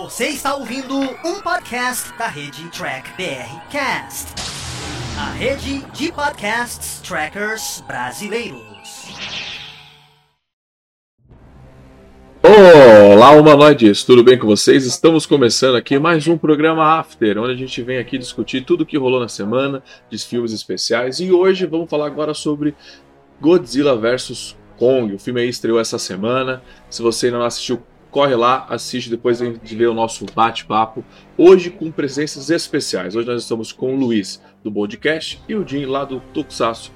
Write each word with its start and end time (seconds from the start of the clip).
Você 0.00 0.28
está 0.28 0.54
ouvindo 0.54 0.96
um 0.96 1.40
podcast 1.42 2.16
da 2.16 2.28
rede 2.28 2.70
Track 2.70 3.10
BR 3.16 3.68
Cast, 3.68 4.32
a 5.18 5.32
rede 5.32 5.80
de 5.92 6.12
podcasts 6.12 7.00
trackers 7.00 7.82
brasileiros. 7.84 8.62
Olá, 12.40 13.32
humanoides, 13.32 14.04
tudo 14.04 14.22
bem 14.22 14.38
com 14.38 14.46
vocês? 14.46 14.86
Estamos 14.86 15.26
começando 15.26 15.74
aqui 15.74 15.98
mais 15.98 16.28
um 16.28 16.38
programa 16.38 17.00
After, 17.00 17.36
onde 17.36 17.54
a 17.54 17.56
gente 17.56 17.82
vem 17.82 17.98
aqui 17.98 18.16
discutir 18.16 18.64
tudo 18.64 18.82
o 18.82 18.86
que 18.86 18.96
rolou 18.96 19.18
na 19.18 19.28
semana, 19.28 19.82
de 20.08 20.16
filmes 20.16 20.52
especiais, 20.52 21.18
e 21.18 21.32
hoje 21.32 21.66
vamos 21.66 21.90
falar 21.90 22.06
agora 22.06 22.32
sobre 22.34 22.72
Godzilla 23.40 23.96
vs 23.96 24.56
Kong. 24.78 25.12
O 25.12 25.18
filme 25.18 25.40
aí 25.40 25.48
estreou 25.48 25.80
essa 25.80 25.98
semana. 25.98 26.62
Se 26.88 27.02
você 27.02 27.26
ainda 27.26 27.38
não 27.38 27.44
assistiu, 27.44 27.82
corre 28.18 28.34
lá, 28.34 28.66
assiste 28.68 29.08
depois 29.08 29.38
de 29.38 29.76
ver 29.76 29.86
o 29.86 29.94
nosso 29.94 30.26
bate-papo. 30.34 31.04
Hoje 31.36 31.70
com 31.70 31.88
presenças 31.88 32.50
especiais. 32.50 33.14
Hoje 33.14 33.28
nós 33.28 33.42
estamos 33.42 33.70
com 33.70 33.94
o 33.94 33.96
Luiz 33.96 34.42
do 34.60 34.72
podcast 34.72 35.40
e 35.48 35.54
o 35.54 35.64
Jim 35.64 35.84
lá 35.84 36.04
do 36.04 36.18
Tokusatsu. 36.34 36.90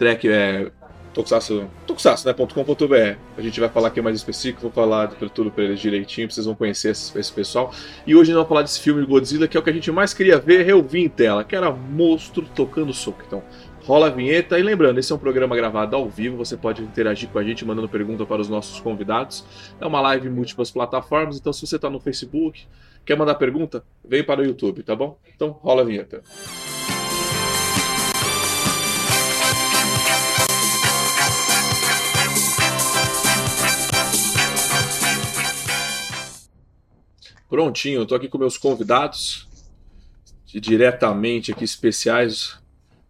Track 0.00 0.28
é 0.28 0.72
Tokusatsu, 1.14 1.70
tokusatsu, 1.86 2.26
né. 2.26 3.16
A 3.36 3.40
gente 3.42 3.60
vai 3.60 3.68
falar 3.68 3.88
aqui 3.88 4.00
mais 4.00 4.16
específico, 4.16 4.62
vou 4.62 4.72
falar 4.72 5.06
de 5.06 5.28
tudo 5.28 5.52
para 5.52 5.62
eles 5.62 5.78
direitinho, 5.78 6.28
vocês 6.28 6.46
vão 6.46 6.56
conhecer 6.56 6.90
esse, 6.90 7.16
esse, 7.16 7.32
pessoal. 7.32 7.72
E 8.04 8.16
hoje 8.16 8.32
nós 8.32 8.38
vamos 8.38 8.48
falar 8.48 8.62
desse 8.62 8.80
filme 8.80 9.06
Godzilla, 9.06 9.46
que 9.46 9.56
é 9.56 9.60
o 9.60 9.62
que 9.62 9.70
a 9.70 9.72
gente 9.72 9.92
mais 9.92 10.12
queria 10.12 10.38
ver, 10.38 10.68
eu 10.68 10.82
vi 10.82 11.04
em 11.04 11.08
tela, 11.08 11.44
que 11.44 11.54
era 11.54 11.70
monstro 11.70 12.44
tocando 12.54 12.92
soco. 12.92 13.22
Então, 13.24 13.42
rola 13.84 14.06
a 14.06 14.10
vinheta. 14.10 14.58
E 14.58 14.62
lembrando, 14.62 14.98
esse 14.98 15.12
é 15.12 15.14
um 15.14 15.18
programa 15.18 15.56
gravado 15.56 15.96
ao 15.96 16.08
vivo, 16.08 16.36
você 16.36 16.56
pode 16.56 16.82
interagir 16.82 17.28
com 17.28 17.38
a 17.38 17.44
gente 17.44 17.64
mandando 17.64 17.88
pergunta 17.88 18.24
para 18.24 18.40
os 18.40 18.48
nossos 18.48 18.80
convidados. 18.80 19.44
É 19.80 19.86
uma 19.86 20.00
live 20.00 20.28
em 20.28 20.30
múltiplas 20.30 20.70
plataformas, 20.70 21.38
então 21.38 21.52
se 21.52 21.66
você 21.66 21.76
está 21.76 21.90
no 21.90 22.00
Facebook, 22.00 22.66
quer 23.04 23.16
mandar 23.16 23.34
pergunta, 23.34 23.84
vem 24.04 24.24
para 24.24 24.40
o 24.40 24.44
YouTube, 24.44 24.82
tá 24.82 24.94
bom? 24.94 25.18
Então 25.34 25.50
rola 25.50 25.82
a 25.82 25.84
vinheta. 25.84 26.22
Prontinho, 37.48 38.06
tô 38.06 38.14
aqui 38.14 38.28
com 38.28 38.38
meus 38.38 38.56
convidados, 38.56 39.46
diretamente 40.46 41.52
aqui 41.52 41.64
especiais 41.64 42.61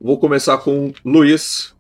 Vou 0.05 0.19
começar 0.19 0.59
com 0.59 0.89
o 0.89 0.95
Luiz, 1.05 1.77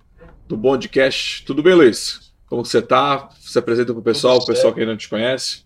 do 0.46 0.56
Bondcast. 0.56 1.44
Tudo 1.44 1.60
bem, 1.60 1.74
Luiz? 1.74 2.32
Como 2.46 2.64
você 2.64 2.78
está? 2.78 3.28
Se 3.40 3.58
apresenta 3.58 3.92
para 3.92 3.98
o 3.98 4.02
pessoal, 4.02 4.38
o 4.38 4.46
pessoal 4.46 4.72
que 4.72 4.78
ainda 4.78 4.92
não 4.92 4.96
te 4.96 5.08
conhece. 5.08 5.64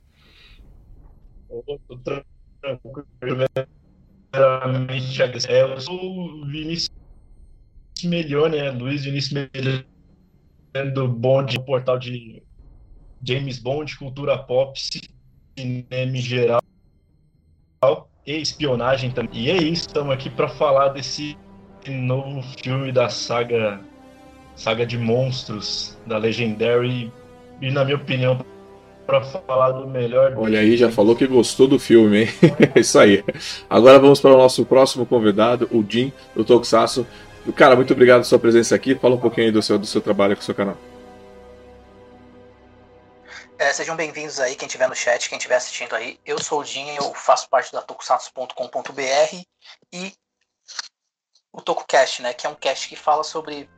É, 5.51 5.63
eu 5.65 5.81
sou 5.83 6.01
o 6.01 6.47
Vinícius 6.47 6.97
Melhone, 8.03 8.57
né? 8.57 8.71
Luiz 8.71 9.05
Vinícius 9.05 9.49
Melhone, 9.53 9.85
do 10.95 11.09
Bond, 11.09 11.59
do 11.59 11.63
portal 11.63 11.99
de 11.99 12.43
James 13.23 13.59
Bond, 13.59 13.99
cultura 13.99 14.39
pop, 14.39 14.81
cinema 14.81 16.17
em 16.17 16.23
geral 16.23 16.63
e 18.27 18.41
espionagem 18.41 19.11
também. 19.11 19.43
E 19.43 19.51
é 19.51 19.59
isso, 19.59 19.89
estamos 19.89 20.15
aqui 20.15 20.31
para 20.31 20.49
falar 20.49 20.89
desse 20.89 21.37
novo 21.91 22.43
filme 22.63 22.93
da 22.93 23.09
saga 23.09 23.81
saga 24.55 24.87
de 24.87 24.97
monstros 24.97 25.97
da 26.07 26.17
Legendary 26.17 27.13
e 27.61 27.71
na 27.71 27.85
minha 27.85 27.97
opinião 27.97 28.45
para 29.07 29.23
falar 29.23 29.71
do 29.71 29.87
melhor. 29.87 30.35
Olha 30.37 30.59
aí, 30.59 30.77
já 30.77 30.91
falou 30.91 31.15
que 31.15 31.27
gostou 31.27 31.69
do 31.69 31.79
filme, 31.79 32.25
hein? 32.25 32.29
Isso 32.75 32.99
aí. 32.99 33.23
Agora 33.71 33.99
vamos 33.99 34.21
para 34.21 34.35
o 34.35 34.37
nosso 34.37 34.67
próximo 34.67 35.07
convidado, 35.07 35.69
o 35.71 35.85
Jim 35.89 36.13
do 36.35 36.45
Tokusatsu. 36.45 37.07
Cara, 37.55 37.77
muito 37.77 37.93
obrigado 37.93 38.17
pela 38.17 38.25
sua 38.25 38.39
presença 38.39 38.75
aqui. 38.75 38.97
Fala 38.97 39.15
um 39.15 39.21
pouquinho 39.21 39.47
aí 39.47 39.53
do 39.53 39.63
seu, 39.63 39.79
do 39.79 39.87
seu 39.87 40.01
trabalho 40.01 40.35
com 40.35 40.43
o 40.43 40.45
seu 40.45 40.55
canal. 40.55 40.77
É, 43.59 43.73
sejam 43.73 43.97
bem-vindos 43.97 44.39
aí, 44.39 44.55
quem 44.55 44.67
estiver 44.67 44.89
no 44.89 44.95
chat, 44.95 45.29
quem 45.29 45.39
estiver 45.39 45.57
assistindo 45.57 45.95
aí. 45.95 46.19
Eu 46.27 46.43
sou 46.43 46.61
o 46.61 46.65
Jim, 46.65 46.91
eu 46.91 47.15
faço 47.15 47.49
parte 47.49 47.73
da 47.73 47.81
tokusatsu.com.br 47.81 49.43
e 49.93 50.13
o 51.57 51.63
TokuCast, 51.63 52.23
né? 52.23 52.35
Que 52.35 52.47
é 52.47 52.51
um 52.51 52.55
cast 52.55 52.89
que 52.89 52.95
fala 52.95 53.25
sobre 53.25 53.69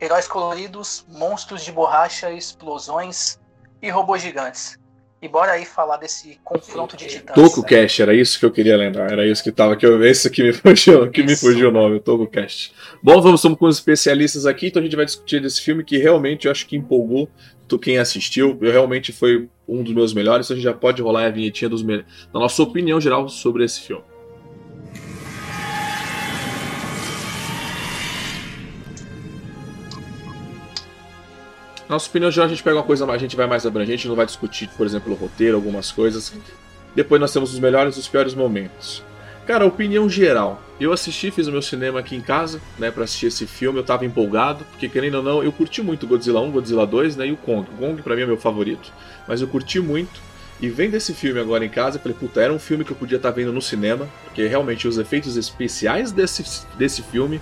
heróis 0.00 0.26
coloridos, 0.26 1.04
monstros 1.08 1.62
de 1.62 1.70
borracha, 1.70 2.32
explosões 2.32 3.38
e 3.82 3.90
robôs 3.90 4.22
gigantes. 4.22 4.80
E 5.22 5.28
bora 5.28 5.52
aí 5.52 5.66
falar 5.66 5.98
desse 5.98 6.40
confronto 6.42 6.96
de 6.96 7.06
titãs. 7.06 7.34
TokuCast, 7.34 8.00
era 8.00 8.14
isso 8.14 8.38
que 8.38 8.46
eu 8.46 8.50
queria 8.50 8.74
lembrar. 8.74 9.12
Era 9.12 9.26
isso 9.26 9.44
que 9.44 9.52
tava 9.52 9.74
aqui. 9.74 9.84
Esse 9.84 10.30
que 10.30 10.42
me 10.42 10.50
fugiu, 10.54 11.10
que 11.10 11.22
me 11.22 11.36
fugiu 11.36 11.68
o 11.68 11.72
nome, 11.72 11.96
o 11.96 12.00
TokuCast. 12.00 12.72
Bom, 13.02 13.20
vamos 13.20 13.40
estamos 13.40 13.58
com 13.58 13.66
os 13.66 13.76
especialistas 13.76 14.46
aqui, 14.46 14.68
então 14.68 14.80
a 14.80 14.82
gente 14.82 14.96
vai 14.96 15.04
discutir 15.04 15.42
desse 15.42 15.60
filme 15.60 15.84
que 15.84 15.98
realmente 15.98 16.46
eu 16.46 16.50
acho 16.50 16.66
que 16.66 16.74
empolgou 16.74 17.28
quem 17.78 17.98
assistiu. 17.98 18.58
Eu 18.62 18.72
realmente 18.72 19.12
foi 19.12 19.48
um 19.68 19.82
dos 19.82 19.92
meus 19.92 20.14
melhores. 20.14 20.46
Então 20.46 20.54
a 20.54 20.58
gente 20.58 20.64
já 20.64 20.74
pode 20.74 21.02
rolar 21.02 21.26
a 21.26 21.30
vinhetinha 21.30 21.68
dos 21.68 21.82
da 21.82 22.02
nossa 22.32 22.62
opinião 22.62 22.98
geral 22.98 23.28
sobre 23.28 23.62
esse 23.64 23.80
filme. 23.80 24.09
Nossa 31.90 32.08
opinião 32.08 32.30
geral, 32.30 32.46
a 32.46 32.48
gente 32.48 32.62
pega 32.62 32.76
uma 32.76 32.84
coisa 32.84 33.04
mais, 33.04 33.18
a 33.18 33.20
gente 33.20 33.34
vai 33.34 33.48
mais 33.48 33.66
abrangente, 33.66 34.06
não 34.06 34.14
vai 34.14 34.24
discutir, 34.24 34.68
por 34.76 34.86
exemplo, 34.86 35.12
o 35.12 35.16
roteiro, 35.16 35.56
algumas 35.56 35.90
coisas. 35.90 36.32
Depois 36.94 37.20
nós 37.20 37.32
temos 37.32 37.52
os 37.52 37.58
melhores 37.58 37.96
e 37.96 37.98
os 37.98 38.06
piores 38.06 38.32
momentos. 38.32 39.02
Cara, 39.44 39.66
opinião 39.66 40.08
geral. 40.08 40.62
Eu 40.78 40.92
assisti, 40.92 41.32
fiz 41.32 41.48
o 41.48 41.50
meu 41.50 41.60
cinema 41.60 41.98
aqui 41.98 42.14
em 42.14 42.20
casa, 42.20 42.60
né, 42.78 42.92
para 42.92 43.02
assistir 43.02 43.26
esse 43.26 43.44
filme. 43.44 43.80
Eu 43.80 43.82
tava 43.82 44.06
empolgado, 44.06 44.64
porque 44.70 44.88
querendo 44.88 45.16
ou 45.16 45.22
não, 45.24 45.42
eu 45.42 45.50
curti 45.50 45.82
muito 45.82 46.06
Godzilla 46.06 46.40
1, 46.40 46.52
Godzilla 46.52 46.86
2, 46.86 47.16
né, 47.16 47.26
e 47.26 47.32
o 47.32 47.36
Kong. 47.36 47.68
O 47.68 47.78
Kong 47.78 48.00
para 48.02 48.14
mim 48.14 48.22
é 48.22 48.26
meu 48.26 48.38
favorito, 48.38 48.92
mas 49.26 49.40
eu 49.40 49.48
curti 49.48 49.80
muito. 49.80 50.20
E 50.60 50.68
vendo 50.68 50.94
esse 50.94 51.12
filme 51.12 51.40
agora 51.40 51.64
em 51.64 51.70
casa, 51.70 51.96
eu 51.96 52.02
falei, 52.02 52.16
puta, 52.16 52.40
era 52.40 52.52
um 52.52 52.58
filme 52.60 52.84
que 52.84 52.92
eu 52.92 52.96
podia 52.96 53.16
estar 53.16 53.30
tá 53.30 53.34
vendo 53.34 53.52
no 53.52 53.60
cinema, 53.60 54.06
porque 54.24 54.46
realmente 54.46 54.86
os 54.86 54.96
efeitos 54.96 55.36
especiais 55.36 56.12
desse, 56.12 56.64
desse 56.76 57.02
filme 57.02 57.40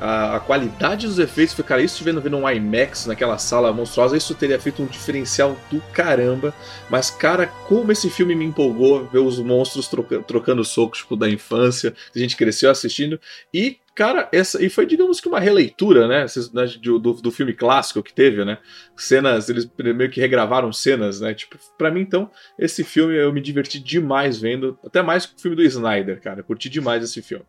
a, 0.00 0.36
a, 0.36 0.40
qualidade 0.40 1.06
dos 1.06 1.18
efeitos, 1.18 1.54
cara, 1.66 1.82
isso 1.82 2.04
vendo 2.04 2.20
vendo 2.20 2.36
um 2.36 2.48
IMAX 2.48 3.06
naquela 3.06 3.38
sala 3.38 3.72
monstruosa, 3.72 4.16
isso 4.16 4.34
teria 4.34 4.58
feito 4.58 4.82
um 4.82 4.86
diferencial 4.86 5.56
do 5.70 5.80
caramba. 5.92 6.54
Mas, 6.88 7.10
cara, 7.10 7.46
como 7.46 7.90
esse 7.90 8.08
filme 8.08 8.34
me 8.34 8.44
empolgou 8.44 9.06
ver 9.06 9.18
os 9.18 9.38
monstros 9.38 9.88
troca, 9.88 10.22
trocando 10.22 10.64
socos 10.64 11.00
tipo, 11.00 11.16
da 11.16 11.28
infância, 11.28 11.94
a 12.14 12.18
gente 12.18 12.36
cresceu 12.36 12.70
assistindo. 12.70 13.20
E, 13.52 13.78
cara, 13.94 14.28
essa 14.32 14.62
e 14.62 14.68
foi, 14.68 14.86
digamos 14.86 15.20
que 15.20 15.28
uma 15.28 15.40
releitura, 15.40 16.06
né, 16.06 16.26
né 16.52 16.66
do, 16.80 16.98
do, 16.98 17.12
do 17.14 17.30
filme 17.30 17.52
clássico 17.52 18.02
que 18.02 18.12
teve, 18.12 18.44
né? 18.44 18.58
Cenas, 18.96 19.48
eles 19.48 19.68
meio 19.76 20.10
que 20.10 20.20
regravaram 20.20 20.72
cenas, 20.72 21.20
né? 21.20 21.34
Tipo, 21.34 21.58
pra 21.76 21.90
mim, 21.90 22.00
então, 22.00 22.30
esse 22.58 22.84
filme 22.84 23.16
eu 23.16 23.32
me 23.32 23.40
diverti 23.40 23.78
demais 23.78 24.38
vendo, 24.40 24.78
até 24.84 25.02
mais 25.02 25.26
que 25.26 25.34
o 25.36 25.40
filme 25.40 25.56
do 25.56 25.62
Snyder, 25.62 26.20
cara. 26.20 26.40
Eu 26.40 26.44
curti 26.44 26.68
demais 26.68 27.02
esse 27.02 27.20
filme. 27.20 27.44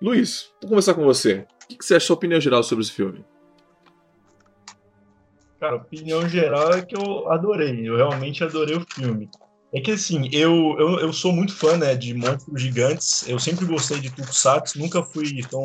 Luiz, 0.00 0.52
vou 0.60 0.70
começar 0.70 0.94
com 0.94 1.02
você. 1.02 1.44
O 1.64 1.76
que 1.76 1.84
você 1.84 1.96
achou 1.96 2.14
a 2.14 2.18
opinião 2.18 2.40
geral 2.40 2.62
sobre 2.62 2.84
esse 2.84 2.92
filme? 2.92 3.24
Cara, 5.58 5.74
opinião 5.74 6.28
geral 6.28 6.72
é 6.72 6.82
que 6.82 6.96
eu 6.96 7.30
adorei. 7.32 7.88
Eu 7.88 7.96
realmente 7.96 8.44
adorei 8.44 8.76
o 8.76 8.86
filme. 8.88 9.28
É 9.74 9.80
que 9.80 9.90
assim, 9.90 10.28
eu, 10.32 10.76
eu, 10.78 11.00
eu 11.00 11.12
sou 11.12 11.32
muito 11.32 11.52
fã 11.54 11.76
né, 11.76 11.96
de 11.96 12.14
monstros 12.14 12.62
gigantes. 12.62 13.28
Eu 13.28 13.40
sempre 13.40 13.66
gostei 13.66 13.98
de 13.98 14.08
Tokusatsu, 14.10 14.78
nunca 14.78 15.02
fui 15.02 15.42
tão 15.50 15.64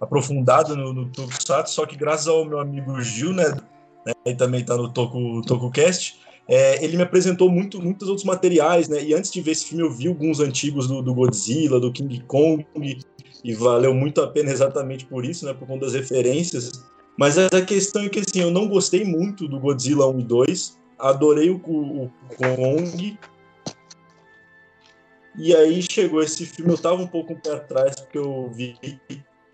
aprofundado 0.00 0.74
no, 0.74 0.94
no 0.94 1.10
Tokusatsu, 1.10 1.74
só 1.74 1.84
que 1.84 1.96
graças 1.96 2.28
ao 2.28 2.46
meu 2.46 2.58
amigo 2.58 2.98
Gil, 3.02 3.34
né, 3.34 3.54
né 4.06 4.34
também 4.34 4.64
tá 4.64 4.74
no 4.74 4.90
Toku, 4.90 5.42
TokuCast, 5.42 6.18
é, 6.48 6.82
ele 6.82 6.96
me 6.96 7.02
apresentou 7.02 7.50
muito, 7.50 7.80
muitos 7.80 8.08
outros 8.08 8.24
materiais, 8.24 8.88
né? 8.88 9.02
E 9.02 9.12
antes 9.12 9.30
de 9.30 9.40
ver 9.40 9.50
esse 9.50 9.66
filme, 9.66 9.84
eu 9.84 9.90
vi 9.90 10.08
alguns 10.08 10.40
antigos 10.40 10.86
do, 10.86 11.02
do 11.02 11.12
Godzilla, 11.12 11.78
do 11.78 11.92
King 11.92 12.20
Kong, 12.26 12.64
e 13.46 13.54
valeu 13.54 13.94
muito 13.94 14.20
a 14.20 14.26
pena 14.26 14.50
exatamente 14.50 15.06
por 15.06 15.24
isso, 15.24 15.46
né, 15.46 15.54
por 15.54 15.68
conta 15.68 15.86
das 15.86 15.94
referências. 15.94 16.84
Mas 17.16 17.38
a 17.38 17.62
questão 17.62 18.02
é 18.02 18.08
que 18.08 18.18
assim, 18.18 18.40
eu 18.40 18.50
não 18.50 18.66
gostei 18.66 19.04
muito 19.04 19.46
do 19.46 19.60
Godzilla 19.60 20.04
1 20.08 20.18
e 20.18 20.24
2, 20.24 20.78
adorei 20.98 21.48
o, 21.48 21.54
o 21.54 22.10
Kong. 22.36 23.16
E 25.38 25.54
aí 25.54 25.80
chegou 25.80 26.20
esse 26.20 26.44
filme, 26.44 26.72
eu 26.72 26.78
tava 26.78 27.00
um 27.00 27.06
pouco 27.06 27.34
um 27.34 27.40
pé 27.40 27.52
atrás, 27.52 27.94
porque 28.00 28.18
eu 28.18 28.50
vi 28.52 28.76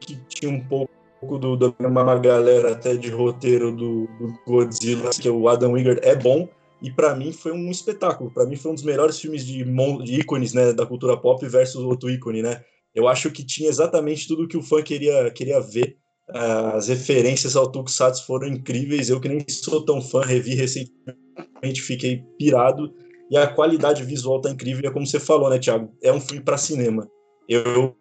que 0.00 0.16
tinha 0.26 0.50
um 0.50 0.60
pouco 0.64 1.38
do, 1.38 1.54
da 1.54 1.74
uma 1.86 2.18
galera 2.18 2.72
até 2.72 2.96
de 2.96 3.10
roteiro 3.10 3.70
do, 3.70 4.06
do 4.18 4.38
Godzilla, 4.46 5.10
que 5.10 5.28
é 5.28 5.30
o 5.30 5.48
Adam 5.48 5.72
Wingard 5.72 6.00
é 6.02 6.16
bom, 6.16 6.48
e 6.80 6.90
para 6.90 7.14
mim 7.14 7.30
foi 7.30 7.52
um 7.52 7.70
espetáculo. 7.70 8.30
Para 8.30 8.46
mim 8.46 8.56
foi 8.56 8.70
um 8.70 8.74
dos 8.74 8.84
melhores 8.84 9.20
filmes 9.20 9.44
de, 9.44 9.62
de 9.62 10.20
ícones 10.20 10.54
né, 10.54 10.72
da 10.72 10.86
cultura 10.86 11.14
pop 11.14 11.46
versus 11.46 11.82
outro 11.82 12.08
ícone, 12.08 12.40
né? 12.40 12.64
Eu 12.94 13.08
acho 13.08 13.30
que 13.30 13.44
tinha 13.44 13.68
exatamente 13.68 14.28
tudo 14.28 14.46
que 14.46 14.56
o 14.56 14.62
fã 14.62 14.82
queria, 14.82 15.30
queria 15.30 15.60
ver. 15.60 15.96
As 16.28 16.88
referências 16.88 17.56
ao 17.56 17.70
Tokusatsu 17.70 18.26
foram 18.26 18.48
incríveis. 18.48 19.08
Eu 19.08 19.20
que 19.20 19.28
nem 19.28 19.44
sou 19.48 19.84
tão 19.84 20.00
fã, 20.00 20.22
revi 20.22 20.54
recentemente, 20.54 21.82
fiquei 21.82 22.24
pirado. 22.38 22.92
e 23.30 23.36
a 23.36 23.46
qualidade 23.46 24.04
visual 24.04 24.40
tá 24.40 24.50
incrível, 24.50 24.88
é 24.88 24.92
como 24.92 25.06
você 25.06 25.18
falou, 25.18 25.48
né, 25.48 25.58
Thiago? 25.58 25.90
É 26.02 26.12
um 26.12 26.20
filme 26.20 26.42
para 26.42 26.58
cinema. 26.58 27.08
Eu 27.48 27.96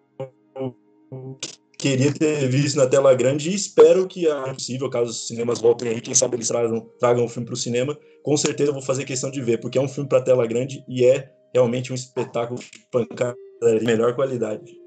queria 1.78 2.14
ter 2.14 2.48
visto 2.48 2.78
na 2.78 2.86
tela 2.86 3.14
grande 3.16 3.50
e 3.50 3.56
espero 3.56 4.08
que 4.08 4.28
é 4.28 4.54
possível, 4.54 4.90
caso 4.90 5.10
os 5.10 5.28
cinemas 5.28 5.60
voltem 5.60 5.90
aí, 5.90 6.02
quem 6.02 6.14
sabe 6.14 6.36
eles 6.36 6.48
tragam, 6.48 6.88
tragam 7.00 7.26
o 7.26 7.30
filme 7.30 7.46
para 7.46 7.54
o 7.54 7.58
cinema. 7.58 7.98
Com 8.24 8.38
certeza 8.38 8.70
eu 8.70 8.74
vou 8.74 8.84
fazer 8.84 9.04
questão 9.04 9.32
de 9.32 9.42
ver, 9.42 9.60
porque 9.60 9.78
é 9.78 9.82
um 9.82 9.88
filme 9.88 10.08
para 10.08 10.22
tela 10.22 10.46
grande 10.46 10.84
e 10.88 11.06
é 11.06 11.32
realmente 11.54 11.92
um 11.92 11.96
espetáculo 11.96 12.60
de 12.60 12.86
pancada 12.92 13.36
de 13.62 13.86
melhor 13.86 14.16
qualidade. 14.16 14.81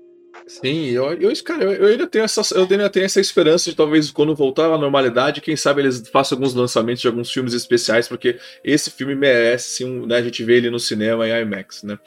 Sim, 0.46 0.90
eu, 0.90 1.14
eu, 1.14 1.32
cara, 1.42 1.64
eu, 1.64 1.86
ainda 1.86 2.06
tenho 2.06 2.24
essa, 2.24 2.42
eu 2.54 2.66
ainda 2.70 2.90
tenho 2.90 3.06
essa 3.06 3.18
esperança 3.18 3.70
de 3.70 3.76
talvez 3.76 4.10
quando 4.10 4.34
voltar 4.34 4.70
à 4.70 4.76
normalidade, 4.76 5.40
quem 5.40 5.56
sabe 5.56 5.80
eles 5.80 6.06
façam 6.08 6.36
alguns 6.36 6.52
lançamentos 6.52 7.00
de 7.00 7.08
alguns 7.08 7.32
filmes 7.32 7.54
especiais, 7.54 8.06
porque 8.06 8.38
esse 8.62 8.90
filme 8.90 9.14
merece 9.14 9.68
sim, 9.68 10.06
né, 10.06 10.16
a 10.16 10.22
gente 10.22 10.44
ver 10.44 10.56
ele 10.58 10.70
no 10.70 10.78
cinema 10.78 11.26
em 11.26 11.42
IMAX, 11.42 11.82
né? 11.82 11.98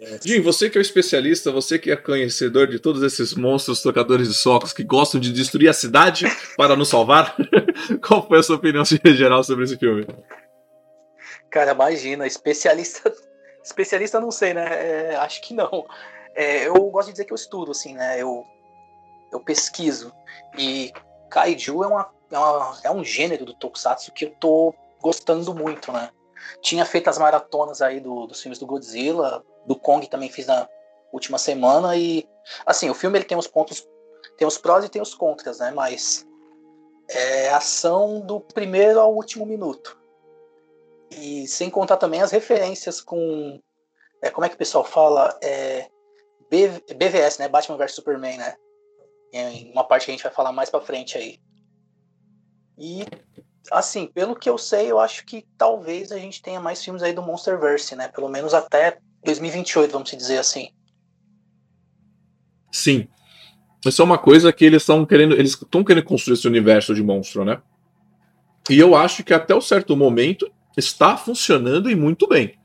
É. 0.00 0.18
Jim, 0.24 0.40
você 0.40 0.68
que 0.68 0.78
é 0.78 0.80
o 0.80 0.82
especialista, 0.82 1.52
você 1.52 1.78
que 1.78 1.92
é 1.92 1.96
conhecedor 1.96 2.66
de 2.66 2.80
todos 2.80 3.04
esses 3.04 3.34
monstros 3.34 3.80
tocadores 3.80 4.26
de 4.26 4.34
socos 4.34 4.72
que 4.72 4.82
gostam 4.82 5.20
de 5.20 5.32
destruir 5.32 5.68
a 5.68 5.72
cidade 5.72 6.26
para 6.56 6.74
nos 6.74 6.88
salvar, 6.88 7.36
qual 8.02 8.26
foi 8.26 8.40
a 8.40 8.42
sua 8.42 8.56
opinião 8.56 8.82
geral 9.14 9.44
sobre 9.44 9.64
esse 9.64 9.76
filme? 9.76 10.06
Cara, 11.48 11.70
imagina, 11.70 12.26
especialista, 12.26 13.12
especialista 13.62 14.20
não 14.20 14.32
sei, 14.32 14.54
né? 14.54 14.64
É, 15.12 15.16
acho 15.16 15.40
que 15.40 15.54
não. 15.54 15.86
É, 16.34 16.66
eu 16.66 16.74
gosto 16.90 17.06
de 17.08 17.12
dizer 17.12 17.24
que 17.24 17.32
eu 17.32 17.36
estudo, 17.36 17.72
assim, 17.72 17.94
né? 17.94 18.20
Eu, 18.20 18.44
eu 19.32 19.40
pesquiso. 19.40 20.12
E 20.56 20.92
Kaiju 21.28 21.84
é, 21.84 21.86
uma, 21.86 22.10
é, 22.30 22.38
uma, 22.38 22.78
é 22.84 22.90
um 22.90 23.04
gênero 23.04 23.44
do 23.44 23.54
Tokusatsu 23.54 24.12
que 24.12 24.26
eu 24.26 24.30
tô 24.40 24.74
gostando 25.00 25.54
muito, 25.54 25.92
né? 25.92 26.10
Tinha 26.62 26.84
feito 26.84 27.08
as 27.08 27.18
maratonas 27.18 27.82
aí 27.82 28.00
do, 28.00 28.26
dos 28.26 28.40
filmes 28.40 28.58
do 28.58 28.66
Godzilla, 28.66 29.44
do 29.66 29.76
Kong 29.76 30.06
também 30.08 30.30
fiz 30.30 30.46
na 30.46 30.68
última 31.12 31.38
semana 31.38 31.96
e 31.96 32.28
assim, 32.64 32.88
o 32.88 32.94
filme 32.94 33.18
ele 33.18 33.24
tem 33.24 33.36
os 33.36 33.46
pontos, 33.46 33.86
tem 34.36 34.46
os 34.46 34.56
prós 34.56 34.84
e 34.84 34.88
tem 34.88 35.02
os 35.02 35.14
contras, 35.14 35.58
né? 35.58 35.70
Mas 35.70 36.26
é 37.08 37.50
ação 37.50 38.20
do 38.20 38.40
primeiro 38.40 39.00
ao 39.00 39.14
último 39.14 39.44
minuto. 39.44 39.98
E 41.10 41.46
sem 41.48 41.68
contar 41.68 41.96
também 41.96 42.22
as 42.22 42.30
referências 42.30 43.00
com 43.00 43.60
é, 44.22 44.30
como 44.30 44.44
é 44.44 44.48
que 44.48 44.54
o 44.54 44.58
pessoal 44.58 44.84
fala? 44.84 45.36
É, 45.42 45.88
BVS, 46.50 47.38
né? 47.38 47.48
Batman 47.48 47.76
vs 47.76 47.94
Superman, 47.94 48.36
né? 48.38 48.54
Em 49.32 49.70
uma 49.70 49.84
parte 49.84 50.06
que 50.06 50.10
a 50.10 50.14
gente 50.14 50.24
vai 50.24 50.32
falar 50.32 50.52
mais 50.52 50.68
pra 50.68 50.80
frente 50.80 51.16
aí. 51.16 51.38
E, 52.76 53.04
assim, 53.70 54.06
pelo 54.06 54.34
que 54.34 54.50
eu 54.50 54.58
sei, 54.58 54.90
eu 54.90 54.98
acho 54.98 55.24
que 55.24 55.46
talvez 55.56 56.10
a 56.10 56.18
gente 56.18 56.42
tenha 56.42 56.60
mais 56.60 56.82
filmes 56.82 57.02
aí 57.02 57.12
do 57.12 57.22
Monsterverse, 57.22 57.94
né? 57.94 58.08
Pelo 58.08 58.28
menos 58.28 58.52
até 58.52 58.98
2028, 59.24 59.92
vamos 59.92 60.10
dizer 60.10 60.38
assim. 60.38 60.70
Sim. 62.72 63.08
Isso 63.86 64.02
é 64.02 64.04
uma 64.04 64.18
coisa 64.18 64.52
que 64.52 64.64
eles 64.64 64.82
estão 64.82 65.06
querendo. 65.06 65.34
Eles 65.34 65.52
estão 65.52 65.84
querendo 65.84 66.04
construir 66.04 66.34
esse 66.34 66.48
universo 66.48 66.94
de 66.94 67.02
monstro, 67.02 67.44
né? 67.44 67.62
E 68.68 68.78
eu 68.78 68.94
acho 68.94 69.22
que 69.24 69.32
até 69.32 69.54
um 69.54 69.60
certo 69.60 69.96
momento 69.96 70.50
está 70.76 71.16
funcionando 71.16 71.90
e 71.90 71.94
muito 71.94 72.26
bem. 72.26 72.58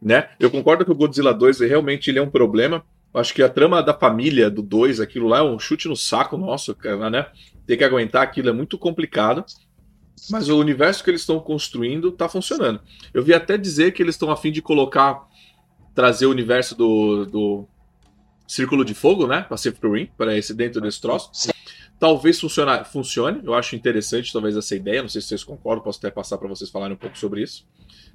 Né? 0.00 0.28
Eu 0.38 0.50
concordo 0.50 0.84
que 0.84 0.90
o 0.90 0.94
Godzilla 0.94 1.32
2 1.32 1.60
realmente 1.60 2.10
ele 2.10 2.18
é 2.18 2.22
um 2.22 2.30
problema 2.30 2.84
Acho 3.16 3.32
que 3.32 3.42
a 3.42 3.48
trama 3.48 3.82
da 3.82 3.94
família 3.94 4.50
do 4.50 4.62
2, 4.62 5.00
aquilo 5.00 5.26
lá 5.26 5.38
é 5.38 5.42
um 5.42 5.58
chute 5.58 5.88
no 5.88 5.96
saco 5.96 6.36
nosso, 6.36 6.74
cara, 6.74 7.08
né? 7.08 7.26
Ter 7.66 7.76
que 7.76 7.84
aguentar 7.84 8.22
aquilo 8.22 8.50
é 8.50 8.52
muito 8.52 8.76
complicado. 8.76 9.44
Mas 10.30 10.48
o 10.48 10.58
universo 10.58 11.02
que 11.02 11.10
eles 11.10 11.22
estão 11.22 11.38
construindo 11.40 12.08
está 12.08 12.28
funcionando. 12.28 12.80
Eu 13.14 13.22
vi 13.22 13.32
até 13.32 13.56
dizer 13.56 13.92
que 13.92 14.02
eles 14.02 14.14
estão 14.14 14.30
a 14.30 14.36
fim 14.36 14.52
de 14.52 14.60
colocar, 14.60 15.26
trazer 15.94 16.26
o 16.26 16.30
universo 16.30 16.74
do, 16.74 17.24
do 17.26 17.68
Círculo 18.46 18.84
de 18.84 18.94
Fogo, 18.94 19.26
né? 19.26 19.42
Pacific 19.42 19.86
Rim, 19.86 20.08
para 20.16 20.36
esse 20.36 20.52
dentro 20.52 20.80
desse 20.80 21.00
troço. 21.00 21.30
Sim. 21.32 21.50
Talvez 21.98 22.38
funcione, 22.38 22.84
funcione, 22.84 23.40
eu 23.42 23.54
acho 23.54 23.74
interessante 23.74 24.30
talvez 24.30 24.54
essa 24.54 24.76
ideia, 24.76 25.00
não 25.00 25.08
sei 25.08 25.22
se 25.22 25.28
vocês 25.28 25.42
concordam, 25.42 25.82
posso 25.82 25.98
até 25.98 26.10
passar 26.10 26.36
para 26.36 26.46
vocês 26.46 26.68
falarem 26.68 26.94
um 26.94 26.98
pouco 26.98 27.16
sobre 27.16 27.42
isso. 27.42 27.66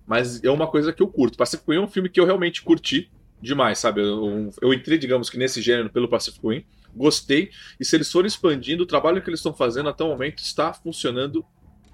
Mas 0.05 0.43
é 0.43 0.51
uma 0.51 0.67
coisa 0.67 0.93
que 0.93 1.01
eu 1.01 1.07
curto. 1.07 1.37
Pacific 1.37 1.67
Rim 1.67 1.77
é 1.77 1.81
um 1.81 1.87
filme 1.87 2.07
que 2.07 2.19
eu 2.19 2.25
realmente 2.25 2.61
curti, 2.61 3.09
demais, 3.41 3.79
sabe? 3.79 4.01
Eu, 4.01 4.51
eu 4.61 4.73
entrei, 4.73 4.97
digamos 4.97 5.29
que 5.29 5.37
nesse 5.37 5.61
gênero 5.61 5.89
pelo 5.89 6.07
Pacific 6.07 6.45
Rim, 6.47 6.63
gostei, 6.95 7.49
e 7.79 7.85
se 7.85 7.95
eles 7.95 8.11
forem 8.11 8.27
expandindo, 8.27 8.83
o 8.83 8.87
trabalho 8.87 9.21
que 9.21 9.29
eles 9.29 9.39
estão 9.39 9.53
fazendo 9.53 9.89
até 9.89 10.03
o 10.03 10.09
momento 10.09 10.39
está 10.39 10.73
funcionando 10.73 11.45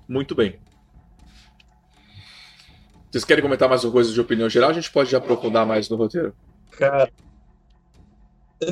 muito 0.08 0.36
bem. 0.36 0.60
Vocês 3.12 3.24
querem 3.24 3.44
comentar 3.44 3.70
mais 3.70 3.84
coisas 3.86 4.14
de 4.14 4.20
opinião 4.20 4.50
geral? 4.50 4.70
A 4.70 4.74
gente 4.74 4.92
pode 4.92 5.16
aprofundar 5.16 5.66
mais 5.66 5.90
no 5.90 5.96
roteiro. 5.96 6.34
Cara, 6.72 7.10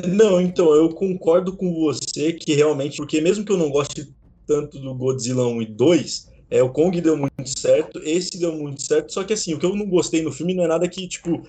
não, 0.06 0.40
então, 0.40 0.74
eu 0.74 0.88
concordo 0.90 1.56
com 1.56 1.72
você 1.74 2.32
que 2.32 2.54
realmente, 2.54 2.96
porque 2.96 3.20
mesmo 3.20 3.44
que 3.44 3.52
eu 3.52 3.56
não 3.56 3.70
goste 3.70 4.12
tanto 4.46 4.78
do 4.78 4.94
Godzilla 4.94 5.46
1 5.46 5.62
e 5.62 5.66
2, 5.66 6.30
é, 6.50 6.62
o 6.62 6.70
Kong 6.70 7.00
deu 7.00 7.16
muito 7.16 7.58
certo, 7.58 8.00
esse 8.04 8.38
deu 8.38 8.52
muito 8.52 8.82
certo, 8.82 9.12
só 9.12 9.24
que 9.24 9.32
assim, 9.32 9.54
o 9.54 9.58
que 9.58 9.66
eu 9.66 9.74
não 9.74 9.86
gostei 9.86 10.22
no 10.22 10.32
filme 10.32 10.54
não 10.54 10.64
é 10.64 10.68
nada 10.68 10.88
que, 10.88 11.06
tipo, 11.08 11.42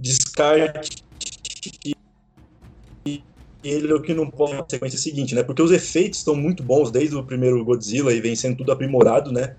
descarte 0.00 1.04
ele 3.62 3.92
é 3.92 3.94
o 3.94 4.00
que 4.00 4.14
não 4.14 4.30
pode 4.30 4.54
na 4.54 4.64
sequência 4.68 4.98
seguinte, 4.98 5.34
né? 5.34 5.42
Porque 5.42 5.62
os 5.62 5.70
efeitos 5.70 6.20
estão 6.20 6.34
muito 6.34 6.62
bons 6.62 6.90
desde 6.90 7.14
o 7.14 7.24
primeiro 7.24 7.62
Godzilla 7.64 8.12
e 8.12 8.20
vem 8.20 8.34
sendo 8.34 8.56
tudo 8.56 8.72
aprimorado, 8.72 9.30
né? 9.30 9.56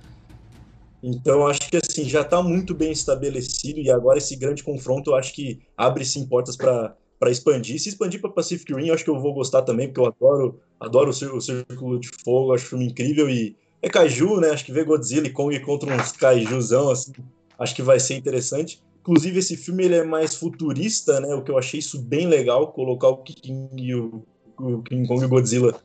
Então 1.04 1.48
acho 1.48 1.70
que 1.70 1.78
assim 1.78 2.08
já 2.08 2.22
está 2.22 2.42
muito 2.42 2.74
bem 2.74 2.92
estabelecido 2.92 3.80
e 3.80 3.90
agora 3.90 4.18
esse 4.18 4.36
grande 4.36 4.64
confronto 4.64 5.12
eu 5.12 5.16
acho 5.16 5.34
que 5.34 5.60
abre 5.76 6.06
sim 6.06 6.26
portas 6.26 6.56
para 6.56 6.96
para 7.20 7.30
expandir. 7.30 7.80
Se 7.80 7.90
expandir 7.90 8.20
para 8.20 8.32
Pacific 8.32 8.74
Rim, 8.74 8.88
eu 8.88 8.96
acho 8.96 9.04
que 9.04 9.10
eu 9.12 9.20
vou 9.20 9.32
gostar 9.32 9.62
também, 9.62 9.88
porque 9.88 10.00
eu 10.00 10.08
adoro, 10.08 10.60
adoro 10.80 11.12
o, 11.12 11.40
Círculo 11.40 12.00
de 12.00 12.10
Fogo, 12.24 12.52
acho 12.52 12.66
filme 12.66 12.88
incrível 12.88 13.30
e 13.30 13.56
é 13.80 13.88
kaiju, 13.88 14.40
né? 14.40 14.50
Acho 14.50 14.66
que 14.66 14.72
ver 14.72 14.86
Godzilla 14.86 15.28
e 15.28 15.30
Kong 15.30 15.60
contra 15.60 15.94
uns 15.94 16.14
kaijuzão 16.14 16.90
assim, 16.90 17.12
acho 17.60 17.76
que 17.76 17.84
vai 17.84 18.00
ser 18.00 18.16
interessante. 18.16 18.82
Inclusive, 19.02 19.40
esse 19.40 19.58
filme 19.58 19.84
ele 19.84 19.96
é 19.96 20.04
mais 20.04 20.36
futurista, 20.36 21.20
né? 21.20 21.34
O 21.34 21.42
que 21.42 21.52
eu 21.52 21.58
achei 21.58 21.80
isso 21.80 22.00
bem 22.00 22.28
legal, 22.28 22.72
colocar 22.72 23.10
o 23.10 23.18
King, 23.18 23.96
o, 23.96 24.24
o 24.60 24.82
King 24.84 25.08
Kong 25.08 25.22
e 25.22 25.26
o 25.26 25.30
Godzilla. 25.30 25.80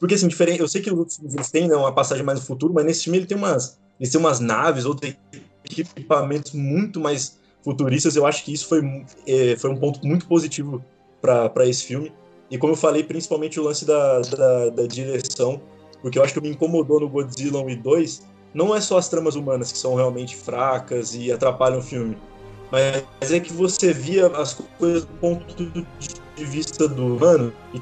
Porque, 0.00 0.14
assim, 0.14 0.28
diferente, 0.28 0.60
eu 0.60 0.68
sei 0.68 0.80
que 0.80 0.90
os 0.90 0.98
outros 0.98 1.18
filmes 1.18 1.50
têm 1.50 1.68
né, 1.68 1.76
uma 1.76 1.92
passagem 1.92 2.24
mais 2.24 2.40
no 2.40 2.46
futuro, 2.46 2.72
mas 2.72 2.84
nesse 2.84 3.04
filme 3.04 3.18
ele 3.18 3.26
tem 3.26 3.36
umas, 3.36 3.78
ele 4.00 4.10
tem 4.10 4.20
umas 4.20 4.40
naves, 4.40 4.86
outros 4.86 5.14
equipamentos 5.64 6.52
muito 6.52 6.98
mais 7.00 7.38
futuristas. 7.62 8.16
Eu 8.16 8.24
acho 8.24 8.44
que 8.44 8.52
isso 8.52 8.66
foi, 8.66 8.80
é, 9.26 9.56
foi 9.56 9.70
um 9.70 9.76
ponto 9.76 10.06
muito 10.06 10.26
positivo 10.26 10.82
para 11.20 11.66
esse 11.66 11.84
filme. 11.84 12.12
E 12.50 12.56
como 12.56 12.72
eu 12.72 12.76
falei, 12.76 13.02
principalmente 13.02 13.58
o 13.60 13.62
lance 13.62 13.84
da, 13.84 14.20
da, 14.20 14.70
da 14.70 14.86
direção, 14.86 15.60
porque 16.00 16.18
eu 16.18 16.22
acho 16.22 16.32
que 16.32 16.40
me 16.40 16.50
incomodou 16.50 17.00
no 17.00 17.08
Godzilla 17.08 17.60
1 17.60 17.70
e 17.70 17.76
2 17.76 18.22
não 18.56 18.74
é 18.74 18.80
só 18.80 18.96
as 18.96 19.06
tramas 19.06 19.36
humanas 19.36 19.70
que 19.70 19.76
são 19.76 19.94
realmente 19.94 20.34
fracas 20.34 21.14
e 21.14 21.30
atrapalham 21.30 21.78
o 21.78 21.82
filme, 21.82 22.16
mas 22.72 23.30
é 23.30 23.38
que 23.38 23.52
você 23.52 23.92
via 23.92 24.28
as 24.28 24.54
coisas 24.78 25.04
do 25.04 25.12
ponto 25.18 25.54
de 25.54 26.44
vista 26.44 26.88
do 26.88 27.16
humano 27.16 27.52
e 27.74 27.80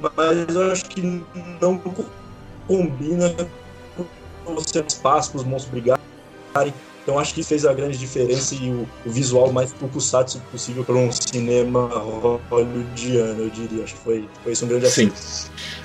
mas 0.00 0.54
eu 0.54 0.70
acho 0.70 0.84
que 0.84 1.00
não 1.60 1.80
combina 2.66 3.34
com 4.44 4.54
você 4.54 4.84
espaço 4.86 5.32
para 5.32 5.38
os 5.40 5.44
monstros 5.44 5.72
brigarem. 5.72 6.74
Então 7.08 7.18
acho 7.18 7.32
que 7.32 7.42
fez 7.42 7.64
a 7.64 7.72
grande 7.72 7.96
diferença 7.96 8.54
e 8.54 8.68
o, 8.68 8.86
o 9.06 9.10
visual 9.10 9.50
mais 9.50 9.72
tokusatsu 9.72 10.42
possível 10.52 10.84
para 10.84 10.94
um 10.94 11.10
cinema 11.10 11.88
hollywoodiano, 12.50 13.44
eu 13.44 13.48
diria. 13.48 13.82
Acho 13.82 13.94
que 13.94 14.00
foi, 14.02 14.28
foi 14.44 14.52
isso 14.52 14.66
um 14.66 14.68
grande 14.68 14.90
Sim. 14.90 15.10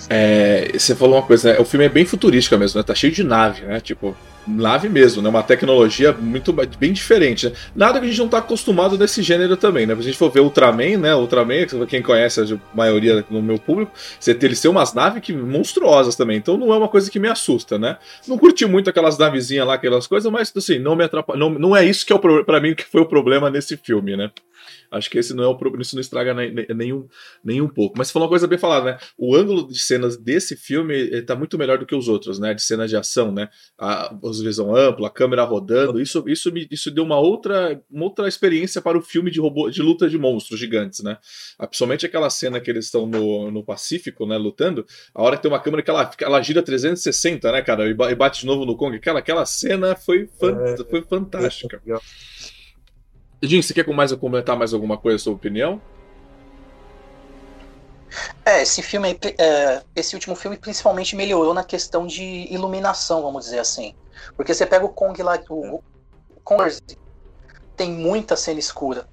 É, 0.09 0.69
você 0.77 0.93
falou 0.93 1.15
uma 1.15 1.25
coisa, 1.25 1.53
né? 1.53 1.59
O 1.61 1.63
filme 1.63 1.85
é 1.85 1.89
bem 1.89 2.03
futurístico 2.03 2.57
mesmo, 2.57 2.77
né? 2.77 2.83
Tá 2.83 2.93
cheio 2.93 3.13
de 3.13 3.23
nave, 3.23 3.61
né? 3.61 3.79
Tipo, 3.79 4.13
nave 4.47 4.89
mesmo, 4.89 5.21
né? 5.21 5.29
Uma 5.29 5.43
tecnologia 5.43 6.11
muito 6.11 6.53
bem 6.53 6.93
diferente. 6.93 7.47
Né? 7.47 7.55
Nada 7.75 7.99
que 7.99 8.05
a 8.05 8.09
gente 8.09 8.19
não 8.19 8.27
tá 8.27 8.39
acostumado 8.39 8.97
nesse 8.97 9.21
gênero 9.21 9.57
também, 9.57 9.85
né? 9.85 9.93
Se 9.95 10.01
a 10.01 10.03
gente 10.03 10.17
for 10.17 10.29
ver 10.29 10.41
Ultraman, 10.41 10.97
né? 10.97 11.15
Ultraman, 11.15 11.65
quem 11.87 12.01
conhece 12.01 12.41
a 12.41 12.75
maioria 12.75 13.25
no 13.29 13.41
meu 13.41 13.57
público, 13.57 13.91
você 14.19 14.33
tem, 14.33 14.49
umas 14.69 14.93
naves 14.93 15.21
que 15.21 15.33
monstruosas 15.33 16.15
também. 16.15 16.37
Então 16.37 16.57
não 16.57 16.73
é 16.73 16.77
uma 16.77 16.87
coisa 16.87 17.09
que 17.09 17.19
me 17.19 17.27
assusta, 17.27 17.77
né? 17.77 17.97
Não 18.27 18.37
curti 18.37 18.65
muito 18.65 18.89
aquelas 18.89 19.17
navezinhas 19.17 19.67
lá, 19.67 19.75
aquelas 19.75 20.07
coisas, 20.07 20.31
mas 20.31 20.51
assim, 20.55 20.79
não 20.79 20.95
me 20.95 21.03
atrapalha. 21.03 21.39
Não, 21.39 21.49
não 21.49 21.75
é 21.75 21.85
isso 21.85 22.05
que 22.05 22.13
é 22.13 22.15
o 22.15 22.43
para 22.43 22.59
mim 22.59 22.73
que 22.73 22.83
foi 22.85 23.01
o 23.01 23.05
problema 23.05 23.49
nesse 23.49 23.77
filme, 23.77 24.15
né? 24.15 24.31
Acho 24.91 25.09
que 25.09 25.17
esse 25.17 25.33
não 25.33 25.43
é 25.43 25.47
o 25.47 25.57
problema, 25.57 25.81
isso 25.81 25.95
não 25.95 26.01
estraga 26.01 26.33
nem, 26.33 26.53
nem, 26.75 26.93
um, 26.93 27.07
nem 27.43 27.61
um 27.61 27.67
pouco. 27.67 27.95
Mas 27.97 28.07
você 28.07 28.13
falou 28.13 28.27
uma 28.27 28.31
coisa 28.31 28.47
bem 28.47 28.57
falada, 28.57 28.91
né? 28.91 28.97
O 29.17 29.35
ângulo 29.35 29.67
de 29.67 29.79
cenas 29.79 30.17
desse 30.17 30.55
filme 30.55 30.93
está 30.95 31.35
muito 31.35 31.57
melhor 31.57 31.77
do 31.77 31.85
que 31.85 31.95
os 31.95 32.07
outros, 32.07 32.39
né? 32.39 32.53
De 32.53 32.61
cenas 32.61 32.89
de 32.89 32.97
ação, 32.97 33.31
né? 33.31 33.49
A, 33.77 34.13
a 34.13 34.17
visão 34.43 34.75
ampla, 34.75 35.07
a 35.07 35.11
câmera 35.11 35.43
rodando, 35.43 36.01
isso, 36.01 36.23
isso, 36.27 36.51
me, 36.51 36.67
isso 36.69 36.91
deu 36.91 37.03
uma 37.03 37.19
outra, 37.19 37.81
uma 37.89 38.05
outra 38.05 38.27
experiência 38.27 38.81
para 38.81 38.97
o 38.97 39.01
filme 39.01 39.31
de 39.31 39.39
robô, 39.39 39.69
de 39.69 39.81
luta 39.81 40.09
de 40.09 40.17
monstros 40.17 40.59
gigantes, 40.59 41.01
né? 41.01 41.17
Ah, 41.57 41.67
principalmente 41.67 42.05
aquela 42.05 42.29
cena 42.29 42.59
que 42.59 42.69
eles 42.69 42.85
estão 42.85 43.05
no, 43.05 43.51
no 43.51 43.63
Pacífico, 43.63 44.25
né? 44.25 44.37
Lutando, 44.37 44.85
a 45.13 45.21
hora 45.21 45.35
que 45.35 45.43
tem 45.43 45.51
uma 45.51 45.59
câmera 45.59 45.83
que 45.83 45.89
ela, 45.89 46.11
ela 46.19 46.41
gira 46.41 46.61
360, 46.61 47.51
né, 47.51 47.61
cara? 47.61 47.89
E 47.89 48.15
bate 48.15 48.41
de 48.41 48.45
novo 48.45 48.65
no 48.65 48.75
Kong. 48.75 48.95
Aquela, 48.95 49.19
aquela 49.19 49.45
cena 49.45 49.95
foi, 49.95 50.27
fan, 50.39 50.57
é, 50.63 50.77
foi 50.89 51.01
fantástica. 51.01 51.81
É 51.87 51.93
Jim, 53.43 53.61
você 53.61 53.73
quer 53.73 53.85
mais 53.87 54.13
comentar 54.13 54.57
mais 54.57 54.73
alguma 54.73 54.97
coisa 54.97 55.17
sobre 55.17 55.35
opinião? 55.35 55.81
É, 58.45 58.61
esse 58.61 58.81
filme, 58.81 59.19
é, 59.37 59.81
esse 59.93 60.15
último 60.15 60.33
filme 60.33 60.55
principalmente 60.55 61.13
melhorou 61.13 61.53
na 61.53 61.63
questão 61.63 62.07
de 62.07 62.23
iluminação, 62.49 63.21
vamos 63.21 63.43
dizer 63.43 63.59
assim. 63.59 63.93
Porque 64.37 64.53
você 64.53 64.65
pega 64.65 64.85
o 64.85 64.89
Kong 64.89 65.21
lá, 65.21 65.37
o, 65.49 65.75
o 65.75 66.39
Kong 66.41 66.73
tem 67.75 67.91
muita 67.91 68.37
cena 68.37 68.59
escura. 68.59 69.05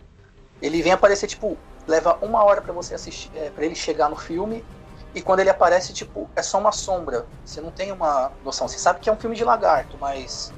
Ele 0.62 0.80
vem 0.80 0.92
aparecer, 0.92 1.26
tipo, 1.26 1.56
leva 1.88 2.16
uma 2.22 2.44
hora 2.44 2.60
para 2.60 2.72
você 2.72 2.94
assistir, 2.94 3.30
é, 3.34 3.50
para 3.50 3.64
ele 3.64 3.75
chegar 3.75 4.08
no 4.08 4.16
filme, 4.16 4.64
e 5.12 5.20
quando 5.20 5.40
ele 5.40 5.50
aparece, 5.50 5.92
tipo, 5.92 6.28
é 6.37 6.42
só 6.42 6.58
uma 6.58 6.70
sombra. 6.70 7.26
Você 7.44 7.60
não 7.60 7.72
tem 7.72 7.90
uma 7.90 8.30
noção. 8.44 8.68
Você 8.68 8.78
sabe 8.78 9.00
que 9.00 9.08
é 9.08 9.12
um 9.12 9.18
filme 9.18 9.34
de 9.34 9.42
lagarto, 9.42 9.99
mas 9.99 10.52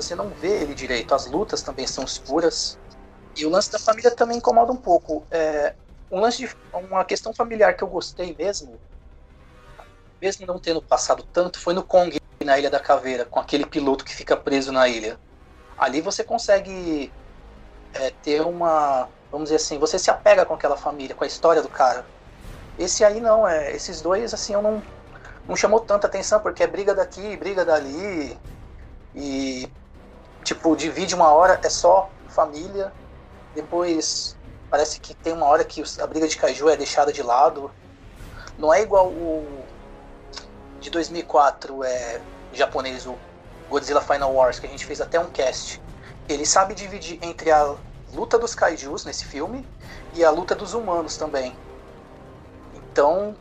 você 0.00 0.14
não 0.14 0.28
vê 0.30 0.62
ele 0.62 0.74
direito. 0.74 1.14
As 1.14 1.26
lutas 1.26 1.62
também 1.62 1.86
são 1.86 2.04
escuras. 2.04 2.78
E 3.36 3.44
o 3.44 3.50
lance 3.50 3.70
da 3.70 3.78
família 3.78 4.10
também 4.10 4.38
incomoda 4.38 4.72
um 4.72 4.76
pouco. 4.76 5.26
É, 5.30 5.74
um 6.10 6.20
lance 6.20 6.38
de 6.38 6.50
uma 6.72 7.04
questão 7.04 7.34
familiar 7.34 7.74
que 7.74 7.82
eu 7.82 7.88
gostei 7.88 8.34
mesmo, 8.36 8.78
mesmo 10.20 10.46
não 10.46 10.58
tendo 10.58 10.82
passado 10.82 11.26
tanto, 11.32 11.60
foi 11.60 11.74
no 11.74 11.82
Kong 11.82 12.18
na 12.44 12.58
Ilha 12.58 12.70
da 12.70 12.80
Caveira, 12.80 13.24
com 13.24 13.38
aquele 13.38 13.66
piloto 13.66 14.04
que 14.04 14.14
fica 14.14 14.36
preso 14.36 14.72
na 14.72 14.88
ilha. 14.88 15.18
Ali 15.76 16.00
você 16.00 16.24
consegue 16.24 17.12
é, 17.92 18.10
ter 18.22 18.40
uma, 18.40 19.08
vamos 19.30 19.50
dizer 19.50 19.56
assim, 19.56 19.78
você 19.78 19.98
se 19.98 20.10
apega 20.10 20.46
com 20.46 20.54
aquela 20.54 20.76
família, 20.76 21.14
com 21.14 21.24
a 21.24 21.26
história 21.26 21.60
do 21.60 21.68
cara. 21.68 22.06
Esse 22.78 23.04
aí 23.04 23.20
não, 23.20 23.46
é, 23.46 23.74
esses 23.74 24.00
dois 24.00 24.32
assim 24.32 24.54
eu 24.54 24.62
não 24.62 24.82
não 25.46 25.56
chamou 25.56 25.80
tanta 25.80 26.06
atenção 26.06 26.40
porque 26.40 26.62
é 26.62 26.66
briga 26.66 26.94
daqui, 26.94 27.36
briga 27.36 27.64
dali 27.64 28.38
e 29.14 29.66
tipo 30.48 30.74
divide 30.74 31.14
uma 31.14 31.30
hora 31.30 31.60
é 31.62 31.68
só 31.68 32.08
família, 32.28 32.90
depois 33.54 34.34
parece 34.70 34.98
que 34.98 35.14
tem 35.14 35.34
uma 35.34 35.44
hora 35.44 35.62
que 35.62 35.82
a 36.00 36.06
briga 36.06 36.26
de 36.26 36.38
kaiju 36.38 36.70
é 36.70 36.76
deixada 36.76 37.12
de 37.12 37.22
lado. 37.22 37.70
Não 38.56 38.72
é 38.72 38.80
igual 38.80 39.08
o 39.08 39.64
de 40.80 40.88
2004 40.90 41.84
é 41.84 42.20
japonês 42.52 43.06
o 43.06 43.14
Godzilla 43.68 44.00
Final 44.00 44.32
Wars 44.32 44.58
que 44.58 44.66
a 44.66 44.70
gente 44.70 44.86
fez 44.86 45.02
até 45.02 45.20
um 45.20 45.28
cast. 45.30 45.82
Ele 46.26 46.46
sabe 46.46 46.74
dividir 46.74 47.18
entre 47.20 47.50
a 47.50 47.74
luta 48.14 48.38
dos 48.38 48.54
kaijus 48.54 49.04
nesse 49.04 49.26
filme 49.26 49.66
e 50.14 50.24
a 50.24 50.30
luta 50.30 50.54
dos 50.54 50.72
humanos 50.72 51.16
também. 51.18 51.54
Então, 52.74 53.36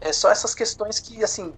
é 0.00 0.12
só 0.12 0.30
essas 0.30 0.54
questões 0.54 0.98
que, 0.98 1.22
assim, 1.22 1.54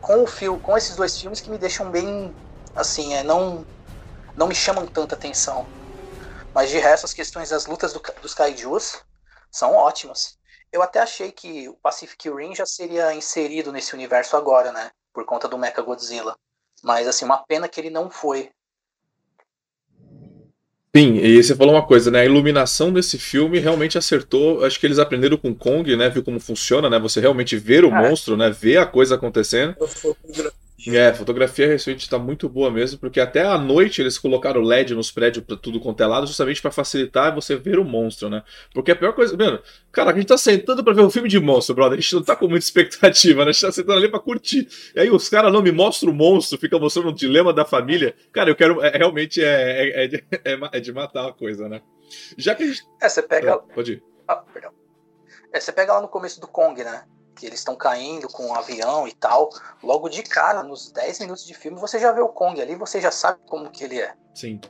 com 0.00 0.22
o 0.22 0.26
filme, 0.26 0.58
com 0.60 0.76
esses 0.76 0.96
dois 0.96 1.18
filmes 1.18 1.40
que 1.40 1.50
me 1.50 1.58
deixam 1.58 1.90
bem, 1.90 2.34
assim, 2.78 3.12
é, 3.14 3.22
não, 3.22 3.66
não 4.36 4.46
me 4.46 4.54
chamam 4.54 4.86
tanta 4.86 5.14
atenção. 5.14 5.66
Mas 6.54 6.70
de 6.70 6.78
resto, 6.78 7.04
as 7.04 7.12
questões 7.12 7.50
das 7.50 7.66
lutas 7.66 7.92
do, 7.92 8.00
dos 8.22 8.34
kaijus 8.34 9.02
são 9.50 9.74
ótimas. 9.74 10.38
Eu 10.72 10.82
até 10.82 11.00
achei 11.00 11.32
que 11.32 11.68
o 11.68 11.74
Pacific 11.74 12.30
Rim 12.30 12.54
já 12.54 12.64
seria 12.64 13.12
inserido 13.14 13.72
nesse 13.72 13.94
universo 13.94 14.36
agora, 14.36 14.70
né? 14.70 14.90
Por 15.12 15.24
conta 15.24 15.48
do 15.48 15.58
Mecha 15.58 15.82
Godzilla. 15.82 16.36
Mas, 16.82 17.08
assim, 17.08 17.24
uma 17.24 17.38
pena 17.38 17.68
que 17.68 17.80
ele 17.80 17.90
não 17.90 18.10
foi. 18.10 18.50
Sim, 20.94 21.16
e 21.16 21.42
você 21.42 21.54
falou 21.54 21.74
uma 21.74 21.86
coisa, 21.86 22.10
né? 22.10 22.20
A 22.20 22.24
iluminação 22.24 22.92
desse 22.92 23.18
filme 23.18 23.58
realmente 23.58 23.98
acertou. 23.98 24.64
Acho 24.64 24.78
que 24.78 24.86
eles 24.86 24.98
aprenderam 24.98 25.36
com 25.36 25.54
Kong, 25.54 25.96
né? 25.96 26.08
Viu 26.08 26.22
como 26.22 26.38
funciona, 26.38 26.88
né? 26.88 26.98
Você 26.98 27.20
realmente 27.20 27.56
ver 27.56 27.84
o 27.84 27.88
é. 27.88 28.08
monstro, 28.08 28.36
né? 28.36 28.50
Ver 28.50 28.78
a 28.78 28.86
coisa 28.86 29.16
acontecendo. 29.16 29.74
É, 30.86 31.08
a 31.08 31.14
fotografia 31.14 31.66
recente 31.66 32.04
está 32.04 32.18
muito 32.18 32.48
boa 32.48 32.70
mesmo, 32.70 33.00
porque 33.00 33.18
até 33.18 33.42
à 33.42 33.58
noite 33.58 34.00
eles 34.00 34.16
colocaram 34.16 34.60
LED 34.60 34.94
nos 34.94 35.10
prédios 35.10 35.44
para 35.44 35.56
tudo 35.56 35.80
quanto 35.80 36.00
é 36.02 36.06
lado, 36.06 36.26
justamente 36.26 36.62
para 36.62 36.70
facilitar 36.70 37.34
você 37.34 37.56
ver 37.56 37.80
o 37.80 37.84
monstro, 37.84 38.30
né? 38.30 38.44
Porque 38.72 38.92
a 38.92 38.96
pior 38.96 39.12
coisa, 39.12 39.36
mano, 39.36 39.60
cara, 39.90 40.12
a 40.12 40.14
gente 40.14 40.26
tá 40.26 40.38
sentando 40.38 40.84
para 40.84 40.92
ver 40.92 41.02
um 41.02 41.10
filme 41.10 41.28
de 41.28 41.40
monstro, 41.40 41.74
brother, 41.74 41.98
a 41.98 42.00
gente 42.00 42.14
não 42.14 42.22
tá 42.22 42.36
com 42.36 42.46
muita 42.46 42.64
expectativa, 42.64 43.44
né? 43.44 43.50
A 43.50 43.52
gente 43.52 43.62
tá 43.62 43.72
sentando 43.72 43.98
ali 43.98 44.08
para 44.08 44.20
curtir. 44.20 44.68
E 44.94 45.00
aí 45.00 45.10
os 45.10 45.28
caras 45.28 45.52
não 45.52 45.62
me 45.62 45.72
mostram 45.72 46.12
o 46.12 46.14
monstro, 46.14 46.58
fica 46.58 46.78
mostrando 46.78 47.08
o 47.08 47.14
dilema 47.14 47.52
da 47.52 47.64
família. 47.64 48.14
Cara, 48.32 48.48
eu 48.48 48.54
quero, 48.54 48.80
é, 48.80 48.96
realmente 48.96 49.42
é, 49.42 50.04
é, 50.04 50.04
é, 50.04 50.06
de, 50.06 50.24
é, 50.44 50.52
é 50.52 50.92
matar 50.92 51.28
a 51.28 51.32
coisa, 51.32 51.68
né? 51.68 51.82
Já 52.36 52.54
que 52.54 52.62
a 52.62 52.66
gente. 52.66 52.82
É, 53.02 53.08
você 53.08 53.22
pega. 53.22 53.54
Ah, 53.54 53.58
pode 53.58 53.94
ir. 53.94 54.02
Ah, 54.28 54.36
perdão. 54.36 54.70
É, 55.52 55.58
você 55.58 55.72
pega 55.72 55.94
lá 55.94 56.00
no 56.00 56.08
começo 56.08 56.40
do 56.40 56.46
Kong, 56.46 56.82
né? 56.84 57.04
Que 57.38 57.46
eles 57.46 57.60
estão 57.60 57.76
caindo 57.76 58.28
com 58.28 58.44
o 58.44 58.48
um 58.48 58.54
avião 58.54 59.06
e 59.06 59.12
tal, 59.12 59.48
logo 59.82 60.08
de 60.08 60.22
cara, 60.22 60.62
nos 60.62 60.90
10 60.90 61.20
minutos 61.20 61.44
de 61.44 61.54
filme, 61.54 61.78
você 61.78 61.98
já 61.98 62.10
vê 62.12 62.20
o 62.20 62.28
Kong 62.28 62.60
ali, 62.60 62.74
você 62.74 63.00
já 63.00 63.10
sabe 63.10 63.38
como 63.46 63.70
que 63.70 63.84
ele 63.84 64.00
é. 64.00 64.14
Sim. 64.34 64.60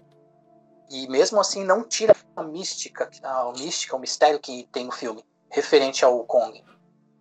E 0.90 1.08
mesmo 1.08 1.40
assim 1.40 1.64
não 1.64 1.82
tira 1.82 2.14
a 2.36 2.42
mística, 2.42 3.10
a 3.22 3.52
mística, 3.52 3.96
o 3.96 3.98
mistério 3.98 4.38
que 4.38 4.68
tem 4.72 4.84
no 4.84 4.92
filme, 4.92 5.24
referente 5.50 6.04
ao 6.04 6.24
Kong. 6.24 6.62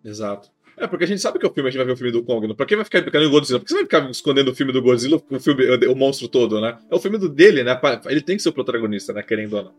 Exato. 0.03 0.51
É, 0.77 0.85
porque 0.85 1.05
a 1.05 1.07
gente 1.07 1.19
sabe 1.19 1.39
que 1.39 1.45
é 1.45 1.49
o 1.49 1.53
filme, 1.53 1.69
a 1.69 1.71
gente 1.71 1.79
vai 1.79 1.87
ver 1.87 1.93
o 1.93 1.97
filme 1.97 2.11
do 2.11 2.23
Kong. 2.23 2.47
Né? 2.47 2.53
Pra 2.53 2.65
quem 2.65 2.77
vai 2.77 2.85
ficar 2.85 3.01
brincando 3.01 3.25
em 3.25 3.29
Godzilla? 3.31 3.59
Por 3.59 3.65
que 3.65 3.71
você 3.71 3.75
vai 3.77 3.83
ficar 3.85 4.09
escondendo 4.11 4.51
o 4.51 4.55
filme 4.55 4.71
do 4.71 4.79
Godzilla, 4.79 5.21
o, 5.29 5.39
filme, 5.39 5.87
o 5.87 5.95
monstro 5.95 6.27
todo, 6.27 6.61
né? 6.61 6.77
É 6.89 6.95
o 6.95 6.99
filme 6.99 7.17
do 7.17 7.27
dele, 7.27 7.63
né? 7.63 7.79
Ele 8.05 8.21
tem 8.21 8.37
que 8.37 8.43
ser 8.43 8.49
o 8.49 8.53
protagonista, 8.53 9.11
né? 9.11 9.23
Querendo 9.23 9.57
ou 9.57 9.63
não. 9.63 9.73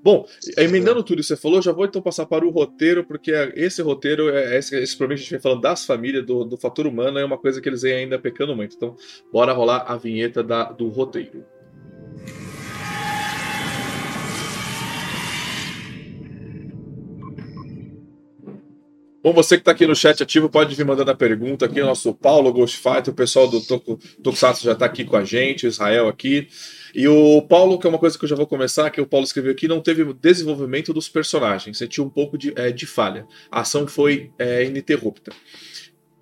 Bom, 0.00 0.28
emendando 0.56 1.02
tudo 1.02 1.18
que 1.18 1.24
você 1.24 1.36
falou, 1.36 1.60
já 1.60 1.72
vou 1.72 1.84
então 1.84 2.00
passar 2.00 2.26
para 2.26 2.46
o 2.46 2.50
roteiro, 2.50 3.02
porque 3.04 3.32
esse 3.56 3.82
roteiro, 3.82 4.28
é, 4.28 4.56
esse, 4.56 4.76
esse 4.76 4.96
problema 4.96 5.16
que 5.16 5.22
a 5.22 5.24
gente 5.24 5.32
vem 5.32 5.40
falando 5.40 5.60
das 5.60 5.84
famílias, 5.84 6.24
do, 6.24 6.44
do 6.44 6.56
fator 6.56 6.86
humano, 6.86 7.18
é 7.18 7.24
uma 7.24 7.38
coisa 7.38 7.60
que 7.60 7.68
eles 7.68 7.82
vêm 7.82 7.94
ainda 7.94 8.18
pecando 8.18 8.54
muito. 8.54 8.76
Então, 8.76 8.94
bora 9.32 9.52
rolar 9.52 9.84
a 9.88 9.96
vinheta 9.96 10.40
da, 10.40 10.70
do 10.70 10.88
roteiro. 10.88 11.44
Bom, 19.24 19.32
você 19.32 19.56
que 19.56 19.62
está 19.62 19.70
aqui 19.70 19.86
no 19.86 19.96
chat 19.96 20.22
ativo 20.22 20.50
pode 20.50 20.74
vir 20.74 20.84
mandando 20.84 21.10
a 21.10 21.14
pergunta 21.14 21.64
aqui. 21.64 21.80
O 21.80 21.86
nosso 21.86 22.12
Paulo 22.12 22.52
Ghostfighter, 22.52 23.10
o 23.10 23.16
pessoal 23.16 23.48
do 23.48 23.58
Tokusatsu 23.58 24.62
já 24.62 24.72
está 24.72 24.84
aqui 24.84 25.02
com 25.02 25.16
a 25.16 25.24
gente, 25.24 25.64
o 25.64 25.66
Israel 25.66 26.08
aqui. 26.08 26.46
E 26.94 27.08
o 27.08 27.40
Paulo, 27.40 27.78
que 27.78 27.86
é 27.86 27.88
uma 27.88 27.98
coisa 27.98 28.18
que 28.18 28.24
eu 28.26 28.28
já 28.28 28.36
vou 28.36 28.46
começar, 28.46 28.90
que 28.90 29.00
o 29.00 29.06
Paulo 29.06 29.24
escreveu 29.24 29.52
aqui, 29.52 29.66
não 29.66 29.80
teve 29.80 30.12
desenvolvimento 30.12 30.92
dos 30.92 31.08
personagens, 31.08 31.78
sentiu 31.78 32.04
um 32.04 32.10
pouco 32.10 32.36
de, 32.36 32.52
é, 32.54 32.70
de 32.70 32.84
falha. 32.84 33.26
A 33.50 33.62
ação 33.62 33.86
foi 33.86 34.30
é, 34.38 34.62
ininterrupta 34.66 35.32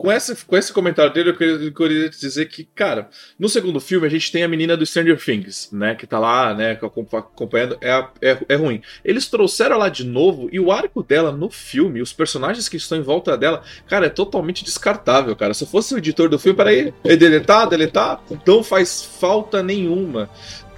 com 0.02 0.10
esse, 0.10 0.44
com 0.44 0.56
esse 0.56 0.72
comentário 0.72 1.12
dele, 1.12 1.30
eu 1.30 1.36
queria, 1.36 1.54
eu 1.54 1.72
queria, 1.72 2.10
dizer 2.10 2.46
que, 2.46 2.64
cara, 2.64 3.08
no 3.38 3.48
segundo 3.48 3.78
filme 3.78 4.04
a 4.04 4.10
gente 4.10 4.32
tem 4.32 4.42
a 4.42 4.48
menina 4.48 4.76
do 4.76 4.84
Stranger 4.84 5.16
Things, 5.16 5.68
né? 5.70 5.94
Que 5.94 6.08
tá 6.08 6.18
lá, 6.18 6.52
né? 6.52 6.72
Acompanhando. 6.72 7.78
É, 7.80 8.04
é, 8.20 8.38
é 8.48 8.54
ruim. 8.56 8.82
Eles 9.04 9.28
trouxeram 9.28 9.76
ela 9.76 9.88
de 9.88 10.04
novo 10.04 10.48
e 10.50 10.58
o 10.58 10.72
arco 10.72 11.04
dela 11.04 11.30
no 11.30 11.48
filme, 11.48 12.02
os 12.02 12.12
personagens 12.12 12.68
que 12.68 12.76
estão 12.76 12.98
em 12.98 13.02
volta 13.02 13.38
dela, 13.38 13.62
cara, 13.86 14.06
é 14.06 14.08
totalmente 14.08 14.64
descartável, 14.64 15.36
cara. 15.36 15.54
Se 15.54 15.62
eu 15.62 15.68
fosse 15.68 15.94
o 15.94 15.98
editor 15.98 16.28
do 16.28 16.36
filme, 16.36 16.56
peraí, 16.56 16.92
deletar, 17.04 17.68
deletar, 17.68 18.20
não 18.44 18.64
faz 18.64 19.04
falta 19.04 19.62
nenhuma. 19.62 20.28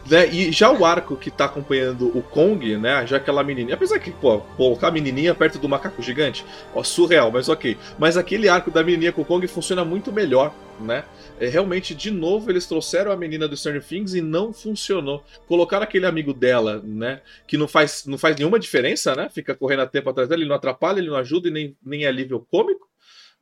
Né? 0.09 0.29
E 0.29 0.53
já 0.53 0.71
o 0.71 0.85
arco 0.85 1.17
que 1.17 1.31
tá 1.31 1.47
acompanhando 1.47 2.17
o 2.17 2.23
Kong, 2.23 2.77
né? 2.77 3.07
Já 3.07 3.17
aquela 3.17 3.43
menininha. 3.43 3.75
Apesar 3.75 3.99
que, 3.99 4.11
pô, 4.11 4.41
colocar 4.57 4.89
a 4.89 4.91
menininha 4.91 5.35
perto 5.35 5.59
do 5.59 5.69
macaco 5.69 6.03
gigante, 6.03 6.45
ó, 6.75 6.83
surreal, 6.83 7.31
mas 7.31 7.49
ok. 7.49 7.77
Mas 7.99 8.17
aquele 8.17 8.49
arco 8.49 8.71
da 8.71 8.83
menininha 8.83 9.13
com 9.13 9.23
o 9.23 9.25
Kong 9.25 9.47
funciona 9.47 9.85
muito 9.85 10.13
melhor, 10.13 10.55
né? 10.81 11.05
É, 11.41 11.49
realmente, 11.49 11.95
de 11.95 12.11
novo, 12.11 12.51
eles 12.51 12.67
trouxeram 12.67 13.11
a 13.11 13.17
menina 13.17 13.49
do 13.49 13.57
Stranger 13.57 13.83
Things 13.83 14.15
e 14.15 14.21
não 14.21 14.53
funcionou. 14.53 15.25
Colocaram 15.47 15.85
aquele 15.85 16.07
amigo 16.07 16.35
dela, 16.35 16.83
né? 16.85 17.21
Que 17.47 17.57
não 17.57 17.67
faz, 17.67 18.05
não 18.07 18.19
faz 18.19 18.37
nenhuma 18.37 18.59
diferença, 18.59 19.15
né? 19.15 19.29
Fica 19.33 19.55
correndo 19.55 19.83
a 19.83 19.87
tempo 19.87 20.11
atrás 20.11 20.29
dela, 20.29 20.41
ele 20.41 20.49
não 20.49 20.57
atrapalha, 20.57 20.99
ele 20.99 21.09
não 21.09 21.17
ajuda 21.17 21.49
e 21.49 21.51
nem, 21.51 21.77
nem 21.85 22.05
é 22.05 22.09
alívio 22.09 22.47
cômico. 22.51 22.89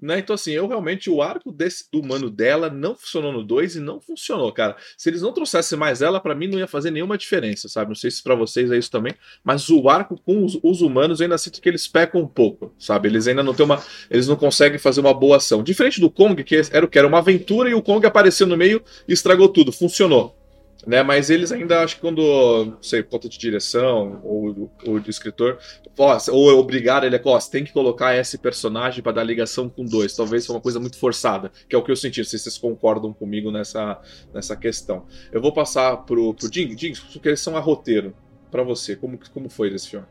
Né? 0.02 0.18
Então, 0.18 0.34
assim, 0.34 0.50
eu 0.50 0.66
realmente, 0.66 1.08
o 1.08 1.22
arco 1.22 1.52
desse, 1.52 1.84
do 1.92 2.00
humano 2.00 2.28
dela 2.28 2.68
não 2.68 2.96
funcionou 2.96 3.30
no 3.32 3.44
2 3.44 3.76
e 3.76 3.80
não 3.80 4.00
funcionou, 4.00 4.50
cara. 4.50 4.76
Se 4.98 5.08
eles 5.08 5.22
não 5.22 5.32
trouxessem 5.32 5.78
mais 5.78 6.02
ela, 6.02 6.18
para 6.18 6.34
mim 6.34 6.48
não 6.48 6.58
ia 6.58 6.66
fazer 6.66 6.90
nenhuma 6.90 7.16
diferença, 7.16 7.68
sabe? 7.68 7.90
Não 7.90 7.94
sei 7.94 8.10
se 8.10 8.20
para 8.20 8.34
vocês 8.34 8.72
é 8.72 8.76
isso 8.76 8.90
também, 8.90 9.14
mas 9.44 9.70
o 9.70 9.88
arco 9.88 10.20
com 10.20 10.44
os, 10.44 10.58
os, 10.60 10.82
humanos 10.82 11.20
eu 11.20 11.24
ainda 11.24 11.38
sinto 11.38 11.60
que 11.60 11.68
eles 11.68 11.86
pecam 11.86 12.20
um 12.20 12.26
pouco, 12.26 12.74
sabe? 12.76 13.08
Eles 13.08 13.28
ainda 13.28 13.44
não 13.44 13.54
têm 13.54 13.64
uma. 13.64 13.80
Eles 14.10 14.26
não 14.26 14.34
conseguem 14.34 14.76
fazer 14.76 15.00
uma 15.00 15.14
boa 15.14 15.36
ação. 15.36 15.62
Diferente 15.62 16.00
do 16.00 16.10
Kong, 16.10 16.42
que 16.42 16.60
era 16.72 16.84
o 16.84 16.88
que 16.88 16.98
era 16.98 17.06
uma 17.06 17.18
aventura 17.18 17.70
e 17.70 17.74
o 17.74 17.80
Kong 17.80 18.04
apareceu 18.04 18.46
no 18.46 18.56
meio 18.56 18.82
e 19.06 19.12
estragou 19.12 19.48
tudo. 19.48 19.70
Funcionou. 19.70 20.41
Né? 20.86 21.02
Mas 21.02 21.30
eles 21.30 21.52
ainda 21.52 21.82
acho 21.82 21.96
que 21.96 22.00
quando, 22.00 22.22
não 22.66 22.82
sei, 22.82 23.02
falta 23.02 23.28
de 23.28 23.38
direção 23.38 24.20
ou 24.24 24.70
o 24.86 24.98
escritor, 25.08 25.58
ó, 25.96 26.18
ou 26.30 26.58
obrigar 26.58 27.04
ele 27.04 27.16
a, 27.16 27.20
ó, 27.24 27.38
tem 27.38 27.64
que 27.64 27.72
colocar 27.72 28.16
esse 28.16 28.36
personagem 28.38 29.02
para 29.02 29.12
dar 29.12 29.24
ligação 29.24 29.68
com 29.68 29.84
dois. 29.84 30.14
Talvez 30.14 30.46
foi 30.46 30.56
uma 30.56 30.62
coisa 30.62 30.80
muito 30.80 30.98
forçada, 30.98 31.52
que 31.68 31.74
é 31.74 31.78
o 31.78 31.82
que 31.82 31.90
eu 31.90 31.96
senti. 31.96 32.20
Não 32.20 32.24
sei 32.24 32.38
se 32.38 32.44
vocês 32.44 32.58
concordam 32.58 33.12
comigo 33.12 33.50
nessa, 33.50 34.00
nessa 34.32 34.56
questão. 34.56 35.06
Eu 35.30 35.40
vou 35.40 35.52
passar 35.52 35.98
pro, 35.98 36.34
pro 36.34 36.52
Jing, 36.52 36.76
Jing, 36.76 36.94
são 37.36 37.56
a 37.56 37.60
roteiro 37.60 38.14
para 38.50 38.62
você. 38.62 38.96
Como, 38.96 39.18
como 39.32 39.48
foi 39.48 39.70
desse 39.70 39.90
filme? 39.90 40.06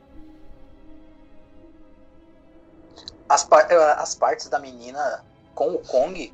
As, 3.28 3.44
par 3.44 3.72
as 3.72 4.16
partes 4.16 4.48
da 4.50 4.60
menina 4.60 5.24
com 5.54 5.74
o 5.74 5.80
Kong 5.80 6.34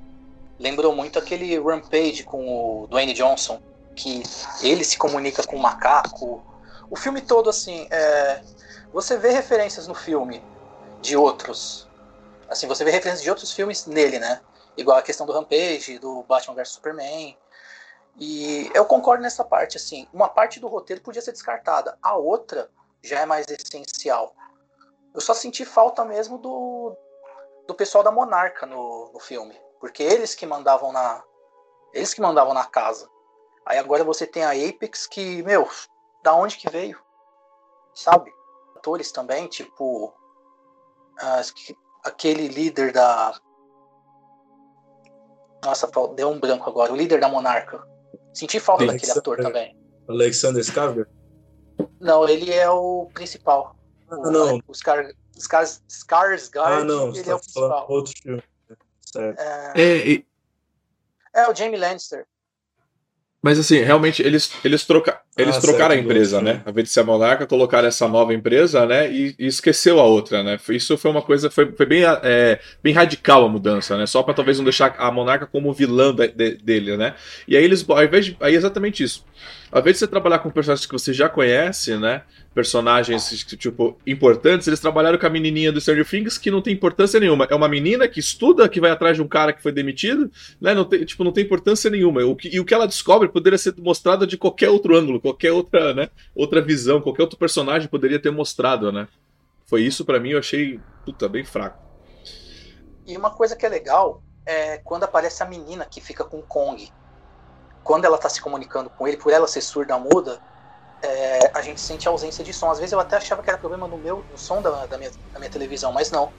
lembrou 0.59 0.95
muito 0.95 1.19
aquele 1.19 1.59
Rampage 1.59 2.23
com 2.23 2.47
o 2.83 2.87
Dwayne 2.87 3.13
Johnson, 3.13 3.61
que 3.97 4.21
ele 4.61 4.83
se 4.83 4.97
comunica 4.97 5.43
com 5.43 5.55
o 5.55 5.59
macaco. 5.59 6.45
O 6.89 6.95
filme 6.95 7.19
todo, 7.19 7.49
assim, 7.49 7.87
é... 7.89 8.41
você 8.93 9.17
vê 9.17 9.31
referências 9.31 9.87
no 9.87 9.95
filme 9.95 10.41
de 11.01 11.17
outros. 11.17 11.89
Assim, 12.47 12.67
você 12.67 12.85
vê 12.85 12.91
referências 12.91 13.23
de 13.23 13.29
outros 13.29 13.51
filmes 13.51 13.87
nele, 13.87 14.19
né? 14.19 14.39
Igual 14.77 14.97
a 14.97 15.01
questão 15.01 15.25
do 15.25 15.33
Rampage, 15.33 15.97
do 15.97 16.23
Batman 16.23 16.55
vs 16.55 16.69
Superman. 16.69 17.35
E 18.19 18.71
eu 18.73 18.85
concordo 18.85 19.23
nessa 19.23 19.43
parte, 19.43 19.77
assim. 19.77 20.07
Uma 20.13 20.29
parte 20.29 20.59
do 20.59 20.67
roteiro 20.67 21.01
podia 21.01 21.21
ser 21.21 21.31
descartada, 21.31 21.97
a 22.01 22.15
outra 22.15 22.69
já 23.01 23.19
é 23.19 23.25
mais 23.25 23.47
essencial. 23.47 24.33
Eu 25.13 25.21
só 25.21 25.33
senti 25.33 25.65
falta 25.65 26.05
mesmo 26.05 26.37
do, 26.37 26.95
do 27.67 27.73
pessoal 27.73 28.03
da 28.03 28.11
Monarca 28.11 28.65
no, 28.65 29.11
no 29.11 29.19
filme. 29.19 29.59
Porque 29.79 30.03
eles 30.03 30.35
que 30.35 30.45
mandavam 30.45 30.91
na. 30.91 31.23
Eles 31.93 32.13
que 32.13 32.21
mandavam 32.21 32.53
na 32.53 32.65
casa. 32.65 33.09
Aí 33.67 33.77
agora 33.77 34.03
você 34.03 34.25
tem 34.25 34.43
a 34.43 34.51
Apex 34.51 35.05
que, 35.05 35.43
meu, 35.43 35.67
da 36.23 36.33
onde 36.33 36.55
que 36.57 36.69
veio? 36.69 36.97
Sabe? 37.93 38.31
Atores 38.77 39.11
também, 39.11 39.47
tipo. 39.47 40.13
aquele 42.03 42.47
líder 42.47 42.93
da. 42.93 43.37
Nossa, 45.63 45.89
deu 46.15 46.29
um 46.29 46.39
branco 46.39 46.69
agora. 46.69 46.93
O 46.93 46.95
líder 46.95 47.19
da 47.19 47.27
Monarca. 47.27 47.85
Senti 48.33 48.59
falta 48.59 48.83
Alexander, 48.83 49.15
daquele 49.15 49.19
ator 49.19 49.37
também. 49.37 49.77
Alexander 50.07 50.63
Skarsgård? 50.63 51.07
Não, 51.99 52.27
ele 52.29 52.53
é 52.53 52.69
o 52.69 53.09
principal. 53.13 53.75
Ah, 54.09 54.15
o, 54.15 54.31
não. 54.31 54.61
O 54.65 54.73
Scar, 54.73 55.11
Scar, 55.37 55.65
Skarsgård, 55.89 56.81
ah, 56.81 56.83
não, 56.85 57.09
ele 57.09 57.29
é 57.29 57.35
o 57.35 57.39
principal. 57.39 57.85
Outro 57.89 58.13
filme. 58.21 58.43
Certo. 59.01 59.39
É... 59.39 59.73
É, 59.75 60.23
é, 61.33 61.49
o 61.49 61.55
Jamie 61.55 61.77
Lannister. 61.77 62.25
Mas 63.41 63.59
assim, 63.59 63.77
realmente 63.79 64.21
eles, 64.21 64.51
eles, 64.63 64.85
troca, 64.85 65.19
eles 65.37 65.57
ah, 65.57 65.61
trocaram 65.61 65.93
certo, 65.93 65.99
a 65.99 66.03
empresa, 66.03 66.41
né? 66.41 66.61
A 66.65 66.71
vez 66.71 66.87
de 66.87 66.93
ser 66.93 67.01
a 67.01 67.03
Monarca, 67.03 67.45
colocaram 67.45 67.87
essa 67.87 68.07
nova 68.07 68.33
empresa, 68.33 68.85
né? 68.85 69.11
E, 69.11 69.35
e, 69.37 69.45
esqueceu 69.45 69.99
a 69.99 70.03
outra, 70.03 70.43
né? 70.43 70.57
Isso 70.69 70.97
foi 70.97 71.11
uma 71.11 71.21
coisa, 71.21 71.49
foi, 71.49 71.71
foi 71.71 71.85
bem, 71.85 72.03
é, 72.23 72.59
bem 72.81 72.93
radical 72.93 73.45
a 73.45 73.49
mudança, 73.49 73.97
né? 73.97 74.05
Só 74.05 74.23
para 74.23 74.33
talvez 74.33 74.57
não 74.57 74.63
deixar 74.63 74.95
a 74.97 75.11
Monarca 75.11 75.45
como 75.45 75.71
vilã 75.71 76.13
de, 76.13 76.27
dele, 76.55 76.97
né? 76.97 77.13
E 77.47 77.55
aí 77.55 77.63
eles, 77.63 77.85
ao 77.87 78.03
invés 78.03 78.25
de, 78.25 78.37
aí 78.39 78.53
é 78.53 78.57
exatamente 78.57 79.03
isso. 79.03 79.23
Ao 79.71 79.81
invés 79.81 79.95
de 79.95 79.99
você 79.99 80.07
trabalhar 80.07 80.39
com 80.39 80.49
personagens 80.49 80.85
que 80.85 80.93
você 80.93 81.13
já 81.13 81.27
conhece, 81.27 81.97
né? 81.97 82.21
Personagens, 82.55 83.45
tipo, 83.45 83.99
importantes, 84.07 84.65
eles 84.67 84.79
trabalharam 84.79 85.17
com 85.17 85.27
a 85.27 85.29
menininha 85.29 85.71
do 85.71 85.79
Stranger 85.81 86.07
Things 86.07 86.37
que 86.37 86.49
não 86.49 86.61
tem 86.61 86.73
importância 86.73 87.19
nenhuma. 87.19 87.45
É 87.49 87.53
uma 87.53 87.67
menina 87.67 88.07
que 88.07 88.19
estuda, 88.19 88.67
que 88.69 88.79
vai 88.79 88.89
atrás 88.89 89.17
de 89.17 89.21
um 89.21 89.27
cara 89.27 89.51
que 89.51 89.61
foi 89.61 89.71
demitido, 89.71 90.31
né? 90.59 90.73
Não 90.73 90.85
tem, 90.85 91.03
tipo, 91.03 91.23
não 91.23 91.33
tem 91.33 91.43
importância 91.43 91.89
nenhuma. 91.91 92.23
O 92.25 92.35
que, 92.35 92.47
e 92.47 92.59
o 92.59 92.65
que 92.65 92.73
ela 92.73 92.87
descobre 92.87 93.27
poderia 93.27 93.57
ser 93.57 93.75
mostrado 93.77 94.25
de 94.25 94.37
qualquer 94.37 94.69
outro 94.69 94.95
ângulo, 94.95 95.19
qualquer 95.27 95.51
outra, 95.51 95.93
né? 95.93 96.09
Outra 96.33 96.61
visão, 96.61 97.01
qualquer 97.01 97.23
outro 97.23 97.37
personagem 97.37 97.87
poderia 97.87 98.21
ter 98.21 98.31
mostrado, 98.31 98.91
né? 98.91 99.07
Foi 99.65 99.81
isso 99.81 100.05
para 100.05 100.19
mim, 100.19 100.31
eu 100.31 100.39
achei, 100.39 100.79
puta, 101.05 101.27
bem 101.27 101.43
fraco. 101.43 101.77
E 103.05 103.17
uma 103.17 103.31
coisa 103.31 103.55
que 103.55 103.65
é 103.65 103.69
legal 103.69 104.21
é 104.45 104.77
quando 104.77 105.03
aparece 105.03 105.43
a 105.43 105.45
menina 105.45 105.85
que 105.85 105.99
fica 105.99 106.23
com 106.23 106.39
o 106.39 106.43
Kong 106.43 106.89
quando 107.83 108.03
ela 108.03 108.17
está 108.17 108.27
se 108.27 108.41
comunicando 108.41 108.89
com 108.89 109.07
ele, 109.07 109.15
por 109.15 109.31
ela 109.31 109.47
ser 109.47 109.61
surda 109.61 109.97
muda, 109.97 110.41
é, 111.01 111.51
a 111.53 111.61
gente 111.61 111.79
sente 111.79 112.05
a 112.05 112.11
ausência 112.11 112.43
de 112.43 112.51
som. 112.51 112.69
Às 112.69 112.79
vezes 112.79 112.91
eu 112.91 112.99
até 112.99 113.15
achava 113.15 113.41
que 113.41 113.49
era 113.49 113.57
problema 113.57 113.87
no 113.87 113.97
meu, 113.97 114.25
no 114.29 114.37
som 114.37 114.61
da, 114.61 114.85
da, 114.85 114.97
minha, 114.97 115.09
da 115.31 115.39
minha 115.39 115.49
televisão, 115.49 115.93
mas 115.93 116.11
não. 116.11 116.33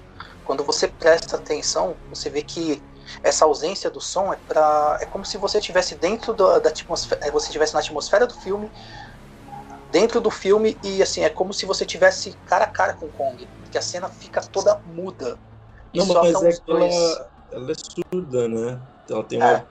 Quando 0.45 0.62
você 0.62 0.88
presta 0.88 1.37
atenção, 1.37 1.97
você 2.11 2.28
vê 2.28 2.42
que 2.42 2.83
essa 3.22 3.44
ausência 3.44 3.90
do 3.90 4.00
som 4.00 4.32
é 4.32 4.38
para 4.48 4.98
é 5.00 5.06
como 5.06 5.24
se 5.24 5.36
você 5.36 5.58
estivesse 5.58 5.94
dentro 5.94 6.32
da, 6.32 6.58
da 6.58 6.68
atmosfera, 6.68 7.26
é, 7.26 7.30
você 7.30 7.46
estivesse 7.46 7.74
na 7.74 7.80
atmosfera 7.80 8.26
do 8.26 8.34
filme, 8.34 8.70
dentro 9.90 10.20
do 10.20 10.30
filme 10.30 10.76
e 10.82 11.02
assim 11.02 11.22
é 11.22 11.28
como 11.28 11.52
se 11.52 11.66
você 11.66 11.84
tivesse 11.84 12.36
cara 12.47 12.64
a 12.64 12.68
cara 12.68 12.94
com 12.94 13.06
o 13.06 13.10
Kong, 13.10 13.47
que 13.71 13.78
a 13.78 13.82
cena 13.82 14.08
fica 14.08 14.40
toda 14.40 14.80
muda. 14.94 15.38
Não, 15.94 16.06
mas 16.06 16.42
é 16.42 16.52
que 16.52 16.71
ela, 16.71 17.30
ela, 17.52 17.73
é 17.73 17.75
surda, 17.75 18.49
né? 18.49 18.78
Ela 19.08 19.25
tem 19.25 19.40
é. 19.40 19.44
uma 19.44 19.66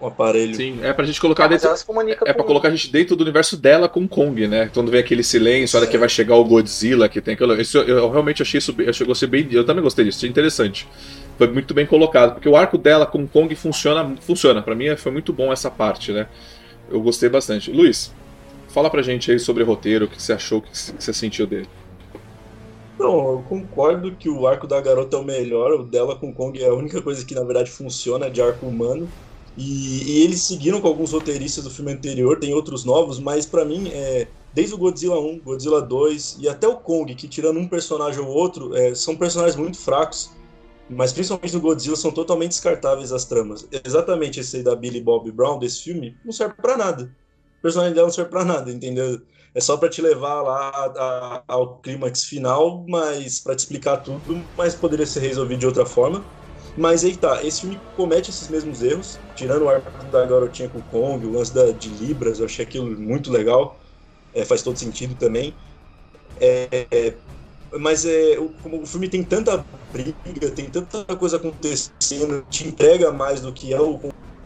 um 0.00 0.06
aparelho. 0.06 0.54
Sim, 0.54 0.80
é 0.82 0.92
pra 0.92 1.04
gente 1.04 1.20
colocar 1.20 1.48
dentro. 1.48 1.68
É 2.26 2.32
pra 2.32 2.44
colocar 2.44 2.68
a 2.68 2.70
gente 2.70 2.90
dentro 2.92 3.16
do 3.16 3.22
universo 3.22 3.56
dela 3.56 3.88
com 3.88 4.06
Kong, 4.06 4.46
né? 4.46 4.70
Quando 4.72 4.90
vem 4.90 5.00
aquele 5.00 5.22
silêncio, 5.22 5.78
olha 5.78 5.88
que 5.88 5.96
vai 5.96 6.08
chegar 6.08 6.36
o 6.36 6.44
Godzilla, 6.44 7.08
que 7.08 7.20
tem 7.20 7.34
aquilo. 7.34 7.58
Isso, 7.58 7.78
eu 7.78 8.10
realmente 8.10 8.42
achei 8.42 8.58
isso. 8.58 8.74
Eu 8.78 9.06
gostei 9.06 9.28
bem. 9.28 9.48
Eu 9.50 9.64
também 9.64 9.82
gostei 9.82 10.04
disso, 10.04 10.18
achei 10.18 10.28
interessante. 10.28 10.86
Foi 11.36 11.46
muito 11.48 11.74
bem 11.74 11.86
colocado, 11.86 12.34
porque 12.34 12.48
o 12.48 12.56
arco 12.56 12.78
dela 12.78 13.06
com 13.06 13.26
Kong 13.26 13.54
funciona. 13.54 14.16
Funciona. 14.20 14.62
Pra 14.62 14.74
mim 14.74 14.96
foi 14.96 15.12
muito 15.12 15.32
bom 15.32 15.52
essa 15.52 15.70
parte, 15.70 16.12
né? 16.12 16.28
Eu 16.90 17.00
gostei 17.00 17.28
bastante. 17.28 17.70
Luiz, 17.70 18.12
fala 18.68 18.88
pra 18.88 19.02
gente 19.02 19.30
aí 19.30 19.38
sobre 19.38 19.62
o 19.62 19.66
roteiro, 19.66 20.06
o 20.06 20.08
que 20.08 20.20
você 20.20 20.32
achou, 20.32 20.58
o 20.58 20.62
que 20.62 20.70
você 20.72 21.12
sentiu 21.12 21.46
dele. 21.46 21.68
Não, 22.98 23.32
eu 23.32 23.44
concordo 23.46 24.12
que 24.12 24.28
o 24.28 24.46
arco 24.46 24.66
da 24.66 24.80
garota 24.80 25.16
é 25.16 25.20
o 25.20 25.24
melhor, 25.24 25.72
o 25.72 25.82
dela 25.82 26.16
com 26.16 26.32
Kong 26.32 26.62
é 26.62 26.66
a 26.66 26.74
única 26.74 27.02
coisa 27.02 27.24
que 27.24 27.34
na 27.34 27.42
verdade 27.42 27.70
funciona 27.70 28.30
de 28.30 28.40
arco 28.40 28.66
humano. 28.66 29.06
E, 29.56 30.02
e, 30.04 30.24
eles 30.24 30.42
seguiram 30.42 30.80
com 30.80 30.88
alguns 30.88 31.12
roteiristas 31.12 31.64
do 31.64 31.70
filme 31.70 31.92
anterior, 31.92 32.38
tem 32.38 32.52
outros 32.52 32.84
novos, 32.84 33.18
mas 33.18 33.46
para 33.46 33.64
mim, 33.64 33.88
é, 33.90 34.26
desde 34.52 34.74
o 34.74 34.78
Godzilla 34.78 35.18
1, 35.18 35.40
Godzilla 35.40 35.80
2 35.80 36.38
e 36.40 36.48
até 36.48 36.68
o 36.68 36.76
Kong, 36.76 37.14
que 37.14 37.26
tirando 37.26 37.58
um 37.58 37.66
personagem 37.66 38.20
ou 38.20 38.28
outro, 38.28 38.76
é, 38.76 38.94
são 38.94 39.16
personagens 39.16 39.56
muito 39.56 39.78
fracos, 39.78 40.30
mas 40.88 41.12
principalmente 41.12 41.54
no 41.54 41.60
Godzilla 41.60 41.96
são 41.96 42.12
totalmente 42.12 42.50
descartáveis 42.50 43.12
as 43.12 43.24
tramas. 43.24 43.66
Exatamente 43.84 44.40
esse 44.40 44.58
aí 44.58 44.62
da 44.62 44.76
Billy 44.76 45.00
Bob 45.00 45.30
Brown 45.32 45.58
desse 45.58 45.82
filme 45.82 46.20
não 46.24 46.32
serve 46.32 46.54
para 46.54 46.76
nada. 46.76 47.04
O 47.58 47.62
personagem 47.62 47.94
dela 47.94 48.06
não 48.06 48.14
serve 48.14 48.30
para 48.30 48.44
nada, 48.44 48.70
entendeu? 48.72 49.20
É 49.54 49.60
só 49.60 49.76
para 49.76 49.88
te 49.88 50.00
levar 50.02 50.42
lá 50.42 50.68
a, 50.70 51.36
a, 51.38 51.44
ao 51.48 51.80
clímax 51.80 52.24
final, 52.24 52.84
mas 52.88 53.40
para 53.40 53.56
te 53.56 53.60
explicar 53.60 53.98
tudo, 53.98 54.48
mas 54.56 54.74
poderia 54.74 55.06
ser 55.06 55.20
resolvido 55.20 55.60
de 55.60 55.66
outra 55.66 55.86
forma. 55.86 56.30
Mas 56.76 57.04
aí 57.04 57.16
tá, 57.16 57.42
esse 57.42 57.60
filme 57.62 57.88
comete 57.94 58.30
esses 58.30 58.48
mesmos 58.48 58.82
erros, 58.82 59.24
tirando 59.34 59.62
o 59.62 59.68
arco 59.68 60.06
da 60.10 60.26
garotinha 60.26 60.68
com 60.68 60.78
o 60.80 60.84
Kong, 60.84 61.24
o 61.26 61.30
lance 61.30 61.52
da, 61.54 61.72
de 61.72 61.88
Libras, 61.88 62.38
eu 62.38 62.44
achei 62.44 62.64
aquilo 62.64 62.98
muito 63.00 63.30
legal, 63.32 63.80
é, 64.32 64.44
faz 64.44 64.62
todo 64.62 64.78
sentido 64.78 65.16
também. 65.16 65.58
É, 66.40 66.88
é, 66.92 67.22
mas 67.78 68.04
é, 68.04 68.38
o, 68.38 68.54
como 68.60 68.82
o 68.82 68.86
filme 68.86 69.08
tem 69.08 69.24
tanta 69.24 69.64
briga, 69.92 70.54
tem 70.54 70.70
tanta 70.70 71.04
coisa 71.16 71.36
acontecendo, 71.36 72.44
te 72.50 72.66
entrega 72.66 73.12
mais 73.12 73.40
do 73.40 73.52
que 73.52 73.72
é 73.72 73.80
o 73.80 73.98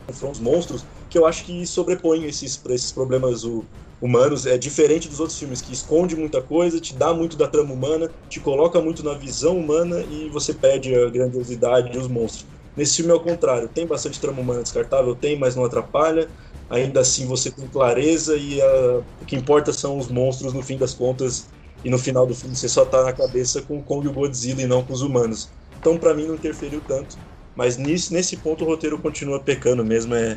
confronto 0.09 0.33
dos 0.39 0.41
monstros, 0.41 0.87
que 1.09 1.19
eu 1.19 1.27
acho 1.27 1.45
que 1.45 1.67
sobrepõe 1.67 2.25
esses, 2.25 2.61
esses 2.69 2.93
problemas 2.93 3.45
o, 3.45 3.69
humanos 4.01 4.47
é 4.47 4.57
diferente 4.59 5.09
dos 5.09 5.21
outros 5.21 5.39
filmes 5.39 5.61
que 5.61 5.73
esconde 5.73 6.17
muita 6.17 6.43
coisa, 6.43 6.81
te 6.81 6.97
dá 6.97 7.13
muito 7.15 7.37
da 7.37 7.49
trama 7.49 7.73
humana, 7.75 8.13
te 8.29 8.41
coloca 8.41 8.81
muito 8.81 9.03
na 9.03 9.15
visão 9.15 9.59
humana 9.59 10.03
e 10.05 10.31
você 10.31 10.55
perde 10.55 10.95
a 10.95 11.11
grandiosidade 11.11 11.91
dos 11.91 12.09
monstros. 12.09 12.49
Nesse 12.75 12.97
filme 12.97 13.11
é 13.13 13.15
o 13.15 13.23
contrário, 13.23 13.69
tem 13.69 13.87
bastante 13.87 14.21
trama 14.21 14.41
humana 14.41 14.63
descartável, 14.63 15.15
tem, 15.17 15.39
mas 15.39 15.55
não 15.57 15.65
atrapalha. 15.65 16.33
Ainda 16.69 17.01
assim 17.01 17.27
você 17.27 17.51
tem 17.53 17.69
clareza 17.69 18.37
e 18.37 18.61
a... 18.61 18.99
o 19.19 19.27
que 19.27 19.37
importa 19.37 19.73
são 19.73 19.99
os 19.99 20.09
monstros 20.09 20.53
no 20.53 20.63
fim 20.63 20.79
das 20.79 20.95
contas. 20.95 21.51
E 21.85 21.91
no 21.91 21.99
final 21.99 22.27
do 22.27 22.35
filme 22.35 22.55
você 22.55 22.69
só 22.69 22.85
tá 22.85 23.03
na 23.05 23.13
cabeça 23.13 23.63
com 23.63 23.79
o 23.79 23.83
Kong 23.83 24.07
e 24.07 24.09
o 24.09 24.13
Godzilla 24.13 24.63
e 24.63 24.67
não 24.67 24.83
com 24.83 24.93
os 24.93 25.03
humanos. 25.03 25.49
Então 25.79 25.97
para 25.97 26.15
mim 26.15 26.27
não 26.27 26.35
interferiu 26.35 26.83
tanto. 26.87 27.17
Mas 27.57 27.77
nisso, 27.77 28.13
nesse 28.13 28.37
ponto 28.37 28.65
o 28.65 28.67
roteiro 28.67 28.99
continua 28.99 29.41
pecando 29.41 29.85
mesmo. 29.85 30.15
É 30.15 30.35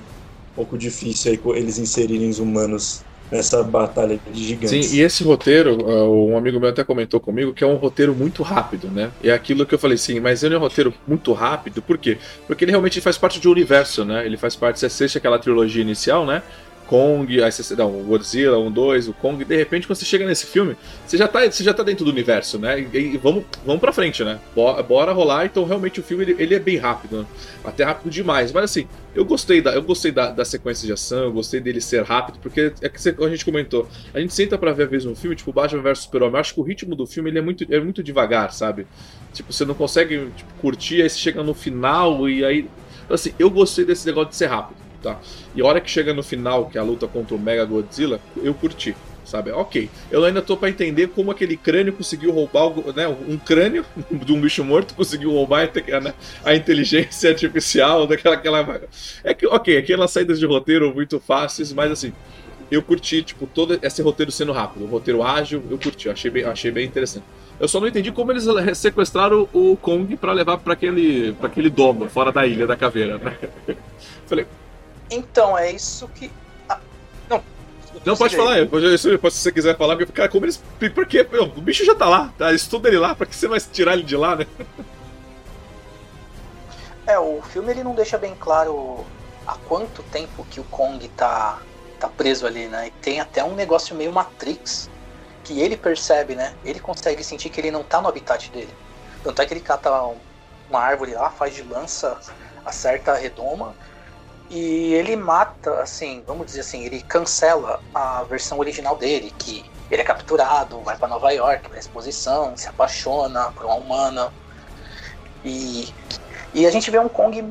um 0.51 0.55
pouco 0.55 0.77
difícil 0.77 1.31
aí 1.31 1.39
eles 1.57 1.77
inserirem 1.77 2.29
os 2.29 2.39
humanos 2.39 3.03
nessa 3.33 3.63
batalha 3.63 4.19
de 4.31 4.43
gigantes. 4.43 4.85
Sim, 4.85 4.95
e 4.95 5.01
esse 5.01 5.23
roteiro, 5.23 5.89
ah, 5.89 6.07
um 6.07 6.37
amigo 6.37 6.59
meu 6.59 6.69
até 6.69 6.83
comentou 6.83 7.19
comigo 7.19 7.53
que 7.53 7.63
é 7.63 7.67
um 7.67 7.75
roteiro 7.75 8.13
muito 8.13 8.43
rápido, 8.43 8.89
né? 8.89 9.11
É 9.23 9.31
aquilo 9.31 9.65
que 9.65 9.73
eu 9.73 9.79
falei, 9.79 9.97
sim, 9.97 10.19
mas 10.19 10.43
ele 10.43 10.53
é 10.53 10.57
um 10.57 10.61
roteiro 10.61 10.93
muito 11.07 11.33
rápido, 11.33 11.81
por 11.81 11.97
quê? 11.97 12.19
Porque 12.45 12.63
ele 12.63 12.71
realmente 12.71 13.01
faz 13.01 13.17
parte 13.17 13.39
de 13.39 13.47
um 13.47 13.51
universo, 13.51 14.05
né? 14.05 14.23
Ele 14.25 14.37
faz 14.37 14.55
parte, 14.55 14.79
você 14.79 14.85
assiste 14.85 15.17
aquela 15.17 15.39
trilogia 15.39 15.81
inicial, 15.81 16.25
né? 16.25 16.43
Kong, 16.87 17.41
aí 17.41 17.51
você, 17.51 17.75
não, 17.75 17.91
Godzilla, 18.03 18.57
um, 18.57 18.71
dois, 18.71 19.07
o 19.07 19.13
Kong, 19.13 19.43
de 19.43 19.55
repente 19.55 19.87
quando 19.87 19.97
você 19.97 20.05
chega 20.05 20.25
nesse 20.25 20.45
filme, 20.45 20.75
você 21.05 21.17
já 21.17 21.27
tá, 21.27 21.49
você 21.49 21.63
já 21.63 21.73
tá 21.73 21.83
dentro 21.83 22.05
do 22.05 22.11
universo, 22.11 22.59
né? 22.59 22.79
E, 22.93 22.97
e 22.97 23.17
vamos, 23.17 23.45
vamos 23.65 23.81
pra 23.81 23.91
frente, 23.91 24.23
né? 24.23 24.39
Bora, 24.55 24.83
bora 24.83 25.11
rolar, 25.11 25.45
então 25.45 25.65
realmente 25.65 25.99
o 25.99 26.03
filme 26.03 26.23
ele, 26.23 26.35
ele, 26.37 26.55
é 26.55 26.59
bem 26.59 26.77
rápido, 26.77 27.19
né? 27.19 27.25
até 27.63 27.83
rápido 27.83 28.11
demais. 28.11 28.51
Mas 28.51 28.65
assim, 28.65 28.87
eu 29.15 29.25
gostei 29.25 29.61
da, 29.61 29.73
eu 29.73 29.81
gostei 29.81 30.11
da, 30.11 30.31
da 30.31 30.45
sequência 30.45 30.85
de 30.85 30.93
ação, 30.93 31.23
eu 31.23 31.31
gostei 31.31 31.59
dele 31.59 31.81
ser 31.81 32.03
rápido, 32.03 32.39
porque 32.41 32.73
é 32.81 32.89
que 32.89 33.01
você, 33.01 33.15
a 33.17 33.29
gente 33.29 33.45
comentou, 33.45 33.87
a 34.13 34.19
gente 34.19 34.33
senta 34.33 34.57
para 34.57 34.71
ver 34.73 34.83
a 34.83 34.87
vez 34.87 35.05
um 35.05 35.15
filme, 35.15 35.35
tipo 35.35 35.51
Batman 35.51 35.81
vs 35.81 35.99
Super-Homem, 35.99 36.39
acho 36.39 36.53
que 36.53 36.59
o 36.59 36.63
ritmo 36.63 36.95
do 36.95 37.07
filme 37.07 37.29
ele 37.29 37.39
é 37.39 37.41
muito, 37.41 37.65
é 37.73 37.79
muito 37.79 38.03
devagar, 38.03 38.53
sabe? 38.53 38.85
Tipo, 39.33 39.51
você 39.51 39.65
não 39.65 39.73
consegue 39.73 40.29
tipo, 40.35 40.53
curtir, 40.61 41.01
aí 41.01 41.09
você 41.09 41.17
chega 41.17 41.41
no 41.41 41.53
final 41.53 42.29
e 42.29 42.45
aí. 42.45 42.69
Assim, 43.09 43.33
eu 43.37 43.49
gostei 43.49 43.83
desse 43.83 44.05
negócio 44.05 44.29
de 44.29 44.35
ser 44.35 44.45
rápido 44.45 44.82
tá? 45.03 45.19
E 45.53 45.61
a 45.61 45.65
hora 45.65 45.81
que 45.81 45.91
chega 45.91 46.13
no 46.13 46.23
final, 46.23 46.67
que 46.67 46.77
é 46.77 46.81
a 46.81 46.83
luta 46.83 47.07
contra 47.07 47.35
o 47.35 47.39
Mega 47.39 47.65
Godzilla, 47.65 48.19
eu 48.41 48.53
curti, 48.53 48.95
sabe? 49.25 49.51
Ok. 49.51 49.89
Eu 50.09 50.23
ainda 50.23 50.41
tô 50.41 50.55
para 50.55 50.69
entender 50.69 51.09
como 51.09 51.29
aquele 51.29 51.57
crânio 51.57 51.93
conseguiu 51.93 52.31
roubar, 52.31 52.71
né? 52.95 53.07
Um 53.07 53.37
crânio 53.37 53.85
de 54.09 54.31
um 54.31 54.39
bicho 54.39 54.63
morto 54.63 54.95
conseguiu 54.95 55.31
roubar 55.31 55.69
né, 56.01 56.13
a 56.43 56.55
inteligência 56.55 57.29
artificial 57.31 58.07
daquela. 58.07 58.35
Aquela... 58.35 58.81
É 59.23 59.33
que, 59.33 59.45
ok, 59.45 59.77
aquelas 59.77 60.09
saídas 60.11 60.39
de 60.39 60.45
roteiro 60.45 60.93
muito 60.93 61.19
fáceis, 61.19 61.73
mas 61.73 61.91
assim. 61.91 62.13
Eu 62.71 62.81
curti, 62.81 63.21
tipo, 63.21 63.45
todo 63.45 63.77
esse 63.83 64.01
roteiro 64.01 64.31
sendo 64.31 64.51
rápido, 64.51 64.85
o 64.85 64.87
roteiro 64.87 65.21
ágil, 65.21 65.61
eu 65.69 65.77
curti, 65.77 66.09
achei 66.09 66.31
bem, 66.31 66.43
achei 66.43 66.71
bem 66.71 66.87
interessante. 66.87 67.23
Eu 67.59 67.67
só 67.67 67.79
não 67.79 67.87
entendi 67.87 68.11
como 68.11 68.31
eles 68.31 68.45
sequestraram 68.75 69.47
o 69.53 69.77
Kong 69.77 70.17
para 70.17 70.33
levar 70.33 70.57
para 70.57 70.73
aquele, 70.73 71.35
aquele 71.41 71.69
domo 71.69 72.09
fora 72.09 72.31
da 72.31 72.47
ilha 72.47 72.65
da 72.65 72.75
caveira, 72.75 73.19
né? 73.19 73.37
Falei, 74.25 74.47
então, 75.13 75.57
é 75.57 75.71
isso 75.71 76.07
que. 76.09 76.31
Ah, 76.67 76.79
não. 77.29 77.43
Não, 78.05 78.17
pode 78.17 78.35
falar, 78.35 78.55
se 78.97 79.17
você 79.17 79.51
quiser 79.51 79.77
falar, 79.77 79.95
porque, 79.95 80.11
cara, 80.11 80.29
como 80.29 80.45
eles. 80.45 80.61
Por 80.93 81.05
quê? 81.05 81.27
O 81.55 81.61
bicho 81.61 81.85
já 81.85 81.95
tá 81.95 82.07
lá, 82.07 82.33
tá? 82.37 82.51
Estuda 82.53 82.87
ele 82.87 82.97
lá, 82.97 83.15
pra 83.15 83.25
que 83.25 83.35
você 83.35 83.47
vai 83.47 83.59
tirar 83.59 83.93
ele 83.93 84.03
de 84.03 84.17
lá, 84.17 84.35
né? 84.35 84.47
É, 87.05 87.19
o 87.19 87.41
filme 87.41 87.69
ele 87.69 87.83
não 87.83 87.93
deixa 87.93 88.17
bem 88.17 88.33
claro 88.33 89.05
há 89.45 89.57
quanto 89.67 90.01
tempo 90.03 90.45
que 90.49 90.61
o 90.61 90.63
Kong 90.63 91.05
tá, 91.09 91.59
tá 91.99 92.07
preso 92.07 92.47
ali, 92.47 92.67
né? 92.67 92.87
E 92.87 92.91
tem 92.91 93.19
até 93.19 93.43
um 93.43 93.55
negócio 93.55 93.93
meio 93.93 94.13
Matrix 94.13 94.89
que 95.43 95.59
ele 95.59 95.75
percebe, 95.75 96.33
né? 96.33 96.53
Ele 96.63 96.79
consegue 96.79 97.21
sentir 97.21 97.49
que 97.49 97.59
ele 97.59 97.71
não 97.71 97.83
tá 97.83 98.01
no 98.01 98.07
habitat 98.07 98.49
dele. 98.51 98.73
Tanto 99.21 99.41
é 99.41 99.45
que 99.45 99.53
ele 99.53 99.59
cata 99.59 99.91
uma 100.69 100.79
árvore 100.79 101.13
lá, 101.13 101.29
faz 101.29 101.53
de 101.53 101.63
lança, 101.63 102.17
acerta 102.65 103.11
a 103.11 103.15
redoma 103.15 103.75
e 104.53 104.93
ele 104.93 105.15
mata, 105.15 105.81
assim, 105.81 106.23
vamos 106.27 106.45
dizer 106.45 106.59
assim, 106.59 106.85
ele 106.85 107.01
cancela 107.01 107.81
a 107.91 108.21
versão 108.21 108.59
original 108.59 108.95
dele, 108.95 109.33
que 109.35 109.65
ele 109.89 110.03
é 110.03 110.05
capturado, 110.05 110.79
vai 110.81 110.95
para 110.95 111.07
Nova 111.07 111.31
York, 111.31 111.67
pra 111.67 111.79
exposição, 111.79 112.55
se 112.55 112.69
apaixona 112.69 113.51
por 113.53 113.65
uma 113.65 113.73
humana. 113.73 114.31
E, 115.43 115.91
e 116.53 116.67
a 116.67 116.69
gente 116.69 116.91
vê 116.91 116.99
um 116.99 117.09
Kong 117.09 117.41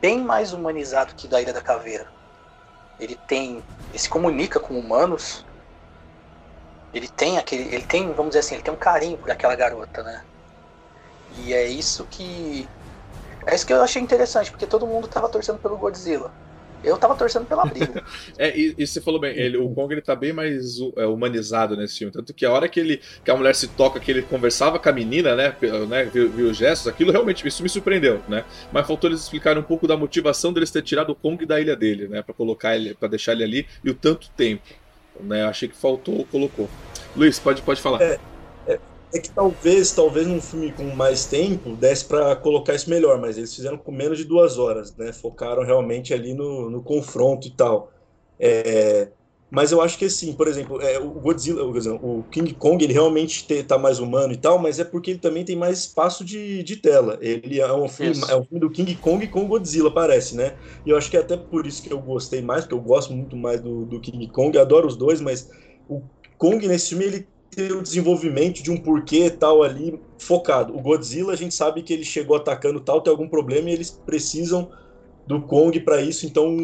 bem 0.00 0.24
mais 0.24 0.52
humanizado 0.52 1.14
que 1.14 1.28
da 1.28 1.40
Ilha 1.40 1.52
da 1.52 1.60
Caveira. 1.60 2.08
Ele 2.98 3.14
tem. 3.28 3.62
Ele 3.90 3.98
se 3.98 4.08
comunica 4.08 4.58
com 4.58 4.76
humanos. 4.76 5.46
Ele 6.92 7.06
tem 7.06 7.38
aquele. 7.38 7.72
Ele 7.72 7.86
tem, 7.86 8.12
vamos 8.12 8.30
dizer 8.30 8.40
assim, 8.40 8.56
ele 8.56 8.64
tem 8.64 8.74
um 8.74 8.76
carinho 8.76 9.16
por 9.16 9.30
aquela 9.30 9.54
garota, 9.54 10.02
né? 10.02 10.24
E 11.38 11.54
é 11.54 11.64
isso 11.68 12.04
que 12.10 12.68
é 13.46 13.54
isso 13.54 13.66
que 13.66 13.72
eu 13.72 13.82
achei 13.82 14.00
interessante, 14.00 14.50
porque 14.50 14.66
todo 14.66 14.86
mundo 14.86 15.08
tava 15.08 15.28
torcendo 15.28 15.58
pelo 15.58 15.76
Godzilla. 15.76 16.32
Eu 16.82 16.96
tava 16.96 17.14
torcendo 17.14 17.44
pela 17.44 17.64
briga. 17.64 18.02
é, 18.38 18.56
e, 18.56 18.74
e, 18.78 18.86
você 18.86 19.00
falou 19.00 19.20
bem, 19.20 19.36
ele, 19.36 19.58
o 19.58 19.68
Kong 19.70 19.92
ele 19.92 20.00
tá 20.00 20.16
bem 20.16 20.32
mais 20.32 20.78
é, 20.96 21.04
humanizado 21.04 21.76
nesse 21.76 21.98
filme. 21.98 22.12
Tanto 22.12 22.32
que 22.32 22.46
a 22.46 22.50
hora 22.50 22.68
que, 22.68 22.80
ele, 22.80 23.00
que 23.22 23.30
a 23.30 23.36
mulher 23.36 23.54
se 23.54 23.68
toca, 23.68 24.00
que 24.00 24.10
ele 24.10 24.22
conversava 24.22 24.78
com 24.78 24.88
a 24.88 24.92
menina, 24.92 25.36
né? 25.36 25.54
né 25.88 26.04
viu, 26.04 26.30
viu 26.30 26.50
os 26.50 26.56
gestos, 26.56 26.88
aquilo 26.88 27.12
realmente 27.12 27.46
isso 27.46 27.62
me 27.62 27.68
surpreendeu, 27.68 28.22
né? 28.28 28.44
Mas 28.72 28.86
faltou 28.86 29.10
eles 29.10 29.20
explicarem 29.20 29.60
um 29.60 29.64
pouco 29.64 29.86
da 29.86 29.96
motivação 29.96 30.52
deles 30.52 30.70
ter 30.70 30.82
tirado 30.82 31.10
o 31.10 31.14
Kong 31.14 31.44
da 31.44 31.60
ilha 31.60 31.76
dele, 31.76 32.08
né? 32.08 32.22
Pra 32.22 32.34
colocar 32.34 32.74
ele, 32.74 32.94
para 32.94 33.08
deixar 33.08 33.32
ele 33.32 33.44
ali 33.44 33.66
e 33.84 33.90
o 33.90 33.94
tanto 33.94 34.30
tempo. 34.30 34.62
Né? 35.20 35.44
Achei 35.44 35.68
que 35.68 35.76
faltou, 35.76 36.24
colocou. 36.30 36.68
Luiz, 37.14 37.38
pode, 37.38 37.60
pode 37.60 37.80
falar. 37.80 38.00
É, 38.00 38.18
é 39.12 39.20
que 39.20 39.32
talvez, 39.34 39.92
talvez 39.92 40.26
num 40.26 40.40
filme 40.40 40.72
com 40.72 40.94
mais 40.94 41.26
tempo 41.26 41.76
desse 41.76 42.04
para 42.06 42.36
colocar 42.36 42.74
isso 42.74 42.88
melhor, 42.88 43.20
mas 43.20 43.36
eles 43.36 43.54
fizeram 43.54 43.76
com 43.78 43.90
menos 43.90 44.18
de 44.18 44.24
duas 44.24 44.56
horas, 44.58 44.94
né? 44.96 45.12
Focaram 45.12 45.64
realmente 45.64 46.14
ali 46.14 46.32
no, 46.34 46.70
no 46.70 46.82
confronto 46.82 47.48
e 47.48 47.56
tal. 47.56 47.92
É, 48.38 49.12
mas 49.50 49.72
eu 49.72 49.82
acho 49.82 49.98
que 49.98 50.04
assim, 50.04 50.32
por 50.34 50.46
exemplo, 50.46 50.80
é, 50.80 50.98
o 51.00 51.10
Godzilla, 51.10 51.64
o 51.64 52.22
King 52.24 52.54
Kong, 52.54 52.82
ele 52.84 52.92
realmente 52.92 53.44
está 53.52 53.76
mais 53.76 53.98
humano 53.98 54.32
e 54.32 54.36
tal, 54.36 54.60
mas 54.60 54.78
é 54.78 54.84
porque 54.84 55.10
ele 55.10 55.18
também 55.18 55.44
tem 55.44 55.56
mais 55.56 55.80
espaço 55.80 56.24
de, 56.24 56.62
de 56.62 56.76
tela. 56.76 57.18
Ele 57.20 57.60
é 57.60 57.72
um, 57.72 57.88
filme, 57.88 58.20
é 58.28 58.36
um 58.36 58.44
filme 58.44 58.60
do 58.60 58.70
King 58.70 58.94
Kong 58.96 59.26
com 59.28 59.48
Godzilla, 59.48 59.92
parece, 59.92 60.36
né? 60.36 60.56
E 60.86 60.90
eu 60.90 60.96
acho 60.96 61.10
que 61.10 61.16
é 61.16 61.20
até 61.20 61.36
por 61.36 61.66
isso 61.66 61.82
que 61.82 61.92
eu 61.92 62.00
gostei 62.00 62.40
mais, 62.42 62.62
porque 62.64 62.74
eu 62.74 62.80
gosto 62.80 63.12
muito 63.12 63.36
mais 63.36 63.60
do, 63.60 63.84
do 63.86 64.00
King 64.00 64.28
Kong, 64.28 64.56
adoro 64.56 64.86
os 64.86 64.96
dois, 64.96 65.20
mas 65.20 65.48
o 65.88 66.08
Kong 66.38 66.66
nesse 66.68 66.90
filme 66.90 67.04
ele 67.06 67.28
ter 67.50 67.72
o 67.72 67.82
desenvolvimento 67.82 68.62
de 68.62 68.70
um 68.70 68.82
porquê 68.82 69.30
tal 69.30 69.62
ali 69.62 70.00
focado. 70.20 70.76
O 70.76 70.80
Godzilla, 70.82 71.32
a 71.32 71.36
gente 71.36 71.54
sabe 71.54 71.82
que 71.82 71.92
ele 71.92 72.04
chegou 72.04 72.36
atacando 72.36 72.80
tal, 72.84 73.02
tem 73.02 73.10
algum 73.10 73.28
problema 73.28 73.70
e 73.70 73.72
eles 73.72 73.90
precisam 73.90 74.70
do 75.26 75.46
Kong 75.46 75.78
para 75.80 76.02
isso, 76.02 76.26
então 76.26 76.56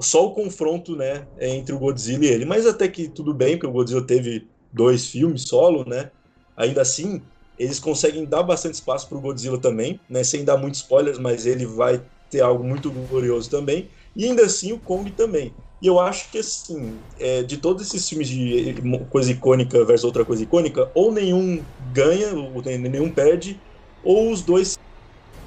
só 0.00 0.26
o 0.26 0.34
confronto, 0.34 0.96
né, 0.96 1.28
é 1.36 1.48
entre 1.54 1.74
o 1.74 1.78
Godzilla 1.78 2.24
e 2.24 2.28
ele. 2.28 2.44
Mas 2.44 2.66
até 2.66 2.88
que 2.88 3.08
tudo 3.08 3.34
bem, 3.34 3.56
porque 3.56 3.66
o 3.66 3.72
Godzilla 3.72 4.06
teve 4.06 4.50
dois 4.72 5.06
filmes 5.08 5.44
solo, 5.48 5.84
né? 5.88 6.12
Ainda 6.56 6.82
assim, 6.82 7.28
eles 7.56 7.78
conseguem 7.80 8.26
dar 8.28 8.42
bastante 8.42 8.74
espaço 8.74 9.08
para 9.08 9.18
o 9.18 9.20
Godzilla 9.20 9.60
também, 9.60 10.04
né? 10.08 10.22
Sem 10.24 10.44
dar 10.44 10.56
muitos 10.58 10.80
spoilers, 10.80 11.18
mas 11.18 11.46
ele 11.46 11.66
vai 11.66 12.06
ter 12.30 12.40
algo 12.40 12.64
muito 12.64 12.92
glorioso 12.92 13.50
também. 13.50 13.90
E 14.14 14.24
ainda 14.24 14.44
assim 14.44 14.72
o 14.72 14.80
Kong 14.80 15.10
também. 15.12 15.56
E 15.86 15.88
eu 15.88 16.00
acho 16.00 16.32
que, 16.32 16.38
assim, 16.38 17.06
é, 17.16 17.44
de 17.44 17.58
todos 17.58 17.86
esses 17.86 18.08
filmes 18.08 18.26
de 18.28 18.74
coisa 19.08 19.30
icônica 19.30 19.84
versus 19.84 20.02
outra 20.04 20.24
coisa 20.24 20.42
icônica, 20.42 20.90
ou 20.96 21.12
nenhum 21.12 21.64
ganha, 21.78 22.34
ou 22.34 22.60
nenhum 22.60 23.14
perde, 23.14 23.62
ou 24.02 24.32
os 24.32 24.42
dois 24.44 24.74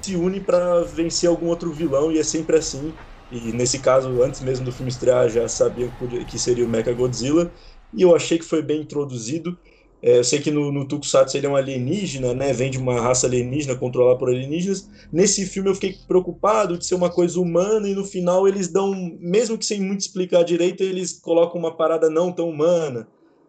se 0.04 0.16
unem 0.16 0.42
para 0.44 0.82
vencer 0.84 1.28
algum 1.28 1.48
outro 1.48 1.72
vilão, 1.72 2.12
e 2.12 2.18
é 2.18 2.24
sempre 2.24 2.56
assim. 2.58 2.98
E 3.30 3.52
nesse 3.52 3.80
caso, 3.80 4.22
antes 4.22 4.40
mesmo 4.40 4.64
do 4.64 4.72
filme 4.72 4.90
estrear, 4.90 5.28
já 5.30 5.48
sabia 5.48 5.90
que 6.26 6.38
seria 6.38 6.66
o 6.66 6.68
Mecha 6.68 6.92
Godzilla, 6.94 7.52
e 7.92 8.02
eu 8.02 8.14
achei 8.16 8.38
que 8.38 8.44
foi 8.44 8.62
bem 8.62 8.82
introduzido. 8.82 9.58
É, 10.02 10.18
eu 10.18 10.24
sei 10.24 10.40
que 10.40 10.50
no, 10.50 10.72
no 10.72 10.86
Tokusatsu 10.86 11.36
ele 11.36 11.46
é 11.46 11.50
um 11.50 11.56
alienígena, 11.56 12.32
né? 12.32 12.52
Vem 12.52 12.70
de 12.70 12.78
uma 12.78 13.00
raça 13.00 13.26
alienígena 13.26 13.76
controlada 13.76 14.18
por 14.18 14.28
alienígenas. 14.28 14.88
Nesse 15.12 15.44
filme 15.46 15.68
eu 15.68 15.74
fiquei 15.74 15.96
preocupado 16.08 16.78
de 16.78 16.86
ser 16.86 16.94
uma 16.94 17.10
coisa 17.10 17.38
humana 17.38 17.88
e 17.88 17.94
no 17.94 18.04
final 18.04 18.48
eles 18.48 18.68
dão, 18.68 18.94
mesmo 19.20 19.58
que 19.58 19.66
sem 19.66 19.80
muito 19.80 20.00
explicar 20.00 20.42
direito, 20.42 20.82
eles 20.82 21.12
colocam 21.12 21.60
uma 21.60 21.76
parada 21.76 22.08
não 22.08 22.32
tão 22.32 22.48
humana, 22.48 23.06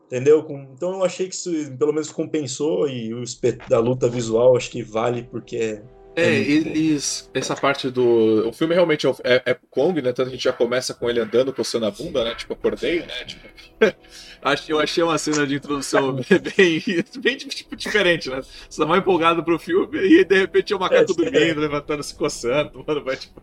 entendeu? 0.08 0.46
Então 0.74 0.92
eu 0.92 1.04
achei 1.06 1.28
que 1.28 1.36
isso 1.36 1.52
pelo 1.78 1.94
menos 1.94 2.12
compensou 2.12 2.88
e 2.90 3.14
o 3.14 3.24
da 3.70 3.80
luta 3.80 4.10
visual 4.10 4.58
acho 4.58 4.70
que 4.70 4.84
vale 4.84 5.24
porque 5.24 5.56
é 5.56 5.84
é, 6.16 6.24
é 6.24 6.40
eles. 6.40 7.30
Essa 7.34 7.56
parte 7.56 7.90
do. 7.90 8.50
O 8.50 8.54
filme 8.54 8.74
realmente 8.74 9.08
é, 9.08 9.12
é, 9.24 9.42
é 9.52 9.58
Kong, 9.70 10.02
né? 10.02 10.12
Tanto 10.12 10.30
a 10.30 10.32
gente 10.32 10.44
já 10.44 10.54
começa 10.54 10.94
com 10.94 11.10
ele 11.10 11.20
andando, 11.20 11.54
coçando 11.54 11.86
a 11.86 11.92
bunda, 11.92 12.24
né? 12.24 12.36
Tipo, 12.36 12.54
acordei, 12.54 13.00
né? 13.00 13.26
Tipo. 13.26 13.48
eu 14.68 14.80
achei 14.80 15.04
uma 15.04 15.18
cena 15.18 15.48
de 15.48 15.56
introdução 15.56 16.14
bem, 16.58 16.84
bem 17.20 17.38
tipo, 17.38 17.76
diferente, 17.76 18.30
né? 18.30 18.42
Você 18.70 18.82
tá 18.82 18.86
mais 18.86 19.02
empolgado 19.02 19.44
pro 19.44 19.58
filme 19.58 19.98
e 20.00 20.24
de 20.26 20.38
repente 20.38 20.74
é 20.74 20.76
o 20.76 20.80
macaco 20.80 21.12
é, 21.12 21.16
dormindo, 21.16 21.62
levantando, 21.62 22.04
se 22.04 22.16
coçando, 22.16 22.84
mano, 22.86 23.04
vai, 23.04 23.16
tipo, 23.16 23.42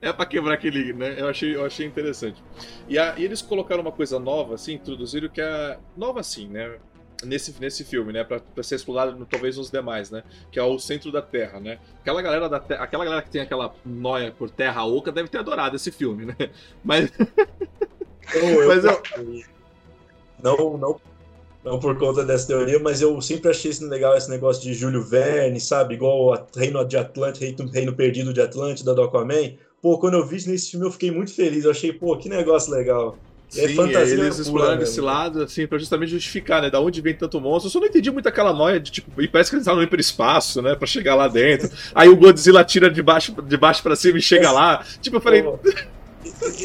é 0.00 0.12
pra 0.12 0.26
quebrar 0.26 0.54
aquele, 0.54 0.92
né? 0.92 1.16
Eu 1.18 1.28
achei, 1.28 1.54
eu 1.54 1.64
achei 1.64 1.86
interessante. 1.86 2.42
E, 2.88 2.98
a, 2.98 3.14
e 3.16 3.24
eles 3.24 3.40
colocaram 3.40 3.82
uma 3.82 3.92
coisa 3.92 4.18
nova, 4.18 4.54
assim, 4.54 4.74
introduziram 4.74 5.28
que 5.28 5.40
é. 5.40 5.78
Nova 5.96 6.20
assim, 6.20 6.48
né? 6.48 6.78
Nesse, 7.24 7.54
nesse 7.60 7.84
filme, 7.84 8.12
né? 8.12 8.24
Pra, 8.24 8.40
pra 8.40 8.62
ser 8.62 8.76
explorado 8.76 9.26
talvez 9.30 9.56
nos 9.56 9.70
demais, 9.70 10.10
né? 10.10 10.22
Que 10.50 10.58
é 10.58 10.62
o 10.62 10.78
centro 10.78 11.10
da 11.12 11.22
Terra, 11.22 11.60
né? 11.60 11.78
Aquela 12.00 12.22
galera 12.22 12.48
da 12.48 12.60
terra, 12.60 12.84
aquela 12.84 13.04
galera 13.04 13.22
que 13.22 13.30
tem 13.30 13.40
aquela 13.40 13.74
noia 13.84 14.32
por 14.32 14.50
terra 14.50 14.84
oca 14.84 15.12
deve 15.12 15.28
ter 15.28 15.38
adorado 15.38 15.76
esse 15.76 15.90
filme, 15.90 16.26
né? 16.26 16.36
Mas. 16.84 17.10
Eu, 18.32 18.68
mas 18.68 18.84
eu... 18.84 19.02
Não, 20.40 20.78
não, 20.78 21.00
não 21.64 21.78
por 21.78 21.98
conta 21.98 22.24
dessa 22.24 22.46
teoria, 22.46 22.78
mas 22.78 23.02
eu 23.02 23.20
sempre 23.20 23.50
achei 23.50 23.72
legal 23.80 24.16
esse 24.16 24.30
negócio 24.30 24.62
de 24.62 24.72
Júlio 24.72 25.02
Verne, 25.02 25.60
sabe? 25.60 25.94
Igual 25.94 26.32
a 26.32 26.46
Reino 26.56 26.84
de 26.84 26.96
Atlântida, 26.96 27.44
Reino, 27.44 27.70
Reino 27.70 27.92
Perdido 27.92 28.32
de 28.32 28.40
Atlântida 28.40 28.94
do 28.94 29.02
Aquaman. 29.02 29.54
Pô, 29.82 29.98
quando 29.98 30.14
eu 30.14 30.26
vi 30.26 30.36
isso 30.36 30.50
nesse 30.50 30.70
filme 30.70 30.86
eu 30.86 30.92
fiquei 30.92 31.10
muito 31.10 31.34
feliz. 31.34 31.64
Eu 31.64 31.70
achei, 31.70 31.92
pô, 31.92 32.16
que 32.16 32.28
negócio 32.28 32.72
legal. 32.72 33.18
É 33.56 33.66
Sim, 33.68 33.74
fantasia 33.74 34.14
eles 34.14 34.38
exploraram 34.38 34.82
esse 34.82 35.00
lado, 35.00 35.42
assim, 35.42 35.66
pra 35.66 35.78
justamente 35.78 36.10
justificar, 36.10 36.62
né? 36.62 36.70
Da 36.70 36.80
onde 36.80 37.00
vem 37.00 37.14
tanto 37.14 37.40
monstro. 37.40 37.66
Eu 37.66 37.72
só 37.72 37.80
não 37.80 37.86
entendi 37.88 38.10
muito 38.10 38.28
aquela 38.28 38.52
noia 38.52 38.78
de, 38.78 38.92
tipo, 38.92 39.20
e 39.20 39.26
parece 39.26 39.50
que 39.50 39.56
eles 39.56 39.62
estavam 39.62 39.80
no 39.80 39.86
hiperespaço, 39.86 40.62
né? 40.62 40.76
Pra 40.76 40.86
chegar 40.86 41.16
lá 41.16 41.26
dentro. 41.26 41.68
Aí 41.94 42.08
o 42.08 42.16
Godzilla 42.16 42.64
tira 42.64 42.88
de 42.88 43.02
baixo, 43.02 43.32
de 43.42 43.56
baixo 43.56 43.82
pra 43.82 43.96
cima 43.96 44.18
e 44.18 44.22
chega 44.22 44.52
lá. 44.52 44.84
Tipo, 45.00 45.16
eu 45.16 45.20
falei. 45.20 45.44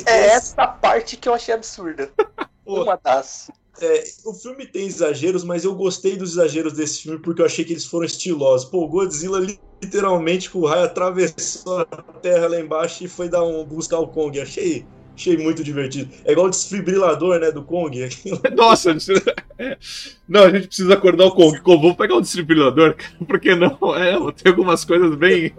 É 0.05 0.27
essa 0.27 0.67
parte 0.67 1.15
que 1.15 1.29
eu 1.29 1.33
achei 1.33 1.53
absurda. 1.53 2.09
Uma 2.65 2.99
das. 3.01 3.49
É, 3.81 4.03
o 4.25 4.33
filme 4.33 4.65
tem 4.65 4.85
exageros, 4.85 5.43
mas 5.43 5.63
eu 5.63 5.75
gostei 5.75 6.15
dos 6.15 6.31
exageros 6.31 6.73
desse 6.73 7.03
filme 7.03 7.19
porque 7.19 7.41
eu 7.41 7.45
achei 7.45 7.63
que 7.63 7.73
eles 7.73 7.85
foram 7.85 8.05
estilosos. 8.05 8.69
Pô, 8.69 8.83
o 8.83 8.87
Godzilla 8.87 9.39
literalmente 9.39 10.49
com 10.49 10.59
o 10.59 10.65
raio 10.65 10.85
atravessou 10.85 11.79
a 11.79 11.85
terra 12.21 12.47
lá 12.47 12.59
embaixo 12.59 13.03
e 13.03 13.07
foi 13.07 13.29
dar 13.29 13.43
um 13.43 13.65
buscar 13.65 13.99
o 13.99 14.07
Kong. 14.07 14.39
Achei, 14.39 14.85
achei 15.15 15.37
muito 15.37 15.63
divertido. 15.63 16.09
É 16.25 16.33
igual 16.33 16.47
o 16.47 16.49
desfibrilador, 16.49 17.39
né, 17.39 17.51
do 17.51 17.63
Kong. 17.63 18.07
Nossa, 18.55 18.95
é. 19.57 19.77
não, 20.27 20.43
a 20.43 20.49
gente 20.49 20.67
precisa 20.67 20.93
acordar 20.93 21.25
o 21.25 21.31
Kong. 21.31 21.59
Vamos 21.63 21.95
pegar 21.95 22.15
o 22.15 22.21
desfibrilador, 22.21 22.95
porque 23.27 23.55
não? 23.55 23.77
É, 23.95 24.13
tem 24.33 24.51
algumas 24.51 24.83
coisas 24.83 25.15
bem 25.15 25.53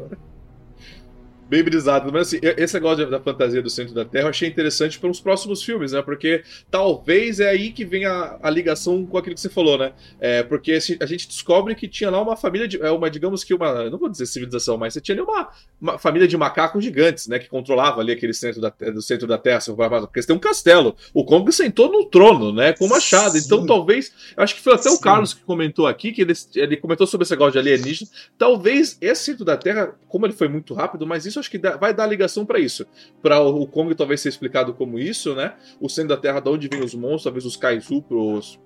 bem 1.48 1.62
brisado. 1.62 2.12
Mas 2.12 2.28
assim, 2.28 2.38
esse 2.42 2.74
negócio 2.74 3.08
da 3.08 3.20
fantasia 3.20 3.62
do 3.62 3.70
centro 3.70 3.94
da 3.94 4.04
Terra 4.04 4.24
eu 4.24 4.30
achei 4.30 4.48
interessante 4.48 4.98
para 4.98 5.10
os 5.10 5.20
próximos 5.20 5.62
filmes, 5.62 5.92
né? 5.92 6.02
Porque 6.02 6.42
talvez 6.70 7.40
é 7.40 7.48
aí 7.48 7.70
que 7.72 7.84
vem 7.84 8.04
a, 8.04 8.38
a 8.42 8.50
ligação 8.50 9.06
com 9.06 9.18
aquilo 9.18 9.34
que 9.34 9.40
você 9.40 9.48
falou, 9.48 9.78
né? 9.78 9.92
É, 10.20 10.42
porque 10.42 10.72
a 10.72 11.06
gente 11.06 11.28
descobre 11.28 11.74
que 11.74 11.88
tinha 11.88 12.10
lá 12.10 12.20
uma 12.20 12.36
família 12.36 12.66
de. 12.66 12.80
É 12.82 12.90
uma, 12.90 13.10
digamos 13.10 13.44
que 13.44 13.54
uma. 13.54 13.88
Não 13.88 13.98
vou 13.98 14.08
dizer 14.08 14.26
civilização, 14.26 14.76
mas 14.76 14.94
você 14.94 15.00
tinha 15.00 15.14
ali 15.14 15.22
uma, 15.22 15.48
uma 15.80 15.98
família 15.98 16.26
de 16.26 16.36
macacos 16.36 16.82
gigantes, 16.82 17.26
né? 17.28 17.38
Que 17.38 17.48
controlava 17.48 18.00
ali 18.00 18.12
aquele 18.12 18.34
centro 18.34 18.60
da, 18.60 18.70
do 18.70 19.02
centro 19.02 19.26
da 19.26 19.38
Terra, 19.38 19.60
porque 20.00 20.20
você 20.20 20.26
tem 20.26 20.36
um 20.36 20.40
castelo. 20.40 20.96
O 21.14 21.24
Kong 21.24 21.50
sentou 21.52 21.90
no 21.90 22.04
trono, 22.06 22.52
né? 22.52 22.72
Com 22.72 22.88
machado. 22.88 23.36
Então 23.38 23.64
talvez. 23.64 24.12
Eu 24.36 24.42
acho 24.42 24.54
que 24.54 24.60
foi 24.60 24.74
até 24.74 24.90
Sim. 24.90 24.96
o 24.96 25.00
Carlos 25.00 25.34
que 25.34 25.42
comentou 25.42 25.86
aqui, 25.86 26.12
que 26.12 26.22
ele, 26.22 26.32
ele 26.54 26.76
comentou 26.76 27.06
sobre 27.06 27.24
esse 27.24 27.32
negócio 27.32 27.52
de 27.52 27.58
alienígena. 27.58 28.10
Talvez 28.36 28.98
esse 29.00 29.24
centro 29.24 29.44
da 29.44 29.56
Terra, 29.56 29.94
como 30.08 30.26
ele 30.26 30.32
foi 30.32 30.48
muito 30.48 30.74
rápido, 30.74 31.06
mas 31.06 31.26
isso 31.26 31.35
isso 31.36 31.40
acho 31.40 31.50
que 31.50 31.58
dá, 31.58 31.76
vai 31.76 31.92
dar 31.92 32.06
ligação 32.06 32.44
para 32.44 32.58
isso. 32.58 32.86
Para 33.22 33.40
o, 33.40 33.66
Kong 33.66 33.94
talvez 33.94 34.20
ser 34.20 34.30
explicado 34.30 34.74
como 34.74 34.98
isso, 34.98 35.34
né? 35.34 35.54
O 35.80 35.88
centro 35.88 36.10
da 36.10 36.16
Terra, 36.16 36.40
de 36.40 36.48
onde 36.48 36.68
vem 36.68 36.82
os 36.82 36.94
monstros, 36.94 37.24
talvez 37.24 37.44
os 37.44 37.56
Kaizu 37.56 38.02
pros, 38.02 38.58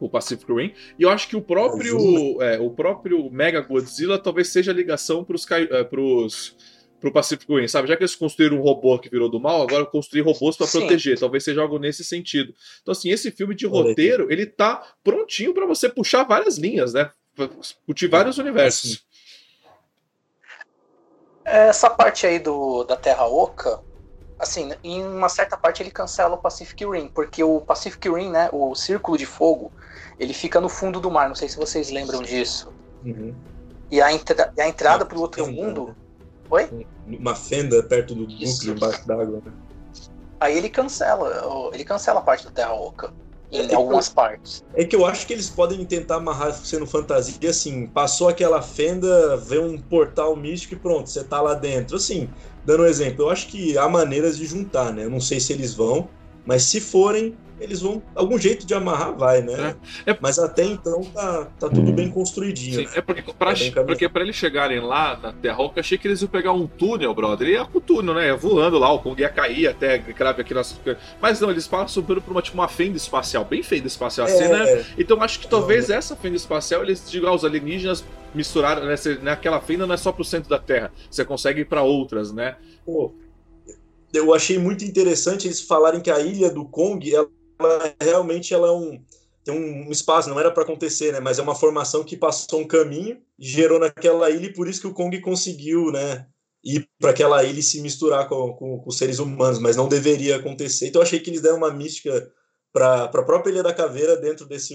o 0.00 0.08
Pacific 0.08 0.50
Rim. 0.52 0.72
E 0.98 1.02
eu 1.02 1.10
acho 1.10 1.28
que 1.28 1.36
o 1.36 1.42
próprio, 1.42 2.42
é, 2.42 2.58
o 2.58 2.70
próprio 2.70 3.30
Mega 3.30 3.60
Godzilla 3.60 4.18
talvez 4.18 4.48
seja 4.48 4.70
a 4.70 4.74
ligação 4.74 5.24
para 5.24 5.36
é, 5.70 5.84
pros 5.84 6.56
pro 7.00 7.12
Pacific 7.12 7.46
Rim, 7.48 7.68
sabe? 7.68 7.86
Já 7.86 7.96
que 7.96 8.02
eles 8.02 8.16
construíram 8.16 8.58
um 8.58 8.60
robô 8.60 8.98
que 8.98 9.08
virou 9.08 9.30
do 9.30 9.38
mal, 9.38 9.62
agora 9.62 9.86
construir 9.86 10.22
robôs 10.22 10.56
para 10.56 10.66
proteger. 10.66 11.16
Talvez 11.16 11.44
seja 11.44 11.62
algo 11.62 11.78
nesse 11.78 12.02
sentido. 12.02 12.52
Então, 12.82 12.90
assim, 12.90 13.10
esse 13.10 13.30
filme 13.30 13.54
de 13.54 13.66
roteiro, 13.66 14.26
ele 14.32 14.44
tá 14.44 14.82
prontinho 15.04 15.54
para 15.54 15.64
você 15.64 15.88
puxar 15.88 16.24
várias 16.24 16.58
linhas, 16.58 16.94
né? 16.94 17.08
Puxar 17.86 18.08
vários 18.08 18.38
universos. 18.38 19.06
Essa 21.48 21.88
parte 21.88 22.26
aí 22.26 22.38
do, 22.38 22.84
da 22.84 22.96
Terra 22.96 23.26
Oca, 23.26 23.80
assim, 24.38 24.70
em 24.84 25.04
uma 25.04 25.28
certa 25.28 25.56
parte 25.56 25.82
ele 25.82 25.90
cancela 25.90 26.34
o 26.34 26.38
Pacific 26.38 26.84
Rim, 26.84 27.08
porque 27.08 27.42
o 27.42 27.60
Pacific 27.60 28.08
Rim, 28.08 28.30
né, 28.30 28.48
o 28.52 28.74
Círculo 28.74 29.16
de 29.16 29.26
Fogo, 29.26 29.72
ele 30.18 30.34
fica 30.34 30.60
no 30.60 30.68
fundo 30.68 31.00
do 31.00 31.10
mar, 31.10 31.28
não 31.28 31.34
sei 31.34 31.48
se 31.48 31.56
vocês 31.56 31.90
lembram 31.90 32.22
disso. 32.22 32.72
Uhum. 33.04 33.34
E 33.90 34.00
a, 34.02 34.12
entra 34.12 34.52
a 34.58 34.68
entrada 34.68 35.06
para 35.06 35.16
o 35.16 35.20
outro 35.20 35.44
fenda, 35.44 35.62
mundo... 35.62 35.86
Né? 35.88 35.94
Oi? 36.50 36.86
Uma 37.06 37.34
fenda 37.34 37.82
perto 37.82 38.14
do 38.14 38.22
núcleo, 38.22 38.74
embaixo 38.74 39.06
d'água. 39.06 39.42
Né? 39.44 39.52
Aí 40.40 40.56
ele 40.56 40.68
cancela, 40.68 41.70
ele 41.72 41.84
cancela 41.84 42.20
a 42.20 42.22
parte 42.22 42.44
da 42.44 42.50
Terra 42.50 42.72
Oca 42.72 43.12
em 43.50 43.74
algumas 43.74 44.08
partes. 44.08 44.64
É 44.74 44.84
que 44.84 44.94
eu 44.94 45.06
acho 45.06 45.26
que 45.26 45.32
eles 45.32 45.48
podem 45.48 45.84
tentar 45.84 46.16
amarrar 46.16 46.52
sendo 46.52 46.86
fantasia, 46.86 47.50
assim, 47.50 47.86
passou 47.86 48.28
aquela 48.28 48.60
fenda, 48.62 49.36
vê 49.36 49.58
um 49.58 49.78
portal 49.78 50.36
místico 50.36 50.74
e 50.74 50.78
pronto, 50.78 51.08
você 51.08 51.24
tá 51.24 51.40
lá 51.40 51.54
dentro. 51.54 51.96
Assim, 51.96 52.28
dando 52.64 52.82
um 52.82 52.86
exemplo, 52.86 53.24
eu 53.24 53.30
acho 53.30 53.46
que 53.48 53.76
há 53.78 53.88
maneiras 53.88 54.36
de 54.36 54.46
juntar, 54.46 54.92
né? 54.92 55.04
Eu 55.04 55.10
não 55.10 55.20
sei 55.20 55.40
se 55.40 55.52
eles 55.52 55.74
vão, 55.74 56.08
mas 56.48 56.62
se 56.62 56.80
forem, 56.80 57.36
eles 57.60 57.82
vão. 57.82 58.02
Algum 58.14 58.38
jeito 58.38 58.66
de 58.66 58.72
amarrar 58.72 59.14
vai, 59.14 59.42
né? 59.42 59.76
É. 60.06 60.12
É... 60.12 60.18
Mas 60.18 60.38
até 60.38 60.64
então 60.64 61.04
tá, 61.04 61.46
tá 61.60 61.68
tudo 61.68 61.92
bem 61.92 62.10
construidinho. 62.10 62.88
Sim, 62.88 62.94
é 62.96 63.02
porque 63.02 63.22
pra, 63.34 63.52
tá 63.52 63.84
porque 63.84 64.08
pra 64.08 64.22
eles 64.22 64.34
chegarem 64.34 64.80
lá 64.80 65.18
na 65.22 65.30
Terra 65.30 65.58
eu 65.60 65.70
achei 65.76 65.98
que 65.98 66.08
eles 66.08 66.22
iam 66.22 66.28
pegar 66.28 66.52
um 66.52 66.66
túnel, 66.66 67.14
brother. 67.14 67.48
E 67.48 67.52
ia 67.52 67.66
com 67.66 67.76
o 67.76 67.80
túnel, 67.82 68.14
né? 68.14 68.28
Ia 68.28 68.34
voando 68.34 68.78
lá, 68.78 68.90
o 68.90 68.98
Kong 68.98 69.20
ia 69.20 69.28
cair 69.28 69.68
até 69.68 69.98
crave 69.98 70.40
aqui 70.40 70.54
nas. 70.54 70.80
Mas 71.20 71.38
não, 71.38 71.50
eles 71.50 71.68
passam 71.68 72.02
por 72.02 72.16
uma, 72.26 72.40
tipo, 72.40 72.56
uma 72.56 72.68
fenda 72.68 72.96
espacial, 72.96 73.44
bem 73.44 73.62
fenda 73.62 73.86
espacial 73.86 74.26
assim, 74.26 74.44
é, 74.44 74.48
né? 74.48 74.84
Então 74.96 75.22
acho 75.22 75.40
que 75.40 75.48
talvez 75.48 75.90
essa 75.90 76.16
fenda 76.16 76.36
espacial 76.36 76.82
eles 76.82 77.10
digam 77.10 77.28
aos 77.28 77.44
alienígenas 77.44 78.02
misturaram, 78.34 78.86
né? 78.86 78.94
Naquela 79.20 79.60
fenda 79.60 79.86
não 79.86 79.94
é 79.94 79.98
só 79.98 80.12
pro 80.12 80.24
centro 80.24 80.48
da 80.48 80.58
Terra, 80.58 80.90
você 81.10 81.26
consegue 81.26 81.60
ir 81.60 81.66
pra 81.66 81.82
outras, 81.82 82.32
né? 82.32 82.56
Pô, 82.86 83.12
eu 84.12 84.32
achei 84.34 84.58
muito 84.58 84.84
interessante 84.84 85.46
eles 85.46 85.60
falarem 85.60 86.00
que 86.00 86.10
a 86.10 86.20
ilha 86.20 86.50
do 86.50 86.64
Kong 86.64 87.14
ela 87.14 87.28
realmente 88.00 88.54
ela 88.54 88.68
é 88.68 88.72
um 88.72 89.00
tem 89.44 89.58
um 89.58 89.90
espaço, 89.90 90.28
não 90.28 90.38
era 90.38 90.50
para 90.50 90.62
acontecer, 90.62 91.10
né? 91.10 91.20
Mas 91.20 91.38
é 91.38 91.42
uma 91.42 91.54
formação 91.54 92.04
que 92.04 92.18
passou 92.18 92.60
um 92.60 92.66
caminho, 92.66 93.18
gerou 93.38 93.78
naquela 93.78 94.28
ilha 94.28 94.46
e 94.46 94.52
por 94.52 94.68
isso 94.68 94.80
que 94.80 94.86
o 94.86 94.92
Kong 94.92 95.18
conseguiu, 95.22 95.90
né? 95.90 96.26
Ir 96.62 96.86
para 97.00 97.10
aquela 97.10 97.42
ilha 97.42 97.60
e 97.60 97.62
se 97.62 97.80
misturar 97.80 98.28
com, 98.28 98.52
com, 98.52 98.78
com, 98.78 98.88
os 98.88 98.98
seres 98.98 99.18
humanos, 99.18 99.58
mas 99.58 99.74
não 99.74 99.88
deveria 99.88 100.36
acontecer. 100.36 100.88
Então 100.88 101.00
eu 101.00 101.06
achei 101.06 101.18
que 101.18 101.30
eles 101.30 101.40
deram 101.40 101.56
uma 101.56 101.72
mística 101.72 102.30
para 102.72 103.04
a 103.04 103.08
própria 103.08 103.50
Ilha 103.50 103.62
da 103.62 103.72
Caveira 103.72 104.16
dentro 104.16 104.46
desse, 104.46 104.74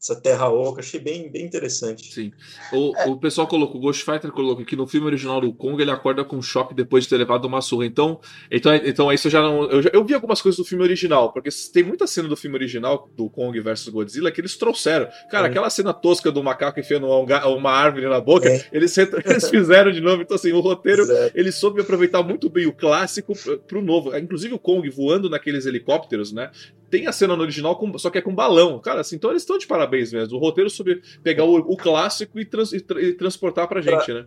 essa 0.00 0.14
terra 0.14 0.48
oca, 0.48 0.80
achei 0.80 1.00
bem, 1.00 1.28
bem 1.28 1.44
interessante. 1.44 2.12
Sim. 2.12 2.32
O, 2.72 2.96
é. 2.96 3.08
o 3.08 3.16
pessoal 3.16 3.48
colocou, 3.48 3.78
o 3.78 3.80
Ghost 3.80 4.04
Fighter 4.04 4.30
colocou 4.30 4.64
que 4.64 4.76
no 4.76 4.86
filme 4.86 5.06
original 5.06 5.40
do 5.40 5.52
Kong 5.52 5.80
ele 5.82 5.90
acorda 5.90 6.24
com 6.24 6.36
um 6.36 6.42
choque 6.42 6.72
depois 6.72 7.02
de 7.04 7.10
ter 7.10 7.16
levado 7.16 7.46
uma 7.46 7.60
surra. 7.60 7.84
Então, 7.84 8.20
então, 8.48 8.74
então 8.76 9.12
isso 9.12 9.26
eu 9.26 9.32
já 9.32 9.42
não. 9.42 9.64
Eu, 9.64 9.82
já, 9.82 9.90
eu 9.92 10.04
vi 10.04 10.14
algumas 10.14 10.40
coisas 10.40 10.56
do 10.56 10.64
filme 10.64 10.84
original, 10.84 11.32
porque 11.32 11.50
tem 11.72 11.82
muita 11.82 12.06
cena 12.06 12.28
do 12.28 12.36
filme 12.36 12.56
original 12.56 13.10
do 13.16 13.28
Kong 13.28 13.58
versus 13.60 13.88
Godzilla 13.88 14.30
que 14.30 14.40
eles 14.40 14.56
trouxeram. 14.56 15.08
Cara, 15.30 15.48
é. 15.48 15.50
aquela 15.50 15.68
cena 15.68 15.92
tosca 15.92 16.30
do 16.30 16.44
macaco 16.44 16.78
enfiando 16.78 17.08
uma, 17.08 17.46
uma 17.48 17.72
árvore 17.72 18.08
na 18.08 18.20
boca, 18.20 18.48
é. 18.48 18.68
eles, 18.72 18.96
eles 19.26 19.50
fizeram 19.50 19.90
de 19.90 20.00
novo. 20.00 20.22
Então, 20.22 20.36
assim, 20.36 20.52
o 20.52 20.60
roteiro 20.60 21.02
ele 21.34 21.50
soube 21.50 21.80
aproveitar 21.80 22.22
muito 22.22 22.48
bem 22.48 22.66
o 22.66 22.72
clássico 22.72 23.32
pro 23.66 23.82
novo. 23.82 24.16
Inclusive 24.16 24.54
o 24.54 24.60
Kong 24.60 24.88
voando 24.90 25.28
naqueles 25.28 25.66
helicópteros, 25.66 26.32
né? 26.32 26.52
Tem 26.90 27.06
a 27.06 27.12
cena 27.12 27.36
no 27.36 27.42
original, 27.42 27.76
com, 27.76 27.98
só 27.98 28.10
que 28.10 28.18
é 28.18 28.22
com 28.22 28.34
balão. 28.34 28.78
Cara, 28.78 29.00
assim, 29.00 29.16
então 29.16 29.30
eles 29.30 29.42
estão 29.42 29.58
de 29.58 29.66
parabéns 29.66 30.12
mesmo. 30.12 30.36
O 30.36 30.40
roteiro 30.40 30.70
sobre 30.70 31.02
pegar 31.22 31.44
o, 31.44 31.56
o 31.56 31.76
clássico 31.76 32.38
e, 32.40 32.44
trans, 32.44 32.72
e, 32.72 32.80
tra, 32.80 33.00
e, 33.00 33.12
transportar 33.12 33.68
pra 33.68 33.80
gente, 33.80 34.06
pra, 34.06 34.14
né? 34.14 34.26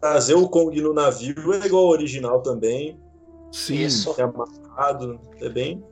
Trazer 0.00 0.34
o 0.34 0.48
Kong 0.48 0.80
no 0.80 0.92
navio 0.92 1.52
é 1.54 1.66
igual 1.66 1.84
ao 1.84 1.90
original 1.90 2.42
também. 2.42 2.98
Sim. 3.52 3.76
Isso. 3.76 4.14
É 4.18 4.22
amarrado, 4.22 5.20
é 5.40 5.48
bem 5.48 5.82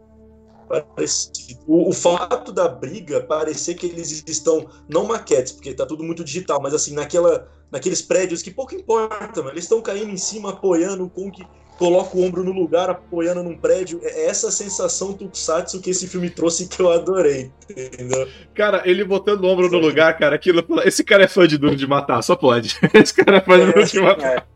parecido. 0.66 1.60
O, 1.66 1.90
o, 1.90 1.92
fato 1.92 2.52
da 2.52 2.68
briga 2.68 3.20
parecer 3.20 3.74
que 3.74 3.86
eles 3.86 4.24
estão, 4.26 4.66
não 4.88 5.06
maquetes, 5.06 5.52
porque 5.52 5.72
tá 5.72 5.86
tudo 5.86 6.02
muito 6.02 6.24
digital, 6.24 6.60
mas 6.60 6.74
assim, 6.74 6.92
naquela, 6.92 7.48
naqueles 7.70 8.02
prédios 8.02 8.42
que 8.42 8.50
pouco 8.50 8.74
importa, 8.74 9.40
mano, 9.40 9.52
eles 9.52 9.64
estão 9.64 9.80
caindo 9.80 10.10
em 10.10 10.16
cima, 10.16 10.50
apoiando 10.50 11.04
o 11.04 11.10
Kong 11.10 11.46
coloca 11.78 12.16
o 12.16 12.24
ombro 12.24 12.42
no 12.42 12.52
lugar, 12.52 12.90
apoiando 12.90 13.42
num 13.42 13.56
prédio. 13.56 14.00
É 14.02 14.26
essa 14.26 14.50
sensação 14.50 15.12
Tokusatsu 15.12 15.80
que 15.80 15.90
esse 15.90 16.06
filme 16.06 16.30
trouxe 16.30 16.68
que 16.68 16.80
eu 16.80 16.90
adorei, 16.90 17.50
entendeu? 17.70 18.28
Cara, 18.54 18.82
ele 18.84 19.04
botando 19.04 19.44
o 19.44 19.46
ombro 19.46 19.70
no 19.70 19.78
lugar, 19.78 20.16
cara, 20.18 20.36
aquilo. 20.36 20.64
Esse 20.84 21.04
cara 21.04 21.24
é 21.24 21.28
fã 21.28 21.46
de 21.46 21.58
Duro 21.58 21.76
de 21.76 21.86
Matar, 21.86 22.22
só 22.22 22.34
pode. 22.34 22.76
Esse 22.94 23.14
cara 23.14 23.38
é 23.38 23.40
fã 23.40 23.56
de 23.56 23.62
é, 23.62 23.72
Duro 23.72 23.86
de 23.86 24.00
Matar. 24.00 24.36
É. 24.36 24.55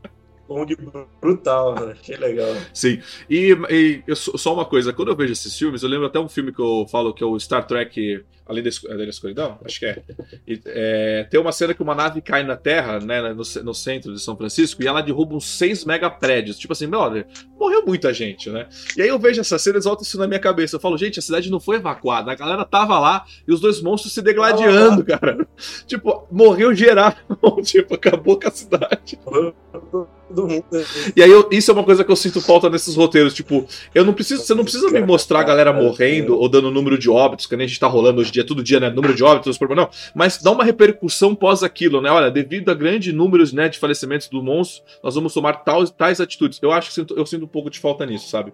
Kong 0.50 0.76
brutal, 1.20 1.76
mano. 1.76 1.94
Que 1.94 2.16
legal. 2.16 2.56
Sim. 2.74 3.00
E, 3.30 3.56
e 3.70 4.16
só 4.16 4.52
uma 4.52 4.64
coisa, 4.64 4.92
quando 4.92 5.12
eu 5.12 5.16
vejo 5.16 5.32
esses 5.32 5.56
filmes, 5.56 5.84
eu 5.84 5.88
lembro 5.88 6.06
até 6.06 6.18
um 6.18 6.28
filme 6.28 6.52
que 6.52 6.60
eu 6.60 6.88
falo 6.90 7.14
que 7.14 7.22
é 7.22 7.26
o 7.26 7.38
Star 7.38 7.64
Trek 7.64 8.24
Além 8.50 8.64
da, 8.64 8.70
Além 8.88 9.04
da 9.04 9.10
Escuridão? 9.10 9.58
Acho 9.64 9.78
que 9.78 9.86
é. 9.86 10.02
E, 10.46 10.60
é. 10.66 11.24
Tem 11.30 11.38
uma 11.38 11.52
cena 11.52 11.72
que 11.72 11.80
uma 11.80 11.94
nave 11.94 12.20
cai 12.20 12.42
na 12.42 12.56
Terra, 12.56 12.98
né, 12.98 13.32
no, 13.32 13.42
no 13.62 13.74
centro 13.74 14.12
de 14.12 14.20
São 14.20 14.36
Francisco, 14.36 14.82
e 14.82 14.88
ela 14.88 15.00
derruba 15.00 15.36
uns 15.36 15.46
seis 15.46 15.84
mega 15.84 16.10
prédios. 16.10 16.58
Tipo 16.58 16.72
assim, 16.72 16.88
meu, 16.88 17.00
morreu 17.56 17.86
muita 17.86 18.12
gente, 18.12 18.50
né? 18.50 18.68
E 18.96 19.02
aí 19.02 19.08
eu 19.08 19.20
vejo 19.20 19.40
essa 19.40 19.56
cena 19.56 19.78
e 19.78 19.80
volta 19.80 20.02
isso 20.02 20.18
na 20.18 20.26
minha 20.26 20.40
cabeça. 20.40 20.74
Eu 20.74 20.80
falo, 20.80 20.98
gente, 20.98 21.20
a 21.20 21.22
cidade 21.22 21.48
não 21.48 21.60
foi 21.60 21.76
evacuada, 21.76 22.32
a 22.32 22.34
galera 22.34 22.64
tava 22.64 22.98
lá 22.98 23.24
e 23.46 23.52
os 23.52 23.60
dois 23.60 23.80
monstros 23.80 24.12
se 24.12 24.20
degladiando, 24.20 25.02
ah, 25.02 25.18
cara. 25.18 25.46
Tipo, 25.86 26.26
morreu 26.30 26.74
geral. 26.74 27.14
tipo, 27.62 27.94
acabou 27.94 28.38
com 28.38 28.48
a 28.48 28.50
cidade 28.50 29.16
do 30.30 30.46
mundo. 30.46 30.64
E 31.14 31.22
aí, 31.22 31.30
eu, 31.30 31.48
isso 31.50 31.70
é 31.70 31.74
uma 31.74 31.84
coisa 31.84 32.04
que 32.04 32.10
eu 32.10 32.16
sinto 32.16 32.40
falta 32.40 32.68
nesses 32.68 32.96
roteiros. 32.96 33.34
Tipo, 33.34 33.66
eu 33.94 34.04
não 34.04 34.12
preciso, 34.12 34.42
você 34.42 34.54
não 34.54 34.64
precisa 34.64 34.90
me 34.90 35.00
mostrar 35.00 35.40
a 35.40 35.44
galera 35.44 35.72
morrendo 35.72 36.38
ou 36.38 36.48
dando 36.48 36.70
número 36.70 36.98
de 36.98 37.08
óbitos, 37.08 37.46
que 37.46 37.56
nem 37.56 37.64
a 37.64 37.68
gente 37.68 37.78
tá 37.78 37.86
rolando 37.86 38.20
hoje 38.20 38.30
em 38.30 38.32
dia, 38.32 38.46
todo 38.46 38.62
dia, 38.62 38.80
né? 38.80 38.90
Número 38.90 39.14
de 39.14 39.22
óbitos, 39.22 39.58
não. 39.60 39.88
Mas 40.14 40.38
dá 40.42 40.50
uma 40.50 40.64
repercussão 40.64 41.34
pós 41.34 41.62
aquilo, 41.62 42.00
né? 42.00 42.10
Olha, 42.10 42.30
devido 42.30 42.70
a 42.70 42.74
grandes 42.74 43.12
números 43.14 43.52
né, 43.52 43.68
de 43.68 43.78
falecimentos 43.78 44.28
do 44.28 44.42
monstro, 44.42 44.82
nós 45.02 45.14
vamos 45.14 45.32
tomar 45.32 45.64
tais, 45.64 45.90
tais 45.90 46.20
atitudes. 46.20 46.58
Eu 46.62 46.72
acho 46.72 46.88
que 46.88 46.94
sinto, 46.94 47.14
eu 47.16 47.26
sinto 47.26 47.44
um 47.44 47.48
pouco 47.48 47.70
de 47.70 47.78
falta 47.78 48.04
nisso, 48.04 48.28
sabe? 48.28 48.52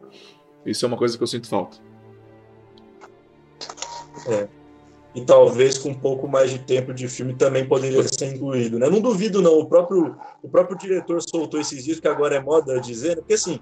Isso 0.65 0.85
é 0.85 0.89
uma 0.89 0.97
coisa 0.97 1.17
que 1.17 1.23
eu 1.23 1.29
sinto 1.29 1.49
falta. 1.49 1.79
É 4.29 4.66
e 5.17 5.25
talvez 5.25 5.79
com 5.79 5.89
um 5.89 5.95
pouco 5.95 6.29
mais 6.29 6.51
de 6.51 6.59
tempo 6.59 6.93
de 6.93 7.09
filme 7.09 7.33
também 7.33 7.67
poderia 7.67 8.03
ser 8.03 8.35
incluído, 8.35 8.79
né? 8.79 8.87
Não 8.91 9.01
duvido 9.01 9.41
não, 9.41 9.59
o 9.59 9.67
próprio 9.67 10.15
o 10.43 10.49
próprio 10.49 10.77
diretor 10.77 11.23
soltou 11.23 11.59
esses 11.59 11.83
dias 11.83 11.99
que 11.99 12.07
agora 12.07 12.37
é 12.37 12.41
moda 12.41 12.79
dizendo, 12.79 13.17
porque 13.17 13.33
assim, 13.33 13.59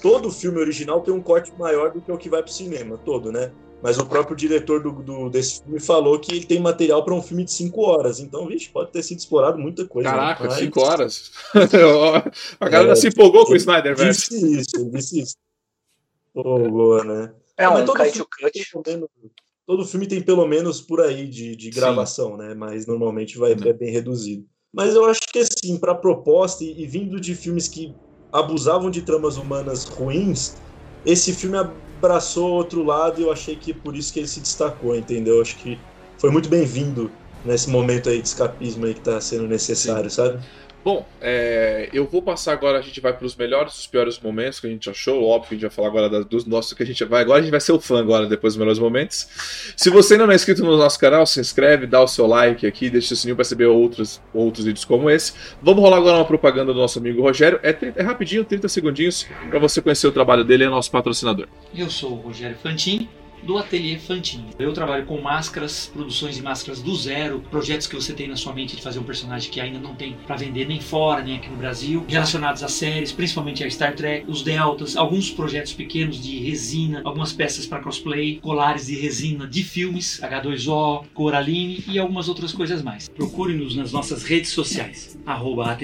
todo 0.00 0.30
filme 0.30 0.60
original 0.60 1.00
tem 1.00 1.12
um 1.12 1.20
corte 1.20 1.52
maior 1.58 1.90
do 1.90 2.00
que 2.00 2.12
o 2.12 2.16
que 2.16 2.28
vai 2.28 2.44
pro 2.44 2.52
cinema, 2.52 2.96
todo, 2.96 3.32
né? 3.32 3.50
Mas 3.82 3.98
o 3.98 4.06
próprio 4.06 4.36
diretor 4.36 4.80
do, 4.80 4.92
do 4.92 5.28
desse 5.28 5.60
filme 5.64 5.80
falou 5.80 6.16
que 6.20 6.32
ele 6.32 6.46
tem 6.46 6.60
material 6.60 7.04
para 7.04 7.12
um 7.14 7.20
filme 7.20 7.44
de 7.44 7.50
5 7.50 7.82
horas. 7.82 8.20
Então, 8.20 8.46
vixe, 8.46 8.68
pode 8.68 8.92
ter 8.92 9.02
sido 9.02 9.18
explorado 9.18 9.58
muita 9.58 9.84
coisa. 9.88 10.08
Né? 10.08 10.16
Caraca, 10.16 10.50
5 10.52 10.80
né? 10.80 10.86
horas. 10.86 11.32
a 12.60 12.68
galera 12.68 12.92
é, 12.92 12.94
se 12.94 13.08
empolgou 13.08 13.44
com 13.44 13.54
o 13.54 13.56
Snyder, 13.56 13.96
velho. 13.96 14.12
Disse 14.12 14.60
isso, 14.60 14.88
disse 14.88 15.20
isso. 15.22 15.36
Empolgou, 16.32 17.02
né? 17.02 17.34
É 17.56 17.68
um 17.68 17.84
todo 17.84 17.98
filme, 18.04 18.24
todo 19.66 19.84
filme 19.86 20.06
tem 20.06 20.20
pelo 20.22 20.46
menos 20.46 20.80
por 20.80 21.00
aí 21.00 21.26
de, 21.28 21.56
de 21.56 21.70
gravação, 21.70 22.32
Sim. 22.32 22.38
né? 22.38 22.54
Mas 22.54 22.86
normalmente 22.86 23.38
vai, 23.38 23.52
é 23.52 23.72
bem 23.72 23.90
reduzido. 23.90 24.46
Mas 24.72 24.94
eu 24.94 25.04
acho 25.04 25.20
que 25.30 25.38
assim, 25.38 25.78
para 25.78 25.94
proposta 25.94 26.64
e, 26.64 26.82
e 26.82 26.86
vindo 26.86 27.20
de 27.20 27.34
filmes 27.34 27.68
que 27.68 27.96
abusavam 28.32 28.90
de 28.90 29.02
tramas 29.02 29.36
humanas 29.36 29.84
ruins, 29.84 30.54
esse 31.04 31.32
filme 31.32 31.58
abraçou 31.58 32.50
outro 32.52 32.82
lado 32.82 33.20
e 33.20 33.24
eu 33.24 33.30
achei 33.30 33.56
que 33.56 33.74
por 33.74 33.96
isso 33.96 34.12
que 34.12 34.18
ele 34.18 34.28
se 34.28 34.40
destacou, 34.40 34.96
entendeu? 34.96 35.40
Acho 35.40 35.56
que 35.58 35.86
foi 36.18 36.30
muito 36.30 36.48
bem-vindo 36.48 37.18
nesse 37.44 37.68
momento 37.68 38.08
aí 38.08 38.22
de 38.22 38.28
escapismo 38.28 38.86
aí 38.86 38.94
que 38.94 39.00
tá 39.00 39.20
sendo 39.20 39.46
necessário, 39.46 40.08
Sim. 40.08 40.16
sabe? 40.16 40.44
Bom, 40.84 41.06
é, 41.20 41.88
eu 41.92 42.04
vou 42.06 42.20
passar 42.20 42.52
agora, 42.52 42.78
a 42.78 42.82
gente 42.82 43.00
vai 43.00 43.12
para 43.12 43.24
os 43.24 43.36
melhores 43.36 43.78
os 43.78 43.86
piores 43.86 44.18
momentos 44.18 44.58
que 44.58 44.66
a 44.66 44.70
gente 44.70 44.90
achou. 44.90 45.22
Óbvio 45.22 45.50
a 45.50 45.54
gente 45.54 45.60
vai 45.62 45.70
falar 45.70 45.88
agora 45.88 46.24
dos 46.24 46.44
nossos 46.44 46.72
que 46.72 46.82
a 46.82 46.86
gente 46.86 47.04
vai. 47.04 47.22
Agora 47.22 47.38
a 47.38 47.42
gente 47.42 47.52
vai 47.52 47.60
ser 47.60 47.70
o 47.70 47.80
fã 47.80 48.00
agora, 48.00 48.26
depois 48.26 48.54
dos 48.54 48.58
melhores 48.58 48.80
momentos. 48.80 49.28
Se 49.76 49.90
você 49.90 50.14
ainda 50.14 50.26
não 50.26 50.32
é 50.32 50.36
inscrito 50.36 50.64
no 50.64 50.76
nosso 50.76 50.98
canal, 50.98 51.24
se 51.24 51.38
inscreve, 51.38 51.86
dá 51.86 52.02
o 52.02 52.08
seu 52.08 52.26
like 52.26 52.66
aqui, 52.66 52.90
deixa 52.90 53.14
o 53.14 53.16
sininho 53.16 53.36
para 53.36 53.44
receber 53.44 53.66
outros, 53.66 54.20
outros 54.34 54.64
vídeos 54.64 54.84
como 54.84 55.08
esse. 55.08 55.32
Vamos 55.62 55.80
rolar 55.82 55.98
agora 55.98 56.16
uma 56.16 56.24
propaganda 56.24 56.72
do 56.72 56.78
nosso 56.78 56.98
amigo 56.98 57.22
Rogério. 57.22 57.60
É, 57.62 57.76
é 57.94 58.02
rapidinho, 58.02 58.44
30 58.44 58.68
segundinhos, 58.68 59.26
para 59.50 59.60
você 59.60 59.80
conhecer 59.80 60.08
o 60.08 60.12
trabalho 60.12 60.42
dele, 60.42 60.64
é 60.64 60.68
nosso 60.68 60.90
patrocinador. 60.90 61.46
Eu 61.72 61.88
sou 61.88 62.12
o 62.12 62.16
Rogério 62.16 62.56
Fantin 62.60 63.08
do 63.42 63.58
Ateliê 63.58 63.98
Fantin. 63.98 64.46
Eu 64.58 64.72
trabalho 64.72 65.04
com 65.06 65.20
máscaras, 65.20 65.90
produções 65.92 66.36
de 66.36 66.42
máscaras 66.42 66.80
do 66.80 66.94
zero, 66.94 67.40
projetos 67.50 67.86
que 67.86 67.94
você 67.94 68.12
tem 68.12 68.28
na 68.28 68.36
sua 68.36 68.52
mente 68.52 68.76
de 68.76 68.82
fazer 68.82 68.98
um 68.98 69.04
personagem 69.04 69.50
que 69.50 69.60
ainda 69.60 69.78
não 69.78 69.94
tem 69.94 70.16
para 70.26 70.36
vender 70.36 70.66
nem 70.66 70.80
fora, 70.80 71.22
nem 71.22 71.36
aqui 71.36 71.48
no 71.48 71.56
Brasil, 71.56 72.04
relacionados 72.08 72.62
a 72.62 72.68
séries, 72.68 73.12
principalmente 73.12 73.64
a 73.64 73.70
Star 73.70 73.94
Trek, 73.94 74.24
os 74.28 74.42
Deltas, 74.42 74.96
alguns 74.96 75.30
projetos 75.30 75.72
pequenos 75.72 76.22
de 76.22 76.38
resina, 76.38 77.02
algumas 77.04 77.32
peças 77.32 77.66
para 77.66 77.80
cosplay, 77.80 78.38
colares 78.40 78.86
de 78.86 78.96
resina 78.96 79.46
de 79.46 79.62
filmes, 79.62 80.20
H2O, 80.22 81.04
Coraline 81.14 81.84
e 81.88 81.98
algumas 81.98 82.28
outras 82.28 82.52
coisas 82.52 82.82
mais. 82.82 83.08
Procure-nos 83.08 83.74
nas 83.74 83.92
nossas 83.92 84.22
redes 84.24 84.50
sociais, 84.50 85.18
arroba. 85.26 85.76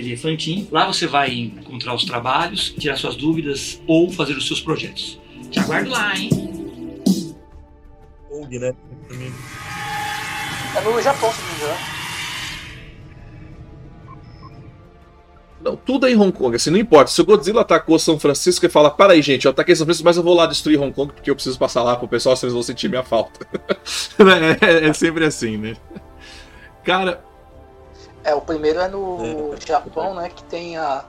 Lá 0.70 0.86
você 0.86 1.06
vai 1.06 1.34
encontrar 1.34 1.94
os 1.94 2.04
trabalhos, 2.04 2.74
tirar 2.78 2.96
suas 2.96 3.16
dúvidas 3.16 3.80
ou 3.86 4.10
fazer 4.10 4.36
os 4.36 4.46
seus 4.46 4.60
projetos. 4.60 5.18
Te 5.50 5.60
aguardo 5.60 5.90
lá, 5.90 6.16
hein? 6.18 6.67
Kong, 8.28 8.58
né? 8.58 8.74
É 10.76 10.80
no 10.80 11.02
Japão, 11.02 11.32
se 11.32 11.40
não 11.40 11.48
me 11.48 11.54
engano. 11.54 11.98
Não, 15.60 15.76
tudo 15.76 16.06
é 16.06 16.10
em 16.10 16.16
Hong 16.16 16.30
Kong, 16.30 16.54
assim, 16.54 16.70
não 16.70 16.78
importa. 16.78 17.10
Se 17.10 17.20
o 17.20 17.24
Godzilla 17.24 17.62
atacou 17.62 17.98
São 17.98 18.18
Francisco 18.18 18.64
e 18.64 18.68
fala, 18.68 18.90
para 18.90 19.14
aí, 19.14 19.22
gente, 19.22 19.44
eu 19.44 19.50
ataquei 19.50 19.74
São 19.74 19.84
Francisco, 19.84 20.04
mas 20.04 20.16
eu 20.16 20.22
vou 20.22 20.34
lá 20.34 20.46
destruir 20.46 20.80
Hong 20.80 20.92
Kong 20.92 21.12
porque 21.12 21.30
eu 21.30 21.34
preciso 21.34 21.58
passar 21.58 21.82
lá 21.82 21.96
pro 21.96 22.06
pessoal, 22.06 22.36
senão 22.36 22.48
eles 22.48 22.54
vão 22.54 22.62
sentir 22.62 22.88
minha 22.88 23.02
falta. 23.02 23.46
é, 24.62 24.88
é, 24.88 24.92
sempre 24.92 25.24
assim, 25.24 25.56
né? 25.56 25.76
Cara. 26.84 27.22
É, 28.22 28.34
o 28.34 28.40
primeiro 28.40 28.78
é 28.78 28.88
no 28.88 29.54
é. 29.54 29.66
Japão, 29.66 30.14
né? 30.14 30.28
Que 30.28 30.44
tem 30.44 30.76
a. 30.76 31.04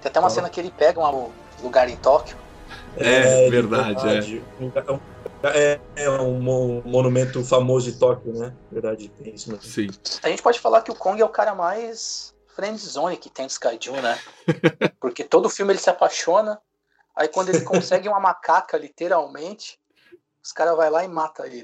Tem 0.00 0.10
até 0.10 0.20
uma 0.20 0.30
cena 0.30 0.48
que 0.48 0.60
ele 0.60 0.72
pega 0.76 1.00
um 1.00 1.30
lugar 1.62 1.88
em 1.88 1.96
Tóquio. 1.96 2.36
É, 2.96 3.46
é 3.46 3.50
verdade, 3.50 4.02
verdade, 4.02 4.42
é. 4.60 4.98
É, 5.42 5.80
é 5.96 6.10
um 6.10 6.40
monumento 6.40 7.44
famoso 7.44 7.90
de 7.90 7.98
Tóquio, 7.98 8.32
né? 8.32 8.54
Verdade, 8.70 9.08
tem 9.10 9.34
isso 9.34 9.50
mesmo. 9.50 9.64
Sim. 9.64 9.88
A 10.22 10.28
gente 10.28 10.42
pode 10.42 10.58
falar 10.58 10.82
que 10.82 10.90
o 10.90 10.94
Kong 10.94 11.20
é 11.20 11.24
o 11.24 11.28
cara 11.28 11.54
mais 11.54 12.34
friendzone 12.56 13.16
que 13.16 13.30
tem 13.30 13.46
de 13.46 13.52
Skyju, 13.52 13.92
né? 14.00 14.18
Porque 15.00 15.22
todo 15.22 15.48
filme 15.48 15.72
ele 15.72 15.80
se 15.80 15.88
apaixona, 15.88 16.60
aí 17.14 17.28
quando 17.28 17.50
ele 17.50 17.60
consegue 17.60 18.08
uma 18.08 18.18
macaca, 18.18 18.76
literalmente, 18.76 19.78
os 20.42 20.50
caras 20.50 20.76
vai 20.76 20.90
lá 20.90 21.04
e 21.04 21.08
mata 21.08 21.46
ele. 21.46 21.62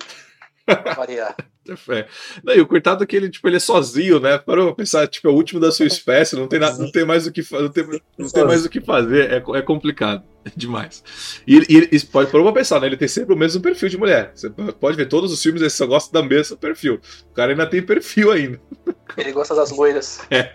Pra 0.64 0.94
variar. 0.94 1.36
É. 1.88 2.06
Não, 2.42 2.54
e 2.54 2.60
o 2.60 2.66
coitado 2.66 3.02
é 3.02 3.06
que 3.06 3.16
ele, 3.16 3.30
tipo, 3.30 3.48
ele 3.48 3.56
é 3.56 3.60
sozinho, 3.60 4.20
né? 4.20 4.38
Parou 4.38 4.66
pra 4.66 4.74
pensar, 4.76 5.06
tipo, 5.06 5.28
é 5.28 5.30
o 5.30 5.34
último 5.34 5.60
da 5.60 5.70
sua 5.70 5.86
espécie, 5.86 6.36
não 6.36 6.46
tem, 6.46 6.58
nada, 6.58 6.78
não 6.78 6.90
tem 6.90 7.04
mais 7.04 7.26
o 7.26 7.32
que 7.32 7.42
não 7.52 7.68
tem, 7.68 7.84
não 8.18 8.28
tem 8.28 8.44
mais 8.44 8.64
o 8.64 8.68
que 8.68 8.80
fazer, 8.80 9.30
é, 9.30 9.36
é 9.36 9.62
complicado. 9.62 10.22
É 10.44 10.50
demais. 10.54 11.02
E, 11.46 11.56
e, 11.56 11.96
e 11.96 12.00
pode 12.00 12.30
pra 12.30 12.52
pensar, 12.52 12.80
né? 12.80 12.86
Ele 12.86 12.96
tem 12.96 13.08
sempre 13.08 13.34
o 13.34 13.36
mesmo 13.36 13.62
perfil 13.62 13.88
de 13.88 13.98
mulher. 13.98 14.32
Você 14.34 14.50
pode 14.50 14.96
ver 14.96 15.06
todos 15.06 15.32
os 15.32 15.42
filmes, 15.42 15.62
ele 15.62 15.70
só 15.70 15.86
gosta 15.86 16.12
da 16.12 16.26
mesma 16.26 16.56
perfil. 16.56 17.00
O 17.30 17.34
cara 17.34 17.52
ainda 17.52 17.66
tem 17.66 17.82
perfil 17.82 18.30
ainda. 18.30 18.60
Ele 19.16 19.32
gosta 19.32 19.54
das 19.54 19.70
loiras. 19.70 20.20
É. 20.28 20.54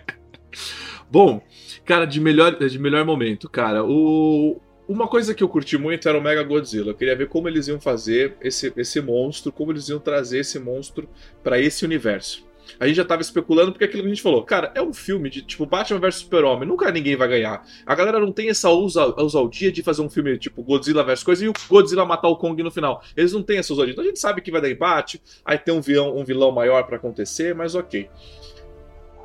Bom, 1.10 1.42
cara, 1.84 2.04
de 2.04 2.20
melhor, 2.20 2.56
de 2.58 2.78
melhor 2.78 3.04
momento, 3.06 3.48
cara, 3.48 3.82
o, 3.82 4.60
uma 4.90 5.06
coisa 5.06 5.32
que 5.32 5.42
eu 5.42 5.48
curti 5.48 5.78
muito 5.78 6.08
era 6.08 6.18
o 6.18 6.20
Mega 6.20 6.42
Godzilla. 6.42 6.90
Eu 6.90 6.94
queria 6.96 7.14
ver 7.14 7.28
como 7.28 7.48
eles 7.48 7.68
iam 7.68 7.80
fazer 7.80 8.36
esse, 8.40 8.72
esse 8.76 9.00
monstro, 9.00 9.52
como 9.52 9.70
eles 9.70 9.88
iam 9.88 10.00
trazer 10.00 10.40
esse 10.40 10.58
monstro 10.58 11.08
para 11.44 11.60
esse 11.60 11.84
universo. 11.84 12.44
A 12.78 12.86
gente 12.86 12.96
já 12.96 13.04
tava 13.04 13.22
especulando 13.22 13.70
porque 13.70 13.84
aquilo 13.84 14.02
que 14.02 14.08
a 14.08 14.10
gente 14.10 14.22
falou, 14.22 14.42
cara, 14.42 14.72
é 14.74 14.82
um 14.82 14.92
filme 14.92 15.30
de 15.30 15.42
tipo 15.42 15.64
Batman 15.64 16.00
vs 16.00 16.16
Super-Homem, 16.16 16.68
nunca 16.68 16.90
ninguém 16.90 17.14
vai 17.14 17.28
ganhar. 17.28 17.64
A 17.86 17.94
galera 17.94 18.18
não 18.18 18.32
tem 18.32 18.48
essa 18.48 18.68
ousadia 18.68 19.70
de 19.70 19.82
fazer 19.82 20.02
um 20.02 20.10
filme 20.10 20.36
tipo 20.38 20.62
Godzilla 20.62 21.04
vs 21.04 21.22
coisa 21.22 21.44
e 21.44 21.48
o 21.48 21.52
Godzilla 21.68 22.04
matar 22.04 22.28
o 22.28 22.36
Kong 22.36 22.60
no 22.60 22.70
final. 22.70 23.00
Eles 23.16 23.32
não 23.32 23.42
têm 23.44 23.58
essa 23.58 23.72
ousadia. 23.72 23.92
Então 23.92 24.04
a 24.04 24.06
gente 24.08 24.18
sabe 24.18 24.40
que 24.40 24.50
vai 24.50 24.60
dar 24.60 24.70
empate, 24.70 25.22
aí 25.44 25.56
tem 25.56 25.72
um 25.72 25.80
vilão, 25.80 26.16
um 26.16 26.24
vilão 26.24 26.50
maior 26.50 26.82
para 26.84 26.96
acontecer, 26.96 27.54
mas 27.54 27.76
ok 27.76 28.08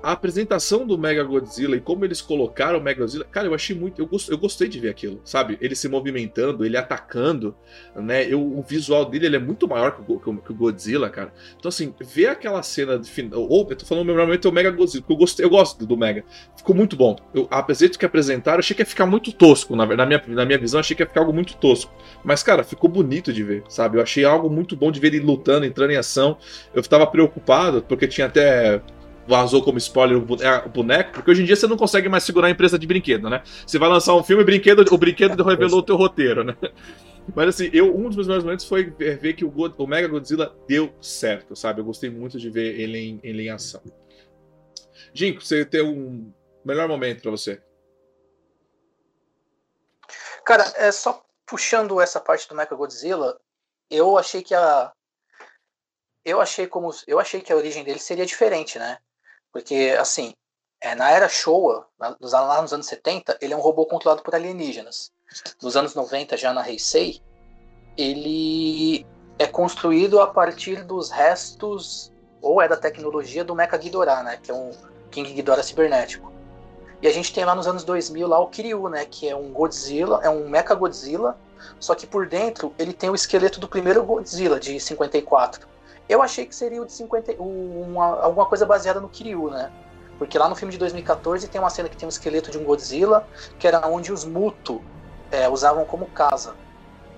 a 0.05 0.11
apresentação 0.11 0.85
do 0.85 0.99
Mega 0.99 1.23
Godzilla 1.23 1.75
e 1.75 1.79
como 1.79 2.05
eles 2.05 2.21
colocaram 2.21 2.77
o 2.77 2.81
Mega 2.81 2.99
Godzilla, 2.99 3.25
cara, 3.25 3.47
eu 3.47 3.55
achei 3.55 3.75
muito. 3.75 3.99
Eu, 3.99 4.05
gost, 4.05 4.29
eu 4.29 4.37
gostei 4.37 4.67
de 4.67 4.79
ver 4.79 4.89
aquilo, 4.89 5.19
sabe? 5.25 5.57
Ele 5.59 5.75
se 5.75 5.89
movimentando, 5.89 6.63
ele 6.63 6.77
atacando, 6.77 7.55
né? 7.95 8.23
Eu, 8.31 8.39
o 8.39 8.61
visual 8.61 9.05
dele 9.05 9.25
ele 9.25 9.37
é 9.37 9.39
muito 9.39 9.67
maior 9.67 9.95
que 9.95 10.03
o, 10.07 10.19
que 10.19 10.51
o 10.51 10.55
Godzilla, 10.55 11.09
cara. 11.09 11.33
Então, 11.57 11.69
assim, 11.69 11.91
ver 11.99 12.27
aquela 12.27 12.61
cena 12.61 12.99
de 12.99 13.09
final. 13.09 13.41
Ou, 13.49 13.65
eu 13.67 13.75
tô 13.75 13.83
falando 13.83 14.05
normalmente 14.05 14.45
é 14.45 14.49
o 14.49 14.53
Mega 14.53 14.69
Godzilla, 14.69 15.01
porque 15.01 15.13
eu, 15.13 15.17
gostei, 15.17 15.43
eu 15.43 15.49
gosto 15.49 15.83
do 15.83 15.97
Mega. 15.97 16.23
Ficou 16.55 16.75
muito 16.75 16.95
bom. 16.95 17.15
Eu, 17.33 17.47
apesar 17.49 17.87
de 17.87 17.97
que 17.97 18.05
apresentaram, 18.05 18.59
achei 18.59 18.75
que 18.75 18.83
ia 18.83 18.85
ficar 18.85 19.07
muito 19.07 19.31
tosco. 19.31 19.75
Na, 19.75 19.87
na, 19.87 20.05
minha, 20.05 20.23
na 20.27 20.45
minha 20.45 20.59
visão, 20.59 20.79
achei 20.79 20.95
que 20.95 21.01
ia 21.01 21.07
ficar 21.07 21.21
algo 21.21 21.33
muito 21.33 21.57
tosco. 21.57 21.91
Mas, 22.23 22.43
cara, 22.43 22.63
ficou 22.63 22.87
bonito 22.87 23.33
de 23.33 23.43
ver, 23.43 23.63
sabe? 23.67 23.97
Eu 23.97 24.03
achei 24.03 24.23
algo 24.23 24.51
muito 24.51 24.75
bom 24.75 24.91
de 24.91 24.99
ver 24.99 25.15
ele 25.15 25.25
lutando, 25.25 25.65
entrando 25.65 25.89
em 25.89 25.97
ação. 25.97 26.37
Eu 26.75 26.83
tava 26.83 27.07
preocupado, 27.07 27.81
porque 27.81 28.07
tinha 28.07 28.27
até 28.27 28.83
vazou 29.27 29.63
como 29.63 29.77
spoiler 29.77 30.17
o 30.17 30.69
boneco, 30.69 31.13
porque 31.13 31.31
hoje 31.31 31.41
em 31.41 31.45
dia 31.45 31.55
você 31.55 31.67
não 31.67 31.77
consegue 31.77 32.07
mais 32.07 32.23
segurar 32.23 32.47
a 32.47 32.51
empresa 32.51 32.77
de 32.77 32.85
brinquedo, 32.85 33.29
né? 33.29 33.41
Você 33.65 33.79
vai 33.79 33.89
lançar 33.89 34.15
um 34.15 34.23
filme, 34.23 34.43
brinquedo, 34.43 34.85
o 34.91 34.97
brinquedo 34.97 35.41
revelou 35.43 35.79
o 35.79 35.83
teu 35.83 35.95
roteiro, 35.95 36.43
né? 36.43 36.55
Mas 37.33 37.49
assim, 37.49 37.69
eu, 37.73 37.95
um 37.95 38.03
dos 38.03 38.15
meus 38.15 38.27
melhores 38.27 38.43
momentos 38.43 38.67
foi 38.67 38.91
ver 38.91 39.33
que 39.33 39.43
o, 39.43 39.49
God, 39.49 39.73
o 39.77 39.87
Mega 39.87 40.07
Godzilla 40.07 40.55
deu 40.67 40.93
certo, 41.01 41.55
sabe? 41.55 41.81
Eu 41.81 41.85
gostei 41.85 42.09
muito 42.09 42.37
de 42.37 42.49
ver 42.49 42.79
ele 42.79 42.99
em, 42.99 43.19
ele 43.23 43.43
em 43.43 43.49
ação. 43.49 43.81
Jinko, 45.13 45.41
você 45.41 45.65
tem 45.65 45.81
um 45.81 46.31
melhor 46.63 46.87
momento 46.87 47.21
para 47.21 47.31
você? 47.31 47.61
Cara, 50.45 50.71
é 50.75 50.91
só 50.91 51.23
puxando 51.45 51.99
essa 51.99 52.19
parte 52.19 52.47
do 52.47 52.55
Mega 52.55 52.75
Godzilla, 52.75 53.39
eu 53.89 54.17
achei 54.17 54.43
que 54.43 54.53
a 54.53 54.91
eu 56.23 56.41
achei 56.41 56.65
como 56.65 56.89
eu 57.07 57.19
achei 57.19 57.39
que 57.39 57.53
a 57.53 57.55
origem 57.55 57.83
dele 57.83 57.99
seria 57.99 58.25
diferente, 58.25 58.79
né? 58.79 58.97
Porque, 59.55 59.95
assim, 59.97 60.33
é, 60.81 60.93
na 60.95 61.09
era 61.09 61.29
Showa, 61.29 61.87
lá 61.97 62.61
nos 62.61 62.73
anos 62.73 62.87
70, 62.87 63.37
ele 63.39 63.53
é 63.53 63.57
um 63.57 63.61
robô 63.61 63.85
controlado 63.85 64.21
por 64.21 64.35
alienígenas. 64.35 65.13
Nos 65.63 65.77
anos 65.77 65.95
90, 65.95 66.35
já 66.35 66.51
na 66.51 66.69
Heisei, 66.69 67.21
ele 67.97 69.05
é 69.39 69.47
construído 69.47 70.19
a 70.19 70.27
partir 70.27 70.83
dos 70.83 71.09
restos, 71.09 72.11
ou 72.41 72.61
é 72.61 72.67
da 72.67 72.75
tecnologia 72.75 73.45
do 73.45 73.55
Mecha 73.55 73.77
Ghidorah, 73.77 74.23
né? 74.23 74.37
Que 74.43 74.51
é 74.51 74.53
um 74.53 74.71
King 75.09 75.31
Ghidorah 75.31 75.63
cibernético. 75.63 76.33
E 77.01 77.07
a 77.07 77.13
gente 77.13 77.33
tem 77.33 77.45
lá 77.45 77.55
nos 77.55 77.65
anos 77.65 77.85
2000 77.85 78.27
lá 78.27 78.37
o 78.37 78.47
Kiryu, 78.47 78.89
né? 78.89 79.05
Que 79.05 79.29
é 79.29 79.35
um 79.37 79.53
Godzilla, 79.53 80.19
é 80.21 80.29
um 80.29 80.49
Mecha 80.49 80.75
Godzilla, 80.75 81.37
só 81.79 81.95
que 81.95 82.05
por 82.05 82.27
dentro 82.27 82.75
ele 82.77 82.91
tem 82.91 83.09
o 83.09 83.15
esqueleto 83.15 83.61
do 83.61 83.69
primeiro 83.69 84.03
Godzilla, 84.03 84.59
de 84.59 84.77
54. 84.81 85.65
Eu 86.07 86.21
achei 86.21 86.45
que 86.45 86.55
seria 86.55 86.81
o 86.81 86.85
de 86.85 86.91
50, 86.93 87.33
uma, 87.39 88.21
alguma 88.21 88.45
coisa 88.45 88.65
baseada 88.65 88.99
no 88.99 89.09
Kiryu, 89.09 89.49
né? 89.49 89.71
Porque 90.17 90.37
lá 90.37 90.47
no 90.47 90.55
filme 90.55 90.71
de 90.71 90.77
2014 90.77 91.47
tem 91.47 91.59
uma 91.59 91.69
cena 91.69 91.89
que 91.89 91.97
tem 91.97 92.05
um 92.05 92.09
esqueleto 92.09 92.51
de 92.51 92.57
um 92.57 92.63
Godzilla, 92.63 93.27
que 93.59 93.67
era 93.67 93.85
onde 93.87 94.13
os 94.13 94.23
Muto 94.23 94.81
é, 95.31 95.49
usavam 95.49 95.83
como 95.85 96.05
casa. 96.07 96.55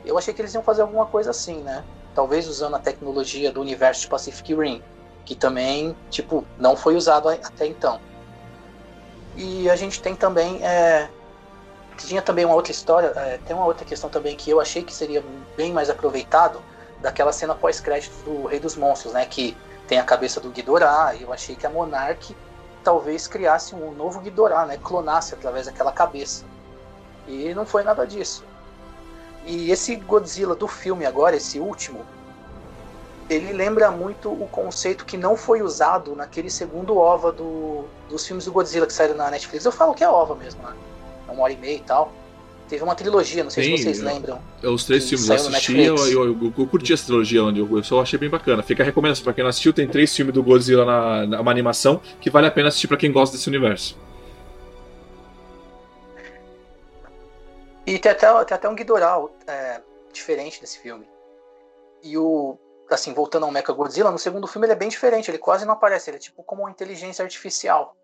Eu 0.06 0.18
achei 0.18 0.34
que 0.34 0.42
eles 0.42 0.54
iam 0.54 0.64
fazer 0.64 0.82
alguma 0.82 1.06
coisa 1.06 1.32
assim, 1.32 1.62
né? 1.62 1.84
Talvez 2.16 2.48
usando 2.48 2.76
a 2.76 2.80
tecnologia 2.80 3.52
do 3.52 3.62
universo 3.62 4.02
de 4.02 4.08
Pacific 4.08 4.56
Rim, 4.56 4.82
que 5.26 5.36
também, 5.36 5.96
tipo, 6.10 6.46
não 6.58 6.76
foi 6.76 6.96
usado 6.96 7.30
até 7.30 7.68
então. 7.68 8.00
E 9.36 9.70
a 9.70 9.76
gente 9.76 10.02
tem 10.02 10.16
também 10.16 10.66
é, 10.66 11.10
tinha 11.98 12.22
também 12.22 12.46
uma 12.46 12.56
outra 12.56 12.72
história, 12.72 13.08
é, 13.16 13.40
tem 13.46 13.56
uma 13.56 13.66
outra 13.66 13.86
questão 13.86 14.10
também 14.10 14.36
que 14.36 14.50
eu 14.50 14.60
achei 14.60 14.84
que 14.84 14.94
seria 14.94 15.24
bem 15.56 15.74
mais 15.74 15.90
aproveitado 15.90 16.62
daquela 17.02 17.32
cena 17.32 17.56
pós-crédito 17.56 18.14
do 18.24 18.48
Rei 18.48 18.60
dos 18.60 18.76
Monstros, 18.76 19.14
né? 19.14 19.26
Que 19.26 19.56
tem 19.88 20.00
a 20.00 20.04
cabeça 20.04 20.40
do 20.40 20.50
Ghidorah, 20.50 21.16
e 21.16 21.24
eu 21.24 21.32
achei 21.32 21.56
que 21.56 21.66
a 21.66 21.70
Monarch 21.70 22.36
talvez 22.84 23.28
criasse 23.28 23.76
um 23.76 23.92
novo 23.94 24.20
Ghidorah, 24.20 24.66
né? 24.66 24.78
Clonasse 24.78 25.34
através 25.34 25.66
daquela 25.66 25.92
cabeça. 25.92 26.46
E 27.28 27.54
não 27.54 27.66
foi 27.66 27.84
nada 27.84 28.06
disso. 28.06 28.44
E 29.46 29.72
esse 29.72 29.96
Godzilla 29.96 30.56
do 30.56 30.68
filme 30.68 31.06
agora, 31.06 31.36
esse 31.36 31.60
último, 31.60 32.06
ele 33.30 33.52
lembra 33.52 33.92
muito 33.92 34.32
o 34.32 34.48
conceito 34.48 35.06
que 35.06 35.18
não 35.18 35.36
foi 35.36 35.62
usado 35.62 36.16
naquele 36.16 36.50
segundo 36.50 36.98
OVA 36.98 37.32
do, 37.32 37.86
dos 38.10 38.26
filmes 38.26 38.46
do 38.46 38.52
Godzilla 38.52 38.88
que 38.88 38.94
saíram 38.94 39.16
na 39.16 39.30
Netflix. 39.30 39.66
Eu 39.66 39.72
falo 39.72 39.94
que 39.94 40.04
é 40.04 40.10
OVA 40.10 40.36
mesmo, 40.36 40.62
né? 40.64 40.74
É 41.28 41.32
uma 41.32 41.44
hora 41.44 41.54
e 41.54 41.58
meia 41.58 41.76
e 41.76 41.82
tal. 41.82 42.12
Teve 42.68 42.84
uma 42.84 42.96
trilogia, 42.96 43.44
não 43.44 43.50
sei 43.50 43.64
Sim, 43.64 43.78
se 43.78 43.84
vocês 43.84 44.02
lembram. 44.02 44.42
É 44.62 44.68
os 44.68 44.84
três 44.84 45.08
filmes 45.08 45.30
eu 45.30 45.36
assisti, 45.36 45.80
eu, 45.80 45.96
eu, 45.96 46.54
eu, 46.58 46.68
curti 46.68 46.92
essa 46.92 47.06
trilogia, 47.06 47.44
onde 47.44 47.60
eu, 47.60 47.78
eu 47.78 47.84
só 47.84 48.02
achei 48.02 48.20
bem 48.20 48.30
bacana. 48.30 48.62
Fica 48.62 48.84
a 48.84 48.86
recomendação 48.86 49.24
pra 49.24 49.34
quem 49.34 49.44
não 49.44 49.50
assistiu, 49.50 49.72
tem 49.72 49.88
três 49.88 50.14
filmes 50.14 50.34
do 50.34 50.44
Godzilla 50.44 50.84
na, 50.84 51.26
na 51.26 51.42
uma 51.42 51.52
animação 51.52 52.02
que 52.20 52.30
vale 52.30 52.48
a 52.48 52.52
pena 52.52 52.68
assistir 52.68 52.88
para 52.88 52.98
quem 52.98 53.12
gosta 53.12 53.38
desse 53.38 53.48
universo. 53.48 53.98
E 57.86 57.98
tem 57.98 58.12
até, 58.12 58.28
tem 58.44 58.56
até 58.56 58.68
um 58.68 58.76
Ghidorah 58.76 59.26
é, 59.48 59.82
diferente 60.12 60.60
desse 60.60 60.78
filme. 60.80 61.08
E 62.04 62.18
o. 62.18 62.58
Assim, 62.90 63.14
voltando 63.14 63.46
ao 63.46 63.52
Mecha 63.52 63.72
Godzilla, 63.72 64.12
no 64.12 64.20
segundo 64.20 64.48
filme 64.48 64.66
ele 64.66 64.74
é 64.74 64.76
bem 64.76 64.90
diferente, 64.90 65.30
ele 65.32 65.38
quase 65.38 65.66
não 65.66 65.74
aparece, 65.74 66.10
ele 66.10 66.18
é 66.18 66.20
tipo 66.20 66.44
como 66.44 66.64
uma 66.64 66.72
inteligência 66.72 67.24
artificial. 67.24 67.96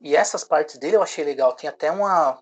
E 0.00 0.16
essas 0.16 0.44
partes 0.44 0.78
dele 0.78 0.96
eu 0.96 1.02
achei 1.02 1.22
legal. 1.22 1.52
Tem 1.52 1.68
até 1.68 1.90
uma. 1.90 2.38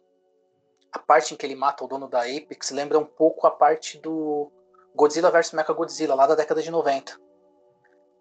A 0.95 0.99
parte 1.01 1.35
em 1.35 1.37
que 1.37 1.45
ele 1.45 1.57
mata 1.57 1.85
o 1.85 1.89
dono 1.89 2.09
da 2.09 2.21
Apex 2.21 2.71
lembra 2.71 2.99
um 2.99 3.05
pouco 3.05 3.49
a 3.49 3.51
parte 3.51 3.99
do 3.99 4.49
Godzilla 4.95 5.29
vs 5.29 5.51
Mecha 5.51 5.73
Godzilla, 5.73 6.15
lá 6.15 6.25
da 6.25 6.37
década 6.37 6.63
de 6.63 6.71
90. 6.71 7.19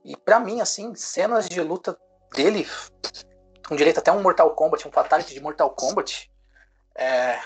E 0.04 0.18
para 0.18 0.40
mim, 0.40 0.60
assim, 0.60 0.96
cenas 0.96 1.48
de 1.48 1.62
luta 1.62 1.96
dele, 2.34 2.68
com 3.68 3.76
direito 3.76 4.00
até 4.00 4.12
um 4.12 4.24
Mortal 4.24 4.56
Kombat, 4.56 4.88
um 4.88 4.92
Fatality 4.92 5.36
de 5.36 5.40
Mortal 5.40 5.70
Kombat, 5.70 6.32
é, 6.96 7.40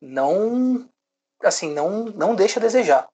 não 0.00 0.88
assim, 1.42 1.72
não, 1.74 2.04
não 2.04 2.34
deixa 2.34 2.60
a 2.60 2.62
desejar. 2.62 3.08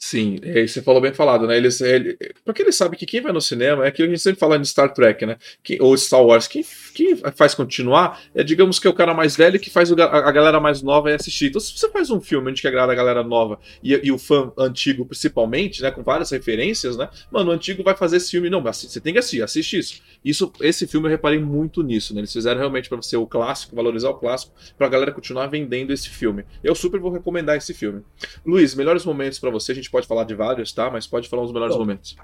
Sim, 0.00 0.38
é, 0.44 0.64
você 0.64 0.80
falou 0.80 1.00
bem 1.00 1.12
falado, 1.12 1.44
né? 1.44 1.56
Eles, 1.56 1.80
ele, 1.80 2.16
porque 2.44 2.62
eles 2.62 2.76
sabem 2.76 2.96
que 2.96 3.04
quem 3.04 3.20
vai 3.20 3.32
no 3.32 3.40
cinema 3.40 3.84
é 3.84 3.88
aquilo 3.88 4.06
que 4.06 4.12
a 4.12 4.14
gente 4.14 4.22
sempre 4.22 4.38
fala 4.38 4.56
de 4.56 4.68
Star 4.68 4.94
Trek, 4.94 5.26
né? 5.26 5.36
Que, 5.60 5.76
ou 5.82 5.96
Star 5.96 6.22
Wars. 6.22 6.46
Quem, 6.46 6.64
quem 6.94 7.16
faz 7.34 7.52
continuar 7.52 8.22
é, 8.32 8.44
digamos 8.44 8.78
que 8.78 8.86
é 8.86 8.90
o 8.90 8.94
cara 8.94 9.12
mais 9.12 9.36
velho 9.36 9.58
que 9.58 9.68
faz 9.68 9.90
o, 9.90 10.00
a, 10.00 10.04
a, 10.04 10.30
galera 10.30 10.60
mais 10.60 10.82
nova 10.82 11.12
assistir. 11.12 11.48
Então, 11.48 11.60
se 11.60 11.76
você 11.76 11.90
faz 11.90 12.12
um 12.12 12.20
filme 12.20 12.48
onde 12.48 12.62
que 12.62 12.68
agrada 12.68 12.92
a 12.92 12.94
galera 12.94 13.24
nova 13.24 13.58
e, 13.82 13.92
e, 14.04 14.12
o 14.12 14.18
fã 14.18 14.52
antigo, 14.56 15.04
principalmente, 15.04 15.82
né? 15.82 15.90
Com 15.90 16.04
várias 16.04 16.30
referências, 16.30 16.96
né? 16.96 17.08
Mano, 17.28 17.50
o 17.50 17.54
antigo 17.54 17.82
vai 17.82 17.96
fazer 17.96 18.18
esse 18.18 18.30
filme. 18.30 18.48
Não, 18.48 18.62
você 18.62 19.00
tem 19.00 19.12
que 19.12 19.18
assistir, 19.18 19.42
assiste 19.42 19.78
isso. 19.78 20.00
isso. 20.24 20.52
Esse 20.60 20.86
filme 20.86 21.08
eu 21.08 21.10
reparei 21.10 21.40
muito 21.40 21.82
nisso, 21.82 22.14
né? 22.14 22.20
Eles 22.20 22.32
fizeram 22.32 22.60
realmente 22.60 22.88
para 22.88 23.02
ser 23.02 23.16
o 23.16 23.26
clássico, 23.26 23.74
valorizar 23.74 24.10
o 24.10 24.14
clássico, 24.14 24.52
pra 24.76 24.88
galera 24.88 25.10
continuar 25.10 25.48
vendendo 25.48 25.92
esse 25.92 26.08
filme. 26.08 26.44
Eu 26.62 26.76
super 26.76 27.00
vou 27.00 27.10
recomendar 27.10 27.56
esse 27.56 27.74
filme. 27.74 28.02
Luiz, 28.46 28.76
melhores 28.76 29.04
momentos 29.04 29.40
para 29.40 29.50
você, 29.50 29.72
a 29.72 29.74
gente 29.74 29.87
gente 29.88 29.90
pode 29.90 30.06
falar 30.06 30.24
de 30.24 30.34
vários, 30.34 30.72
tá? 30.72 30.90
Mas 30.90 31.06
pode 31.06 31.28
falar 31.28 31.42
os 31.42 31.52
melhores 31.52 31.74
Bom, 31.74 31.80
momentos. 31.80 32.16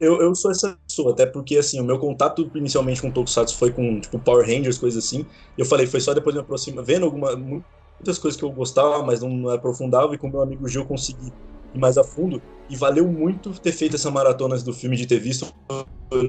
eu, 0.00 0.20
eu 0.20 0.34
sou 0.34 0.50
essa 0.50 0.76
pessoa, 0.86 1.12
até 1.12 1.24
porque 1.24 1.56
assim, 1.56 1.80
o 1.80 1.84
meu 1.84 1.98
contato 1.98 2.50
inicialmente 2.54 3.00
com 3.00 3.10
Tokusatsu 3.10 3.56
foi 3.56 3.72
com 3.72 4.00
tipo 4.00 4.18
Power 4.18 4.44
Rangers, 4.44 4.78
coisas 4.78 5.04
assim. 5.04 5.24
Eu 5.56 5.64
falei, 5.64 5.86
foi 5.86 6.00
só 6.00 6.12
depois 6.12 6.34
de 6.34 6.40
me 6.40 6.44
aproximar, 6.44 6.84
vendo 6.84 7.06
alguma, 7.06 7.36
muitas 7.36 8.18
coisas 8.18 8.38
que 8.38 8.44
eu 8.44 8.50
gostava, 8.50 9.02
mas 9.04 9.20
não 9.20 9.48
aprofundava, 9.48 10.14
e 10.14 10.18
com 10.18 10.28
meu 10.28 10.42
amigo 10.42 10.68
Gil 10.68 10.82
eu 10.82 10.88
consegui 10.88 11.32
ir 11.72 11.78
mais 11.78 11.96
a 11.96 12.04
fundo. 12.04 12.42
E 12.68 12.76
valeu 12.76 13.06
muito 13.06 13.50
ter 13.60 13.72
feito 13.72 13.96
essa 13.96 14.10
maratona 14.10 14.56
do 14.58 14.72
filme, 14.72 14.96
de 14.96 15.06
ter 15.06 15.18
visto 15.18 15.52
o 15.70 15.84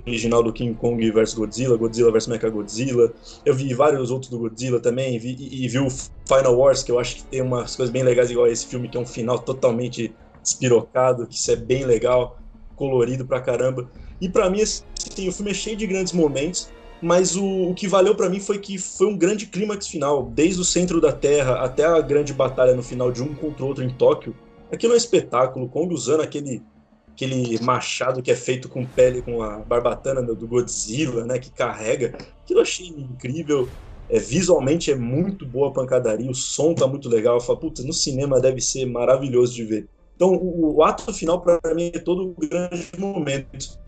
original 0.06 0.44
do 0.44 0.52
King 0.52 0.74
Kong 0.76 1.12
vs 1.12 1.34
Godzilla, 1.34 1.78
Godzilla 1.78 2.12
vs 2.12 2.28
Mechagodzilla. 2.28 3.14
Eu 3.46 3.54
vi 3.54 3.74
vários 3.74 4.12
outros 4.12 4.30
do 4.30 4.40
Godzilla 4.40 4.80
também, 4.80 5.18
vi, 5.18 5.36
e, 5.40 5.66
e 5.66 5.68
vi 5.68 5.80
o 5.80 5.90
Final 5.90 6.58
Wars, 6.58 6.84
que 6.84 6.92
eu 6.92 7.00
acho 7.00 7.18
que 7.18 7.24
tem 7.24 7.42
umas 7.42 7.76
coisas 7.76 7.92
bem 7.92 8.04
legais, 8.04 8.30
igual 8.30 8.48
esse 8.48 8.66
filme, 8.66 8.90
que 8.90 8.98
é 8.98 9.00
um 9.00 9.06
final 9.06 9.40
totalmente 9.40 10.14
espirocado, 10.44 11.26
que 11.26 11.36
isso 11.36 11.52
é 11.52 11.56
bem 11.56 11.86
legal, 11.86 12.38
colorido 12.76 13.26
pra 13.26 13.40
caramba. 13.40 13.90
E 14.20 14.28
para 14.28 14.50
mim, 14.50 14.62
assim, 14.62 14.84
o 15.28 15.32
filme 15.32 15.52
é 15.52 15.54
cheio 15.54 15.78
de 15.78 15.88
grandes 15.88 16.12
momentos, 16.12 16.70
mas 17.02 17.36
o, 17.36 17.70
o 17.70 17.74
que 17.74 17.88
valeu 17.88 18.14
para 18.14 18.30
mim 18.30 18.40
foi 18.40 18.60
que 18.60 18.78
foi 18.78 19.08
um 19.08 19.18
grande 19.18 19.46
clímax 19.46 19.88
final, 19.88 20.30
desde 20.34 20.60
o 20.60 20.66
centro 20.66 21.00
da 21.00 21.12
Terra 21.12 21.64
até 21.64 21.86
a 21.86 22.02
grande 22.02 22.34
batalha 22.34 22.74
no 22.74 22.84
final 22.84 23.12
de 23.12 23.24
um 23.24 23.34
contra 23.34 23.64
o 23.64 23.68
outro 23.68 23.84
em 23.84 23.90
Tóquio 23.90 24.36
Aquilo 24.72 24.94
é 24.94 24.96
um 24.96 24.98
espetáculo, 24.98 25.70
Kong 25.70 25.94
usando 25.94 26.22
aquele, 26.22 26.62
aquele 27.12 27.62
machado 27.64 28.22
que 28.22 28.32
é 28.32 28.36
feito 28.36 28.68
com 28.68 28.86
pele, 28.86 29.22
com 29.22 29.42
a 29.42 29.60
barbatana 29.60 30.22
do 30.22 30.48
Godzilla, 30.48 31.26
né, 31.26 31.40
que 31.40 31.52
carrega. 31.52 32.18
Aquilo 32.44 32.60
eu 32.60 32.64
achei 32.64 32.88
incrível. 32.88 33.70
É, 34.08 34.20
visualmente 34.20 34.92
é 34.92 34.96
muito 34.96 35.48
boa 35.48 35.70
a 35.70 35.72
pancadaria, 35.72 36.30
o 36.30 36.36
som 36.36 36.76
tá 36.76 36.88
muito 36.88 37.10
legal. 37.10 37.36
Eu 37.36 37.42
falo, 37.42 37.60
putz, 37.60 37.84
no 37.84 37.94
cinema 37.94 38.40
deve 38.40 38.62
ser 38.62 38.86
maravilhoso 38.86 39.54
de 39.54 39.64
ver. 39.64 39.88
Então, 40.16 40.34
o, 40.34 40.76
o 40.76 40.84
ato 40.84 41.12
final, 41.14 41.42
para 41.42 41.74
mim, 41.74 41.92
é 41.94 42.00
todo 42.00 42.28
um 42.28 42.34
grande 42.34 42.88
momento. 42.98 43.80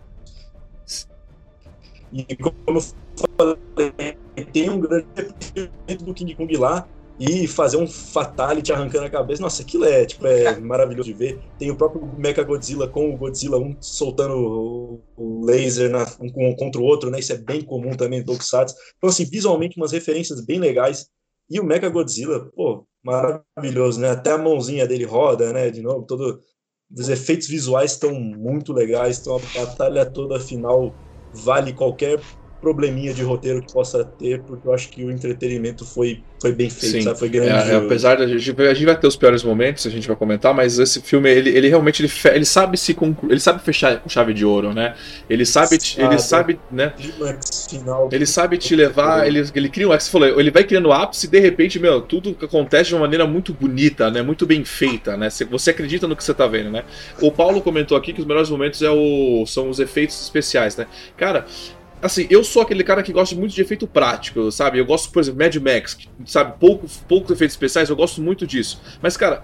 E 2.11 2.35
como 2.35 2.55
eu 2.67 2.81
falei, 3.37 4.17
tem 4.51 4.69
um 4.69 4.79
grande 4.79 5.05
momento 5.55 6.05
do 6.05 6.13
King 6.13 6.35
Kong 6.35 6.57
lá, 6.57 6.87
e 7.19 7.47
fazer 7.47 7.77
um 7.77 7.87
fatality 7.87 8.71
arrancando 8.71 9.05
a 9.05 9.09
cabeça. 9.09 9.41
Nossa, 9.41 9.63
aquilo 9.63 9.85
é, 9.85 10.05
tipo, 10.05 10.25
é 10.27 10.57
maravilhoso 10.61 11.11
de 11.11 11.17
ver. 11.17 11.41
Tem 11.57 11.71
o 11.71 11.75
próprio 11.75 12.05
Mecha 12.17 12.43
Godzilla 12.43 12.87
com 12.87 13.13
o 13.13 13.17
Godzilla, 13.17 13.57
um 13.57 13.75
soltando 13.81 15.01
o 15.15 15.45
laser 15.45 15.89
na, 15.89 16.05
um 16.19 16.55
contra 16.55 16.79
o 16.79 16.83
outro, 16.83 17.09
né? 17.09 17.19
Isso 17.19 17.33
é 17.33 17.37
bem 17.37 17.61
comum 17.61 17.95
também 17.95 18.19
em 18.19 18.23
Tokusatsu. 18.25 18.75
Então, 18.97 19.09
assim, 19.09 19.25
visualmente 19.25 19.77
umas 19.77 19.91
referências 19.91 20.45
bem 20.45 20.59
legais. 20.59 21.07
E 21.49 21.59
o 21.59 21.63
Mecha 21.63 21.89
Godzilla, 21.89 22.51
pô, 22.55 22.85
maravilhoso, 23.03 23.99
né? 23.99 24.11
Até 24.11 24.31
a 24.31 24.37
mãozinha 24.37 24.85
dele 24.85 25.05
roda, 25.05 25.51
né? 25.51 25.71
De 25.71 25.81
novo, 25.81 26.05
todo... 26.05 26.39
Os 26.89 27.09
efeitos 27.09 27.49
visuais 27.49 27.91
estão 27.91 28.13
muito 28.13 28.71
legais, 28.71 29.19
então 29.19 29.35
a 29.35 29.59
batalha 29.59 30.05
toda 30.05 30.39
final 30.39 30.93
vale 31.33 31.73
qualquer 31.73 32.17
probleminha 32.61 33.13
de 33.13 33.23
roteiro 33.23 33.61
que 33.61 33.71
possa 33.71 34.03
ter, 34.03 34.41
porque 34.41 34.67
eu 34.67 34.73
acho 34.73 34.89
que 34.89 35.03
o 35.03 35.11
entretenimento 35.11 35.85
foi, 35.85 36.21
foi 36.41 36.51
bem 36.51 36.69
feito, 36.69 37.03
sabe? 37.03 37.19
Foi 37.19 37.29
grande. 37.29 37.69
É, 37.69 37.73
é, 37.73 37.75
apesar 37.75 38.17
da 38.17 38.27
gente, 38.27 38.37
a 38.61 38.73
gente 38.73 38.85
vai 38.85 38.99
ter 38.99 39.07
os 39.07 39.15
piores 39.15 39.43
momentos, 39.43 39.85
a 39.85 39.89
gente 39.89 40.07
vai 40.07 40.17
comentar, 40.17 40.53
mas 40.53 40.79
esse 40.79 41.01
filme, 41.01 41.29
ele, 41.29 41.49
ele 41.49 41.67
realmente 41.67 42.03
ele, 42.03 42.11
ele 42.33 42.45
sabe 42.45 42.77
se 42.77 42.93
conclu, 42.93 43.31
ele 43.31 43.39
sabe 43.39 43.61
fechar 43.61 43.99
com 43.99 44.09
chave 44.09 44.33
de 44.33 44.45
ouro, 44.45 44.73
né? 44.73 44.95
Ele 45.29 45.45
sabe, 45.45 45.79
sabe 45.79 46.03
ele 46.05 46.19
sabe, 46.19 46.59
né? 46.71 46.93
Final, 47.69 48.09
ele 48.11 48.25
sabe 48.25 48.57
te 48.57 48.75
levar, 48.75 49.27
ele, 49.27 49.45
ele 49.53 49.69
cria 49.69 49.87
um, 49.87 49.91
você 49.91 50.09
falou, 50.09 50.39
ele 50.39 50.51
vai 50.51 50.63
criando 50.63 50.91
ápice 50.91 51.27
e 51.27 51.29
de 51.29 51.39
repente, 51.39 51.79
meu, 51.79 52.01
tudo 52.01 52.35
acontece 52.41 52.89
de 52.89 52.95
uma 52.95 53.01
maneira 53.01 53.25
muito 53.27 53.53
bonita, 53.53 54.09
né? 54.09 54.21
Muito 54.21 54.45
bem 54.45 54.63
feita, 54.65 55.15
né? 55.15 55.29
Você 55.29 55.69
acredita 55.69 56.07
no 56.07 56.15
que 56.15 56.23
você 56.23 56.33
tá 56.33 56.47
vendo, 56.47 56.71
né? 56.71 56.83
O 57.21 57.31
Paulo 57.31 57.61
comentou 57.61 57.97
aqui 57.97 58.13
que 58.13 58.21
os 58.21 58.27
melhores 58.27 58.49
momentos 58.49 58.81
é 58.81 58.89
o, 58.89 59.45
são 59.45 59.69
os 59.69 59.79
efeitos 59.79 60.19
especiais, 60.21 60.75
né? 60.75 60.87
Cara, 61.15 61.45
Assim, 62.01 62.27
eu 62.29 62.43
sou 62.43 62.61
aquele 62.61 62.83
cara 62.83 63.01
que 63.01 63.11
gosta 63.11 63.35
muito 63.35 63.55
de 63.55 63.61
efeito 63.61 63.87
prático, 63.87 64.51
sabe? 64.51 64.77
Eu 64.77 64.85
gosto, 64.85 65.11
por 65.11 65.19
exemplo, 65.19 65.43
Mad 65.43 65.55
Max, 65.55 65.97
sabe? 66.25 66.57
Pouco, 66.59 66.87
poucos 67.07 67.31
efeitos 67.31 67.55
especiais, 67.55 67.89
eu 67.89 67.95
gosto 67.95 68.21
muito 68.21 68.45
disso. 68.45 68.79
Mas, 69.01 69.17
cara, 69.17 69.43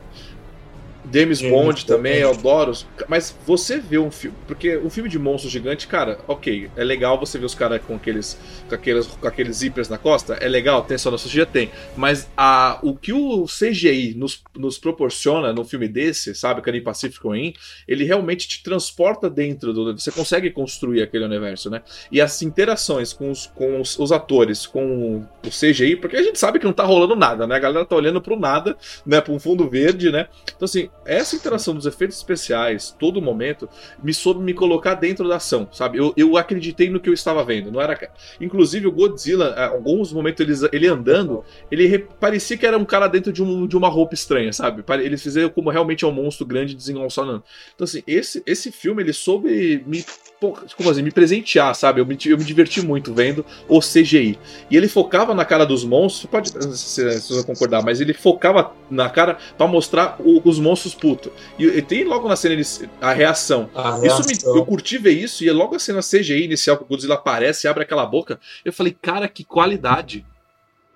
James, 1.14 1.42
Bond 1.42 1.86
também, 1.86 2.20
eu 2.20 2.32
adoro. 2.32 2.74
Mas 3.08 3.38
você 3.46 3.78
vê 3.78 4.00
um 4.00 4.10
filme. 4.10 4.36
Porque 4.48 4.78
um 4.78 4.90
filme 4.90 5.08
de 5.08 5.20
monstro 5.20 5.50
gigante, 5.50 5.88
cara, 5.88 6.20
ok. 6.28 6.72
É 6.76 6.84
legal 6.84 7.20
você 7.20 7.38
ver 7.38 7.46
os 7.46 7.54
caras 7.54 7.82
com 7.86 7.96
aqueles, 7.96 8.38
com 8.68 8.74
aqueles. 8.74 9.06
com 9.06 9.28
aqueles 9.28 9.58
zíperes 9.58 9.90
na 9.90 9.98
costa. 9.98 10.34
É 10.36 10.48
legal, 10.48 10.82
tem 10.84 10.98
só 10.98 11.12
nostalgia, 11.12 11.46
tem. 11.46 11.70
Mas 11.96 12.28
a, 12.36 12.80
o 12.82 12.96
que 12.96 13.14
o 13.14 13.46
CGI 13.46 14.16
nos, 14.16 14.42
nos 14.56 14.80
proporciona 14.80 15.54
no 15.54 15.64
filme 15.64 15.88
desse, 15.88 16.34
sabe? 16.34 16.62
Canim 16.62 16.82
Pacífico 16.82 17.32
Rim, 17.32 17.54
ele 17.88 18.04
realmente 18.04 18.48
te 18.48 18.64
transporta 18.64 19.30
dentro 19.30 19.72
do. 19.72 19.98
Você 19.98 20.12
consegue 20.12 20.50
construir 20.50 21.04
aquele 21.04 21.26
universo, 21.26 21.70
né? 21.70 21.84
E 22.12 22.20
as 22.20 22.42
interações 22.42 23.14
com 23.14 23.30
os, 23.30 23.46
com 23.46 23.80
os, 23.80 24.00
os 24.00 24.12
atores, 24.12 24.66
com 24.66 25.18
o 25.46 25.50
CGI, 25.50 25.96
porque 25.98 26.18
a 26.18 26.24
gente 26.24 26.40
sabe 26.40 26.58
que 26.58 26.66
não 26.66 26.74
tá 26.74 26.84
rolando 26.84 27.16
nada, 27.16 27.46
né? 27.46 27.56
A 27.56 27.60
galera 27.60 27.86
tá 27.86 27.96
olhando 27.96 28.20
pro 28.20 28.40
nada, 28.40 28.76
né? 29.06 29.22
Pra 29.22 29.32
um 29.32 29.40
fundo 29.40 29.70
verde, 29.70 30.12
né? 30.12 30.28
Então, 30.56 30.66
assim, 30.66 30.90
essa 31.06 31.36
interação 31.36 31.74
dos 31.74 31.86
efeitos 31.86 32.18
especiais, 32.18 32.96
todo 32.98 33.22
momento, 33.22 33.70
me 34.02 34.14
soube 34.14 34.44
me 34.44 34.54
colocar 34.54 34.96
dentro 34.96 35.28
da 35.28 35.38
ação, 35.38 35.68
sabe? 35.72 35.98
Eu, 35.98 36.14
eu 36.16 36.38
acreditei 36.38 36.90
no 36.90 37.00
que 37.00 37.10
eu 37.10 37.14
estava 37.14 37.44
vendo. 37.44 37.72
Não 37.72 37.82
era. 37.82 38.12
Inclusive, 38.40 38.88
o 38.88 38.92
Godzilla, 38.92 39.54
alguns 39.68 40.12
momentos, 40.12 40.42
ele, 40.42 40.70
ele 40.72 40.88
andando, 40.88 41.44
ele 41.72 42.00
parecia 42.20 42.58
que 42.58 42.66
era 42.66 42.78
um 42.78 42.86
cara 42.86 43.08
dentro 43.08 43.32
de, 43.32 43.44
um, 43.44 43.68
de 43.68 43.78
uma 43.78 43.90
roupa 43.90 44.14
estranha, 44.14 44.52
sabe? 44.54 44.84
Eles 45.02 45.22
fizeram 45.22 45.50
como 45.50 45.70
realmente 45.70 46.06
é 46.06 46.08
um 46.08 46.12
monstro 46.12 46.46
grande 46.46 46.76
desengonçando. 46.76 47.44
Então, 47.74 47.86
assim, 47.86 48.04
esse, 48.08 48.44
esse 48.46 48.72
filme, 48.72 49.04
ele 49.04 49.14
soube 49.14 49.84
me 49.86 50.04
como 50.52 50.90
assim, 50.90 51.02
me 51.02 51.12
presentear, 51.12 51.74
sabe? 51.76 52.02
Eu 52.02 52.06
me, 52.06 52.18
eu 52.26 52.38
me 52.38 52.44
diverti 52.44 52.82
muito 52.82 53.14
vendo 53.14 53.46
o 53.68 53.80
CGI. 53.80 54.38
E 54.70 54.76
ele 54.76 54.88
focava 54.88 55.34
na 55.34 55.46
cara 55.46 55.66
dos 55.66 55.84
monstros, 55.84 56.30
pode 56.30 56.50
se, 56.78 57.20
se 57.20 57.34
você 57.34 57.44
concordar, 57.44 57.84
mas 57.84 58.02
ele 58.02 58.14
focava 58.14 58.74
na 58.90 59.10
cara 59.10 59.38
para 59.58 59.68
mostrar 59.68 60.18
o, 60.20 60.42
os 60.44 60.60
monstros 60.60 60.94
putos. 60.94 61.32
E, 61.58 61.66
e, 61.66 61.82
tem 61.82 62.04
logo 62.04 62.28
na 62.28 62.36
cena 62.36 62.62
a 63.02 63.14
reação. 63.14 63.70
A 63.74 64.00
isso 64.06 64.22
me, 64.28 64.58
eu 64.58 64.66
curti 64.66 64.98
ver 64.98 65.12
isso, 65.12 65.44
e 65.44 65.50
é 65.50 65.54
logo 65.54 65.76
a 65.76 65.80
cena 65.80 66.02
CGI 66.02 66.44
inicial 66.44 66.78
que 66.78 66.84
o 66.84 66.88
Godzilla 66.88 67.16
aparece 67.16 67.66
e 67.66 67.70
abre 67.70 67.84
aquela 67.84 68.06
boca. 68.06 68.40
Eu 68.64 68.74
falei, 68.74 68.96
cara, 69.00 69.28
que 69.28 69.44
qualidade. 69.44 70.26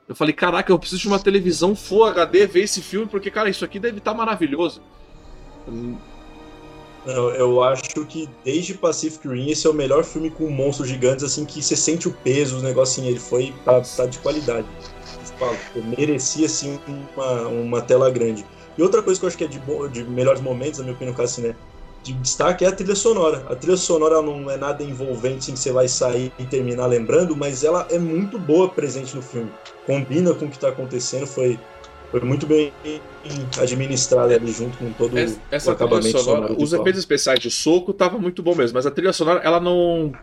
Eu 0.07 0.15
falei, 0.15 0.33
caraca, 0.33 0.71
eu 0.71 0.79
preciso 0.79 1.01
de 1.01 1.07
uma 1.07 1.19
televisão 1.19 1.75
Full 1.75 2.05
HD 2.05 2.47
ver 2.47 2.63
esse 2.63 2.81
filme, 2.81 3.07
porque, 3.07 3.29
cara, 3.29 3.49
isso 3.49 3.65
aqui 3.65 3.77
deve 3.77 3.97
estar 3.97 4.11
tá 4.11 4.17
maravilhoso. 4.17 4.81
Eu, 7.07 7.29
eu 7.31 7.63
acho 7.63 8.05
que 8.05 8.27
desde 8.43 8.73
Pacific 8.73 9.25
Rim 9.25 9.49
esse 9.49 9.65
é 9.65 9.69
o 9.69 9.73
melhor 9.73 10.03
filme 10.03 10.29
com 10.29 10.49
monstros 10.49 10.89
gigantes, 10.89 11.23
assim, 11.23 11.45
que 11.45 11.61
você 11.63 11.75
sente 11.75 12.07
o 12.07 12.11
peso, 12.11 12.57
os 12.57 12.63
negocinhos, 12.63 13.09
ele 13.11 13.19
foi 13.19 13.53
tá, 13.63 13.79
tá 13.79 14.05
de 14.05 14.19
qualidade. 14.19 14.67
Eu 15.73 15.83
merecia, 15.83 16.47
assim, 16.47 16.77
uma, 17.15 17.47
uma 17.47 17.81
tela 17.81 18.09
grande. 18.09 18.45
E 18.77 18.81
outra 18.81 19.01
coisa 19.01 19.19
que 19.19 19.25
eu 19.25 19.27
acho 19.27 19.37
que 19.37 19.45
é 19.45 19.47
de, 19.47 19.59
de 19.91 20.03
melhores 20.03 20.41
momentos, 20.41 20.79
na 20.79 20.85
minha 20.85 20.95
opinião, 20.95 21.15
assim, 21.17 21.41
né? 21.43 21.55
De 22.03 22.13
destaque 22.13 22.65
é 22.65 22.67
a 22.67 22.71
trilha 22.71 22.95
sonora. 22.95 23.45
A 23.49 23.55
trilha 23.55 23.77
sonora 23.77 24.21
não 24.21 24.49
é 24.51 24.57
nada 24.57 24.83
envolvente, 24.83 25.37
assim, 25.37 25.53
que 25.53 25.59
você 25.59 25.71
vai 25.71 25.87
sair 25.87 26.31
e 26.37 26.45
terminar 26.45 26.87
lembrando, 26.87 27.35
mas 27.37 27.63
ela 27.63 27.87
é 27.89 27.97
muito 27.97 28.37
boa 28.37 28.67
presente 28.67 29.15
no 29.15 29.21
filme. 29.21 29.51
Combina 29.85 30.33
com 30.33 30.45
o 30.45 30.49
que 30.49 30.57
está 30.57 30.69
acontecendo, 30.69 31.25
foi 31.25 31.57
foi 32.09 32.21
muito 32.21 32.45
bem 32.45 32.71
administrada 33.61 34.33
ali 34.33 34.51
junto 34.51 34.77
com 34.77 34.91
todo 34.93 35.17
essa, 35.17 35.39
essa 35.51 35.69
o 35.71 35.73
acabamento 35.73 36.17
sonora, 36.19 36.53
Os 36.57 36.71
efeitos 36.71 36.99
especiais 36.99 37.39
de 37.39 37.51
soco 37.51 37.93
tava 37.93 38.17
muito 38.17 38.41
bom 38.41 38.55
mesmo, 38.55 38.75
mas 38.75 38.85
a 38.85 38.91
trilha 38.91 39.11
sonora 39.11 39.41
ela 39.43 39.59
não 39.59 40.13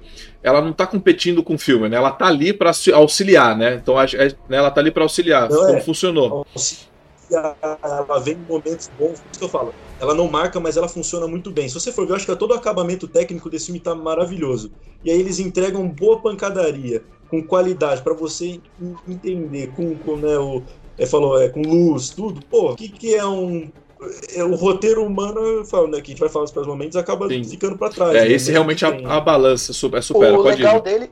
ela 0.42 0.62
não 0.62 0.72
tá 0.72 0.86
competindo 0.86 1.42
com 1.42 1.54
o 1.54 1.58
filme, 1.58 1.88
né? 1.88 1.96
Ela 1.96 2.10
tá 2.10 2.26
ali 2.26 2.52
para 2.52 2.72
auxiliar, 2.94 3.56
né? 3.56 3.74
Então 3.74 4.00
é, 4.00 4.06
né, 4.48 4.56
ela 4.56 4.70
tá 4.70 4.80
ali 4.80 4.90
para 4.90 5.02
auxiliar. 5.02 5.50
Não 5.50 5.58
como 5.58 5.76
é, 5.76 5.80
funcionou? 5.80 6.46
Ela 7.30 8.18
vem 8.20 8.34
em 8.34 8.46
momentos 8.48 8.90
bons, 8.98 9.14
isso 9.14 9.38
que 9.38 9.44
eu 9.44 9.48
falo. 9.48 9.74
Ela 10.00 10.14
não 10.14 10.28
marca, 10.28 10.60
mas 10.60 10.76
ela 10.76 10.88
funciona 10.88 11.26
muito 11.26 11.50
bem. 11.50 11.68
Se 11.68 11.74
você 11.74 11.92
for 11.92 12.06
ver, 12.06 12.12
eu 12.12 12.16
acho 12.16 12.26
que 12.26 12.36
todo 12.36 12.52
o 12.52 12.54
acabamento 12.54 13.08
técnico 13.08 13.50
desse 13.50 13.66
filme 13.66 13.80
tá 13.80 13.94
maravilhoso. 13.94 14.70
E 15.04 15.10
aí 15.10 15.18
eles 15.18 15.38
entregam 15.38 15.88
boa 15.88 16.20
pancadaria, 16.20 17.02
com 17.28 17.42
qualidade, 17.42 18.02
para 18.02 18.14
você 18.14 18.60
entender 19.08 19.72
com, 19.74 19.94
com 19.96 20.16
né, 20.16 20.38
o, 20.38 20.62
ele 20.98 21.08
falou, 21.08 21.40
é 21.40 21.48
com 21.48 21.60
luz, 21.60 22.10
tudo. 22.10 22.44
Pô, 22.46 22.72
o 22.72 22.76
que, 22.76 22.88
que 22.88 23.14
é 23.14 23.24
um. 23.24 23.70
É, 24.34 24.44
o 24.44 24.54
roteiro 24.54 25.04
humano, 25.04 25.64
falo, 25.64 25.88
né, 25.88 26.00
que 26.00 26.10
a 26.10 26.14
gente 26.14 26.20
vai 26.20 26.28
falar 26.28 26.42
nos 26.42 26.52
próximos 26.52 26.76
momentos, 26.76 26.96
acaba 26.96 27.26
Sim. 27.28 27.42
ficando 27.42 27.78
para 27.78 27.90
trás. 27.90 28.14
É, 28.14 28.20
né? 28.20 28.32
esse 28.32 28.52
realmente 28.52 28.84
tem... 28.84 29.06
a, 29.06 29.14
a, 29.14 29.20
balança 29.20 29.72
super, 29.72 29.98
é 29.98 30.02
supera. 30.02 30.38
O 30.38 30.42
legal 30.42 30.76
ir. 30.76 30.82
dele. 30.82 31.10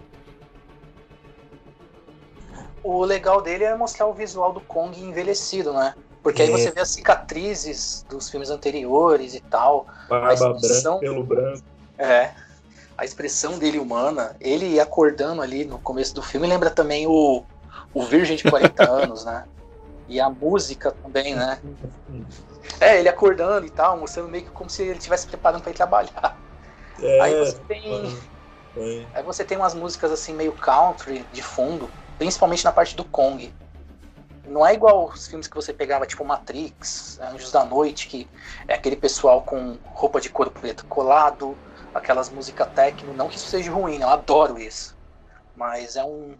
O 2.84 3.04
legal 3.04 3.40
dele 3.40 3.64
é 3.64 3.74
mostrar 3.76 4.06
o 4.06 4.12
visual 4.12 4.52
do 4.52 4.60
Kong 4.60 5.00
envelhecido, 5.00 5.72
né? 5.72 5.94
Porque 6.22 6.42
é. 6.42 6.44
aí 6.44 6.50
você 6.50 6.70
vê 6.70 6.80
as 6.80 6.90
cicatrizes 6.90 8.04
dos 8.08 8.28
filmes 8.28 8.50
anteriores 8.50 9.34
e 9.34 9.40
tal. 9.40 9.86
Barba 10.08 10.34
expressão... 10.34 10.98
branca, 10.98 11.14
pelo 11.14 11.24
branco. 11.24 11.62
É. 11.98 12.30
A 12.96 13.04
expressão 13.04 13.58
dele 13.58 13.78
humana, 13.78 14.36
ele 14.40 14.78
acordando 14.78 15.40
ali 15.42 15.64
no 15.64 15.78
começo 15.78 16.14
do 16.14 16.22
filme, 16.22 16.46
lembra 16.46 16.70
também 16.70 17.06
o, 17.06 17.42
o 17.94 18.02
Virgem 18.02 18.36
de 18.36 18.44
40 18.44 18.82
anos, 18.90 19.24
né? 19.24 19.44
E 20.09 20.20
a 20.20 20.28
música 20.28 20.90
também, 20.90 21.34
né? 21.34 21.61
É, 22.80 22.98
ele 22.98 23.09
acordando 23.09 23.66
e 23.66 23.70
tal, 23.70 23.98
mostrando 23.98 24.28
meio 24.28 24.44
que 24.44 24.50
como 24.50 24.68
se 24.68 24.82
ele 24.82 24.98
estivesse 24.98 25.26
preparando 25.26 25.62
para 25.62 25.70
ir 25.70 25.74
trabalhar. 25.74 26.38
É, 27.00 27.20
aí 27.20 27.34
você 27.34 27.59
tem. 27.66 28.18
É. 28.76 29.07
Aí 29.14 29.22
você 29.24 29.44
tem 29.44 29.57
umas 29.57 29.74
músicas 29.74 30.12
assim 30.12 30.34
meio 30.34 30.53
country 30.53 31.26
de 31.32 31.42
fundo, 31.42 31.90
principalmente 32.16 32.64
na 32.64 32.70
parte 32.70 32.94
do 32.94 33.03
Kong. 33.03 33.53
Não 34.46 34.64
é 34.64 34.74
igual 34.74 35.07
os 35.07 35.26
filmes 35.26 35.48
que 35.48 35.57
você 35.57 35.72
pegava, 35.72 36.07
tipo 36.07 36.24
Matrix, 36.24 37.18
Anjos 37.20 37.50
da 37.50 37.64
Noite, 37.64 38.07
que 38.09 38.28
é 38.68 38.74
aquele 38.74 38.94
pessoal 38.94 39.42
com 39.42 39.78
roupa 39.86 40.20
de 40.20 40.28
couro 40.28 40.50
preto 40.50 40.84
colado, 40.86 41.57
aquelas 41.94 42.28
músicas 42.28 42.68
techno. 42.74 43.14
Não 43.14 43.28
que 43.28 43.36
isso 43.36 43.48
seja 43.48 43.72
ruim, 43.72 44.00
eu 44.00 44.09
adoro 44.09 44.59
isso. 44.59 44.96
Mas 45.57 45.96
é 45.96 46.05
um, 46.05 46.34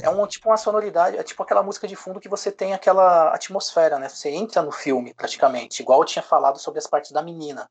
é 0.00 0.10
um 0.10 0.26
tipo 0.26 0.48
uma 0.48 0.56
sonoridade, 0.56 1.16
é 1.16 1.22
tipo 1.22 1.42
aquela 1.42 1.62
música 1.62 1.86
de 1.86 1.96
fundo 1.96 2.20
que 2.20 2.28
você 2.28 2.50
tem 2.50 2.74
aquela 2.74 3.34
atmosfera, 3.34 3.98
né? 3.98 4.08
Você 4.08 4.30
entra 4.30 4.62
no 4.62 4.72
filme 4.72 5.14
praticamente, 5.14 5.82
igual 5.82 6.00
eu 6.00 6.06
tinha 6.06 6.22
falado 6.22 6.58
sobre 6.58 6.78
as 6.78 6.86
partes 6.86 7.12
da 7.12 7.22
menina. 7.22 7.68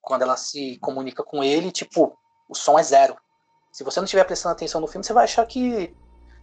Quando 0.00 0.22
ela 0.22 0.36
se 0.36 0.78
comunica 0.80 1.22
com 1.22 1.44
ele, 1.44 1.70
tipo, 1.70 2.16
o 2.48 2.54
som 2.54 2.78
é 2.78 2.82
zero. 2.82 3.16
Se 3.72 3.84
você 3.84 4.00
não 4.00 4.04
estiver 4.04 4.24
prestando 4.24 4.54
atenção 4.54 4.80
no 4.80 4.86
filme, 4.86 5.04
você 5.04 5.12
vai 5.12 5.24
achar 5.24 5.44
que 5.44 5.94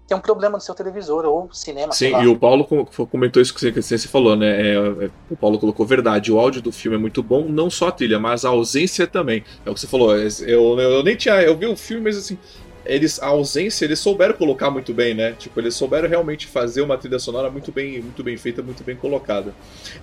tem 0.08 0.16
um 0.16 0.22
problema 0.22 0.58
no 0.58 0.62
seu 0.62 0.76
televisor 0.76 1.26
ou 1.26 1.52
cinema. 1.52 1.92
Sim, 1.92 2.16
e 2.22 2.28
o 2.28 2.38
Paulo 2.38 2.66
comentou 3.10 3.42
isso 3.42 3.54
que 3.54 3.82
você 3.82 3.98
falou, 4.08 4.36
né? 4.36 4.62
É, 4.62 4.76
é, 4.76 5.12
o 5.30 5.36
Paulo 5.36 5.58
colocou 5.58 5.86
verdade. 5.86 6.32
O 6.32 6.40
áudio 6.40 6.62
do 6.62 6.72
filme 6.72 6.96
é 6.96 7.00
muito 7.00 7.24
bom, 7.24 7.46
não 7.46 7.70
só 7.72 7.88
a 7.88 7.92
trilha, 7.92 8.20
mas 8.20 8.46
a 8.46 8.50
ausência 8.50 9.08
também. 9.08 9.44
É 9.66 9.70
o 9.70 9.74
que 9.74 9.80
você 9.80 9.88
falou. 9.88 10.16
É, 10.16 10.28
eu, 10.42 10.80
eu 10.80 11.04
nem 11.04 11.16
tinha. 11.16 11.42
Eu 11.42 11.58
vi 11.58 11.66
o 11.66 11.76
filme, 11.76 12.04
mas 12.04 12.18
assim, 12.18 12.38
eles 12.86 13.22
a 13.22 13.28
ausência 13.28 13.86
eles 13.86 14.00
souberam 14.00 14.34
colocar 14.34 14.70
muito 14.70 14.94
bem, 14.94 15.14
né? 15.14 15.34
Tipo, 15.34 15.60
eles 15.60 15.76
souberam 15.76 16.08
realmente 16.08 16.48
fazer 16.48 16.82
uma 16.82 16.98
trilha 16.98 17.20
sonora 17.20 17.50
muito 17.50 17.72
bem, 17.72 18.02
muito 18.02 18.24
bem 18.24 18.38
feita, 18.38 18.62
muito 18.62 18.84
bem 18.84 18.96
colocada. 18.96 19.54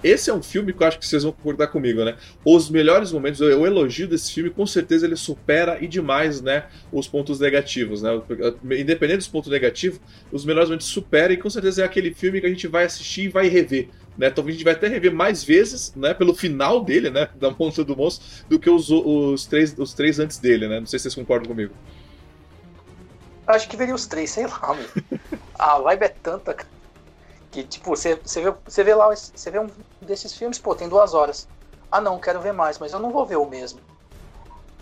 Esse 0.02 0.30
é 0.30 0.34
um 0.34 0.42
filme 0.42 0.72
que 0.72 0.82
eu 0.82 0.86
acho 0.86 0.98
que 0.98 1.06
vocês 1.06 1.22
vão 1.22 1.32
concordar 1.32 1.68
comigo, 1.68 2.04
né? 2.04 2.16
Os 2.44 2.68
melhores 2.68 3.12
momentos, 3.12 3.40
o 3.40 3.66
elogio 3.66 4.08
desse 4.08 4.32
filme, 4.32 4.50
com 4.50 4.66
certeza 4.66 5.06
ele 5.06 5.16
supera 5.16 5.78
e 5.80 5.86
demais, 5.86 6.40
né, 6.40 6.64
os 6.92 7.06
pontos 7.06 7.40
negativos, 7.40 8.02
né? 8.02 8.20
Independente 8.78 9.18
dos 9.18 9.28
pontos 9.28 9.50
negativos, 9.50 10.00
os 10.30 10.44
melhores 10.44 10.68
momentos 10.68 10.88
superam 10.88 11.34
e 11.34 11.36
com 11.36 11.50
certeza 11.50 11.82
é 11.82 11.84
aquele 11.84 12.12
filme 12.12 12.40
que 12.40 12.46
a 12.46 12.50
gente 12.50 12.66
vai 12.66 12.84
assistir 12.84 13.24
e 13.24 13.28
vai 13.28 13.48
rever. 13.48 13.88
Né, 14.16 14.28
talvez 14.28 14.54
a 14.54 14.58
gente 14.58 14.64
vai 14.64 14.74
até 14.74 14.88
rever 14.88 15.10
mais 15.10 15.42
vezes, 15.42 15.94
né, 15.96 16.12
pelo 16.12 16.34
final 16.34 16.84
dele, 16.84 17.08
né, 17.08 17.30
da 17.40 17.50
Monta 17.50 17.82
do 17.82 17.96
Monstro, 17.96 18.26
do 18.46 18.58
que 18.58 18.68
os, 18.68 18.90
os, 18.90 19.46
três, 19.46 19.74
os 19.78 19.94
três 19.94 20.18
antes 20.18 20.38
dele, 20.38 20.68
né? 20.68 20.80
Não 20.80 20.86
sei 20.86 20.98
se 20.98 21.04
vocês 21.04 21.14
concordam 21.14 21.48
comigo. 21.48 21.72
Acho 23.46 23.68
que 23.68 23.76
veria 23.76 23.94
os 23.94 24.06
três, 24.06 24.30
sei 24.30 24.46
lá, 24.46 24.74
meu. 24.74 24.88
A 25.58 25.78
vibe 25.78 26.04
é 26.04 26.08
tanta 26.08 26.56
que, 27.50 27.62
tipo, 27.64 27.90
você, 27.90 28.16
você, 28.16 28.40
vê, 28.40 28.54
você 28.64 28.82
vê 28.82 28.94
lá, 28.94 29.14
você 29.14 29.50
vê 29.50 29.58
um 29.58 29.68
desses 30.00 30.34
filmes, 30.34 30.58
pô, 30.58 30.74
tem 30.74 30.88
duas 30.88 31.12
horas. 31.12 31.46
Ah 31.90 32.00
não, 32.00 32.18
quero 32.18 32.40
ver 32.40 32.52
mais, 32.52 32.78
mas 32.78 32.92
eu 32.92 32.98
não 32.98 33.10
vou 33.10 33.26
ver 33.26 33.36
o 33.36 33.48
mesmo. 33.48 33.78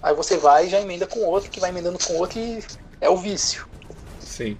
Aí 0.02 0.14
você 0.14 0.36
vai 0.36 0.66
e 0.66 0.70
já 0.70 0.80
emenda 0.80 1.06
com 1.06 1.20
outro, 1.20 1.50
que 1.50 1.60
vai 1.60 1.70
emendando 1.70 1.98
com 1.98 2.14
outro 2.14 2.38
e 2.38 2.64
é 3.00 3.10
o 3.10 3.16
vício. 3.16 3.66
Sim. 4.20 4.56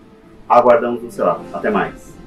Aguardamos 0.50 1.02
você 1.04 1.22
lá. 1.22 1.40
Até 1.54 1.70
mais. 1.70 2.19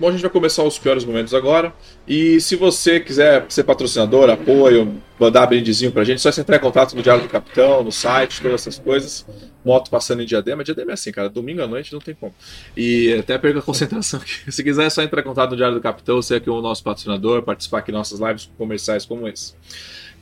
Bom, 0.00 0.08
a 0.08 0.12
gente 0.12 0.22
vai 0.22 0.30
começar 0.30 0.62
os 0.62 0.78
piores 0.78 1.04
momentos 1.04 1.34
agora. 1.34 1.72
E 2.06 2.40
se 2.40 2.54
você 2.54 3.00
quiser 3.00 3.44
ser 3.48 3.64
patrocinador, 3.64 4.30
apoio, 4.30 5.02
mandar 5.18 5.44
brindezinho 5.46 5.90
pra 5.90 6.04
gente, 6.04 6.20
só 6.20 6.30
se 6.30 6.40
entrar 6.40 6.56
em 6.56 6.60
contato 6.60 6.94
no 6.94 7.02
Diário 7.02 7.24
do 7.24 7.28
Capitão, 7.28 7.82
no 7.82 7.90
site, 7.90 8.40
todas 8.40 8.60
essas 8.60 8.78
coisas. 8.78 9.26
Moto 9.64 9.90
passando 9.90 10.22
em 10.22 10.24
diadema. 10.24 10.62
Diadema 10.62 10.92
é 10.92 10.94
assim, 10.94 11.10
cara. 11.10 11.28
Domingo 11.28 11.62
à 11.62 11.66
noite 11.66 11.92
não 11.92 11.98
tem 11.98 12.14
como. 12.14 12.32
E 12.76 13.12
até 13.14 13.36
perca 13.38 13.58
a 13.58 13.62
concentração 13.62 14.20
aqui. 14.20 14.32
Se 14.52 14.62
quiser, 14.62 14.86
é 14.86 14.90
só 14.90 15.02
entrar 15.02 15.20
em 15.20 15.24
contato 15.24 15.50
no 15.50 15.56
Diário 15.56 15.74
do 15.74 15.80
Capitão, 15.80 16.22
ser 16.22 16.36
aqui 16.36 16.48
o 16.48 16.60
nosso 16.60 16.84
patrocinador, 16.84 17.42
participar 17.42 17.78
aqui 17.78 17.90
nossas 17.90 18.20
lives 18.20 18.48
comerciais 18.56 19.04
como 19.04 19.26
esse. 19.26 19.54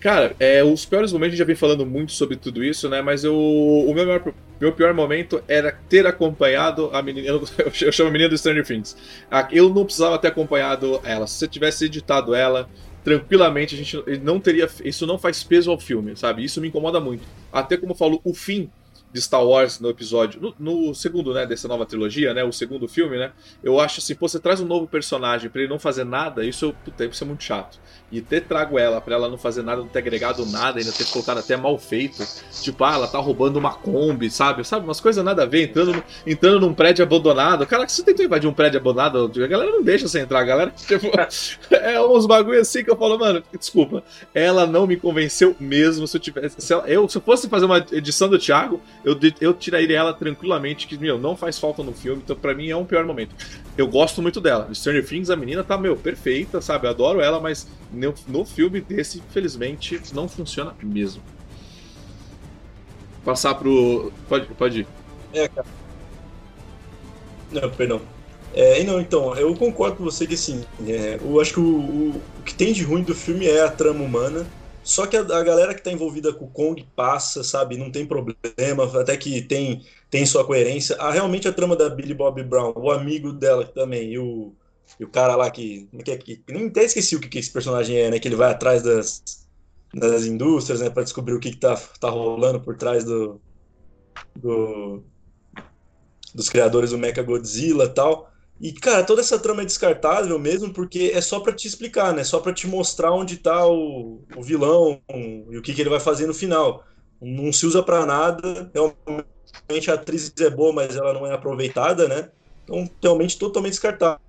Cara, 0.00 0.36
é, 0.38 0.62
os 0.62 0.84
piores 0.84 1.12
momentos, 1.12 1.28
a 1.28 1.36
gente 1.36 1.38
já 1.38 1.44
vem 1.44 1.56
falando 1.56 1.86
muito 1.86 2.12
sobre 2.12 2.36
tudo 2.36 2.62
isso, 2.62 2.88
né? 2.88 3.00
Mas 3.02 3.24
eu, 3.24 3.34
o 3.34 3.92
meu, 3.94 4.06
maior, 4.06 4.32
meu 4.60 4.72
pior 4.72 4.92
momento 4.94 5.42
era 5.48 5.72
ter 5.88 6.06
acompanhado 6.06 6.90
a 6.92 7.02
menina. 7.02 7.26
Eu, 7.26 7.42
eu 7.80 7.92
chamo 7.92 8.10
a 8.10 8.12
menina 8.12 8.28
do 8.30 8.38
Stranger 8.38 8.64
Things. 8.64 8.96
Eu 9.50 9.68
não 9.70 9.84
precisava 9.84 10.18
ter 10.18 10.28
acompanhado 10.28 11.00
ela. 11.02 11.26
Se 11.26 11.34
você 11.34 11.48
tivesse 11.48 11.86
editado 11.86 12.34
ela, 12.34 12.68
tranquilamente 13.02 13.74
a 13.74 13.78
gente 13.78 14.20
não 14.22 14.38
teria. 14.38 14.68
Isso 14.84 15.06
não 15.06 15.18
faz 15.18 15.42
peso 15.42 15.70
ao 15.70 15.78
filme, 15.78 16.16
sabe? 16.16 16.44
Isso 16.44 16.60
me 16.60 16.68
incomoda 16.68 17.00
muito. 17.00 17.22
Até 17.52 17.76
como 17.76 17.92
eu 17.92 17.96
falo, 17.96 18.20
o 18.22 18.34
fim 18.34 18.70
de 19.12 19.22
Star 19.22 19.44
Wars 19.44 19.80
no 19.80 19.88
episódio. 19.88 20.40
No, 20.40 20.54
no, 20.58 20.94
segundo, 20.94 21.32
né, 21.32 21.46
dessa 21.46 21.66
nova 21.66 21.86
trilogia, 21.86 22.34
né? 22.34 22.44
O 22.44 22.52
segundo 22.52 22.86
filme, 22.86 23.16
né? 23.16 23.32
Eu 23.62 23.80
acho 23.80 24.00
assim, 24.00 24.14
pô, 24.14 24.28
você 24.28 24.38
traz 24.38 24.60
um 24.60 24.66
novo 24.66 24.86
personagem 24.86 25.48
para 25.48 25.62
ele 25.62 25.70
não 25.70 25.78
fazer 25.78 26.04
nada, 26.04 26.44
isso, 26.44 26.74
puta, 26.84 27.04
isso 27.04 27.24
é 27.24 27.26
muito 27.26 27.42
chato. 27.42 27.78
E 28.10 28.20
ter 28.20 28.42
trago 28.42 28.78
ela 28.78 29.00
para 29.00 29.16
ela 29.16 29.28
não 29.28 29.36
fazer 29.36 29.62
nada, 29.62 29.80
não 29.80 29.88
ter 29.88 29.98
agregado 29.98 30.46
nada, 30.46 30.78
ainda 30.78 30.92
ter 30.92 31.06
colocado 31.06 31.38
até 31.38 31.56
mal 31.56 31.76
feito. 31.78 32.24
Tipo, 32.62 32.84
ah, 32.84 32.94
ela 32.94 33.08
tá 33.08 33.18
roubando 33.18 33.56
uma 33.56 33.74
Kombi, 33.74 34.30
sabe? 34.30 34.64
Sabe? 34.64 34.84
Umas 34.84 35.00
coisas 35.00 35.24
nada 35.24 35.42
a 35.42 35.46
ver, 35.46 35.64
entrando, 35.64 36.02
entrando 36.24 36.60
num 36.60 36.72
prédio 36.72 37.02
abandonado. 37.02 37.66
Cara, 37.66 37.84
que 37.84 37.90
você 37.90 38.04
tentou 38.04 38.24
invadir 38.24 38.48
um 38.48 38.52
prédio 38.52 38.78
abandonado, 38.78 39.32
a 39.34 39.46
galera 39.46 39.72
não 39.72 39.82
deixa 39.82 40.06
você 40.06 40.20
entrar, 40.20 40.40
a 40.40 40.44
galera. 40.44 40.72
Tipo, 40.86 41.10
é 41.74 42.00
uns 42.00 42.26
bagulho 42.26 42.60
assim 42.60 42.84
que 42.84 42.90
eu 42.90 42.96
falo, 42.96 43.18
mano, 43.18 43.42
desculpa. 43.58 44.04
Ela 44.32 44.66
não 44.66 44.86
me 44.86 44.96
convenceu 44.96 45.56
mesmo 45.58 46.06
se 46.06 46.16
eu 46.16 46.20
tivesse. 46.20 46.60
Se, 46.60 46.72
ela, 46.72 46.88
eu, 46.88 47.08
se 47.08 47.18
eu 47.18 47.22
fosse 47.22 47.48
fazer 47.48 47.64
uma 47.64 47.84
edição 47.90 48.28
do 48.28 48.38
Thiago, 48.38 48.80
eu, 49.06 49.16
eu 49.40 49.54
tiraria 49.54 49.96
ela 49.96 50.12
tranquilamente, 50.12 50.88
que, 50.88 50.98
meu, 50.98 51.16
não 51.16 51.36
faz 51.36 51.60
falta 51.60 51.80
no 51.80 51.92
filme, 51.92 52.20
então 52.24 52.34
pra 52.34 52.52
mim 52.52 52.70
é 52.70 52.76
um 52.76 52.84
pior 52.84 53.06
momento. 53.06 53.36
Eu 53.78 53.86
gosto 53.86 54.20
muito 54.20 54.40
dela. 54.40 54.68
Stranger 54.74 55.06
Things, 55.06 55.30
a 55.30 55.36
menina 55.36 55.62
tá, 55.62 55.78
meu, 55.78 55.96
perfeita, 55.96 56.60
sabe? 56.60 56.88
Eu 56.88 56.90
adoro 56.90 57.20
ela, 57.20 57.38
mas 57.38 57.68
no, 57.92 58.12
no 58.26 58.44
filme 58.44 58.80
desse, 58.80 59.18
infelizmente, 59.18 60.02
não 60.12 60.28
funciona 60.28 60.74
mesmo. 60.82 61.22
Passar 63.24 63.54
pro. 63.54 64.12
Pode, 64.28 64.46
pode 64.54 64.80
ir. 64.80 64.86
É, 65.32 65.46
cara. 65.46 65.68
Não, 67.52 67.70
perdão. 67.70 68.02
É, 68.52 68.82
não, 68.82 69.00
então, 69.00 69.36
eu 69.36 69.54
concordo 69.54 69.98
com 69.98 70.04
você 70.04 70.26
que 70.26 70.34
assim, 70.34 70.64
é, 70.84 71.20
eu 71.22 71.40
acho 71.40 71.54
que 71.54 71.60
o, 71.60 71.62
o, 71.62 72.22
o, 72.40 72.42
que 72.44 72.54
tem 72.54 72.72
de 72.72 72.82
ruim 72.82 73.04
do 73.04 73.14
filme 73.14 73.46
é 73.46 73.62
a 73.62 73.70
trama 73.70 74.02
humana. 74.02 74.44
Só 74.86 75.04
que 75.04 75.16
a, 75.16 75.20
a, 75.20 75.42
galera 75.42 75.74
que 75.74 75.82
tá 75.82 75.90
envolvida 75.90 76.32
com 76.32 76.44
o 76.44 76.50
Kong 76.50 76.86
passa, 76.94 77.42
sabe? 77.42 77.76
Não 77.76 77.90
tem 77.90 78.06
problema, 78.06 78.84
até 79.00 79.16
que 79.16 79.42
tem, 79.42 79.84
tem 80.08 80.24
sua 80.24 80.46
coerência. 80.46 80.96
Ah, 81.00 81.10
realmente 81.10 81.48
a 81.48 81.52
trama 81.52 81.74
da 81.74 81.90
Billy 81.90 82.14
Bob 82.14 82.40
Brown, 82.44 82.72
o 82.76 82.92
amigo 82.92 83.32
dela 83.32 83.66
também, 83.66 84.12
e 84.12 84.18
o, 84.20 84.54
e 85.00 85.04
o 85.04 85.08
cara 85.08 85.34
lá 85.34 85.50
que. 85.50 85.88
que, 86.04 86.16
que 86.36 86.42
nem 86.48 86.68
até 86.68 86.84
esqueci 86.84 87.16
o 87.16 87.20
que, 87.20 87.28
que 87.28 87.38
esse 87.40 87.52
personagem 87.52 87.96
é, 87.96 88.10
né? 88.12 88.20
Que 88.20 88.28
ele 88.28 88.36
vai 88.36 88.48
atrás 88.52 88.80
das, 88.80 89.24
das 89.92 90.24
indústrias, 90.24 90.80
né? 90.80 90.88
Pra 90.88 91.02
descobrir 91.02 91.34
o 91.34 91.40
que, 91.40 91.50
que 91.50 91.58
tá, 91.58 91.76
tá 92.00 92.08
rolando 92.08 92.60
por 92.60 92.76
trás 92.76 93.02
do, 93.02 93.40
do 94.36 95.02
dos 96.32 96.48
criadores 96.48 96.90
do 96.90 96.98
Mecha 96.98 97.22
Godzilla 97.24 97.88
tal. 97.88 98.30
E, 98.60 98.72
cara, 98.72 99.04
toda 99.04 99.20
essa 99.20 99.38
trama 99.38 99.62
é 99.62 99.66
descartável 99.66 100.38
mesmo, 100.38 100.72
porque 100.72 101.12
é 101.14 101.20
só 101.20 101.40
para 101.40 101.52
te 101.52 101.68
explicar, 101.68 102.14
né? 102.14 102.24
Só 102.24 102.40
para 102.40 102.54
te 102.54 102.66
mostrar 102.66 103.12
onde 103.12 103.36
tá 103.36 103.66
o, 103.66 104.22
o 104.34 104.42
vilão 104.42 105.00
e 105.50 105.58
o 105.58 105.62
que, 105.62 105.74
que 105.74 105.80
ele 105.80 105.90
vai 105.90 106.00
fazer 106.00 106.26
no 106.26 106.32
final. 106.32 106.82
Não 107.20 107.52
se 107.52 107.66
usa 107.66 107.82
para 107.82 108.06
nada. 108.06 108.70
Realmente 108.74 109.90
a 109.90 109.94
atriz 109.94 110.32
é 110.40 110.48
boa, 110.48 110.72
mas 110.72 110.96
ela 110.96 111.12
não 111.12 111.26
é 111.26 111.34
aproveitada, 111.34 112.08
né? 112.08 112.30
Então, 112.64 112.88
realmente 113.02 113.38
totalmente 113.38 113.72
descartável. 113.72 114.20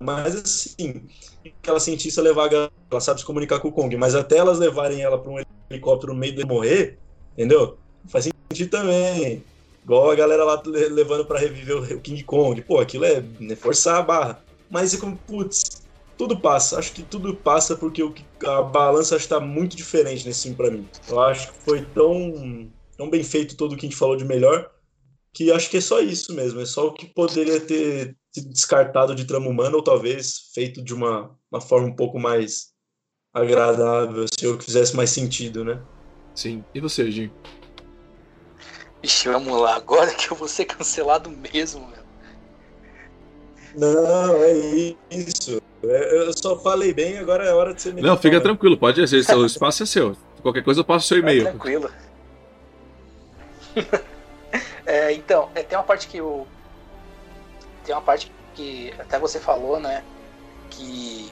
Mas, 0.00 0.34
assim, 0.34 1.06
aquela 1.62 1.78
cientista 1.80 2.20
levar 2.20 2.52
a 2.52 2.70
ela 2.90 3.00
sabe 3.00 3.20
se 3.20 3.26
comunicar 3.26 3.60
com 3.60 3.68
o 3.68 3.72
Kong, 3.72 3.96
mas 3.96 4.14
até 4.14 4.36
elas 4.36 4.58
levarem 4.58 5.00
ela 5.00 5.18
para 5.18 5.30
um 5.30 5.38
helicóptero 5.70 6.12
no 6.12 6.18
meio 6.18 6.34
de 6.34 6.44
morrer, 6.44 6.98
entendeu? 7.32 7.78
Faz 8.06 8.28
sentido 8.50 8.70
também. 8.70 9.42
Igual 9.84 10.10
a 10.10 10.14
galera 10.14 10.44
lá 10.44 10.62
levando 10.64 11.26
para 11.26 11.38
reviver 11.38 11.76
o 11.76 12.00
King 12.00 12.24
Kong. 12.24 12.60
Pô, 12.62 12.78
aquilo 12.80 13.04
é 13.04 13.22
né, 13.38 13.54
forçar 13.54 13.98
a 13.98 14.02
barra. 14.02 14.44
Mas 14.70 14.94
é 14.94 14.96
como, 14.96 15.16
putz, 15.16 15.82
tudo 16.16 16.38
passa. 16.38 16.78
Acho 16.78 16.92
que 16.92 17.02
tudo 17.02 17.34
passa 17.34 17.76
porque 17.76 18.02
o 18.02 18.14
a 18.46 18.62
balança 18.62 19.16
está 19.16 19.38
muito 19.38 19.76
diferente 19.76 20.26
nesse 20.26 20.42
filme 20.42 20.56
para 20.56 20.70
mim. 20.70 20.88
Eu 21.08 21.20
acho 21.20 21.52
que 21.52 21.58
foi 21.60 21.82
tão, 21.94 22.68
tão 22.96 23.10
bem 23.10 23.22
feito 23.22 23.56
todo 23.56 23.74
o 23.74 23.76
que 23.76 23.86
a 23.86 23.88
gente 23.88 23.98
falou 23.98 24.16
de 24.16 24.24
melhor 24.24 24.70
que 25.34 25.50
acho 25.50 25.68
que 25.68 25.76
é 25.76 25.80
só 25.80 26.00
isso 26.00 26.32
mesmo. 26.32 26.60
É 26.60 26.64
só 26.64 26.86
o 26.86 26.92
que 26.92 27.06
poderia 27.06 27.60
ter 27.60 28.16
sido 28.32 28.50
descartado 28.50 29.14
de 29.14 29.24
trama 29.24 29.48
humana 29.48 29.76
ou 29.76 29.82
talvez 29.82 30.50
feito 30.54 30.82
de 30.82 30.94
uma, 30.94 31.36
uma 31.50 31.60
forma 31.60 31.88
um 31.88 31.96
pouco 31.96 32.18
mais 32.18 32.72
agradável, 33.32 34.24
se 34.32 34.44
eu 34.44 34.58
fizesse 34.60 34.94
mais 34.94 35.10
sentido, 35.10 35.64
né? 35.64 35.82
Sim. 36.36 36.64
E 36.72 36.80
você, 36.80 37.10
Jim? 37.10 37.32
Ixi, 39.04 39.28
vamos 39.28 39.60
lá, 39.60 39.76
agora 39.76 40.14
que 40.14 40.30
eu 40.30 40.36
vou 40.36 40.48
ser 40.48 40.64
cancelado 40.64 41.28
mesmo, 41.28 41.86
meu. 41.86 42.04
Não, 43.76 44.42
é 44.42 44.94
isso. 45.10 45.60
É, 45.82 46.26
eu 46.26 46.32
só 46.34 46.56
falei 46.58 46.94
bem, 46.94 47.18
agora 47.18 47.44
é 47.44 47.52
hora 47.52 47.74
de 47.74 47.82
ser 47.82 47.92
Não, 47.94 48.16
fica 48.16 48.40
tranquilo, 48.40 48.78
pode 48.78 49.06
ser, 49.06 49.36
o 49.36 49.44
espaço 49.44 49.82
é 49.82 49.86
seu. 49.86 50.16
Qualquer 50.40 50.64
coisa 50.64 50.80
eu 50.80 50.84
passo 50.84 51.06
seu 51.06 51.18
e-mail. 51.18 51.42
tranquilo. 51.42 51.90
é, 54.86 55.12
então, 55.12 55.50
é, 55.54 55.62
tem 55.62 55.76
uma 55.76 55.84
parte 55.84 56.08
que 56.08 56.16
eu. 56.16 56.46
Tem 57.84 57.94
uma 57.94 58.00
parte 58.00 58.32
que 58.54 58.94
até 58.98 59.18
você 59.18 59.38
falou, 59.38 59.78
né? 59.78 60.02
Que. 60.70 61.30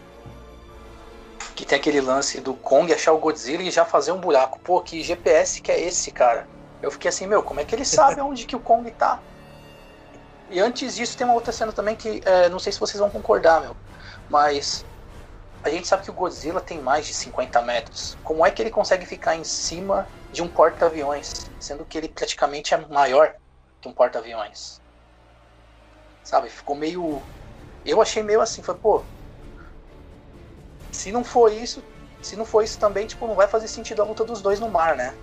Que 1.56 1.64
tem 1.64 1.78
aquele 1.78 2.02
lance 2.02 2.38
do 2.40 2.52
Kong 2.52 2.92
achar 2.92 3.12
o 3.12 3.18
Godzilla 3.18 3.62
e 3.62 3.70
já 3.70 3.86
fazer 3.86 4.12
um 4.12 4.20
buraco. 4.20 4.60
Pô, 4.60 4.80
que 4.82 5.02
GPS 5.02 5.62
que 5.62 5.72
é 5.72 5.80
esse, 5.80 6.10
cara? 6.10 6.46
Eu 6.82 6.90
fiquei 6.90 7.08
assim, 7.08 7.26
meu, 7.26 7.42
como 7.42 7.60
é 7.60 7.64
que 7.64 7.74
ele 7.74 7.84
sabe 7.84 8.20
onde 8.22 8.44
que 8.44 8.56
o 8.56 8.60
Kong 8.60 8.90
tá? 8.92 9.22
E 10.50 10.60
antes 10.60 10.96
disso 10.96 11.16
tem 11.16 11.24
uma 11.24 11.34
outra 11.34 11.52
cena 11.52 11.72
também 11.72 11.96
que 11.96 12.20
é, 12.26 12.48
não 12.48 12.58
sei 12.58 12.72
se 12.72 12.80
vocês 12.80 12.98
vão 12.98 13.08
concordar, 13.08 13.60
meu. 13.60 13.74
Mas 14.28 14.84
a 15.62 15.70
gente 15.70 15.86
sabe 15.86 16.02
que 16.02 16.10
o 16.10 16.14
Godzilla 16.14 16.60
tem 16.60 16.80
mais 16.80 17.06
de 17.06 17.14
50 17.14 17.62
metros. 17.62 18.18
Como 18.22 18.44
é 18.44 18.50
que 18.50 18.60
ele 18.60 18.70
consegue 18.70 19.06
ficar 19.06 19.36
em 19.36 19.44
cima 19.44 20.06
de 20.30 20.42
um 20.42 20.48
porta-aviões, 20.48 21.32
sendo 21.58 21.86
que 21.86 21.96
ele 21.96 22.08
praticamente 22.08 22.74
é 22.74 22.76
maior 22.88 23.34
que 23.80 23.88
um 23.88 23.92
porta-aviões? 23.92 24.80
Sabe? 26.24 26.50
Ficou 26.50 26.76
meio. 26.76 27.22
Eu 27.84 28.02
achei 28.02 28.22
meio 28.22 28.40
assim, 28.40 28.62
foi, 28.62 28.74
pô. 28.74 29.04
Se 30.92 31.10
não 31.12 31.24
for 31.24 31.50
isso, 31.52 31.82
se 32.20 32.36
não 32.36 32.44
for 32.44 32.62
isso 32.62 32.78
também, 32.78 33.06
tipo, 33.06 33.26
não 33.26 33.34
vai 33.34 33.46
fazer 33.46 33.68
sentido 33.68 34.02
a 34.02 34.04
luta 34.04 34.24
dos 34.24 34.42
dois 34.42 34.60
no 34.60 34.68
mar, 34.68 34.96
né? 34.96 35.14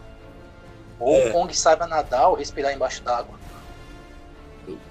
Ou 0.99 1.15
é. 1.15 1.29
o 1.29 1.31
Kong 1.31 1.55
saiba 1.55 1.87
nadar 1.87 2.27
ou 2.27 2.35
respirar 2.35 2.73
embaixo 2.73 3.01
d'água. 3.03 3.39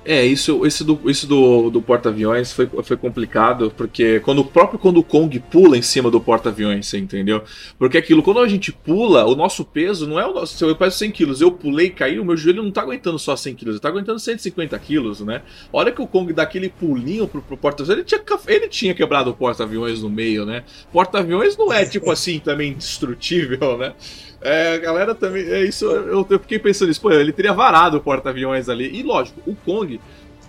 É, 0.04 0.24
isso, 0.24 0.64
isso 0.66 0.84
do, 0.84 1.10
isso 1.10 1.26
do, 1.26 1.68
do 1.68 1.82
porta-aviões 1.82 2.50
foi, 2.50 2.66
foi 2.66 2.96
complicado, 2.96 3.72
porque 3.76 4.20
quando 4.20 4.38
o 4.38 4.44
próprio 4.44 4.78
quando 4.78 4.98
o 4.98 5.02
Kong 5.02 5.38
pula 5.38 5.76
em 5.76 5.82
cima 5.82 6.10
do 6.10 6.18
porta-aviões, 6.18 6.86
você 6.86 6.98
entendeu? 6.98 7.42
Porque 7.78 7.98
aquilo, 7.98 8.22
quando 8.22 8.40
a 8.40 8.48
gente 8.48 8.72
pula, 8.72 9.26
o 9.26 9.36
nosso 9.36 9.64
peso 9.66 10.06
não 10.06 10.18
é 10.18 10.26
o 10.26 10.32
nosso. 10.32 10.56
Se 10.56 10.64
eu 10.64 10.74
peso 10.74 10.96
100 10.96 11.10
quilos, 11.10 11.40
eu 11.42 11.52
pulei 11.52 11.88
e 11.88 11.90
caí, 11.90 12.18
o 12.18 12.24
meu 12.24 12.36
joelho 12.36 12.62
não 12.62 12.70
tá 12.70 12.80
aguentando 12.82 13.18
só 13.18 13.36
100 13.36 13.54
quilos, 13.54 13.74
ele 13.74 13.82
tá 13.82 13.88
aguentando 13.88 14.18
150 14.18 14.78
quilos, 14.78 15.20
né? 15.20 15.42
A 15.70 15.76
hora 15.76 15.92
que 15.92 16.00
o 16.00 16.06
Kong 16.06 16.32
dá 16.32 16.44
aquele 16.44 16.70
pulinho 16.70 17.28
pro, 17.28 17.42
pro 17.42 17.56
porta-aviões, 17.56 17.98
ele 17.98 18.04
tinha, 18.04 18.22
ele 18.46 18.68
tinha 18.68 18.94
quebrado 18.94 19.30
o 19.30 19.34
porta-aviões 19.34 20.00
no 20.00 20.08
meio, 20.08 20.46
né? 20.46 20.64
Porta-aviões 20.90 21.56
não 21.56 21.70
é 21.70 21.84
tipo 21.84 22.10
assim 22.10 22.38
também 22.38 22.70
indestrutível, 22.70 23.76
né? 23.76 23.92
É, 24.40 24.74
a 24.74 24.78
galera 24.78 25.14
também. 25.14 25.44
É 25.44 25.64
isso, 25.64 25.84
eu, 25.84 26.26
eu 26.28 26.38
fiquei 26.38 26.58
pensando 26.58 26.88
nisso. 26.88 27.00
Pô, 27.00 27.10
ele 27.10 27.32
teria 27.32 27.52
varado 27.52 27.96
o 27.96 28.00
porta-aviões 28.00 28.68
ali. 28.68 28.98
E 28.98 29.02
lógico, 29.02 29.40
o 29.46 29.54
Kong. 29.54 30.00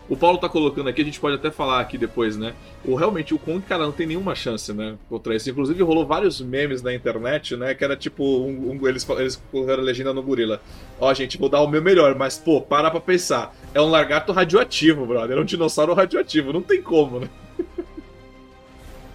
O 0.08 0.18
Paulo 0.18 0.40
tá 0.40 0.50
colocando 0.50 0.90
aqui, 0.90 1.04
a 1.04 1.06
gente 1.06 1.20
pode 1.20 1.36
até 1.36 1.52
falar 1.52 1.80
aqui 1.80 1.96
depois, 1.96 2.36
né? 2.36 2.56
O, 2.84 2.96
realmente, 2.96 3.32
o 3.32 3.38
Kong, 3.38 3.62
cara, 3.62 3.84
não 3.84 3.92
tem 3.92 4.08
nenhuma 4.08 4.34
chance, 4.34 4.74
né? 4.74 4.96
Contra 5.08 5.36
isso. 5.36 5.48
Inclusive, 5.52 5.84
rolou 5.84 6.04
vários 6.04 6.42
memes 6.42 6.82
na 6.82 6.92
internet, 6.92 7.56
né? 7.56 7.76
Que 7.76 7.84
era 7.84 7.96
tipo, 7.96 8.24
um, 8.24 8.72
um, 8.72 8.88
eles, 8.88 9.08
eles 9.08 9.40
colocaram 9.52 9.84
a 9.84 9.86
legenda 9.86 10.12
no 10.12 10.24
gorila. 10.24 10.60
Ó, 11.00 11.14
gente, 11.14 11.38
vou 11.38 11.48
dar 11.48 11.62
o 11.62 11.68
meu 11.68 11.80
melhor, 11.80 12.16
mas, 12.16 12.40
pô, 12.40 12.60
para 12.60 12.90
pra 12.90 13.00
pensar. 13.00 13.56
É 13.72 13.80
um 13.80 13.88
lagarto 13.88 14.32
radioativo, 14.32 15.06
brother. 15.06 15.38
É 15.38 15.42
um 15.42 15.46
dinossauro 15.46 15.94
radioativo. 15.94 16.52
Não 16.52 16.64
tem 16.64 16.82
como, 16.82 17.20
né? 17.20 17.30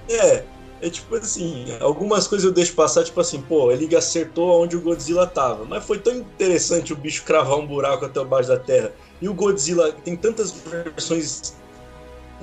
É, 0.08 0.44
é 0.80 0.90
tipo 0.90 1.14
assim, 1.16 1.66
algumas 1.80 2.26
coisas 2.26 2.44
eu 2.44 2.52
deixo 2.52 2.74
passar, 2.74 3.04
tipo 3.04 3.20
assim, 3.20 3.40
pô, 3.40 3.72
ele 3.72 3.94
acertou 3.96 4.62
onde 4.62 4.76
o 4.76 4.80
Godzilla 4.80 5.26
tava. 5.26 5.64
Mas 5.64 5.84
foi 5.84 5.98
tão 5.98 6.14
interessante 6.14 6.92
o 6.92 6.96
bicho 6.96 7.24
cravar 7.24 7.58
um 7.58 7.66
buraco 7.66 8.04
até 8.04 8.22
baixo 8.24 8.48
da 8.48 8.58
terra. 8.58 8.92
E 9.20 9.28
o 9.28 9.34
Godzilla 9.34 9.92
tem 9.92 10.16
tantas 10.16 10.50
versões 10.50 11.56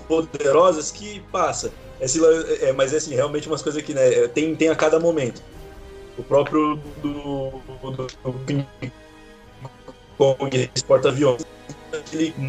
poderosas 0.08 0.92
que 0.92 1.20
passa. 1.32 1.72
Esse, 2.00 2.20
é, 2.62 2.74
mas 2.74 2.94
é 2.94 2.98
assim, 2.98 3.14
realmente 3.14 3.48
umas 3.48 3.62
coisas 3.62 3.82
que 3.84 3.94
né, 3.94 4.28
tem, 4.30 4.56
tem 4.56 4.70
a 4.70 4.76
cada 4.76 5.00
momento. 5.00 5.44
O 6.18 6.24
próprio 6.24 6.80
do, 7.02 7.52
do, 7.82 8.08
do 8.08 8.68
Kong, 10.18 10.72
porta-aviões, 10.88 11.46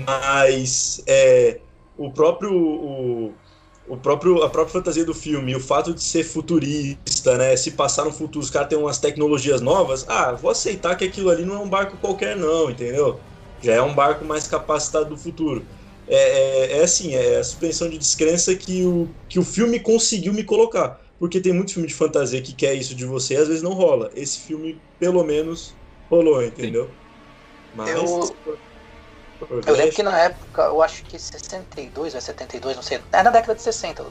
mas 0.07 1.03
é, 1.07 1.61
o 1.97 2.11
próprio 2.11 2.53
o, 2.55 3.35
o 3.87 3.97
próprio 3.97 4.43
a 4.43 4.51
própria 4.51 4.73
fantasia 4.73 5.05
do 5.05 5.15
filme, 5.15 5.55
o 5.55 5.61
fato 5.61 5.95
de 5.95 6.03
ser 6.03 6.25
futurista, 6.25 7.37
né, 7.37 7.57
se 7.57 7.73
passar 7.73 8.05
no 8.05 8.13
futuro, 8.13 8.45
os 8.45 8.51
caras 8.51 8.69
têm 8.69 8.79
umas 8.79 8.99
tecnologias 8.99 9.61
novas, 9.61 10.05
ah, 10.09 10.33
vou 10.33 10.51
aceitar 10.51 10.97
que 10.97 11.05
aquilo 11.05 11.31
ali 11.31 11.45
não 11.45 11.57
é 11.57 11.59
um 11.59 11.69
barco 11.69 11.99
qualquer 11.99 12.37
não, 12.37 12.71
entendeu? 12.71 13.21
Já 13.61 13.75
é 13.75 13.83
um 13.83 13.95
barco 13.95 14.25
mais 14.25 14.47
capacitado 14.47 15.09
do 15.11 15.17
futuro. 15.17 15.69
É, 16.07 16.17
é, 16.77 16.79
é 16.79 16.83
assim, 16.83 17.15
é 17.15 17.39
a 17.39 17.45
suspensão 17.45 17.89
de 17.89 17.99
descrença 17.99 18.55
que 18.57 18.85
o, 18.85 19.17
que 19.29 19.39
o 19.39 19.45
filme 19.45 19.81
conseguiu 19.81 20.33
me 20.33 20.45
colocar. 20.45 21.01
Porque 21.19 21.41
tem 21.41 21.53
muito 21.53 21.73
filme 21.73 21.87
de 21.87 21.95
fantasia 21.95 22.43
que 22.43 22.53
quer 22.55 22.75
isso 22.75 22.95
de 22.97 23.05
você 23.05 23.35
e 23.35 23.37
às 23.37 23.47
vezes 23.49 23.63
não 23.63 23.73
rola. 23.73 24.11
Esse 24.15 24.41
filme, 24.41 24.85
pelo 24.99 25.23
menos, 25.25 25.81
rolou, 26.11 26.43
entendeu? 26.43 26.89
Sim. 26.89 26.99
Mas. 27.73 27.91
Eu... 28.45 28.72
Eu 29.67 29.75
lembro 29.75 29.93
que 29.93 30.03
na 30.03 30.19
época, 30.19 30.63
eu 30.63 30.83
acho 30.83 31.03
que 31.05 31.19
62 31.19 32.15
ou 32.15 32.21
72, 32.21 32.77
não 32.77 32.83
sei, 32.83 33.01
é 33.13 33.23
na 33.23 33.31
década 33.31 33.55
de 33.55 33.63
60, 33.63 34.05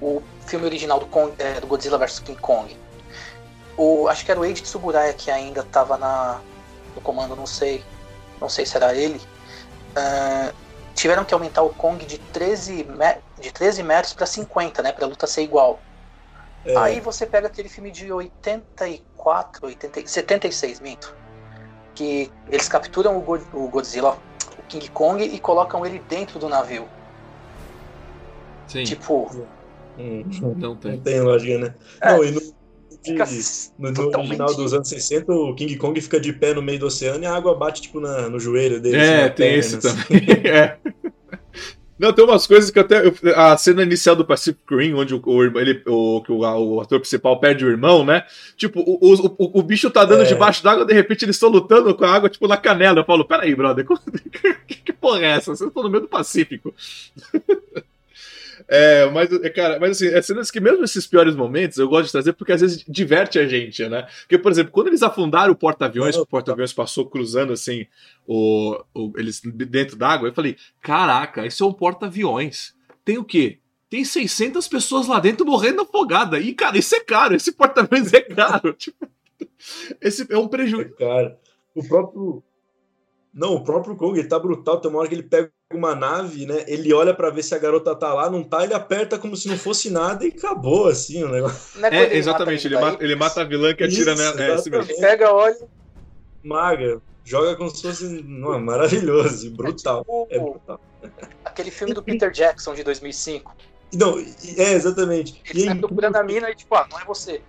o 0.00 0.22
filme 0.46 0.66
original 0.66 0.98
do, 0.98 1.06
Kong, 1.06 1.34
é, 1.38 1.60
do 1.60 1.66
Godzilla 1.66 1.98
vs 1.98 2.20
King 2.20 2.40
Kong. 2.40 2.76
O, 3.76 4.08
acho 4.08 4.24
que 4.24 4.30
era 4.30 4.40
o 4.40 4.44
Eiji 4.44 4.62
Tsuburaya 4.62 5.12
que 5.12 5.30
ainda 5.30 5.60
estava 5.60 5.96
na, 5.96 6.40
no 6.94 7.00
comando, 7.00 7.36
não 7.36 7.46
sei, 7.46 7.84
não 8.40 8.48
sei 8.48 8.66
se 8.66 8.76
era 8.76 8.94
ele. 8.94 9.20
Uh, 9.90 10.54
tiveram 10.94 11.24
que 11.24 11.32
aumentar 11.32 11.62
o 11.62 11.70
Kong 11.70 12.04
de 12.04 12.18
13, 12.18 12.86
de 13.40 13.52
13 13.52 13.82
metros 13.82 14.12
para 14.14 14.26
50, 14.26 14.82
né, 14.82 14.92
para 14.92 15.04
a 15.04 15.08
luta 15.08 15.26
ser 15.26 15.42
igual. 15.42 15.78
É. 16.64 16.76
Aí 16.76 17.00
você 17.00 17.24
pega 17.24 17.46
aquele 17.46 17.68
filme 17.68 17.90
de 17.90 18.12
84, 18.12 19.66
80, 19.66 20.06
76, 20.06 20.80
minto. 20.80 21.14
Que 21.94 22.30
eles 22.48 22.68
capturam 22.68 23.16
o, 23.16 23.20
God, 23.20 23.42
o 23.52 23.68
Godzilla, 23.68 24.18
King 24.68 24.88
Kong, 24.90 25.22
e 25.22 25.38
colocam 25.38 25.84
ele 25.84 26.00
dentro 26.08 26.38
do 26.38 26.48
navio. 26.48 26.86
Sim. 28.66 28.84
Tipo. 28.84 29.30
Hum, 29.98 30.24
não 30.56 30.76
tem. 30.76 30.92
Não 30.92 31.00
tem 31.00 31.20
lógica, 31.20 31.58
né? 31.58 31.74
É. 32.00 32.12
Não, 32.12 32.24
e 32.24 32.30
no, 32.30 32.40
de, 33.02 33.12
no, 33.78 33.90
no 33.90 34.18
original 34.18 34.54
dos 34.54 34.74
anos 34.74 34.88
60, 34.88 35.32
o 35.32 35.54
King 35.54 35.76
Kong 35.76 36.00
fica 36.00 36.20
de 36.20 36.32
pé 36.32 36.54
no 36.54 36.62
meio 36.62 36.78
do 36.78 36.86
oceano 36.86 37.22
e 37.22 37.26
a 37.26 37.34
água 37.34 37.54
bate, 37.54 37.82
tipo, 37.82 38.00
na, 38.00 38.28
no 38.28 38.38
joelho 38.38 38.80
dele. 38.80 38.96
É, 38.96 39.24
assim, 39.24 39.34
tem 39.34 39.58
isso 39.58 39.78
assim. 39.78 39.88
também. 39.88 40.28
é. 40.50 40.76
Não, 41.98 42.12
tem 42.12 42.24
umas 42.24 42.46
coisas 42.46 42.70
que 42.70 42.78
até. 42.78 43.02
A 43.34 43.56
cena 43.56 43.82
inicial 43.82 44.14
do 44.14 44.24
Pacific 44.24 44.62
Rim, 44.70 44.94
onde 44.94 45.14
o, 45.14 45.22
o, 45.24 45.58
ele, 45.58 45.82
o, 45.86 46.22
o, 46.28 46.76
o 46.76 46.80
ator 46.80 47.00
principal 47.00 47.40
perde 47.40 47.64
o 47.64 47.68
irmão, 47.68 48.04
né? 48.04 48.24
Tipo, 48.56 48.80
o, 48.80 49.14
o, 49.14 49.58
o 49.58 49.62
bicho 49.62 49.90
tá 49.90 50.04
dando 50.04 50.22
é. 50.22 50.26
debaixo 50.26 50.62
d'água, 50.62 50.84
de 50.84 50.94
repente 50.94 51.24
eles 51.24 51.36
estão 51.36 51.48
lutando 51.48 51.94
com 51.94 52.04
a 52.04 52.14
água, 52.14 52.28
tipo, 52.28 52.46
na 52.46 52.56
canela. 52.56 53.00
Eu 53.00 53.04
falo, 53.04 53.24
peraí, 53.24 53.54
brother, 53.54 53.84
que, 54.66 54.76
que 54.76 54.92
porra 54.92 55.20
é 55.20 55.30
essa? 55.30 55.56
Vocês 55.56 55.68
estão 55.68 55.82
no 55.82 55.90
meio 55.90 56.02
do 56.02 56.08
Pacífico. 56.08 56.72
É, 58.66 59.08
mas, 59.10 59.30
é, 59.32 59.50
cara, 59.50 59.78
mas 59.78 59.92
assim, 59.92 60.08
é 60.08 60.20
cenas 60.22 60.50
que 60.50 60.60
mesmo 60.60 60.82
esses 60.84 61.06
piores 61.06 61.36
momentos 61.36 61.78
eu 61.78 61.88
gosto 61.88 62.06
de 62.06 62.12
trazer 62.12 62.32
porque 62.32 62.52
às 62.52 62.60
vezes 62.60 62.84
diverte 62.88 63.38
a 63.38 63.46
gente, 63.46 63.86
né? 63.88 64.06
Porque, 64.22 64.38
por 64.38 64.50
exemplo, 64.50 64.72
quando 64.72 64.88
eles 64.88 65.02
afundaram 65.02 65.52
o 65.52 65.56
porta-aviões, 65.56 66.16
o 66.16 66.26
porta-aviões 66.26 66.72
passou 66.72 67.06
cruzando 67.06 67.52
assim, 67.52 67.86
o, 68.26 68.82
o 68.94 69.12
eles 69.16 69.40
dentro 69.42 69.96
d'água, 69.96 70.28
eu 70.28 70.34
falei: 70.34 70.56
caraca, 70.80 71.46
isso 71.46 71.62
é 71.62 71.66
um 71.66 71.72
porta-aviões. 71.72 72.74
Tem 73.04 73.18
o 73.18 73.24
quê? 73.24 73.58
Tem 73.90 74.04
600 74.04 74.68
pessoas 74.68 75.06
lá 75.06 75.18
dentro 75.18 75.46
morrendo 75.46 75.82
afogada. 75.82 76.38
E, 76.38 76.52
cara, 76.52 76.76
isso 76.76 76.94
é 76.94 77.00
caro. 77.00 77.34
Esse 77.34 77.52
porta-aviões 77.52 78.12
é 78.12 78.20
caro. 78.20 78.72
tipo, 78.76 79.08
esse 80.00 80.26
é 80.30 80.36
um 80.36 80.46
prejuízo. 80.46 80.90
É 80.98 81.04
caro. 81.04 81.36
O 81.74 81.82
próprio, 81.86 82.42
não, 83.32 83.54
o 83.54 83.64
próprio 83.64 83.96
Kong, 83.96 84.18
ele 84.18 84.28
tá 84.28 84.38
brutal. 84.38 84.80
Tem 84.80 84.90
uma 84.90 85.00
hora 85.00 85.08
que 85.08 85.14
ele 85.14 85.22
pega 85.22 85.50
uma 85.72 85.94
nave, 85.94 86.46
né? 86.46 86.64
Ele 86.66 86.92
olha 86.92 87.12
para 87.12 87.30
ver 87.30 87.42
se 87.42 87.54
a 87.54 87.58
garota 87.58 87.94
tá 87.94 88.12
lá, 88.14 88.30
não 88.30 88.42
tá, 88.42 88.64
ele 88.64 88.74
aperta 88.74 89.18
como 89.18 89.36
se 89.36 89.48
não 89.48 89.56
fosse 89.56 89.90
nada 89.90 90.24
e 90.24 90.28
acabou, 90.28 90.88
assim, 90.88 91.22
o 91.22 91.28
negócio. 91.28 91.84
É, 91.84 92.04
é 92.04 92.16
exatamente, 92.16 92.66
ele 92.66 92.78
mata, 92.78 93.04
ele 93.04 93.14
mata 93.14 93.40
a 93.42 93.44
vilã 93.44 93.74
que 93.74 93.84
atira 93.84 94.14
nela. 94.14 94.40
É, 94.42 94.52
assim 94.54 94.74
ele 94.74 94.94
pega, 94.94 95.32
olha. 95.32 95.58
Maga, 96.42 97.02
joga 97.24 97.54
como 97.56 97.70
se 97.70 97.82
fosse. 97.82 98.22
Não, 98.24 98.58
maravilhoso, 98.60 99.50
brutal. 99.50 100.06
É, 100.30 100.34
tipo, 100.34 100.34
é 100.34 100.38
brutal. 100.38 100.80
Aquele 101.44 101.70
filme 101.70 101.92
do 101.92 102.02
Peter 102.02 102.30
Jackson 102.30 102.74
de 102.74 102.82
2005. 102.82 103.54
Não, 103.94 104.18
é, 104.18 104.72
exatamente. 104.72 105.40
Ele 105.50 105.64
sai 105.64 105.74
procurando 105.74 106.16
a 106.16 106.22
mina 106.22 106.50
e, 106.50 106.54
tipo, 106.54 106.74
ah, 106.74 106.86
não 106.90 106.98
é 106.98 107.04
você 107.04 107.42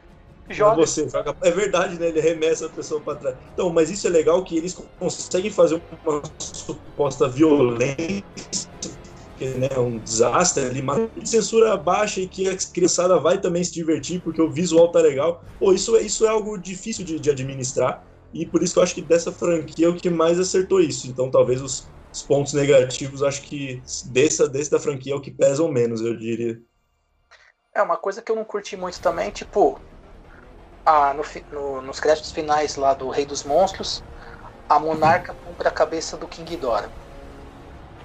joga. 0.49 0.85
Você, 0.85 1.07
é 1.41 1.51
verdade, 1.51 1.99
né? 1.99 2.09
Ele 2.09 2.19
arremessa 2.19 2.65
a 2.65 2.69
pessoa 2.69 3.01
para 3.01 3.15
trás. 3.15 3.37
Então, 3.53 3.69
mas 3.69 3.89
isso 3.89 4.07
é 4.07 4.09
legal 4.09 4.43
que 4.43 4.57
eles 4.57 4.75
conseguem 4.99 5.51
fazer 5.51 5.81
uma 6.05 6.21
suposta 6.39 7.27
violência, 7.27 8.23
que 9.37 9.45
né, 9.45 9.69
é 9.71 9.79
um 9.79 9.97
desastre 9.97 10.65
ali, 10.65 10.81
mas 10.81 11.09
censura 11.23 11.77
baixa 11.77 12.19
e 12.19 12.27
que 12.27 12.47
a 12.47 12.57
criançada 12.73 13.17
vai 13.19 13.39
também 13.39 13.63
se 13.63 13.71
divertir 13.71 14.21
porque 14.21 14.41
o 14.41 14.51
visual 14.51 14.91
tá 14.91 14.99
legal. 14.99 15.43
Pô, 15.59 15.71
isso, 15.71 15.95
é, 15.95 16.01
isso 16.01 16.25
é 16.25 16.29
algo 16.29 16.57
difícil 16.57 17.05
de, 17.05 17.19
de 17.19 17.29
administrar 17.29 18.03
e 18.33 18.45
por 18.45 18.61
isso 18.61 18.73
que 18.73 18.79
eu 18.79 18.83
acho 18.83 18.95
que 18.95 19.01
dessa 19.01 19.31
franquia 19.31 19.87
é 19.87 19.89
o 19.89 19.95
que 19.95 20.09
mais 20.09 20.39
acertou 20.39 20.79
isso. 20.79 21.07
Então, 21.07 21.31
talvez 21.31 21.61
os, 21.61 21.87
os 22.13 22.21
pontos 22.23 22.53
negativos, 22.53 23.23
acho 23.23 23.41
que 23.43 23.81
dessa, 24.11 24.47
desse 24.47 24.69
da 24.69 24.79
franquia 24.79 25.13
é 25.13 25.15
o 25.15 25.21
que 25.21 25.31
pesam 25.31 25.71
menos, 25.71 26.01
eu 26.01 26.15
diria. 26.15 26.61
É, 27.73 27.81
uma 27.81 27.97
coisa 27.97 28.21
que 28.21 28.31
eu 28.31 28.35
não 28.35 28.43
curti 28.43 28.75
muito 28.75 28.99
também, 28.99 29.29
tipo, 29.29 29.79
a, 30.85 31.13
no, 31.13 31.23
no, 31.51 31.81
nos 31.81 31.99
créditos 31.99 32.31
finais 32.31 32.75
lá 32.75 32.93
do 32.93 33.09
Rei 33.09 33.25
dos 33.25 33.43
Monstros, 33.43 34.03
a 34.67 34.79
monarca 34.79 35.35
compra 35.45 35.69
a 35.69 35.71
cabeça 35.71 36.15
do 36.17 36.27
King 36.27 36.51
Ghidorah. 36.51 36.89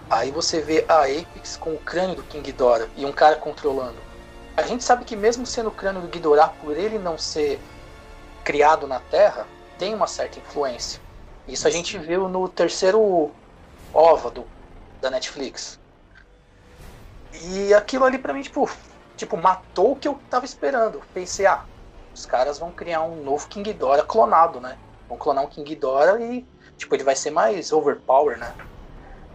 Aí 0.08 0.30
você 0.30 0.60
vê 0.60 0.84
a 0.88 1.04
Apex 1.04 1.56
com 1.56 1.74
o 1.74 1.78
crânio 1.78 2.16
do 2.16 2.22
King 2.22 2.42
Ghidorah 2.42 2.88
e 2.96 3.04
um 3.04 3.12
cara 3.12 3.36
controlando. 3.36 3.98
A 4.56 4.62
gente 4.62 4.84
sabe 4.84 5.04
que 5.04 5.16
mesmo 5.16 5.44
sendo 5.44 5.68
o 5.68 5.72
crânio 5.72 6.02
do 6.02 6.08
Ghidorah, 6.08 6.48
por 6.60 6.76
ele 6.76 6.98
não 6.98 7.18
ser 7.18 7.60
criado 8.44 8.86
na 8.86 9.00
Terra, 9.00 9.46
tem 9.78 9.94
uma 9.94 10.06
certa 10.06 10.38
influência. 10.38 11.00
Isso 11.48 11.66
a 11.66 11.70
gente 11.70 11.98
viu 11.98 12.28
no 12.28 12.48
terceiro 12.48 13.30
OVA 13.92 14.30
do, 14.30 14.46
da 15.00 15.10
Netflix. 15.10 15.78
E 17.32 17.74
aquilo 17.74 18.04
ali 18.04 18.18
pra 18.18 18.32
mim, 18.32 18.42
tipo, 18.42 18.70
tipo, 19.16 19.36
matou 19.36 19.92
o 19.92 19.96
que 19.96 20.06
eu 20.06 20.18
tava 20.30 20.44
esperando. 20.44 21.02
Pensei, 21.12 21.46
ah, 21.46 21.64
os 22.14 22.24
caras 22.24 22.58
vão 22.58 22.70
criar 22.70 23.02
um 23.02 23.22
novo 23.22 23.48
King 23.48 23.72
Ghidorah 23.72 24.04
clonado, 24.04 24.60
né? 24.60 24.78
Vão 25.08 25.18
clonar 25.18 25.44
um 25.44 25.48
King 25.48 25.68
Ghidorah 25.68 26.20
e, 26.20 26.46
tipo, 26.76 26.94
ele 26.94 27.04
vai 27.04 27.16
ser 27.16 27.30
mais 27.30 27.72
overpower, 27.72 28.38
né? 28.38 28.54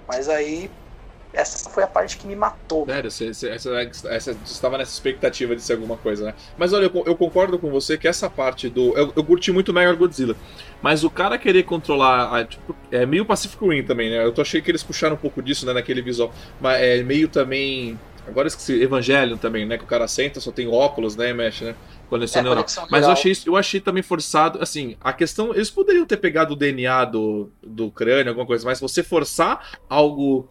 Mas 0.08 0.30
aí, 0.30 0.72
essa 1.32 1.70
foi 1.70 1.84
a 1.84 1.88
parte 1.88 2.18
que 2.18 2.26
me 2.26 2.36
matou. 2.36 2.86
Sério, 2.86 3.12
você, 3.12 3.34
você, 3.34 3.50
essa, 3.50 3.70
essa, 3.82 4.34
você 4.34 4.34
estava 4.46 4.78
nessa 4.78 4.92
expectativa 4.92 5.56
de 5.56 5.62
ser 5.62 5.74
alguma 5.74 5.96
coisa, 5.96 6.26
né? 6.26 6.34
Mas 6.58 6.74
olha, 6.74 6.86
eu, 6.86 7.04
eu 7.06 7.16
concordo 7.16 7.60
com 7.60 7.70
você 7.70 7.98
que 7.98 8.08
essa 8.08 8.30
parte 8.30 8.70
do. 8.70 8.98
Eu, 8.98 9.14
eu 9.16 9.24
curti 9.24 9.52
muito 9.52 9.72
Mega 9.72 9.94
Godzilla. 9.94 10.36
Mas 10.82 11.04
o 11.04 11.10
cara 11.10 11.38
querer 11.38 11.64
controlar. 11.64 12.36
A, 12.36 12.46
tipo, 12.46 12.76
é 12.92 13.06
meio 13.06 13.26
Pacific 13.26 13.64
Rim 13.64 13.84
também, 13.84 14.10
né? 14.10 14.24
Eu 14.24 14.34
tô 14.34 14.42
achei 14.42 14.62
que 14.62 14.72
eles 14.72 14.82
puxaram 14.82 15.16
um 15.16 15.20
pouco 15.20 15.42
disso, 15.42 15.66
né, 15.66 15.74
naquele 15.74 16.02
visual. 16.02 16.34
Mas 16.60 16.82
é 16.82 17.04
meio 17.04 17.28
também. 17.28 18.00
Agora 18.30 18.48
esqueci, 18.48 18.82
Evangelho 18.82 19.38
também, 19.38 19.66
né? 19.66 19.78
Que 19.78 19.84
o 19.84 19.88
cara 19.88 20.08
senta, 20.08 20.40
só 20.40 20.52
tem 20.52 20.68
óculos, 20.68 21.16
né, 21.16 21.34
mexe, 21.34 21.64
né? 21.64 21.76
Conexão 22.10 22.42
é, 22.42 22.44
neural. 22.44 22.66
Mas 22.90 23.06
eu 23.06 23.12
achei, 23.12 23.34
eu 23.46 23.56
achei 23.56 23.80
também 23.80 24.02
forçado, 24.02 24.60
assim, 24.62 24.96
a 25.02 25.14
questão, 25.14 25.54
eles 25.54 25.70
poderiam 25.70 26.06
ter 26.06 26.18
pegado 26.18 26.54
o 26.54 26.56
DNA 26.56 27.06
do, 27.06 27.50
do 27.62 27.92
crânio, 27.92 28.30
alguma 28.30 28.46
coisa, 28.46 28.66
mas 28.66 28.80
você 28.80 29.04
forçar 29.04 29.80
algo 29.88 30.50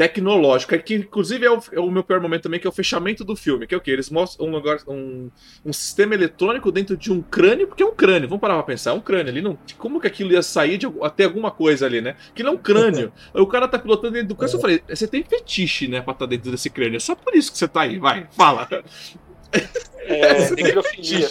tecnológico, 0.00 0.74
é 0.74 0.78
que 0.78 0.94
inclusive 0.94 1.44
é 1.44 1.50
o, 1.50 1.60
é 1.72 1.78
o, 1.78 1.90
meu 1.90 2.02
pior 2.02 2.22
momento 2.22 2.44
também, 2.44 2.58
que 2.58 2.66
é 2.66 2.70
o 2.70 2.72
fechamento 2.72 3.22
do 3.22 3.36
filme, 3.36 3.66
que 3.66 3.74
é 3.74 3.76
o 3.76 3.80
que? 3.82 3.90
Eles 3.90 4.08
mostram 4.08 4.46
um 4.46 4.50
lugar, 4.50 4.78
um, 4.88 5.30
um 5.62 5.72
sistema 5.74 6.14
eletrônico 6.14 6.72
dentro 6.72 6.96
de 6.96 7.12
um 7.12 7.20
crânio, 7.20 7.66
porque 7.66 7.82
é 7.82 7.86
um 7.86 7.94
crânio, 7.94 8.26
vamos 8.26 8.40
parar 8.40 8.54
pra 8.54 8.62
pensar, 8.62 8.92
é 8.92 8.94
um 8.94 9.00
crânio 9.00 9.30
ali, 9.30 9.42
não, 9.42 9.58
como 9.76 10.00
que 10.00 10.06
aquilo 10.06 10.32
ia 10.32 10.40
sair 10.40 10.78
de 10.78 10.86
até 11.02 11.24
alguma 11.24 11.50
coisa 11.50 11.84
ali, 11.84 12.00
né? 12.00 12.16
Que 12.34 12.42
não 12.42 12.52
é 12.52 12.54
um 12.54 12.58
crânio. 12.58 13.12
o 13.34 13.46
cara 13.46 13.68
tá 13.68 13.78
pilotando 13.78 14.14
dentro 14.14 14.28
do 14.28 14.36
crânio, 14.36 14.56
eu 14.56 14.60
falei, 14.60 14.82
você 14.88 15.06
tem 15.06 15.22
fetiche, 15.22 15.86
né, 15.86 16.00
pra 16.00 16.12
estar 16.14 16.24
tá 16.24 16.30
dentro 16.30 16.50
desse 16.50 16.70
crânio, 16.70 16.96
é 16.96 17.00
só 17.00 17.14
por 17.14 17.34
isso 17.34 17.52
que 17.52 17.58
você 17.58 17.68
tá 17.68 17.82
aí, 17.82 17.98
vai, 17.98 18.26
fala. 18.30 18.66
É, 20.10 20.50
necrofilia. 20.50 21.28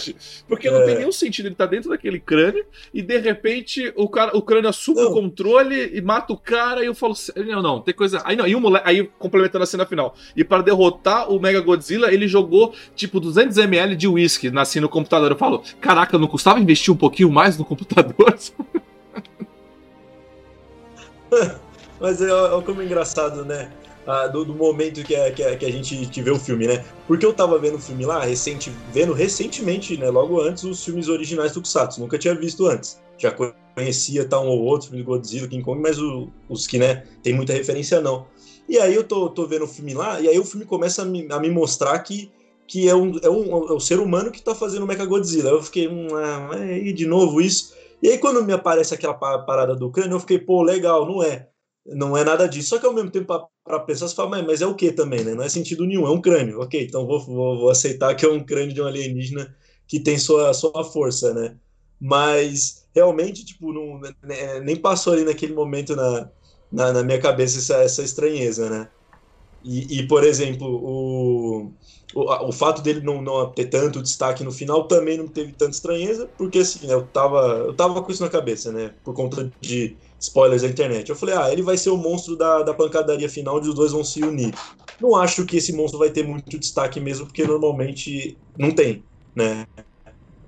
Porque 0.48 0.68
é. 0.68 0.70
não 0.70 0.86
tem 0.86 0.96
nenhum 0.96 1.12
sentido 1.12 1.46
ele 1.46 1.54
tá 1.54 1.66
dentro 1.66 1.90
daquele 1.90 2.18
crânio 2.18 2.64
e 2.94 3.02
de 3.02 3.18
repente 3.18 3.92
o, 3.94 4.08
cara, 4.08 4.34
o 4.34 4.40
crânio 4.40 4.70
assume 4.70 5.02
não. 5.02 5.10
o 5.10 5.14
controle 5.14 5.90
e 5.94 6.00
mata 6.00 6.32
o 6.32 6.36
cara 6.36 6.82
e 6.82 6.86
eu 6.86 6.94
falo, 6.94 7.14
não, 7.46 7.60
não, 7.60 7.80
tem 7.80 7.92
coisa. 7.92 8.22
Aí 8.24 8.34
não, 8.36 8.46
e 8.46 8.54
o 8.54 8.60
moleque, 8.60 8.88
aí 8.88 9.06
complementando 9.18 9.64
a 9.64 9.66
cena 9.66 9.84
final. 9.84 10.14
E 10.34 10.42
para 10.42 10.62
derrotar 10.62 11.30
o 11.30 11.38
Mega 11.38 11.60
Godzilla, 11.60 12.10
ele 12.12 12.26
jogou 12.26 12.74
tipo 12.94 13.20
200ml 13.20 13.94
de 13.94 14.08
whisky 14.08 14.50
assim 14.56 14.80
no 14.80 14.88
computador. 14.88 15.30
Eu 15.30 15.36
falo, 15.36 15.62
caraca, 15.80 16.16
não 16.16 16.26
custava 16.26 16.58
investir 16.58 16.92
um 16.92 16.96
pouquinho 16.96 17.30
mais 17.30 17.58
no 17.58 17.64
computador? 17.66 18.38
Mas 22.00 22.22
é, 22.22 22.28
é 22.28 22.62
como 22.62 22.80
é 22.80 22.84
engraçado, 22.86 23.44
né? 23.44 23.70
Ah, 24.06 24.26
do, 24.26 24.44
do, 24.44 24.54
momento 24.54 25.04
que 25.04 25.14
a, 25.14 25.30
que, 25.30 25.56
que 25.56 25.66
a 25.66 25.70
gente 25.70 26.22
vê 26.22 26.30
o 26.30 26.38
filme, 26.38 26.66
né? 26.66 26.84
Porque 27.06 27.24
eu 27.24 27.32
tava 27.32 27.58
vendo 27.58 27.76
o 27.76 27.80
filme 27.80 28.04
lá, 28.04 28.24
recente, 28.24 28.72
vendo 28.92 29.12
recentemente, 29.12 29.96
né? 29.96 30.08
Logo 30.10 30.40
antes, 30.40 30.64
os 30.64 30.84
filmes 30.84 31.08
originais 31.08 31.52
do 31.52 31.60
Kusatsu. 31.60 32.00
Nunca 32.00 32.18
tinha 32.18 32.34
visto 32.34 32.66
antes. 32.66 33.00
Já 33.18 33.34
conhecia 33.74 34.26
tá, 34.26 34.40
um 34.40 34.48
ou 34.48 34.62
outro 34.62 34.88
filme 34.88 35.02
do 35.02 35.06
Godzilla, 35.06 35.48
King 35.48 35.62
Kong, 35.62 35.80
mas 35.80 35.98
o, 35.98 36.30
os 36.48 36.66
que, 36.66 36.78
né, 36.78 37.04
tem 37.22 37.34
muita 37.34 37.52
referência 37.52 38.00
não. 38.00 38.26
E 38.68 38.78
aí 38.78 38.94
eu 38.94 39.04
tô, 39.04 39.28
tô 39.28 39.46
vendo 39.46 39.64
o 39.64 39.68
filme 39.68 39.94
lá, 39.94 40.20
e 40.20 40.28
aí 40.28 40.38
o 40.38 40.44
filme 40.44 40.64
começa 40.64 41.02
a 41.02 41.04
me, 41.04 41.26
a 41.30 41.38
me 41.38 41.50
mostrar 41.50 41.98
que, 41.98 42.30
que 42.66 42.88
é, 42.88 42.94
um, 42.94 43.18
é, 43.22 43.28
um, 43.28 43.68
é 43.68 43.72
o 43.72 43.80
ser 43.80 43.98
humano 43.98 44.30
que 44.30 44.42
tá 44.42 44.54
fazendo 44.54 44.84
o 44.84 44.86
Mecha 44.86 45.04
Godzilla. 45.04 45.50
Eu 45.50 45.62
fiquei, 45.62 45.88
hum, 45.88 46.08
ah, 46.14 46.56
de 46.94 47.06
novo 47.06 47.40
isso. 47.40 47.74
E 48.02 48.08
aí 48.08 48.18
quando 48.18 48.44
me 48.44 48.52
aparece 48.52 48.94
aquela 48.94 49.14
parada 49.14 49.74
do 49.74 49.90
crânio, 49.90 50.14
eu 50.14 50.20
fiquei, 50.20 50.38
pô, 50.38 50.62
legal, 50.62 51.06
não 51.06 51.22
é. 51.22 51.48
Não 51.86 52.16
é 52.16 52.24
nada 52.24 52.48
disso. 52.48 52.70
Só 52.70 52.78
que 52.78 52.86
ao 52.86 52.92
mesmo 52.92 53.10
tempo, 53.10 53.26
para 53.64 53.80
pessoas 53.80 54.12
falam, 54.12 54.30
mas, 54.30 54.46
mas 54.46 54.62
é 54.62 54.66
o 54.66 54.74
que 54.74 54.92
também, 54.92 55.24
né? 55.24 55.34
Não 55.34 55.44
é 55.44 55.48
sentido 55.48 55.86
nenhum, 55.86 56.06
é 56.06 56.10
um 56.10 56.20
crânio. 56.20 56.60
Ok, 56.60 56.82
então 56.82 57.06
vou, 57.06 57.20
vou, 57.20 57.58
vou 57.58 57.70
aceitar 57.70 58.14
que 58.14 58.24
é 58.24 58.28
um 58.28 58.44
crânio 58.44 58.74
de 58.74 58.82
um 58.82 58.86
alienígena 58.86 59.54
que 59.86 60.00
tem 60.00 60.18
sua, 60.18 60.52
sua 60.54 60.84
força, 60.84 61.34
né? 61.34 61.56
Mas 62.00 62.86
realmente, 62.94 63.44
tipo, 63.44 63.72
não, 63.72 64.00
né, 64.00 64.60
nem 64.60 64.76
passou 64.76 65.12
ali 65.12 65.24
naquele 65.24 65.54
momento 65.54 65.96
na, 65.96 66.30
na, 66.70 66.92
na 66.92 67.02
minha 67.02 67.20
cabeça 67.20 67.58
essa, 67.58 67.82
essa 67.82 68.02
estranheza, 68.02 68.70
né? 68.70 68.90
E, 69.62 70.00
e, 70.00 70.08
por 70.08 70.24
exemplo, 70.24 70.66
o, 70.66 71.74
o, 72.14 72.48
o 72.48 72.52
fato 72.52 72.80
dele 72.82 73.00
não, 73.00 73.20
não 73.20 73.52
ter 73.52 73.66
tanto 73.66 74.02
destaque 74.02 74.42
no 74.42 74.52
final 74.52 74.88
também 74.88 75.18
não 75.18 75.28
teve 75.28 75.52
tanta 75.52 75.72
estranheza, 75.72 76.26
porque 76.38 76.60
assim, 76.60 76.90
eu 76.90 77.06
tava, 77.06 77.38
eu 77.66 77.74
tava 77.76 78.02
com 78.02 78.10
isso 78.10 78.22
na 78.22 78.30
cabeça, 78.30 78.72
né? 78.72 78.94
Por 79.04 79.14
conta 79.14 79.52
de 79.60 79.98
spoilers 80.20 80.62
da 80.62 80.68
internet. 80.68 81.08
Eu 81.08 81.16
falei, 81.16 81.34
ah, 81.36 81.50
ele 81.52 81.62
vai 81.62 81.76
ser 81.76 81.90
o 81.90 81.96
monstro 81.96 82.36
da, 82.36 82.62
da 82.62 82.74
pancadaria 82.74 83.28
final 83.28 83.56
onde 83.58 83.68
os 83.68 83.74
dois 83.74 83.92
vão 83.92 84.04
se 84.04 84.22
unir. 84.22 84.54
Não 85.00 85.16
acho 85.16 85.46
que 85.46 85.56
esse 85.56 85.72
monstro 85.72 85.98
vai 85.98 86.10
ter 86.10 86.26
muito 86.26 86.58
destaque 86.58 87.00
mesmo, 87.00 87.26
porque 87.26 87.44
normalmente 87.44 88.40
não 88.56 88.74
tem, 88.74 89.06
né? 89.34 89.64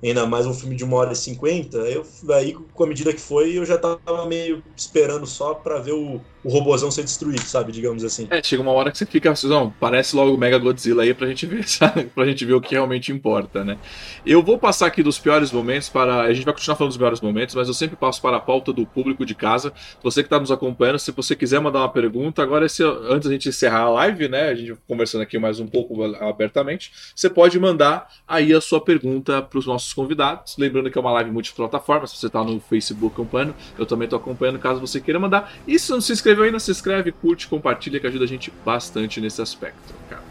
ainda 0.02 0.26
mais 0.26 0.46
um 0.46 0.54
filme 0.54 0.76
de 0.76 0.84
uma 0.84 0.96
hora 0.96 1.12
e 1.12 1.16
cinquenta, 1.16 1.78
eu, 1.78 2.02
aí 2.34 2.54
com 2.54 2.84
a 2.84 2.86
medida 2.86 3.12
que 3.12 3.20
foi, 3.20 3.56
eu 3.58 3.64
já 3.64 3.78
tava 3.78 4.26
meio 4.26 4.62
esperando 4.76 5.26
só 5.26 5.54
para 5.54 5.78
ver 5.80 5.92
o, 5.92 6.26
o 6.44 6.50
robozão 6.50 6.90
ser 6.90 7.02
destruído, 7.02 7.42
sabe? 7.42 7.72
Digamos 7.72 8.04
assim. 8.04 8.26
É, 8.30 8.42
chega 8.42 8.62
uma 8.62 8.72
hora 8.72 8.90
que 8.90 8.98
você 8.98 9.06
fica 9.06 9.32
não, 9.44 9.70
parece 9.70 10.14
logo 10.14 10.34
o 10.34 10.38
Mega 10.38 10.58
Godzilla 10.58 11.02
aí 11.02 11.14
pra 11.14 11.26
gente 11.26 11.46
ver, 11.46 11.66
sabe? 11.68 12.04
pra 12.04 12.24
gente 12.26 12.44
ver 12.44 12.54
o 12.54 12.60
que 12.60 12.74
realmente 12.74 13.12
importa, 13.12 13.64
né? 13.64 13.78
Eu 14.26 14.42
vou 14.42 14.58
passar 14.58 14.86
aqui 14.86 15.02
dos 15.02 15.18
piores 15.18 15.52
momentos 15.52 15.88
para. 15.88 16.22
A 16.22 16.32
gente 16.32 16.44
vai 16.44 16.54
continuar 16.54 16.76
falando 16.76 16.90
dos 16.90 16.96
piores 16.96 17.20
momentos, 17.20 17.54
mas 17.54 17.68
eu 17.68 17.74
sempre 17.74 17.96
passo 17.96 18.20
para 18.20 18.36
a 18.36 18.40
pauta 18.40 18.72
do 18.72 18.86
público 18.86 19.24
de 19.24 19.34
casa. 19.34 19.72
Você 20.02 20.22
que 20.22 20.28
tá 20.28 20.38
nos 20.38 20.50
acompanhando, 20.50 20.98
se 20.98 21.10
você 21.12 21.34
quiser 21.36 21.60
mandar 21.60 21.80
uma 21.80 21.88
pergunta, 21.88 22.42
agora 22.42 22.64
antes 22.64 23.26
da 23.26 23.32
gente 23.32 23.48
encerrar 23.48 23.82
a 23.82 23.90
live, 23.90 24.28
né? 24.28 24.48
A 24.48 24.54
gente 24.54 24.76
conversando 24.86 25.22
aqui 25.22 25.38
mais 25.38 25.60
um 25.60 25.66
pouco 25.66 26.02
abertamente, 26.20 26.92
você 27.14 27.30
pode 27.30 27.58
mandar 27.58 28.08
aí 28.26 28.52
a 28.52 28.60
sua 28.60 28.80
pergunta 28.80 29.42
para 29.42 29.58
os 29.58 29.66
nossos 29.66 29.92
convidados. 29.92 30.56
Lembrando 30.58 30.90
que 30.90 30.98
é 30.98 31.00
uma 31.00 31.12
live 31.12 31.30
multiplataforma, 31.30 32.06
se 32.06 32.16
você 32.16 32.28
tá 32.28 32.42
no 32.42 32.60
Facebook 32.60 33.14
acompanhando, 33.14 33.54
eu 33.78 33.86
também 33.86 34.08
tô 34.08 34.16
acompanhando 34.16 34.58
caso 34.58 34.80
você 34.80 35.00
queira 35.00 35.18
mandar. 35.18 35.52
E 35.66 35.78
se 35.78 35.90
não 35.90 36.00
se 36.00 36.12
inscrever 36.12 36.31
inscreveu 36.32 36.44
ainda, 36.44 36.58
se 36.58 36.70
inscreve, 36.70 37.12
curte, 37.12 37.46
compartilha, 37.46 38.00
que 38.00 38.06
ajuda 38.06 38.24
a 38.24 38.28
gente 38.28 38.52
bastante 38.64 39.20
nesse 39.20 39.40
aspecto, 39.40 39.94
cara. 40.08 40.22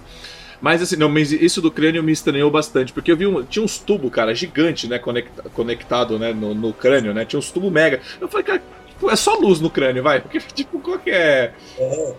Mas 0.60 0.82
assim, 0.82 0.95
não, 0.95 1.10
mas 1.10 1.32
isso 1.32 1.62
do 1.62 1.72
crânio 1.72 2.04
me 2.04 2.12
estranhou 2.12 2.52
bastante, 2.52 2.93
porque 2.93 3.12
eu 3.12 3.18
vi 3.18 3.26
um, 3.26 3.43
tinha 3.43 3.64
uns 3.64 3.80
tubos, 3.80 4.12
cara, 4.12 4.34
gigante, 4.36 4.88
né, 4.88 4.99
conecta, 4.99 5.43
conectado, 5.49 6.20
né, 6.20 6.34
no, 6.34 6.54
no, 6.54 6.74
crânio, 6.74 7.14
né, 7.14 7.26
tinha 7.26 7.39
uns 7.39 7.52
tubos 7.52 7.72
mega. 7.72 7.99
Eu 8.20 8.28
falei, 8.28 8.45
cara, 8.45 8.62
tipo, 8.88 9.10
é 9.10 9.16
só 9.16 9.36
luz 9.36 9.60
no 9.60 9.70
crânio, 9.70 10.04
vai, 10.04 10.22
porque, 10.22 10.39
tipo, 10.54 10.80
qual 10.80 10.99
que 10.99 11.10
é... 11.10 11.54
É, 11.80 12.14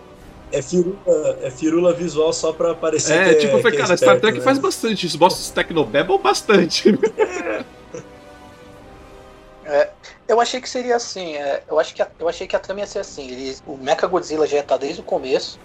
é 0.51 0.61
firula, 0.61 1.39
é 1.41 1.51
firula 1.51 1.93
visual 1.93 2.33
só 2.33 2.51
pra 2.51 2.71
aparecer 2.71 3.13
É, 3.13 3.33
tipo, 3.35 3.53
é, 3.53 3.57
eu 3.57 3.61
falei, 3.61 3.77
cara, 3.77 3.93
é 3.93 3.97
Star 3.97 4.19
Trek 4.19 4.37
né? 4.39 4.43
faz 4.43 4.59
bastante 4.59 5.07
isso, 5.07 5.17
Boston 5.17 5.53
Technobabble 5.53 6.19
bastante. 6.19 6.89
É. 7.17 7.63
É, 9.65 9.89
eu 10.27 10.39
achei 10.39 10.61
que 10.61 10.69
seria 10.69 10.95
assim. 10.95 11.35
É, 11.35 11.63
eu, 11.67 11.79
acho 11.79 11.93
que 11.93 12.01
a, 12.01 12.07
eu 12.19 12.27
achei 12.27 12.47
que 12.47 12.55
a 12.55 12.59
trama 12.59 12.81
ia 12.81 12.87
ser 12.87 12.99
assim. 12.99 13.29
Eles, 13.29 13.63
o 13.65 13.77
Mecha 13.77 14.07
Godzilla 14.07 14.47
já 14.47 14.59
estar 14.59 14.77
desde 14.77 15.01
o 15.01 15.03
começo. 15.03 15.59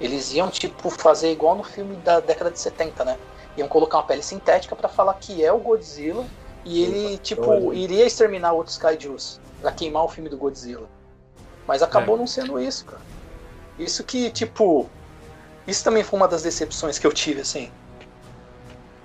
Eles 0.00 0.32
iam, 0.32 0.50
tipo, 0.50 0.90
fazer 0.90 1.32
igual 1.32 1.54
no 1.56 1.64
filme 1.64 1.96
da 1.96 2.20
década 2.20 2.50
de 2.50 2.58
70, 2.58 3.04
né? 3.04 3.18
Iam 3.56 3.68
colocar 3.68 3.98
uma 3.98 4.04
pele 4.04 4.22
sintética 4.22 4.76
para 4.76 4.88
falar 4.88 5.14
que 5.14 5.44
é 5.44 5.52
o 5.52 5.58
Godzilla. 5.58 6.26
E 6.64 6.82
ele, 6.82 7.18
tipo, 7.18 7.72
iria 7.72 8.04
exterminar 8.04 8.52
outros 8.52 8.76
kaijus 8.76 9.40
pra 9.60 9.70
queimar 9.70 10.04
o 10.04 10.08
filme 10.08 10.28
do 10.28 10.36
Godzilla. 10.36 10.88
Mas 11.66 11.82
acabou 11.82 12.16
é. 12.16 12.18
não 12.18 12.26
sendo 12.26 12.60
isso, 12.60 12.84
cara. 12.84 13.02
Isso 13.78 14.04
que, 14.04 14.30
tipo. 14.30 14.88
Isso 15.66 15.82
também 15.82 16.04
foi 16.04 16.18
uma 16.18 16.28
das 16.28 16.42
decepções 16.42 16.98
que 16.98 17.06
eu 17.06 17.12
tive, 17.12 17.40
assim. 17.40 17.70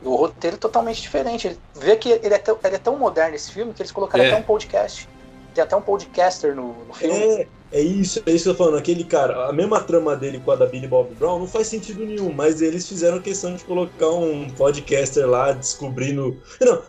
O 0.04 0.16
roteiro 0.16 0.56
é 0.56 0.60
totalmente 0.60 1.02
diferente. 1.02 1.48
Ele 1.48 1.58
vê 1.76 1.96
que 1.96 2.10
ele 2.10 2.34
é, 2.34 2.38
tão, 2.38 2.58
ele 2.64 2.76
é 2.76 2.80
tão 2.80 2.98
moderno 2.98 3.36
esse 3.36 3.52
filme 3.52 3.74
que 3.74 3.82
eles 3.82 3.92
colocaram 3.92 4.24
é. 4.24 4.28
até 4.28 4.40
um 4.40 4.44
podcast. 4.44 5.08
Tem 5.54 5.64
até 5.64 5.76
um 5.76 5.82
podcaster 5.82 6.56
no, 6.56 6.74
no 6.86 6.94
filme. 6.94 7.16
É, 7.16 7.48
é 7.74 7.82
isso, 7.82 8.22
é 8.26 8.32
isso 8.32 8.46
que 8.46 8.50
eu 8.50 8.56
tô 8.56 8.64
falando. 8.64 8.78
Aquele 8.78 9.04
cara, 9.04 9.48
a 9.48 9.54
mesma 9.54 9.82
trama 9.82 10.16
dele 10.16 10.40
com 10.40 10.52
a 10.52 10.56
da 10.56 10.66
Billy 10.66 10.88
Bob 10.88 11.14
Brown 11.16 11.40
não 11.40 11.48
faz 11.48 11.68
sentido 11.68 12.06
nenhum, 12.06 12.32
mas 12.32 12.62
eles 12.62 12.88
fizeram 12.88 13.20
questão 13.20 13.56
de 13.56 13.64
colocar 13.64 14.10
um 14.10 14.50
podcaster 14.50 15.28
lá 15.28 15.52
descobrindo. 15.52 16.42
Não, 16.60 16.82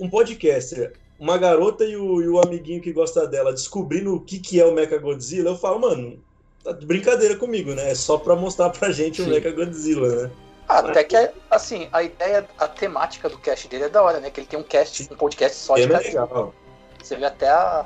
um 0.00 0.10
podcaster 0.10 0.92
uma 1.20 1.36
garota 1.36 1.84
e 1.84 1.94
o, 1.94 2.22
e 2.22 2.28
o, 2.28 2.40
amiguinho 2.40 2.80
que 2.80 2.94
gosta 2.94 3.26
dela 3.26 3.52
descobrindo 3.52 4.14
o 4.14 4.20
que, 4.20 4.38
que 4.38 4.58
é 4.58 4.64
o 4.64 4.72
Mecha 4.72 4.96
Godzilla, 4.96 5.50
eu 5.50 5.56
falo, 5.56 5.78
mano, 5.78 6.18
tá 6.64 6.72
de 6.72 6.86
brincadeira 6.86 7.36
comigo, 7.36 7.74
né? 7.74 7.90
É 7.90 7.94
só 7.94 8.16
pra 8.16 8.34
mostrar 8.34 8.70
pra 8.70 8.90
gente 8.90 9.22
Sim. 9.22 9.28
o 9.28 9.30
Mecha 9.30 9.50
Godzilla, 9.50 10.22
né? 10.22 10.30
Até 10.70 11.04
que, 11.04 11.30
assim, 11.50 11.88
a 11.92 12.02
ideia, 12.02 12.48
a 12.58 12.68
temática 12.68 13.28
do 13.28 13.38
cast 13.38 13.66
dele 13.68 13.84
é 13.84 13.88
da 13.88 14.02
hora, 14.02 14.20
né? 14.20 14.30
Que 14.30 14.40
ele 14.40 14.46
tem 14.46 14.58
um 14.58 14.62
cast, 14.62 15.12
um 15.12 15.16
podcast 15.16 15.56
só 15.56 15.74
de 15.74 15.82
é 15.82 15.86
legal. 15.86 16.54
Você 17.02 17.16
vê 17.16 17.24
até 17.24 17.48
a. 17.48 17.84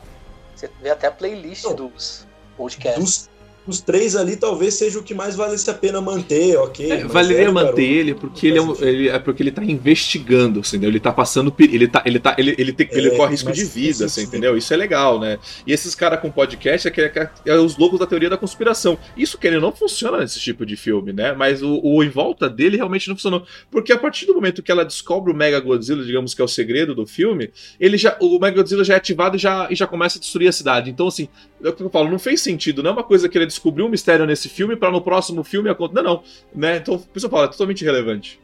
Você 0.55 0.71
vê 0.81 0.91
até 0.91 1.07
a 1.07 1.11
playlist 1.11 1.65
Não, 1.65 1.75
dos 1.75 2.27
podcasts. 2.57 3.03
Dos, 3.27 3.31
os 3.67 3.81
três 3.81 4.15
ali 4.15 4.37
talvez 4.37 4.75
seja 4.75 4.99
o 4.99 5.03
que 5.03 5.15
mais 5.15 5.35
valesse 5.35 5.69
a 5.71 5.75
pena 5.75 6.01
manter, 6.01 6.57
ok? 6.59 6.91
É, 6.91 7.05
valeria 7.05 7.49
é, 7.49 7.51
manter 7.51 7.83
ele 7.83 8.15
porque 8.15 8.47
ele 8.47 8.59
é, 8.59 8.63
um, 8.63 8.75
ele 8.81 9.09
é, 9.09 9.19
porque 9.19 9.43
ele 9.43 9.51
tá 9.51 9.65
investigando, 9.65 10.61
assim, 10.61 10.77
entendeu? 10.77 10.91
Ele 10.91 11.01
tá 11.01 11.13
passando 11.13 11.55
ele 11.59 11.89
tá 11.89 12.03
ele 12.05 12.19
tá 12.19 12.35
ele 12.39 12.55
ele, 12.59 12.73
tem, 12.73 12.89
ele 12.93 13.09
é, 13.09 13.17
corre 13.17 13.33
risco 13.33 13.53
de 13.53 13.65
vida, 13.65 14.05
assim, 14.05 14.23
entendeu? 14.23 14.57
Isso 14.57 14.73
é 14.73 14.77
legal, 14.77 15.19
né? 15.19 15.39
E 15.67 15.73
esses 15.73 15.95
caras 15.95 16.21
com 16.21 16.31
podcast 16.31 16.89
é, 16.89 16.91
que 16.91 17.01
é, 17.01 17.31
é, 17.47 17.57
os 17.57 17.77
loucos 17.77 17.99
da 17.99 18.07
teoria 18.07 18.29
da 18.29 18.37
conspiração. 18.37 18.99
Isso 19.17 19.39
que 19.39 19.47
ele 19.47 19.59
não 19.59 19.73
funciona 19.73 20.19
nesse 20.19 20.39
tipo 20.41 20.67
de 20.67 20.77
filme, 20.77 21.13
né? 21.13 21.33
Mas 21.33 21.63
o, 21.63 21.81
o 21.83 22.05
em 22.05 22.11
volta 22.11 22.49
dele 22.49 22.77
realmente 22.77 23.09
não 23.09 23.17
funcionou, 23.17 23.47
porque 23.71 23.93
a 23.93 23.99
partir 23.99 24.27
do 24.27 24.35
momento 24.35 24.63
que 24.63 24.71
ela 24.71 24.85
descobre 24.85 25.33
o 25.33 25.37
Mega 25.37 25.59
Godzilla, 25.61 26.05
digamos 26.05 26.35
que 26.35 26.43
é 26.43 26.45
o 26.45 26.49
segredo 26.49 26.95
do 26.95 27.07
filme, 27.07 27.51
ele 27.81 27.97
já 27.97 28.17
o 28.21 28.39
Mega 28.39 28.57
Godzilla 28.57 28.85
já 28.85 28.95
é 28.95 28.97
ativado 28.99 29.37
e 29.37 29.39
já 29.39 29.69
e 29.71 29.75
já 29.75 29.87
começa 29.87 30.19
a 30.19 30.21
destruir 30.21 30.49
a 30.49 30.53
cidade. 30.53 30.91
Então 30.91 31.07
assim, 31.07 31.29
é 31.63 31.69
o 31.69 31.73
que 31.73 31.83
eu 31.83 31.91
falo, 31.91 32.11
não 32.11 32.19
fez 32.19 32.41
sentido, 32.41 32.83
não 32.83 32.91
é 32.91 32.93
uma 32.93 33.03
coisa 33.03 33.29
que 33.29 33.39
ele 33.39 33.47
descobriu 33.55 33.87
um 33.87 33.89
mistério 33.89 34.27
nesse 34.27 34.49
filme 34.49 34.77
para 34.77 34.91
no 34.91 35.01
próximo 35.01 35.43
filme 35.43 35.69
acontecer. 35.69 36.03
Não, 36.03 36.15
não. 36.15 36.25
Né? 36.55 36.77
Então, 36.77 36.95
o 36.95 36.99
pessoal 36.99 37.31
fala, 37.31 37.45
é 37.47 37.49
totalmente 37.49 37.83
irrelevante. 37.83 38.41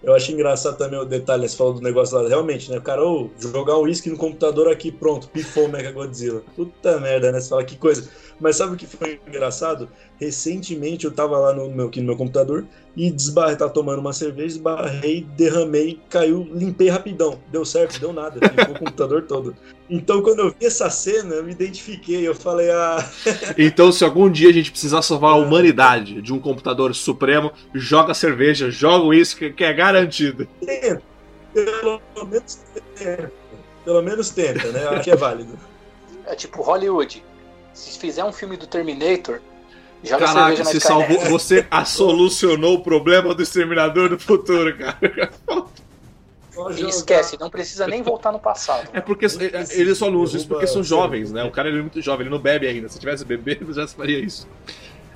Eu 0.00 0.14
acho 0.14 0.30
engraçado 0.30 0.78
também 0.78 0.98
o 0.98 1.04
detalhe, 1.04 1.48
você 1.48 1.56
falou 1.56 1.74
do 1.74 1.80
negócio 1.80 2.16
lá, 2.16 2.28
realmente, 2.28 2.70
né? 2.70 2.78
O 2.78 2.82
cara, 2.82 3.04
ô, 3.04 3.30
jogar 3.36 3.76
um 3.76 3.82
uísque 3.82 4.08
no 4.08 4.16
computador 4.16 4.68
aqui, 4.68 4.92
pronto, 4.92 5.28
pifou 5.28 5.64
o 5.64 5.68
Mega 5.68 5.90
Godzilla. 5.90 6.40
Puta 6.54 7.00
merda, 7.00 7.32
né? 7.32 7.40
Você 7.40 7.48
fala 7.48 7.64
que 7.64 7.76
coisa. 7.76 8.08
Mas 8.40 8.54
sabe 8.54 8.74
o 8.74 8.76
que 8.76 8.86
foi 8.86 9.20
engraçado? 9.26 9.88
Recentemente 10.20 11.04
eu 11.04 11.10
tava 11.10 11.36
lá 11.38 11.52
no 11.52 11.68
meu, 11.68 11.90
no 11.92 12.02
meu 12.02 12.16
computador 12.16 12.64
e 12.96 13.10
desbarrei, 13.10 13.56
tava 13.56 13.72
tomando 13.72 13.98
uma 13.98 14.12
cerveja, 14.12 14.54
desbarrei, 14.54 15.26
derramei, 15.36 16.00
caiu, 16.08 16.48
limpei 16.52 16.88
rapidão. 16.88 17.40
Deu 17.50 17.64
certo, 17.64 17.98
deu 17.98 18.12
nada, 18.12 18.38
ficou 18.48 18.76
o 18.76 18.78
computador 18.78 19.22
todo. 19.22 19.56
Então 19.90 20.20
quando 20.22 20.40
eu 20.40 20.50
vi 20.50 20.66
essa 20.66 20.90
cena, 20.90 21.36
eu 21.36 21.44
me 21.44 21.52
identifiquei, 21.52 22.26
eu 22.26 22.34
falei, 22.34 22.70
ah. 22.70 23.08
então, 23.56 23.90
se 23.90 24.04
algum 24.04 24.30
dia 24.30 24.50
a 24.50 24.52
gente 24.52 24.70
precisar 24.70 25.02
salvar 25.02 25.32
a 25.32 25.36
humanidade 25.36 26.20
de 26.20 26.32
um 26.32 26.38
computador 26.38 26.94
supremo, 26.94 27.52
joga 27.74 28.12
cerveja, 28.12 28.70
joga 28.70 29.14
isso 29.16 29.36
que 29.36 29.64
é 29.64 29.72
garantido. 29.72 30.46
Tenta. 30.60 31.02
Pelo 31.54 32.00
menos 32.26 32.60
tenta. 32.94 33.32
Pelo 33.84 34.02
menos 34.02 34.30
tenta, 34.30 34.70
né? 34.70 34.84
Eu 34.84 34.90
acho 34.90 35.04
que 35.04 35.10
é 35.10 35.16
válido. 35.16 35.58
É 36.26 36.34
tipo 36.34 36.60
Hollywood 36.60 37.22
se 37.78 37.98
fizer 37.98 38.24
um 38.24 38.32
filme 38.32 38.56
do 38.56 38.66
Terminator, 38.66 39.40
joga 40.02 40.26
Caraca, 40.26 40.64
você 40.64 40.80
salvou, 40.80 41.20
você 41.26 41.64
a 41.70 41.84
solucionou 41.84 42.74
o 42.74 42.82
problema 42.82 43.34
do 43.34 43.42
Exterminador 43.42 44.08
do 44.08 44.18
Futuro, 44.18 44.76
cara. 44.76 45.30
E 46.76 46.88
esquece, 46.88 47.38
não 47.38 47.50
precisa 47.50 47.86
nem 47.86 48.02
voltar 48.02 48.32
no 48.32 48.38
passado. 48.38 48.88
É 48.92 49.00
porque 49.00 49.26
ele 49.70 49.94
só 49.94 50.10
não 50.10 50.20
usa 50.20 50.36
isso 50.36 50.48
porque 50.48 50.66
são 50.66 50.82
jovens, 50.82 51.30
né? 51.30 51.44
O 51.44 51.50
cara 51.50 51.68
é 51.68 51.72
muito 51.72 52.00
jovem, 52.00 52.26
ele 52.26 52.34
não 52.34 52.40
bebe 52.40 52.66
ainda. 52.66 52.88
Se 52.88 52.98
tivesse 52.98 53.24
bebendo, 53.24 53.72
já 53.74 53.86
faria 53.86 54.18
isso. 54.18 54.48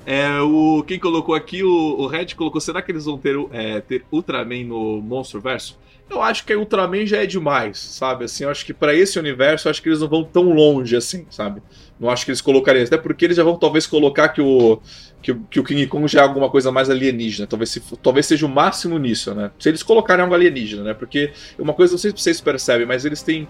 É, 0.05 0.39
o, 0.41 0.83
quem 0.85 0.99
colocou 0.99 1.33
aqui, 1.33 1.63
o, 1.63 1.69
o 1.99 2.07
Red 2.07 2.27
colocou, 2.35 2.59
será 2.59 2.81
que 2.81 2.91
eles 2.91 3.05
vão 3.05 3.17
ter, 3.17 3.35
é, 3.51 3.79
ter 3.79 4.05
Ultraman 4.11 4.65
no 4.65 5.01
Monstro 5.01 5.39
Verso? 5.39 5.77
Eu 6.09 6.21
acho 6.21 6.45
que 6.45 6.53
Ultraman 6.53 7.05
já 7.05 7.23
é 7.23 7.25
demais, 7.25 7.77
sabe? 7.79 8.25
Assim, 8.25 8.43
eu 8.43 8.49
acho 8.49 8.65
que 8.65 8.73
para 8.73 8.93
esse 8.93 9.17
universo, 9.17 9.67
eu 9.67 9.71
acho 9.71 9.81
que 9.81 9.87
eles 9.87 10.01
não 10.01 10.09
vão 10.09 10.23
tão 10.23 10.51
longe 10.51 10.95
assim, 10.95 11.25
sabe? 11.29 11.61
Não 11.99 12.09
acho 12.09 12.25
que 12.25 12.31
eles 12.31 12.41
colocariam, 12.41 12.83
até 12.83 12.97
porque 12.97 13.25
eles 13.25 13.37
já 13.37 13.43
vão 13.43 13.55
talvez 13.55 13.87
colocar 13.87 14.29
que 14.29 14.41
o, 14.41 14.79
que, 15.23 15.31
o- 15.31 15.43
que 15.49 15.59
o 15.59 15.63
King 15.63 15.87
Kong 15.87 16.07
já 16.07 16.19
é 16.19 16.23
alguma 16.23 16.49
coisa 16.49 16.71
mais 16.71 16.89
alienígena. 16.89 17.47
Talvez, 17.47 17.69
se, 17.71 17.79
talvez 18.03 18.25
seja 18.27 18.45
o 18.45 18.49
máximo 18.49 18.99
nisso, 18.99 19.33
né? 19.33 19.49
Se 19.57 19.69
eles 19.69 19.81
colocarem 19.81 20.21
algo 20.21 20.35
alienígena, 20.35 20.83
né? 20.83 20.93
Porque 20.93 21.31
uma 21.57 21.73
coisa, 21.73 21.93
não 21.93 21.97
sei 21.97 22.11
se 22.11 22.17
vocês 22.17 22.41
percebem, 22.41 22.85
mas 22.85 23.05
eles 23.05 23.23
têm. 23.23 23.47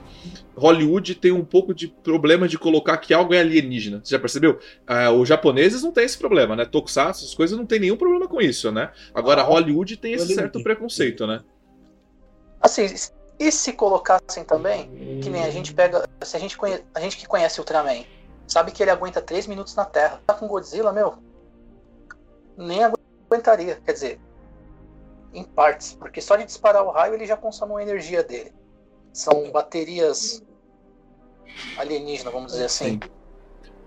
Hollywood 0.55 1.15
tem 1.15 1.31
um 1.31 1.43
pouco 1.43 1.73
de 1.73 1.87
problema 1.87 2.47
de 2.47 2.57
colocar 2.57 2.95
que 2.97 3.13
algo 3.13 3.33
é 3.33 3.39
alienígena. 3.39 3.99
Você 4.03 4.11
já 4.11 4.19
percebeu? 4.19 4.59
Ah, 4.85 5.11
os 5.11 5.27
japoneses 5.27 5.81
não 5.81 5.91
têm 5.91 6.05
esse 6.05 6.17
problema, 6.17 6.55
né? 6.55 6.63
Tokusatsu, 6.63 7.25
essas 7.25 7.35
coisas 7.35 7.57
não 7.57 7.65
tem 7.65 7.79
nenhum 7.79 7.97
problema 7.97 8.27
com 8.27 8.39
isso, 8.39 8.71
né? 8.71 8.91
Agora, 9.13 9.41
Hollywood 9.41 9.97
tem 9.97 10.13
esse 10.13 10.35
certo 10.35 10.61
preconceito, 10.63 11.25
né? 11.25 11.41
Assim, 12.61 12.85
e 13.39 13.51
se 13.51 13.73
colocassem 13.73 14.43
também, 14.43 15.19
que 15.21 15.29
nem 15.29 15.43
a 15.43 15.49
gente 15.49 15.73
pega. 15.73 16.07
Se 16.21 16.37
a 16.37 16.39
gente, 16.39 16.55
conhe, 16.55 16.79
a 16.93 16.99
gente 16.99 17.17
que 17.17 17.27
conhece 17.27 17.59
o 17.59 17.61
Ultraman, 17.63 18.03
sabe 18.47 18.71
que 18.71 18.81
ele 18.83 18.91
aguenta 18.91 19.19
3 19.21 19.47
minutos 19.47 19.75
na 19.75 19.83
Terra. 19.85 20.21
Tá 20.25 20.33
com 20.33 20.47
Godzilla, 20.47 20.93
meu? 20.93 21.15
Nem 22.57 22.83
aguentaria. 22.83 23.79
Quer 23.85 23.93
dizer, 23.93 24.19
em 25.33 25.43
partes, 25.43 25.93
porque 25.93 26.21
só 26.21 26.35
de 26.35 26.45
disparar 26.45 26.83
o 26.83 26.91
raio 26.91 27.15
ele 27.15 27.25
já 27.25 27.35
consome 27.35 27.73
a 27.75 27.81
energia 27.81 28.23
dele. 28.23 28.51
São 29.11 29.51
baterias 29.51 30.43
alienígenas, 31.77 32.33
vamos 32.33 32.51
dizer 32.51 32.65
assim. 32.65 32.99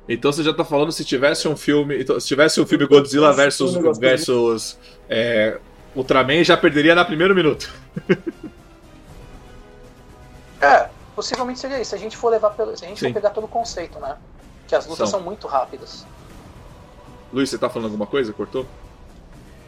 Então 0.08 0.30
você 0.32 0.42
já 0.42 0.54
tá 0.54 0.64
falando 0.64 0.92
se 0.92 1.04
tivesse 1.04 1.48
um 1.48 1.56
filme. 1.56 2.00
Então, 2.00 2.18
se 2.20 2.26
tivesse 2.26 2.60
um 2.60 2.66
filme 2.66 2.86
Godzilla 2.86 3.32
versus, 3.32 3.74
versus 3.98 4.78
é, 5.08 5.58
Ultraman, 5.94 6.44
já 6.44 6.56
perderia 6.56 6.94
no 6.94 7.04
primeiro 7.04 7.34
minuto. 7.34 7.72
É, 10.58 10.88
possivelmente 11.14 11.60
seria 11.60 11.78
isso. 11.80 11.90
Se 11.90 11.96
a 11.96 11.98
gente 11.98 12.16
for 12.16 12.30
levar 12.30 12.48
pelo, 12.50 12.74
se 12.76 12.82
a 12.82 12.88
gente 12.88 12.98
Sim. 12.98 13.08
for 13.08 13.14
pegar 13.14 13.30
pelo 13.30 13.46
conceito, 13.46 14.00
né? 14.00 14.16
Que 14.66 14.74
as 14.74 14.86
lutas 14.86 15.10
São. 15.10 15.18
são 15.18 15.20
muito 15.20 15.46
rápidas. 15.46 16.06
Luiz, 17.30 17.50
você 17.50 17.56
tá 17.58 17.70
falando 17.70 17.86
alguma 17.86 18.06
coisa? 18.08 18.32
Cortou? 18.34 18.76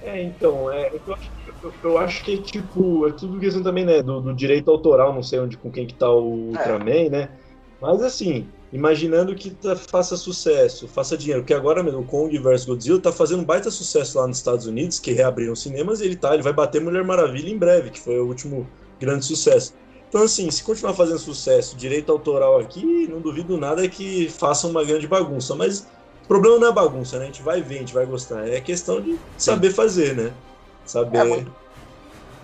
É, 0.01 0.23
então, 0.23 0.71
é, 0.71 0.89
eu, 0.95 1.13
acho, 1.13 1.33
eu, 1.63 1.79
eu 1.83 1.99
acho 1.99 2.23
que, 2.25 2.41
tipo, 2.41 3.07
é 3.09 3.13
tudo 3.13 3.41
questão 3.41 3.63
também, 3.65 3.85
né, 3.85 4.01
do, 4.03 4.21
do 4.21 4.35
direito 4.35 4.71
autoral, 4.71 5.13
não 5.13 5.23
sei 5.25 5.41
onde, 5.41 5.59
com 5.59 5.73
quem 5.73 5.87
que 5.89 5.95
tá 5.99 6.09
o 6.11 6.51
Ultraman, 6.51 7.11
né, 7.11 7.41
mas 7.81 8.01
assim, 8.03 8.55
imaginando 8.71 9.35
que 9.35 9.51
tá- 9.57 9.75
faça 9.77 10.17
sucesso, 10.17 10.87
faça 10.89 11.17
dinheiro, 11.19 11.43
porque 11.43 11.53
agora 11.55 11.83
mesmo 11.83 12.01
o 12.01 12.07
Kong 12.07 12.37
vs 12.39 12.65
Godzilla 12.65 13.03
tá 13.03 13.11
fazendo 13.13 13.43
um 13.43 13.45
baita 13.45 13.71
sucesso 13.73 14.19
lá 14.19 14.27
nos 14.29 14.39
Estados 14.39 14.67
Unidos, 14.67 15.01
que 15.01 15.11
reabriram 15.13 15.53
os 15.53 15.63
cinemas, 15.63 16.01
e 16.01 16.05
ele 16.07 16.17
tá, 16.17 16.33
ele 16.35 16.45
vai 16.45 16.53
bater 16.53 16.81
Mulher 16.81 17.05
Maravilha 17.05 17.51
em 17.51 17.59
breve, 17.59 17.91
que 17.91 18.01
foi 18.01 18.21
o 18.21 18.27
último 18.27 18.73
grande 19.01 19.25
sucesso. 19.27 19.75
Então, 20.09 20.23
assim, 20.23 20.49
se 20.51 20.63
continuar 20.65 20.95
fazendo 20.95 21.19
sucesso, 21.19 21.77
direito 21.77 22.11
autoral 22.11 22.59
aqui, 22.59 23.07
não 23.09 23.21
duvido 23.21 23.59
nada 23.59 23.89
que 23.89 24.29
façam 24.31 24.71
uma 24.71 24.85
grande 24.85 25.07
bagunça, 25.09 25.55
mas 25.55 25.87
problema 26.29 26.59
não 26.61 26.69
é 26.69 26.73
bagunça, 26.73 27.19
né? 27.19 27.25
A 27.25 27.27
gente 27.29 27.43
vai 27.43 27.63
ver, 27.63 27.77
a 27.77 27.81
gente 27.81 27.95
vai 27.95 28.07
gostar. 28.07 28.49
É 28.49 28.61
questão 28.61 29.03
de 29.03 29.19
saber 29.37 29.71
fazer, 29.73 30.17
né? 30.17 30.37
Saber. 30.85 31.19
É, 31.19 31.25
muito- 31.25 31.53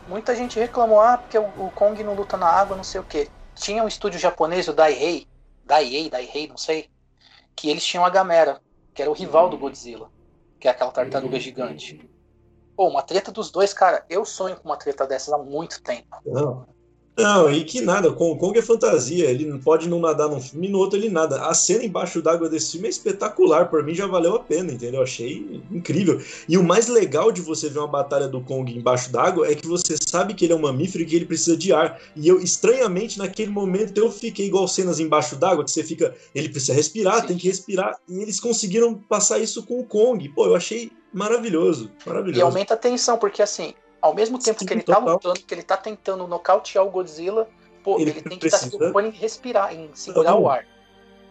Muita 0.06 0.34
gente 0.36 0.58
reclamou, 0.58 1.00
ah, 1.00 1.16
porque 1.18 1.38
o, 1.38 1.44
o 1.48 1.72
Kong 1.72 2.02
não 2.04 2.14
luta 2.14 2.36
na 2.36 2.46
água, 2.46 2.76
não 2.76 2.84
sei 2.84 3.00
o 3.00 3.04
quê. 3.04 3.30
Tinha 3.54 3.82
um 3.82 3.88
estúdio 3.88 4.18
japonês, 4.20 4.68
o 4.68 4.72
Daihei, 4.74 5.26
Daihei, 5.64 6.10
Daihei, 6.10 6.46
não 6.48 6.56
sei, 6.58 6.90
que 7.56 7.70
eles 7.70 7.84
tinham 7.84 8.04
a 8.04 8.10
Gamera, 8.10 8.62
que 8.94 9.02
era 9.02 9.10
o 9.10 9.14
rival 9.14 9.48
do 9.50 9.58
Godzilla, 9.58 10.10
que 10.60 10.68
é 10.68 10.72
aquela 10.72 10.92
tartaruga 10.92 11.40
gigante. 11.40 12.00
Pô, 12.76 12.88
uma 12.88 13.02
treta 13.02 13.32
dos 13.32 13.50
dois, 13.50 13.72
cara, 13.74 14.04
eu 14.08 14.24
sonho 14.24 14.56
com 14.60 14.68
uma 14.68 14.76
treta 14.78 15.06
dessas 15.06 15.32
há 15.32 15.38
muito 15.38 15.82
tempo. 15.82 16.16
Não. 16.26 16.66
Não, 17.16 17.48
e 17.48 17.62
que 17.62 17.80
nada, 17.80 18.08
o 18.10 18.36
Kong 18.36 18.58
é 18.58 18.62
fantasia, 18.62 19.30
ele 19.30 19.56
pode 19.60 19.88
não 19.88 20.00
nadar 20.00 20.28
num 20.28 20.40
filme, 20.40 20.68
no 20.68 20.78
outro 20.78 20.98
ele 20.98 21.08
nada. 21.08 21.46
A 21.46 21.54
cena 21.54 21.84
embaixo 21.84 22.20
d'água 22.20 22.48
desse 22.48 22.72
filme 22.72 22.88
é 22.88 22.90
espetacular, 22.90 23.70
por 23.70 23.84
mim 23.84 23.94
já 23.94 24.04
valeu 24.04 24.34
a 24.34 24.40
pena, 24.40 24.72
entendeu? 24.72 25.00
Achei 25.00 25.62
incrível. 25.70 26.20
E 26.48 26.58
o 26.58 26.64
mais 26.64 26.88
legal 26.88 27.30
de 27.30 27.40
você 27.40 27.68
ver 27.68 27.78
uma 27.78 27.86
batalha 27.86 28.26
do 28.26 28.40
Kong 28.40 28.76
embaixo 28.76 29.12
d'água 29.12 29.48
é 29.48 29.54
que 29.54 29.64
você 29.64 29.96
sabe 29.96 30.34
que 30.34 30.44
ele 30.44 30.54
é 30.54 30.56
um 30.56 30.62
mamífero 30.62 31.04
e 31.04 31.06
que 31.06 31.14
ele 31.14 31.24
precisa 31.24 31.56
de 31.56 31.72
ar. 31.72 32.00
E 32.16 32.26
eu, 32.26 32.40
estranhamente, 32.40 33.16
naquele 33.16 33.52
momento 33.52 33.96
eu 33.98 34.10
fiquei 34.10 34.46
igual 34.46 34.66
cenas 34.66 34.98
embaixo 34.98 35.36
d'água, 35.36 35.64
que 35.64 35.70
você 35.70 35.84
fica, 35.84 36.12
ele 36.34 36.48
precisa 36.48 36.72
respirar, 36.74 37.24
tem 37.24 37.36
que 37.36 37.46
respirar, 37.46 37.96
e 38.08 38.22
eles 38.22 38.40
conseguiram 38.40 38.92
passar 38.92 39.38
isso 39.38 39.62
com 39.62 39.78
o 39.78 39.84
Kong. 39.84 40.28
Pô, 40.30 40.46
eu 40.46 40.56
achei 40.56 40.90
maravilhoso, 41.12 41.92
E 42.04 42.08
maravilhoso. 42.08 42.42
aumenta 42.44 42.74
a 42.74 42.76
tensão, 42.76 43.16
porque 43.16 43.40
assim, 43.40 43.72
ao 44.04 44.14
mesmo 44.14 44.38
tempo 44.38 44.58
Sim, 44.60 44.66
que 44.66 44.74
ele 44.74 44.82
tá 44.82 44.96
total. 44.96 45.14
lutando, 45.14 45.40
que 45.40 45.54
ele 45.54 45.62
tá 45.62 45.78
tentando 45.78 46.26
nocautear 46.28 46.84
o 46.84 46.90
Godzilla, 46.90 47.48
pô, 47.82 47.98
Ele 47.98 48.10
ele, 48.10 48.20
tem 48.22 48.38
que 48.38 48.44
estar 48.46 48.58
se 48.58 48.64
precisa- 48.64 48.76
preocupando 48.76 49.08
em 49.08 49.10
respirar, 49.18 49.74
em 49.74 49.88
segurar 49.94 50.34
o 50.36 50.46
ar. 50.46 50.66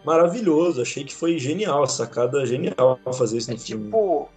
Maravilhoso, 0.04 0.82
achei 0.82 1.04
que 1.04 1.14
foi 1.14 1.38
genial, 1.38 1.86
sacada 1.86 2.44
genial 2.44 2.98
fazer 3.16 3.38
isso 3.38 3.50
É 3.50 3.54
no 3.54 3.60
filme. 3.60 3.84
tipo. 3.84 4.28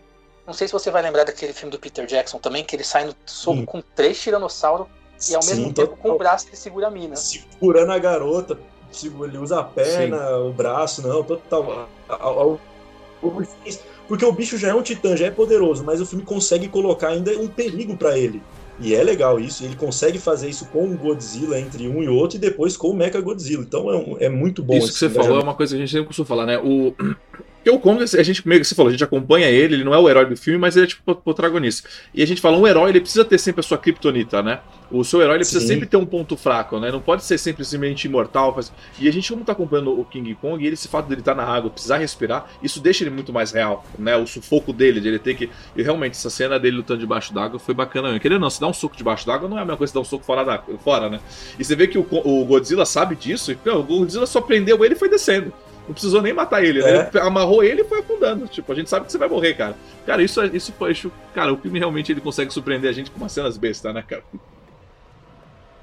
Não 0.45 0.53
sei 0.53 0.67
se 0.67 0.71
você 0.73 0.91
vai 0.91 1.01
lembrar 1.01 1.23
daquele 1.25 1.51
filme 1.51 1.71
do 1.71 1.79
Peter 1.79 2.05
Jackson 2.05 2.37
também, 2.37 2.63
que 2.63 2.75
ele 2.75 2.83
sai 2.83 3.05
no 3.05 3.15
soco 3.25 3.57
Sim. 3.57 3.65
com 3.65 3.81
três 3.81 4.21
tiranossauro 4.21 4.87
e 5.29 5.33
ao 5.35 5.43
mesmo 5.43 5.65
Sim, 5.65 5.73
tempo 5.73 5.97
com 5.97 6.09
o 6.09 6.11
total. 6.11 6.17
braço 6.19 6.47
ele 6.47 6.55
segura 6.55 6.87
a 6.87 6.91
mina. 6.91 7.15
segurando 7.15 7.91
a 7.91 7.97
garota, 7.99 8.57
ele 9.03 9.37
usa 9.39 9.59
a 9.59 9.63
perna, 9.63 10.37
o 10.37 10.53
braço, 10.53 11.05
não, 11.05 11.23
total. 11.23 11.87
Porque 14.07 14.23
o 14.23 14.31
bicho 14.31 14.57
já 14.57 14.69
é 14.69 14.73
um 14.73 14.81
titã, 14.81 15.15
já 15.17 15.25
é 15.27 15.31
poderoso, 15.31 15.83
mas 15.83 15.99
o 15.99 16.05
filme 16.05 16.23
consegue 16.23 16.67
colocar 16.67 17.09
ainda 17.09 17.31
um 17.37 17.47
perigo 17.47 17.97
pra 17.97 18.17
ele. 18.17 18.41
E 18.79 18.93
é 18.93 19.03
legal 19.03 19.39
isso, 19.39 19.63
ele 19.65 19.75
consegue 19.75 20.19
fazer 20.19 20.47
isso 20.49 20.65
com 20.67 20.85
o 20.85 20.95
Godzilla 20.95 21.59
entre 21.59 21.87
um 21.87 22.03
e 22.03 22.07
outro 22.07 22.37
e 22.37 22.39
depois 22.39 22.77
com 22.77 22.89
o 22.89 22.93
Mecha 22.95 23.19
Godzilla. 23.19 23.63
Então 23.63 23.89
é, 23.91 23.95
um- 23.97 24.17
é 24.19 24.29
muito 24.29 24.61
bom 24.61 24.75
Isso 24.77 24.93
que 24.93 24.99
você 24.99 25.09
falou 25.09 25.39
é 25.39 25.43
uma 25.43 25.55
coisa 25.55 25.75
que 25.75 25.81
a 25.81 25.85
gente 25.85 25.91
sempre 25.91 26.07
costuma 26.07 26.27
falar, 26.27 26.45
né? 26.45 26.59
O. 26.59 26.93
Porque 27.57 27.69
o 27.69 27.79
Kong, 27.79 28.01
a 28.01 28.23
gente, 28.23 28.47
meio 28.47 28.61
que 28.61 28.67
você 28.67 28.73
falou, 28.75 28.87
a 28.87 28.91
gente 28.91 29.03
acompanha 29.03 29.49
ele, 29.49 29.75
ele 29.75 29.83
não 29.83 29.93
é 29.93 29.97
o 29.97 30.07
herói 30.07 30.25
do 30.25 30.37
filme, 30.37 30.57
mas 30.57 30.77
ele 30.77 30.85
é 30.85 30.87
tipo 30.87 31.11
o 31.11 31.15
protagonista. 31.15 31.89
E 32.13 32.23
a 32.23 32.25
gente 32.25 32.39
fala, 32.39 32.57
um 32.57 32.65
herói, 32.65 32.91
ele 32.91 33.01
precisa 33.01 33.25
ter 33.25 33.37
sempre 33.37 33.59
a 33.59 33.63
sua 33.63 33.77
kryptonita, 33.77 34.41
né? 34.41 34.59
O 34.89 35.03
seu 35.03 35.21
herói, 35.21 35.33
ele 35.35 35.39
precisa 35.39 35.59
Sim. 35.59 35.67
sempre 35.67 35.85
ter 35.85 35.97
um 35.97 36.05
ponto 36.05 36.37
fraco, 36.37 36.79
né? 36.79 36.89
Não 36.91 37.01
pode 37.01 37.25
ser 37.25 37.37
simplesmente 37.37 38.05
imortal. 38.05 38.53
faz- 38.55 38.71
E 38.97 39.09
a 39.09 39.11
gente, 39.11 39.29
como 39.33 39.43
tá 39.43 39.51
acompanhando 39.51 39.99
o 39.99 40.05
King 40.05 40.33
Kong, 40.35 40.63
e 40.63 40.65
ele, 40.67 40.75
esse 40.75 40.87
fato 40.87 41.09
dele 41.09 41.19
estar 41.19 41.35
na 41.35 41.43
água, 41.43 41.69
precisar 41.69 41.97
respirar, 41.97 42.49
isso 42.63 42.79
deixa 42.79 43.03
ele 43.03 43.09
muito 43.11 43.33
mais 43.33 43.51
real, 43.51 43.85
né? 43.99 44.15
O 44.15 44.25
sufoco 44.25 44.71
dele, 44.71 45.01
de 45.01 45.09
ele 45.09 45.19
ter 45.19 45.35
que. 45.35 45.49
E 45.75 45.83
realmente, 45.83 46.13
essa 46.13 46.29
cena 46.29 46.57
dele 46.57 46.77
lutando 46.77 47.01
debaixo 47.01 47.33
d'água 47.33 47.59
foi 47.59 47.73
bacana. 47.73 48.17
Querendo 48.17 48.35
ou 48.35 48.41
não, 48.43 48.49
se 48.49 48.61
dá 48.61 48.67
um 48.67 48.73
soco 48.73 48.95
debaixo 48.95 49.27
d'água 49.27 49.49
não 49.49 49.57
é 49.57 49.61
a 49.61 49.65
mesma 49.65 49.75
coisa 49.77 49.91
que 49.91 49.95
dar 49.95 50.01
um 50.01 50.05
soco 50.05 50.23
fora, 50.23 50.45
da... 50.45 50.63
fora 50.81 51.09
né? 51.09 51.19
E 51.59 51.65
você 51.65 51.75
vê 51.75 51.85
que 51.87 51.97
o, 51.97 52.07
o 52.09 52.45
Godzilla 52.45 52.85
sabe 52.85 53.13
disso, 53.17 53.51
e 53.51 53.57
não, 53.65 53.81
o 53.81 53.83
Godzilla 53.83 54.25
só 54.25 54.39
prendeu 54.39 54.85
ele 54.85 54.93
e 54.93 54.97
foi 54.97 55.09
descendo. 55.09 55.51
Não 55.87 55.93
precisou 55.93 56.21
nem 56.21 56.33
matar 56.33 56.63
ele, 56.63 56.81
né? 56.83 56.91
É. 56.91 57.09
Ele 57.13 57.19
amarrou 57.23 57.63
ele 57.63 57.81
e 57.81 57.85
foi 57.85 57.99
afundando. 57.99 58.45
Tipo, 58.47 58.71
a 58.71 58.75
gente 58.75 58.89
sabe 58.89 59.05
que 59.05 59.11
você 59.11 59.17
vai 59.17 59.29
morrer, 59.29 59.53
cara. 59.53 59.75
Cara, 60.05 60.21
isso, 60.21 60.43
isso 60.45 60.73
foi. 60.77 60.91
isso- 60.91 61.11
Cara, 61.33 61.53
o 61.53 61.57
filme 61.57 61.79
realmente 61.79 62.11
ele 62.11 62.19
consegue 62.21 62.51
surpreender 62.53 62.89
a 62.89 62.93
gente 62.93 63.09
com 63.09 63.17
umas 63.17 63.31
cenas 63.31 63.57
bestas, 63.57 63.93
né, 63.93 64.03
cara? 64.07 64.23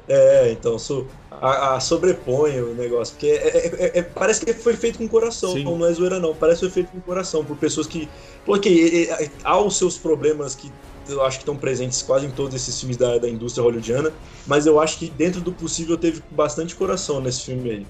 É, 0.07 0.50
então 0.52 0.78
so, 0.78 1.07
a, 1.30 1.76
a 1.76 1.80
sobrepõe 1.80 2.61
o 2.61 2.74
negócio, 2.74 3.14
porque 3.14 3.26
é- 3.28 3.48
é- 3.57 3.84
é- 3.86 3.98
é- 4.00 4.02
parece 4.02 4.44
que 4.44 4.52
foi 4.52 4.74
feito 4.76 4.98
com 4.98 5.09
coração, 5.09 5.52
Sim. 5.55 5.64
não, 5.64 5.86
é 5.86 5.90
zoeira 5.94 6.20
não, 6.20 6.34
parece 6.34 6.61
que 6.61 6.66
foi 6.66 6.82
feito 6.82 6.92
com 6.92 7.00
coração, 7.00 7.42
por 7.42 7.57
pessoas 7.57 7.86
que, 7.86 8.07
porque 8.44 9.09
há 9.42 9.59
os 9.59 9.78
seus 9.78 9.96
problemas 9.96 10.55
que 10.55 10.70
eu 11.09 11.22
acho 11.24 11.38
que 11.38 11.42
estão 11.42 11.57
presentes 11.57 12.02
quase 12.02 12.26
em 12.26 12.30
todos 12.30 12.55
esses 12.55 12.78
filmes 12.78 12.98
da, 12.98 13.16
da 13.16 13.26
indústria 13.28 13.62
hollywoodiana, 13.64 14.12
mas 14.46 14.66
eu 14.66 14.78
acho 14.78 14.98
que 14.98 15.09
dentro 15.09 15.40
do 15.40 15.52
possível 15.52 15.96
teve 15.96 16.22
bastante 16.30 16.74
coração 16.76 17.18
nesse 17.22 17.42
filme 17.44 17.70
aí. 17.70 17.86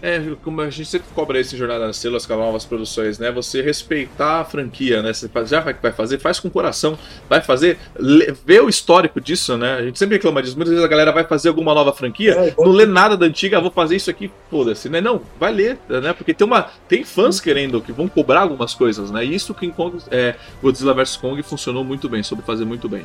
É, 0.00 0.20
como 0.44 0.60
a 0.60 0.70
gente 0.70 0.86
sempre 0.88 1.08
cobra 1.12 1.40
isso 1.40 1.56
em 1.56 1.58
Jornada 1.58 1.84
nas 1.86 1.96
Estrelas 1.96 2.24
com 2.24 2.32
as 2.32 2.38
novas 2.38 2.64
produções, 2.64 3.18
né? 3.18 3.32
Você 3.32 3.60
respeitar 3.60 4.40
a 4.40 4.44
franquia, 4.44 5.02
né? 5.02 5.12
Você 5.12 5.28
já 5.46 5.58
vai, 5.58 5.74
vai 5.74 5.90
fazer, 5.90 6.18
faz 6.20 6.38
com 6.38 6.48
coração, 6.48 6.96
vai 7.28 7.40
fazer, 7.40 7.76
lê- 7.98 8.32
vê 8.46 8.60
o 8.60 8.68
histórico 8.68 9.20
disso, 9.20 9.56
né? 9.58 9.74
A 9.74 9.82
gente 9.82 9.98
sempre 9.98 10.14
reclama 10.14 10.40
disso. 10.40 10.54
Muitas 10.54 10.70
vezes 10.70 10.84
a 10.84 10.88
galera 10.88 11.10
vai 11.10 11.24
fazer 11.24 11.48
alguma 11.48 11.74
nova 11.74 11.92
franquia, 11.92 12.32
É, 12.34 12.54
não 12.56 12.70
lê 12.70 12.86
nada 12.86 13.16
da 13.16 13.26
antiga, 13.26 13.58
ah, 13.58 13.60
vou 13.60 13.72
fazer 13.72 13.96
isso 13.96 14.08
aqui, 14.08 14.30
foda-se, 14.48 14.88
né? 14.88 15.00
Não, 15.00 15.20
vai 15.38 15.52
ler, 15.52 15.76
né? 15.88 16.12
Porque 16.12 16.32
tem 16.32 16.46
uma. 16.46 16.68
Tem 16.88 17.02
fãs 17.04 17.40
querendo, 17.40 17.80
que 17.80 17.90
vão 17.90 18.06
cobrar 18.06 18.42
algumas 18.42 18.74
coisas, 18.74 19.10
né? 19.10 19.24
E 19.24 19.34
isso 19.34 19.52
King 19.52 19.72
Kong, 19.74 19.98
é, 20.12 20.36
Godzilla 20.62 20.94
vs 20.94 21.16
Kong 21.16 21.42
funcionou 21.42 21.82
muito 21.82 22.08
bem, 22.08 22.22
soube 22.22 22.44
fazer 22.44 22.64
muito 22.64 22.88
bem. 22.88 23.04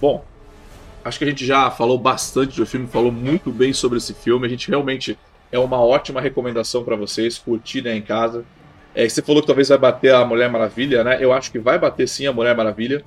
Bom, 0.00 0.24
acho 1.04 1.18
que 1.18 1.24
a 1.24 1.28
gente 1.28 1.44
já 1.44 1.70
falou 1.70 1.98
bastante 1.98 2.56
do 2.56 2.66
filme, 2.66 2.86
falou 2.86 3.12
muito 3.12 3.50
bem 3.50 3.72
sobre 3.72 3.98
esse 3.98 4.14
filme. 4.14 4.46
A 4.46 4.50
gente 4.50 4.68
realmente 4.68 5.18
é 5.50 5.58
uma 5.58 5.80
ótima 5.80 6.20
recomendação 6.20 6.82
para 6.82 6.96
vocês, 6.96 7.38
curtir 7.38 7.82
né, 7.82 7.94
em 7.94 8.02
casa. 8.02 8.44
É, 8.94 9.08
você 9.08 9.22
falou 9.22 9.42
que 9.42 9.46
talvez 9.46 9.68
vai 9.68 9.78
bater 9.78 10.14
a 10.14 10.24
Mulher 10.24 10.50
Maravilha, 10.50 11.02
né? 11.02 11.18
Eu 11.20 11.32
acho 11.32 11.50
que 11.50 11.58
vai 11.58 11.78
bater 11.78 12.08
sim 12.08 12.26
a 12.26 12.32
Mulher 12.32 12.54
Maravilha, 12.54 13.02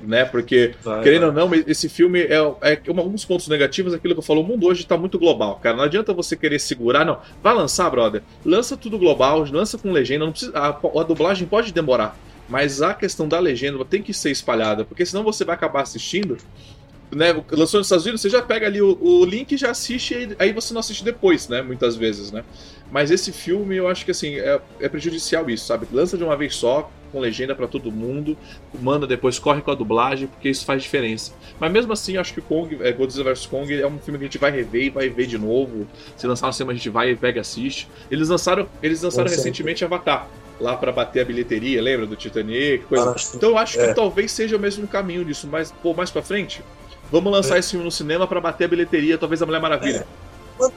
né? 0.00 0.24
Porque 0.24 0.74
Vai, 0.82 1.02
Querendo 1.02 1.32
vai. 1.32 1.42
ou 1.42 1.50
não, 1.50 1.64
esse 1.66 1.88
filme 1.88 2.20
é, 2.20 2.34
é 2.36 2.90
um 2.90 3.08
dos 3.08 3.24
pontos 3.24 3.46
negativos, 3.48 3.94
aquilo 3.94 4.14
que 4.14 4.18
eu 4.18 4.24
falo, 4.24 4.40
o 4.40 4.44
mundo 4.44 4.66
hoje 4.66 4.84
tá 4.86 4.96
muito 4.96 5.18
global, 5.18 5.60
cara. 5.62 5.76
Não 5.76 5.84
adianta 5.84 6.12
você 6.12 6.36
querer 6.36 6.58
segurar, 6.58 7.04
não. 7.04 7.18
Vai 7.42 7.54
lançar, 7.54 7.88
brother. 7.90 8.22
Lança 8.44 8.76
tudo 8.76 8.98
global, 8.98 9.44
lança 9.50 9.78
com 9.78 9.92
legenda. 9.92 10.24
Não 10.24 10.32
precisa, 10.32 10.58
a, 10.58 10.68
a 10.68 11.02
dublagem 11.04 11.46
pode 11.46 11.72
demorar, 11.72 12.16
mas 12.48 12.82
a 12.82 12.92
questão 12.92 13.28
da 13.28 13.38
legenda 13.38 13.84
tem 13.84 14.02
que 14.02 14.12
ser 14.12 14.30
espalhada, 14.30 14.84
porque 14.84 15.06
senão 15.06 15.22
você 15.22 15.44
vai 15.44 15.54
acabar 15.54 15.82
assistindo 15.82 16.36
né, 17.10 17.32
lançou 17.50 17.78
nos 17.78 17.86
Estados 17.86 18.04
Unidos, 18.04 18.20
você 18.20 18.28
já 18.28 18.42
pega 18.42 18.66
ali 18.66 18.82
o, 18.82 18.98
o 19.00 19.24
link 19.24 19.52
e 19.52 19.56
já 19.56 19.70
assiste, 19.70 20.14
e 20.14 20.36
aí 20.38 20.52
você 20.52 20.72
não 20.74 20.80
assiste 20.80 21.04
depois, 21.04 21.48
né? 21.48 21.62
Muitas 21.62 21.96
vezes, 21.96 22.30
né? 22.30 22.44
Mas 22.90 23.10
esse 23.10 23.32
filme, 23.32 23.76
eu 23.76 23.88
acho 23.88 24.04
que 24.04 24.10
assim, 24.10 24.36
é, 24.36 24.60
é 24.80 24.88
prejudicial 24.88 25.48
isso, 25.48 25.66
sabe? 25.66 25.86
Lança 25.92 26.16
de 26.16 26.24
uma 26.24 26.36
vez 26.36 26.54
só, 26.54 26.90
com 27.10 27.20
legenda 27.20 27.54
para 27.54 27.66
todo 27.66 27.90
mundo, 27.90 28.36
manda 28.80 29.06
depois, 29.06 29.38
corre 29.38 29.60
com 29.60 29.70
a 29.70 29.74
dublagem, 29.74 30.28
porque 30.28 30.48
isso 30.48 30.64
faz 30.64 30.82
diferença. 30.82 31.32
Mas 31.58 31.72
mesmo 31.72 31.92
assim, 31.92 32.14
eu 32.14 32.20
acho 32.20 32.34
que 32.34 32.40
Kong, 32.40 32.78
é, 32.80 32.92
Godzilla 32.92 33.32
vs 33.32 33.46
Kong 33.46 33.72
é 33.72 33.86
um 33.86 33.98
filme 33.98 34.18
que 34.18 34.24
a 34.24 34.28
gente 34.28 34.38
vai 34.38 34.50
rever 34.50 34.84
e 34.84 34.90
vai 34.90 35.08
ver 35.08 35.26
de 35.26 35.38
novo. 35.38 35.86
Se 36.16 36.26
lançar 36.26 36.46
no 36.46 36.52
cinema, 36.52 36.72
a 36.72 36.74
gente 36.76 36.90
vai 36.90 37.10
e 37.10 37.16
pega 37.16 37.38
e 37.38 37.40
assiste. 37.40 37.88
Eles 38.10 38.28
lançaram, 38.28 38.68
eles 38.82 39.02
lançaram 39.02 39.28
recentemente 39.28 39.84
Avatar 39.84 40.28
lá 40.60 40.76
para 40.76 40.90
bater 40.90 41.20
a 41.20 41.24
bilheteria, 41.24 41.80
lembra 41.80 42.06
do 42.06 42.16
Titanic, 42.16 42.84
coisa. 42.86 43.10
Ah, 43.10 43.14
então 43.34 43.50
eu 43.50 43.58
acho 43.58 43.80
é. 43.80 43.88
que 43.88 43.94
talvez 43.94 44.32
seja 44.32 44.56
o 44.56 44.58
mesmo 44.58 44.86
caminho 44.88 45.24
disso, 45.24 45.46
mas 45.46 45.70
pô, 45.70 45.94
mais 45.94 46.10
para 46.10 46.20
frente, 46.22 46.62
vamos 47.10 47.32
lançar 47.32 47.56
é. 47.56 47.58
esse 47.58 47.70
filme 47.70 47.84
no 47.84 47.90
cinema 47.90 48.26
para 48.26 48.40
bater 48.40 48.64
a 48.64 48.68
bilheteria, 48.68 49.18
talvez 49.18 49.42
a 49.42 49.46
Mulher 49.46 49.60
Maravilha. 49.60 50.06
É. 50.60 50.70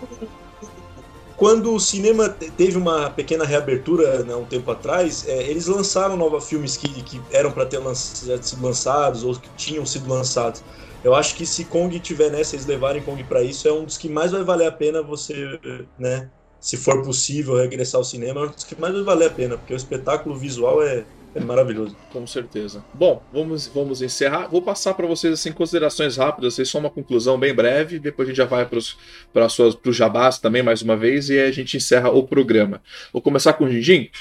Quando 1.36 1.74
o 1.74 1.80
cinema 1.80 2.30
teve 2.30 2.78
uma 2.78 3.10
pequena 3.10 3.44
reabertura 3.44 4.24
né, 4.24 4.36
um 4.36 4.46
tempo 4.46 4.70
atrás, 4.70 5.28
é, 5.28 5.42
eles 5.50 5.66
lançaram 5.66 6.16
novos 6.16 6.48
filmes 6.48 6.78
que, 6.78 6.88
que 7.02 7.20
eram 7.32 7.52
para 7.52 7.66
ter 7.66 7.80
lançado, 7.80 8.44
sido 8.44 8.64
lançados 8.64 9.24
ou 9.24 9.34
que 9.34 9.50
tinham 9.58 9.84
sido 9.84 10.08
lançados. 10.08 10.64
Eu 11.04 11.16
acho 11.16 11.36
que 11.36 11.44
se 11.44 11.66
Kong 11.66 12.00
tiver 12.00 12.30
nessa, 12.30 12.56
eles 12.56 12.68
levarem 12.68 13.02
Kong 13.02 13.24
para 13.24 13.42
isso, 13.42 13.68
é 13.68 13.74
um 13.74 13.86
dos 13.86 13.98
que 13.98 14.08
mais 14.08 14.32
vai 14.32 14.44
valer 14.44 14.68
a 14.68 14.72
pena 14.72 15.02
você, 15.02 15.60
né, 15.98 16.30
se 16.60 16.78
for 16.78 17.02
possível 17.02 17.56
regressar 17.56 17.98
ao 17.98 18.06
cinema, 18.06 18.42
é 18.42 18.44
um 18.44 18.52
dos 18.52 18.64
que 18.64 18.80
mais 18.80 18.94
vai 18.94 19.04
valer 19.04 19.28
a 19.30 19.32
pena, 19.32 19.58
porque 19.58 19.74
o 19.74 19.76
espetáculo 19.76 20.36
visual 20.36 20.84
é, 20.84 21.04
é 21.34 21.40
maravilhoso. 21.40 21.96
Com 22.12 22.28
certeza. 22.28 22.84
Bom, 22.94 23.24
vamos, 23.32 23.68
vamos 23.68 24.02
encerrar. 24.02 24.48
Vou 24.48 24.62
passar 24.62 24.94
para 24.94 25.08
vocês 25.08 25.34
assim 25.34 25.52
considerações 25.52 26.18
rápidas, 26.18 26.54
assim, 26.54 26.66
só 26.66 26.78
uma 26.78 26.90
conclusão 26.90 27.40
bem 27.40 27.54
breve. 27.54 28.00
Depois 28.00 28.28
a 28.28 28.32
gente 28.32 28.38
já 28.38 28.46
vai 28.46 28.66
para 28.66 28.78
os 28.78 29.96
jabás 29.96 30.40
também 30.40 30.62
mais 30.62 30.82
uma 30.82 30.98
vez 30.98 31.30
e 31.30 31.40
a 31.40 31.52
gente 31.52 31.78
encerra 31.78 32.10
o 32.10 32.28
programa. 32.28 32.82
Vou 33.14 33.22
começar 33.22 33.54
com 33.54 33.64
o 33.64 33.70
Jinjin. 33.70 34.12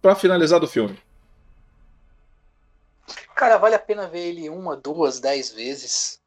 Para 0.00 0.14
finalizar 0.14 0.60
do 0.60 0.68
filme. 0.68 0.96
Cara, 3.34 3.58
vale 3.58 3.74
a 3.74 3.80
pena 3.80 4.06
ver 4.06 4.28
ele 4.28 4.48
uma, 4.48 4.76
duas, 4.76 5.18
dez 5.18 5.50
vezes. 5.50 6.20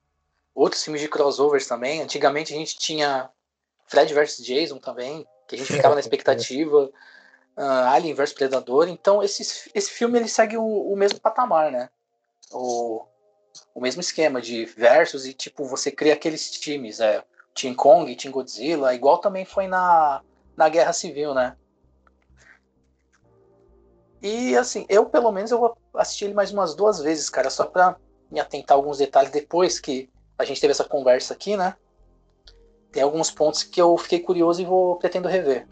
Outros 0.54 0.84
filmes 0.84 1.02
de 1.02 1.08
crossovers 1.08 1.66
também. 1.66 2.02
Antigamente 2.02 2.54
a 2.54 2.58
gente 2.58 2.78
tinha 2.78 3.30
Fred 3.88 4.14
vs 4.14 4.38
Jason 4.44 4.80
também, 4.80 5.26
que 5.48 5.56
a 5.56 5.58
gente 5.58 5.72
ficava 5.72 5.96
na 5.96 6.02
expectativa 6.02 6.92
uh, 7.58 7.90
Alien 7.90 8.14
vs 8.14 8.34
Predador. 8.34 8.88
Então 8.88 9.24
esse, 9.24 9.70
esse 9.74 9.92
filme 9.92 10.20
ele 10.20 10.28
segue 10.28 10.58
o, 10.58 10.64
o 10.64 10.96
mesmo 10.96 11.20
patamar, 11.20 11.72
né? 11.72 11.90
O, 12.52 13.06
o 13.74 13.82
mesmo 13.82 14.00
esquema 14.00 14.42
de 14.42 14.66
versus 14.66 15.26
e 15.26 15.34
tipo 15.34 15.66
você 15.66 15.92
cria 15.92 16.14
aqueles 16.14 16.52
times, 16.52 17.00
é, 17.00 17.24
Team 17.54 17.74
Kong, 17.74 18.16
Team 18.16 18.32
Godzilla, 18.32 18.94
igual 18.94 19.18
também 19.18 19.44
foi 19.44 19.68
na, 19.68 20.22
na 20.56 20.70
Guerra 20.70 20.94
Civil, 20.94 21.34
né? 21.34 21.58
E 24.22 24.56
assim, 24.56 24.86
eu 24.90 25.06
pelo 25.06 25.32
menos 25.32 25.52
eu 25.52 25.60
vou 25.60 25.78
assistir 25.96 26.26
ele 26.26 26.34
mais 26.34 26.52
umas 26.52 26.76
duas 26.76 27.00
vezes, 27.00 27.30
cara, 27.30 27.50
só 27.50 27.66
pra 27.66 27.98
me 28.32 28.40
atentar 28.40 28.76
a 28.76 28.80
alguns 28.80 28.98
detalhes 28.98 29.32
depois 29.32 29.80
que 29.80 30.10
a 30.38 30.46
gente 30.46 30.62
teve 30.62 30.72
essa 30.72 30.84
conversa 30.84 31.34
aqui, 31.34 31.56
né? 31.58 31.76
Tem 32.92 33.04
alguns 33.04 33.30
pontos 33.30 33.64
que 33.64 33.82
eu 33.82 33.96
fiquei 33.98 34.20
curioso 34.20 34.62
e 34.62 34.66
vou 34.66 34.98
pretendo 34.98 35.28
rever. 35.28 35.68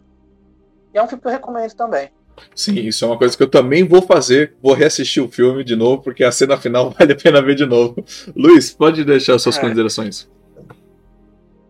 E 0.96 0.98
é 0.98 1.02
um 1.02 1.06
filme 1.06 1.20
que 1.20 1.28
eu 1.28 1.32
recomendo 1.32 1.74
também. 1.74 2.08
Sim, 2.54 2.76
isso 2.76 3.04
é 3.04 3.08
uma 3.08 3.18
coisa 3.18 3.36
que 3.36 3.42
eu 3.42 3.50
também 3.50 3.86
vou 3.86 4.00
fazer. 4.00 4.54
Vou 4.62 4.72
reassistir 4.72 5.22
o 5.22 5.28
filme 5.28 5.62
de 5.62 5.76
novo, 5.76 6.02
porque 6.02 6.24
a 6.24 6.32
cena 6.32 6.56
final 6.56 6.88
vale 6.98 7.12
a 7.12 7.16
pena 7.16 7.42
ver 7.42 7.54
de 7.54 7.66
novo. 7.66 8.02
Luiz, 8.34 8.70
pode 8.70 9.04
deixar 9.04 9.38
suas 9.38 9.58
é. 9.58 9.60
considerações. 9.60 10.26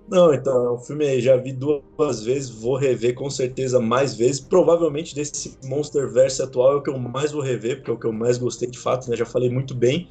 Não, 0.08 0.32
então, 0.32 0.74
o 0.74 0.78
filme 0.78 1.04
aí 1.04 1.20
já 1.20 1.36
vi 1.36 1.52
duas 1.52 2.22
vezes, 2.22 2.50
vou 2.50 2.76
rever 2.76 3.16
com 3.16 3.28
certeza 3.28 3.80
mais 3.80 4.14
vezes. 4.14 4.38
Provavelmente 4.38 5.12
desse 5.12 5.58
Monsterverse 5.64 6.40
atual 6.40 6.74
é 6.74 6.76
o 6.76 6.82
que 6.82 6.90
eu 6.90 6.96
mais 6.96 7.32
vou 7.32 7.42
rever, 7.42 7.78
porque 7.78 7.90
é 7.90 7.94
o 7.94 7.98
que 7.98 8.06
eu 8.06 8.12
mais 8.12 8.38
gostei 8.38 8.70
de 8.70 8.78
fato, 8.78 9.10
né? 9.10 9.16
Já 9.16 9.26
falei 9.26 9.50
muito 9.50 9.74
bem. 9.74 10.08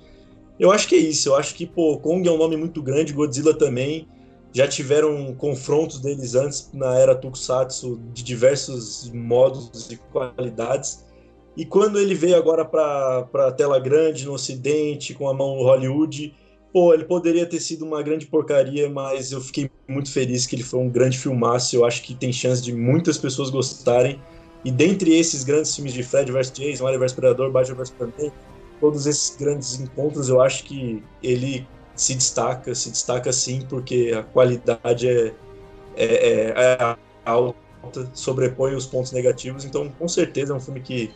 Eu 0.59 0.74
acho 0.74 0.89
que 0.89 0.95
é 0.95 0.99
isso, 0.99 1.30
eu 1.30 1.36
acho 1.38 1.55
que, 1.55 1.66
pô, 1.66 1.97
Kong 1.99 2.28
é 2.28 2.32
um 2.32 2.38
nome 2.38 2.57
muito 2.57 2.84
grande, 2.84 3.13
Godzilla 3.13 3.53
também 3.53 4.09
já 4.55 4.65
tiveram 4.65 5.35
confrontos 5.35 5.99
deles 5.99 6.33
antes 6.33 6.69
na 6.73 6.97
era 6.97 7.13
Tokusatsu 7.13 7.99
de 8.13 8.23
diversos 8.23 9.11
modos 9.11 9.91
e 9.91 9.97
qualidades. 9.97 11.05
E 11.57 11.65
quando 11.65 11.99
ele 11.99 12.15
veio 12.15 12.37
agora 12.37 12.63
para 12.63 13.27
a 13.33 13.51
tela 13.51 13.77
grande 13.81 14.25
no 14.25 14.31
Ocidente, 14.31 15.13
com 15.13 15.27
a 15.27 15.33
mão 15.33 15.57
no 15.57 15.63
Hollywood, 15.63 16.33
pô, 16.71 16.93
ele 16.93 17.03
poderia 17.03 17.45
ter 17.45 17.59
sido 17.59 17.83
uma 17.83 18.01
grande 18.01 18.27
porcaria, 18.27 18.89
mas 18.89 19.33
eu 19.33 19.41
fiquei 19.41 19.69
muito 19.89 20.09
feliz 20.09 20.47
que 20.47 20.55
ele 20.55 20.63
foi 20.63 20.79
um 20.79 20.89
grande 20.89 21.17
filmaço. 21.17 21.75
Eu 21.75 21.83
acho 21.83 22.01
que 22.01 22.15
tem 22.15 22.31
chance 22.31 22.61
de 22.61 22.73
muitas 22.73 23.17
pessoas 23.17 23.49
gostarem. 23.49 24.21
E 24.63 24.71
dentre 24.71 25.19
esses 25.19 25.43
grandes 25.43 25.75
filmes 25.75 25.91
de 25.91 26.01
Fred 26.01 26.31
vs 26.31 26.53
Jason, 26.53 26.87
Alien 26.87 27.01
vs 27.01 27.11
Predador, 27.11 27.51
Batman 27.51 27.75
vs 27.75 27.89
Superman, 27.89 28.31
todos 28.79 29.05
esses 29.05 29.35
grandes 29.35 29.77
encontros, 29.81 30.29
eu 30.29 30.39
acho 30.41 30.63
que 30.63 31.03
ele 31.21 31.67
se 31.95 32.13
destaca, 32.15 32.73
se 32.75 32.89
destaca 32.89 33.31
sim, 33.31 33.65
porque 33.67 34.13
a 34.17 34.23
qualidade 34.23 35.07
é, 35.07 35.33
é, 35.95 36.05
é, 36.05 36.53
é 36.57 36.97
alta, 37.23 38.09
sobrepõe 38.13 38.75
os 38.75 38.85
pontos 38.85 39.11
negativos, 39.11 39.63
então 39.65 39.89
com 39.89 40.07
certeza 40.07 40.53
é 40.53 40.55
um 40.55 40.59
filme 40.59 40.81
que, 40.81 41.11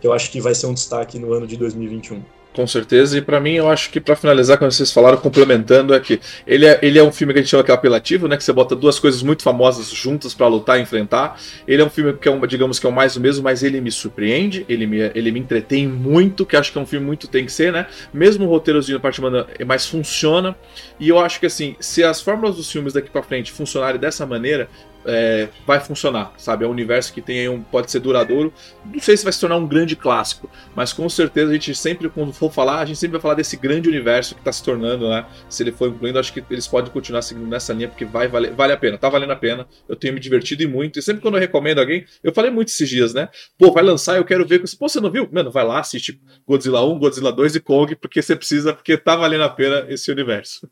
que 0.00 0.06
eu 0.06 0.12
acho 0.12 0.30
que 0.30 0.40
vai 0.40 0.54
ser 0.54 0.66
um 0.66 0.74
destaque 0.74 1.18
no 1.18 1.32
ano 1.32 1.46
de 1.46 1.56
2021. 1.56 2.22
Com 2.52 2.66
certeza, 2.66 3.16
e 3.16 3.22
para 3.22 3.38
mim 3.38 3.52
eu 3.52 3.70
acho 3.70 3.90
que 3.90 4.00
para 4.00 4.16
finalizar, 4.16 4.58
como 4.58 4.72
vocês 4.72 4.92
falaram, 4.92 5.16
complementando, 5.18 5.94
é 5.94 6.00
que 6.00 6.20
ele 6.44 6.66
é, 6.66 6.80
ele 6.82 6.98
é 6.98 7.02
um 7.02 7.12
filme 7.12 7.32
que 7.32 7.38
a 7.38 7.42
gente 7.42 7.50
chama 7.50 7.62
que 7.62 7.70
é 7.70 7.74
apelativo, 7.74 8.26
né? 8.26 8.36
Que 8.36 8.42
você 8.42 8.52
bota 8.52 8.74
duas 8.74 8.98
coisas 8.98 9.22
muito 9.22 9.44
famosas 9.44 9.88
juntas 9.88 10.34
para 10.34 10.48
lutar 10.48 10.76
e 10.76 10.82
enfrentar. 10.82 11.40
Ele 11.66 11.80
é 11.80 11.84
um 11.84 11.88
filme 11.88 12.12
que 12.14 12.28
é 12.28 12.32
um, 12.32 12.44
digamos 12.44 12.80
que 12.80 12.86
é 12.86 12.88
o 12.88 12.92
mais 12.92 13.14
o 13.14 13.20
mesmo, 13.20 13.44
mas 13.44 13.62
ele 13.62 13.80
me 13.80 13.92
surpreende, 13.92 14.66
ele 14.68 14.84
me, 14.84 14.98
ele 15.14 15.30
me 15.30 15.38
entretém 15.38 15.86
muito, 15.86 16.44
que 16.44 16.56
acho 16.56 16.72
que 16.72 16.78
é 16.78 16.80
um 16.80 16.86
filme 16.86 17.06
muito 17.06 17.28
tem 17.28 17.46
que 17.46 17.52
ser, 17.52 17.72
né? 17.72 17.86
Mesmo 18.12 18.46
o 18.46 18.48
roteirozinho 18.48 18.98
da 18.98 19.02
parte 19.02 19.20
humana, 19.20 19.46
mas 19.64 19.86
funciona. 19.86 20.56
E 20.98 21.08
eu 21.08 21.20
acho 21.20 21.38
que 21.38 21.46
assim, 21.46 21.76
se 21.78 22.02
as 22.02 22.20
fórmulas 22.20 22.56
dos 22.56 22.70
filmes 22.70 22.92
daqui 22.92 23.10
para 23.10 23.22
frente 23.22 23.52
funcionarem 23.52 24.00
dessa 24.00 24.26
maneira, 24.26 24.68
é, 25.04 25.48
vai 25.66 25.80
funcionar, 25.80 26.32
sabe? 26.36 26.64
É 26.64 26.68
um 26.68 26.70
universo 26.70 27.12
que 27.12 27.20
tem 27.20 27.48
um, 27.48 27.62
pode 27.62 27.90
ser 27.90 28.00
duradouro. 28.00 28.52
Não 28.84 29.00
sei 29.00 29.16
se 29.16 29.24
vai 29.24 29.32
se 29.32 29.40
tornar 29.40 29.56
um 29.56 29.66
grande 29.66 29.96
clássico, 29.96 30.50
mas 30.74 30.92
com 30.92 31.08
certeza 31.08 31.50
a 31.50 31.54
gente 31.54 31.74
sempre, 31.74 32.08
quando 32.08 32.32
for 32.32 32.52
falar, 32.52 32.80
a 32.80 32.84
gente 32.84 32.98
sempre 32.98 33.12
vai 33.12 33.20
falar 33.20 33.34
desse 33.34 33.56
grande 33.56 33.88
universo 33.88 34.34
que 34.34 34.40
está 34.40 34.52
se 34.52 34.62
tornando, 34.62 35.08
né? 35.08 35.26
Se 35.48 35.62
ele 35.62 35.72
for 35.72 35.88
incluindo, 35.88 36.18
acho 36.18 36.32
que 36.32 36.44
eles 36.50 36.66
podem 36.66 36.92
continuar 36.92 37.22
seguindo 37.22 37.48
nessa 37.48 37.72
linha, 37.72 37.88
porque 37.88 38.04
vai 38.04 38.28
valer, 38.28 38.52
vale 38.52 38.72
a 38.72 38.76
pena, 38.76 38.98
tá 38.98 39.08
valendo 39.08 39.32
a 39.32 39.36
pena. 39.36 39.66
Eu 39.88 39.96
tenho 39.96 40.14
me 40.14 40.20
divertido 40.20 40.62
e 40.62 40.66
muito. 40.66 40.98
E 40.98 41.02
sempre 41.02 41.22
quando 41.22 41.34
eu 41.34 41.40
recomendo 41.40 41.78
alguém, 41.78 42.04
eu 42.22 42.32
falei 42.32 42.50
muito 42.50 42.68
esses 42.68 42.88
dias, 42.88 43.14
né? 43.14 43.28
Pô, 43.58 43.72
vai 43.72 43.82
lançar, 43.82 44.16
eu 44.16 44.24
quero 44.24 44.46
ver. 44.46 44.62
Pô, 44.78 44.88
você 44.88 45.00
não 45.00 45.10
viu? 45.10 45.28
Mano, 45.32 45.50
vai 45.50 45.64
lá, 45.64 45.80
assiste 45.80 46.20
Godzilla 46.46 46.84
1, 46.84 46.98
Godzilla 46.98 47.32
2 47.32 47.56
e 47.56 47.60
Kong, 47.60 47.96
porque 47.96 48.20
você 48.22 48.36
precisa, 48.36 48.72
porque 48.72 48.96
tá 48.96 49.16
valendo 49.16 49.44
a 49.44 49.48
pena 49.48 49.86
esse 49.88 50.10
universo. 50.10 50.68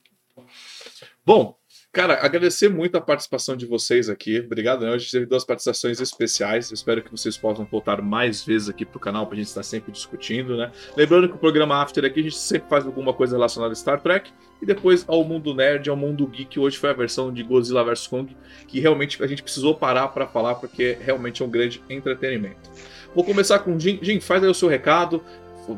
Bom, 1.24 1.57
Cara, 1.90 2.18
agradecer 2.22 2.68
muito 2.68 2.96
a 2.96 3.00
participação 3.00 3.56
de 3.56 3.64
vocês 3.64 4.10
aqui. 4.10 4.40
Obrigado, 4.40 4.84
né? 4.84 4.92
Hoje 4.92 5.10
teve 5.10 5.24
duas 5.24 5.42
participações 5.42 6.00
especiais. 6.00 6.70
espero 6.70 7.02
que 7.02 7.10
vocês 7.10 7.36
possam 7.38 7.64
voltar 7.64 8.02
mais 8.02 8.44
vezes 8.44 8.68
aqui 8.68 8.84
pro 8.84 9.00
canal 9.00 9.26
pra 9.26 9.36
gente 9.36 9.46
estar 9.46 9.62
sempre 9.62 9.90
discutindo, 9.90 10.54
né? 10.56 10.70
Lembrando 10.94 11.28
que 11.28 11.34
o 11.34 11.38
programa 11.38 11.82
After 11.82 12.04
aqui 12.04 12.20
a 12.20 12.22
gente 12.22 12.36
sempre 12.36 12.68
faz 12.68 12.84
alguma 12.84 13.14
coisa 13.14 13.36
relacionada 13.36 13.72
a 13.72 13.74
Star 13.74 14.02
Trek 14.02 14.30
e 14.60 14.66
depois 14.66 15.04
ao 15.08 15.24
mundo 15.24 15.54
nerd, 15.54 15.88
ao 15.88 15.96
mundo 15.96 16.26
geek. 16.26 16.60
Hoje 16.60 16.76
foi 16.76 16.90
a 16.90 16.92
versão 16.92 17.32
de 17.32 17.42
Godzilla 17.42 17.82
vs 17.82 18.06
Kong, 18.06 18.36
que 18.66 18.80
realmente 18.80 19.22
a 19.24 19.26
gente 19.26 19.42
precisou 19.42 19.74
parar 19.74 20.08
para 20.08 20.26
falar 20.26 20.56
porque 20.56 20.98
realmente 21.00 21.42
é 21.42 21.46
um 21.46 21.50
grande 21.50 21.82
entretenimento. 21.88 22.70
Vou 23.14 23.24
começar 23.24 23.60
com 23.60 23.74
o 23.74 23.80
Jim. 23.80 23.98
Jim, 24.02 24.20
faz 24.20 24.44
aí 24.44 24.50
o 24.50 24.54
seu 24.54 24.68
recado, 24.68 25.24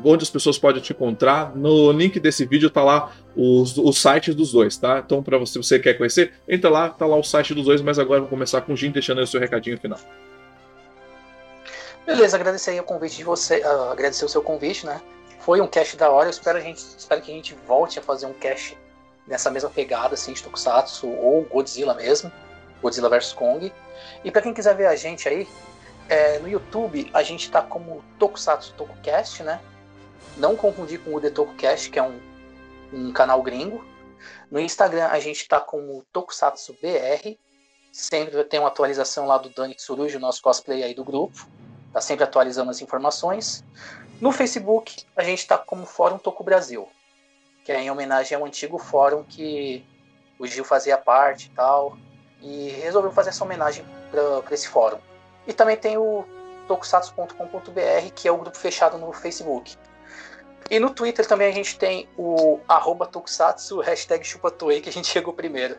onde 0.03 0.23
as 0.23 0.29
pessoas 0.29 0.57
podem 0.57 0.81
te 0.81 0.93
encontrar. 0.93 1.55
No 1.55 1.91
link 1.91 2.19
desse 2.19 2.45
vídeo 2.45 2.69
tá 2.69 2.83
lá 2.83 3.11
os, 3.35 3.77
os 3.77 4.01
sites 4.01 4.33
dos 4.33 4.51
dois, 4.51 4.77
tá? 4.77 4.99
Então, 4.99 5.21
para 5.21 5.37
você, 5.37 5.57
você 5.57 5.79
quer 5.79 5.95
conhecer, 5.95 6.33
entra 6.47 6.69
lá, 6.69 6.89
tá 6.89 7.05
lá 7.05 7.17
o 7.17 7.23
site 7.23 7.53
dos 7.53 7.65
dois, 7.65 7.81
mas 7.81 7.99
agora 7.99 8.21
vou 8.21 8.29
começar 8.29 8.61
com 8.61 8.73
o 8.73 8.77
Jim, 8.77 8.91
deixando 8.91 9.17
aí 9.17 9.23
o 9.23 9.27
seu 9.27 9.39
recadinho 9.39 9.77
final. 9.77 9.99
Beleza, 12.05 12.35
agradecer 12.35 12.71
aí 12.71 12.79
o 12.79 12.83
convite 12.83 13.17
de 13.17 13.23
você, 13.23 13.59
uh, 13.59 13.91
agradecer 13.91 14.25
o 14.25 14.29
seu 14.29 14.41
convite, 14.41 14.85
né? 14.85 15.01
Foi 15.39 15.61
um 15.61 15.67
cast 15.67 15.95
da 15.97 16.09
hora, 16.09 16.27
eu 16.27 16.31
espero, 16.31 16.57
a 16.57 16.61
gente, 16.61 16.77
espero 16.77 17.21
que 17.21 17.31
a 17.31 17.35
gente 17.35 17.55
volte 17.67 17.99
a 17.99 18.01
fazer 18.01 18.25
um 18.25 18.33
cast 18.33 18.77
nessa 19.27 19.49
mesma 19.49 19.69
pegada, 19.69 20.15
assim, 20.15 20.33
de 20.33 20.43
Tokusatsu 20.43 21.07
ou 21.07 21.43
Godzilla 21.43 21.93
mesmo, 21.93 22.31
Godzilla 22.81 23.09
vs 23.09 23.33
Kong. 23.33 23.71
E 24.23 24.31
para 24.31 24.41
quem 24.41 24.53
quiser 24.53 24.75
ver 24.75 24.87
a 24.87 24.95
gente 24.95 25.27
aí, 25.27 25.47
é, 26.09 26.39
no 26.39 26.49
YouTube 26.49 27.09
a 27.13 27.23
gente 27.23 27.49
tá 27.49 27.61
como 27.61 28.03
Tokusatsu 28.19 28.73
Tokocast, 28.73 29.43
né? 29.43 29.61
Não 30.37 30.55
confundir 30.55 30.99
com 30.99 31.13
o 31.13 31.21
The 31.21 31.29
TokuCast, 31.29 31.89
que 31.89 31.99
é 31.99 32.03
um, 32.03 32.19
um 32.93 33.11
canal 33.11 33.41
gringo. 33.41 33.83
No 34.49 34.59
Instagram 34.59 35.07
a 35.07 35.19
gente 35.19 35.41
está 35.41 35.59
como 35.59 36.05
Tokusatsu 36.11 36.73
BR. 36.81 37.37
Sempre 37.91 38.43
tem 38.45 38.59
uma 38.59 38.69
atualização 38.69 39.25
lá 39.27 39.37
do 39.37 39.49
Dani 39.49 39.75
Tsuruji, 39.75 40.17
o 40.17 40.19
nosso 40.19 40.41
cosplay 40.41 40.83
aí 40.83 40.93
do 40.93 41.03
grupo. 41.03 41.47
Tá 41.91 41.99
sempre 41.99 42.23
atualizando 42.23 42.71
as 42.71 42.81
informações. 42.81 43.63
No 44.19 44.31
Facebook 44.31 45.05
a 45.15 45.23
gente 45.23 45.39
está 45.39 45.57
como 45.57 45.85
Fórum 45.85 46.17
Toku 46.17 46.43
Brasil. 46.43 46.87
que 47.63 47.71
é 47.71 47.81
em 47.81 47.91
homenagem 47.91 48.37
ao 48.37 48.45
antigo 48.45 48.77
fórum 48.79 49.23
que 49.23 49.85
o 50.39 50.47
Gil 50.47 50.63
fazia 50.63 50.97
parte 50.97 51.47
e 51.47 51.49
tal, 51.51 51.95
e 52.41 52.69
resolveu 52.69 53.11
fazer 53.11 53.29
essa 53.29 53.43
homenagem 53.43 53.85
para 54.09 54.53
esse 54.53 54.67
fórum. 54.67 54.97
E 55.45 55.53
também 55.53 55.77
tem 55.77 55.97
o 55.97 56.25
tokusatsu.com.br, 56.67 58.11
que 58.15 58.27
é 58.27 58.31
o 58.31 58.37
grupo 58.37 58.57
fechado 58.57 58.97
no 58.97 59.13
Facebook. 59.13 59.77
E 60.69 60.79
no 60.79 60.89
Twitter 60.91 61.27
também 61.27 61.49
a 61.49 61.53
gente 61.53 61.77
tem 61.77 62.07
o 62.17 62.59
arroba 62.67 63.05
Tokusatsu, 63.05 63.79
hashtag 63.79 64.25
Chupatoei, 64.25 64.81
que 64.81 64.89
a 64.89 64.93
gente 64.93 65.07
chegou 65.11 65.33
primeiro. 65.33 65.77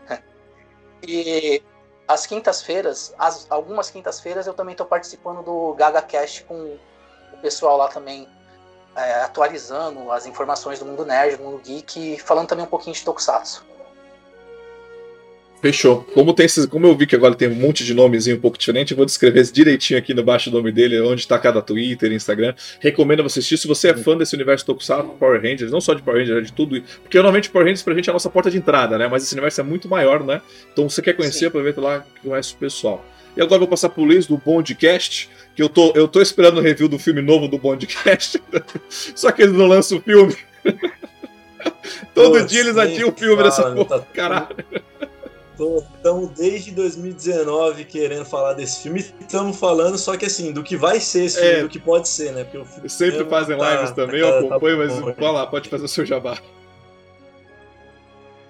E 1.03 1.63
às 2.07 2.27
quintas-feiras, 2.27 3.15
algumas 3.49 3.91
quintas-feiras, 3.91 4.47
eu 4.47 4.55
também 4.55 4.73
estou 4.73 4.87
participando 4.87 5.43
do 5.43 5.75
GagaCast 5.75 6.45
com 6.45 6.79
o 7.33 7.39
pessoal 7.41 7.77
lá 7.77 7.89
também, 7.89 8.29
é, 8.95 9.23
atualizando 9.23 10.11
as 10.11 10.27
informações 10.27 10.79
do 10.79 10.85
mundo 10.85 11.05
nerd, 11.05 11.37
do 11.37 11.45
mundo 11.45 11.59
geek, 11.59 12.19
falando 12.19 12.49
também 12.49 12.65
um 12.65 12.69
pouquinho 12.69 12.95
de 12.95 13.05
Tokusatsu. 13.05 13.72
Fechou. 15.63 16.03
Como, 16.13 16.35
tem 16.35 16.45
esses, 16.45 16.67
como 16.67 16.89
eu 16.89 16.97
vi 16.97 17.07
que 17.07 17.15
agora 17.15 17.37
tem 17.37 17.47
um 17.47 17.55
monte 17.55 17.85
de 17.85 17.95
nomezinho 17.95 18.37
um 18.37 18.41
pouco 18.41 18.59
diferente, 18.59 18.91
eu 18.91 18.97
vou 18.97 19.07
descrever 19.07 19.45
direitinho 19.45 19.97
aqui 19.97 20.13
no 20.13 20.25
baixo 20.25 20.51
do 20.51 20.57
nome 20.57 20.73
dele, 20.73 21.01
onde 21.01 21.21
está 21.21 21.39
cada 21.39 21.63
Twitter, 21.63 22.11
Instagram. 22.11 22.53
Recomendo 22.81 23.23
você 23.23 23.39
assistir. 23.39 23.57
Se 23.59 23.69
você 23.69 23.91
é 23.91 23.95
fã 23.95 24.17
desse 24.17 24.35
universo 24.35 24.67
Tokusatsu, 24.67 25.11
Power 25.21 25.41
Rangers, 25.41 25.71
não 25.71 25.81
só 25.81 25.95
de 25.95 26.03
Power 26.03 26.19
Rangers, 26.19 26.39
é 26.39 26.41
de 26.41 26.53
tudo. 26.53 26.83
Porque 27.03 27.17
normalmente 27.17 27.49
Power 27.49 27.65
Rangers 27.65 27.83
pra 27.83 27.95
gente 27.95 28.09
é 28.09 28.11
a 28.11 28.13
nossa 28.13 28.29
porta 28.29 28.51
de 28.51 28.59
entrada, 28.59 28.99
né? 28.99 29.07
Mas 29.07 29.23
esse 29.23 29.33
universo 29.35 29.61
é 29.61 29.65
muito 29.65 29.89
maior, 29.89 30.25
né? 30.25 30.43
Então 30.73 30.91
você 30.91 31.01
quer 31.01 31.13
conhecer, 31.13 31.39
Sim. 31.39 31.47
aproveita 31.47 31.81
lá 31.81 32.01
que 32.01 32.29
conhece 32.29 32.55
o 32.55 32.57
pessoal. 32.57 33.07
E 33.37 33.41
agora 33.41 33.55
eu 33.55 33.61
vou 33.61 33.69
passar 33.69 33.89
pro 33.89 34.03
Luiz 34.03 34.27
do 34.27 34.37
Bondcast, 34.37 35.31
que 35.55 35.63
eu 35.63 35.69
tô, 35.69 35.93
eu 35.95 36.09
tô 36.09 36.21
esperando 36.21 36.59
o 36.59 36.61
review 36.61 36.89
do 36.89 36.99
filme 36.99 37.23
novo 37.23 37.47
do 37.47 37.57
Bondcast. 37.57 38.43
só 38.91 39.31
que 39.31 39.43
eles 39.43 39.55
não 39.55 39.69
lançam 39.69 39.99
o 39.99 40.01
filme. 40.01 40.37
Todo 42.13 42.41
Pô, 42.41 42.45
dia 42.45 42.61
eles 42.61 42.77
adiam 42.77 43.11
o 43.11 43.13
filme 43.13 43.41
dessa 43.45 43.71
porra, 43.71 44.01
tá 44.01 44.07
caralho. 44.13 44.57
Estamos 45.95 46.31
desde 46.31 46.71
2019 46.73 47.85
querendo 47.85 48.25
falar 48.25 48.55
desse 48.55 48.83
filme. 48.83 49.05
Estamos 49.21 49.57
falando, 49.57 49.97
só 49.97 50.17
que 50.17 50.27
assim, 50.27 50.53
do 50.53 50.63
que 50.63 50.77
vai 50.77 50.99
ser 50.99 51.25
esse 51.25 51.39
filme, 51.39 51.55
é. 51.55 51.63
do 51.63 51.69
que 51.69 51.79
pode 51.79 52.09
ser, 52.09 52.33
né? 52.33 52.45
Porque 52.45 52.59
o 52.59 52.65
filme 52.65 52.89
Sempre 52.89 53.25
fazem 53.25 53.57
tá, 53.57 53.75
lives 53.75 53.91
também, 53.93 54.21
tá, 54.21 54.29
eu 54.29 54.39
acompanho, 54.47 54.89
tá 54.89 55.01
mas 55.05 55.17
vai 55.17 55.33
lá, 55.33 55.47
pode 55.47 55.69
fazer 55.69 55.85
o 55.85 55.89
seu 55.89 56.05
jabá. 56.05 56.39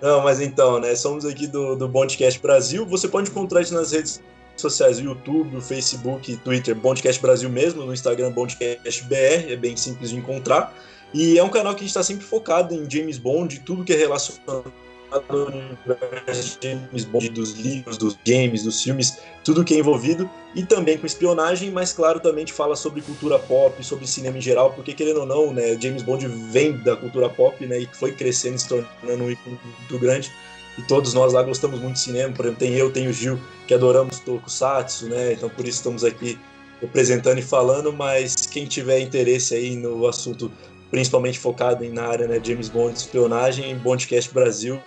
Não, 0.01 0.23
mas 0.23 0.41
então, 0.41 0.81
né? 0.81 0.95
Somos 0.97 1.25
aqui 1.25 1.47
do, 1.47 1.77
do 1.77 1.87
Bondcast 1.87 2.41
Brasil. 2.41 2.85
Você 2.87 3.07
pode 3.07 3.31
encontrar 3.31 3.61
a 3.61 3.63
gente 3.63 3.75
nas 3.75 3.93
redes 3.93 4.21
sociais, 4.57 4.99
o 4.99 5.03
YouTube, 5.03 5.57
o 5.57 5.61
Facebook, 5.61 6.37
Twitter, 6.39 6.75
Bondcast 6.75 7.21
Brasil 7.23 7.49
mesmo, 7.49 7.85
no 7.85 7.93
Instagram 7.93 8.33
Bondcast 8.33 9.05
BR, 9.05 9.53
é 9.53 9.57
bem 9.57 9.77
simples 9.77 10.11
de 10.11 10.17
encontrar. 10.17 10.75
E 11.15 11.39
é 11.39 11.45
um 11.45 11.49
canal 11.49 11.75
que 11.75 11.81
a 11.81 11.83
gente 11.83 11.91
está 11.91 12.03
sempre 12.03 12.25
focado 12.25 12.75
em 12.75 12.89
James 12.91 13.19
Bond, 13.19 13.61
tudo 13.61 13.85
que 13.85 13.93
é 13.93 13.97
relacionado 13.97 14.73
do 15.21 15.47
universo 15.47 16.59
de 16.59 16.69
James 16.69 17.05
Bond, 17.05 17.29
dos 17.31 17.53
livros, 17.53 17.97
dos 17.97 18.17
games, 18.27 18.63
dos 18.63 18.83
filmes, 18.83 19.19
tudo 19.45 19.65
que 19.65 19.75
é 19.75 19.79
envolvido, 19.79 20.29
e 20.55 20.65
também 20.65 20.99
com 20.99 21.07
espionagem, 21.07 21.71
mas 21.71 21.93
claro, 21.93 22.21
também 22.21 22.45
te 22.45 22.53
fala 22.53 22.77
sobre 22.77 23.01
cultura 23.03 23.39
pop, 23.39 23.83
sobre 23.85 24.07
cinema 24.07 24.39
em 24.39 24.41
geral, 24.41 24.73
porque 24.73 24.93
querendo 24.93 25.21
ou 25.21 25.27
não, 25.27 25.53
né, 25.53 25.79
James 25.81 26.03
Bond 26.03 26.27
vem 26.27 26.77
da 26.79 26.97
cultura 26.97 27.29
pop, 27.29 27.65
né, 27.67 27.81
e 27.81 27.89
foi 27.93 28.13
crescendo, 28.13 28.59
se 28.59 28.69
tornando 28.69 29.25
um 29.25 29.31
ícone 29.31 29.59
muito 29.79 29.99
grande, 29.99 30.33
e 30.79 30.83
todos 30.83 31.15
nós 31.15 31.33
lá 31.33 31.43
gostamos 31.43 31.81
muito 31.81 31.95
de 31.95 32.01
cinema, 32.01 32.33
por 32.33 32.45
exemplo, 32.45 32.61
tem 32.61 32.75
eu, 32.75 32.91
tem 32.91 33.09
o 33.09 33.13
Gil, 33.13 33.39
que 33.67 33.75
adoramos 33.75 34.21
Tokusatsu, 34.21 35.07
né, 35.07 35.33
então 35.33 35.49
por 35.49 35.67
isso 35.67 35.79
estamos 35.79 36.05
aqui 36.05 36.39
representando 36.81 37.39
e 37.39 37.43
falando, 37.43 37.93
mas 37.93 38.47
quem 38.47 38.67
tiver 38.67 39.01
interesse 39.01 39.55
aí 39.55 39.77
no 39.77 40.07
assunto 40.07 40.51
principalmente 40.93 41.39
focado 41.39 41.85
na 41.91 42.07
área 42.07 42.29
né, 42.29 42.39
James 42.45 42.69
Bond, 42.69 42.97
espionagem, 42.97 43.75
Bondcast 43.79 44.33
Brasil, 44.33 44.79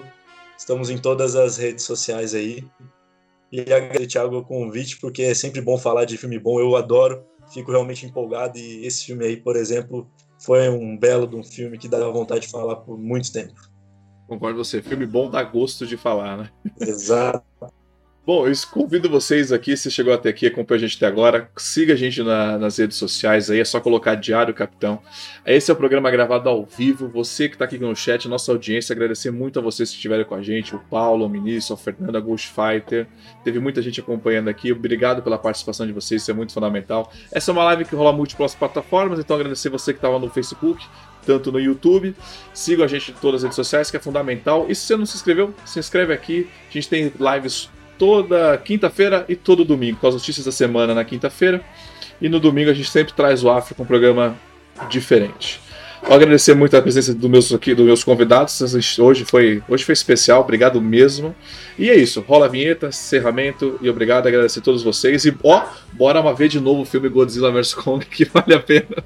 Estamos 0.58 0.90
em 0.90 0.98
todas 0.98 1.36
as 1.36 1.58
redes 1.58 1.84
sociais 1.84 2.34
aí. 2.34 2.68
E 3.52 3.62
agradecer, 3.62 4.08
Thiago, 4.08 4.38
o 4.38 4.46
convite, 4.46 5.00
porque 5.00 5.24
é 5.24 5.34
sempre 5.34 5.62
bom 5.62 5.78
falar 5.78 6.06
de 6.06 6.18
filme 6.18 6.40
bom. 6.40 6.60
Eu 6.60 6.76
adoro, 6.76 7.24
fico 7.54 7.72
realmente 7.72 8.06
empolgado. 8.06 8.58
E 8.58 8.86
esse 8.86 9.06
filme 9.06 9.26
aí, 9.26 9.38
por 9.38 9.56
exemplo, 9.56 10.10
foi 10.40 10.68
um 10.70 10.98
belo 10.98 11.28
de 11.28 11.36
um 11.36 11.44
filme 11.44 11.78
que 11.78 11.88
dá 11.88 12.08
vontade 12.10 12.42
de 12.42 12.48
falar 12.48 12.78
por 12.78 12.98
muito 12.98 13.32
tempo. 13.32 13.54
Concordo 14.28 14.58
com 14.58 14.64
você. 14.64 14.82
Filme 14.82 15.06
bom 15.06 15.30
dá 15.30 15.44
gosto 15.44 15.86
de 15.86 15.98
falar, 15.98 16.38
né? 16.38 16.50
Exato. 16.82 17.46
Bom, 18.26 18.48
eu 18.48 18.54
convido 18.72 19.08
vocês 19.08 19.52
aqui, 19.52 19.78
se 19.78 19.92
chegou 19.92 20.12
até 20.12 20.30
aqui, 20.30 20.48
acompanha 20.48 20.80
a 20.80 20.88
gente 20.88 20.98
até 20.98 21.06
agora, 21.06 21.48
siga 21.56 21.94
a 21.94 21.96
gente 21.96 22.24
na, 22.24 22.58
nas 22.58 22.80
redes 22.80 22.98
sociais 22.98 23.52
aí, 23.52 23.60
é 23.60 23.64
só 23.64 23.80
colocar 23.80 24.16
Diário 24.16 24.52
Capitão. 24.52 25.00
Esse 25.46 25.70
é 25.70 25.74
o 25.76 25.78
programa 25.78 26.10
gravado 26.10 26.50
ao 26.50 26.66
vivo, 26.66 27.08
você 27.08 27.48
que 27.48 27.54
está 27.54 27.66
aqui 27.66 27.78
no 27.78 27.96
chat, 27.96 28.28
nossa 28.28 28.52
audiência, 28.52 28.94
agradecer 28.94 29.30
muito 29.30 29.60
a 29.60 29.62
vocês 29.62 29.92
que 29.92 29.98
estiveram 29.98 30.24
com 30.24 30.34
a 30.34 30.42
gente, 30.42 30.76
o 30.76 30.80
Paulo, 30.80 31.24
o 31.24 31.30
Ministro, 31.30 31.76
o 31.76 31.78
Fernando, 31.78 32.16
a 32.16 32.20
Ghost 32.20 32.52
Fighter, 32.52 33.06
teve 33.44 33.60
muita 33.60 33.80
gente 33.80 34.00
acompanhando 34.00 34.48
aqui, 34.48 34.72
obrigado 34.72 35.22
pela 35.22 35.38
participação 35.38 35.86
de 35.86 35.94
vocês, 35.94 36.24
isso 36.24 36.32
é 36.32 36.34
muito 36.34 36.52
fundamental. 36.52 37.14
Essa 37.32 37.52
é 37.52 37.54
uma 37.54 37.64
live 37.66 37.86
que 37.86 37.96
rola 37.96 38.12
múltiplas 38.12 38.56
plataformas, 38.56 39.20
então 39.20 39.36
agradecer 39.36 39.70
você 39.70 39.94
que 39.94 40.00
estava 40.00 40.18
no 40.18 40.32
Facebook, 40.32 40.84
tanto 41.28 41.52
no 41.52 41.60
YouTube. 41.60 42.16
Siga 42.56 42.86
a 42.86 42.88
gente 42.88 43.12
em 43.12 43.14
todas 43.16 43.42
as 43.42 43.44
redes 43.44 43.56
sociais, 43.56 43.92
que 43.92 43.98
é 43.98 44.00
fundamental. 44.00 44.66
E 44.68 44.74
se 44.74 44.88
você 44.88 44.96
não 44.96 45.06
se 45.06 45.16
inscreveu, 45.16 45.54
se 45.64 45.80
inscreve 45.80 46.14
aqui. 46.14 46.48
A 46.70 46.74
gente 46.74 46.88
tem 46.88 47.12
lives 47.20 47.70
toda 47.98 48.58
quinta-feira 48.58 49.26
e 49.28 49.36
todo 49.36 49.66
domingo, 49.66 49.98
com 50.00 50.08
as 50.08 50.14
notícias 50.14 50.46
da 50.46 50.52
semana 50.52 50.94
na 50.94 51.04
quinta-feira. 51.04 51.62
E 52.22 52.30
no 52.30 52.40
domingo 52.40 52.70
a 52.70 52.74
gente 52.74 52.90
sempre 52.90 53.14
traz 53.14 53.44
o 53.44 53.50
África, 53.50 53.82
um 53.82 53.86
programa 53.86 54.36
diferente. 54.90 55.60
Vou 56.04 56.16
agradecer 56.16 56.54
muito 56.54 56.78
a 56.78 56.82
presença 56.82 57.14
dos 57.16 57.30
meus, 57.30 57.52
aqui, 57.52 57.74
dos 57.74 57.86
meus 57.86 58.04
convidados. 58.04 58.62
Hoje 59.00 59.26
foi, 59.26 59.64
hoje 59.68 59.84
foi 59.84 59.94
especial, 59.94 60.42
obrigado 60.42 60.80
mesmo. 60.80 61.36
E 61.80 61.90
é 61.90 61.96
isso, 61.96 62.22
rola 62.22 62.46
a 62.46 62.50
vinheta, 62.50 62.88
encerramento 62.88 63.80
e 63.82 63.90
obrigado, 63.90 64.28
agradecer 64.28 64.60
a 64.60 64.62
todos 64.62 64.84
vocês. 64.84 65.26
E 65.26 65.36
ó, 65.44 65.66
bora 65.94 66.22
uma 66.22 66.34
vez 66.34 66.52
de 66.52 66.60
novo 66.60 66.82
o 66.82 66.86
filme 66.86 67.10
Godzilla 67.10 67.52
vs 67.52 67.74
Kong, 67.74 68.06
que 68.06 68.26
vale 68.32 68.54
a 68.54 68.60
pena 68.60 69.04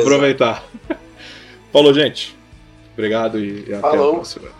aproveitar. 0.00 0.64
Falou, 1.72 1.94
gente. 1.94 2.36
Obrigado 2.94 3.38
e, 3.38 3.64
e 3.68 3.72
até 3.72 3.80
Falou. 3.80 4.10
a 4.10 4.14
próxima. 4.14 4.59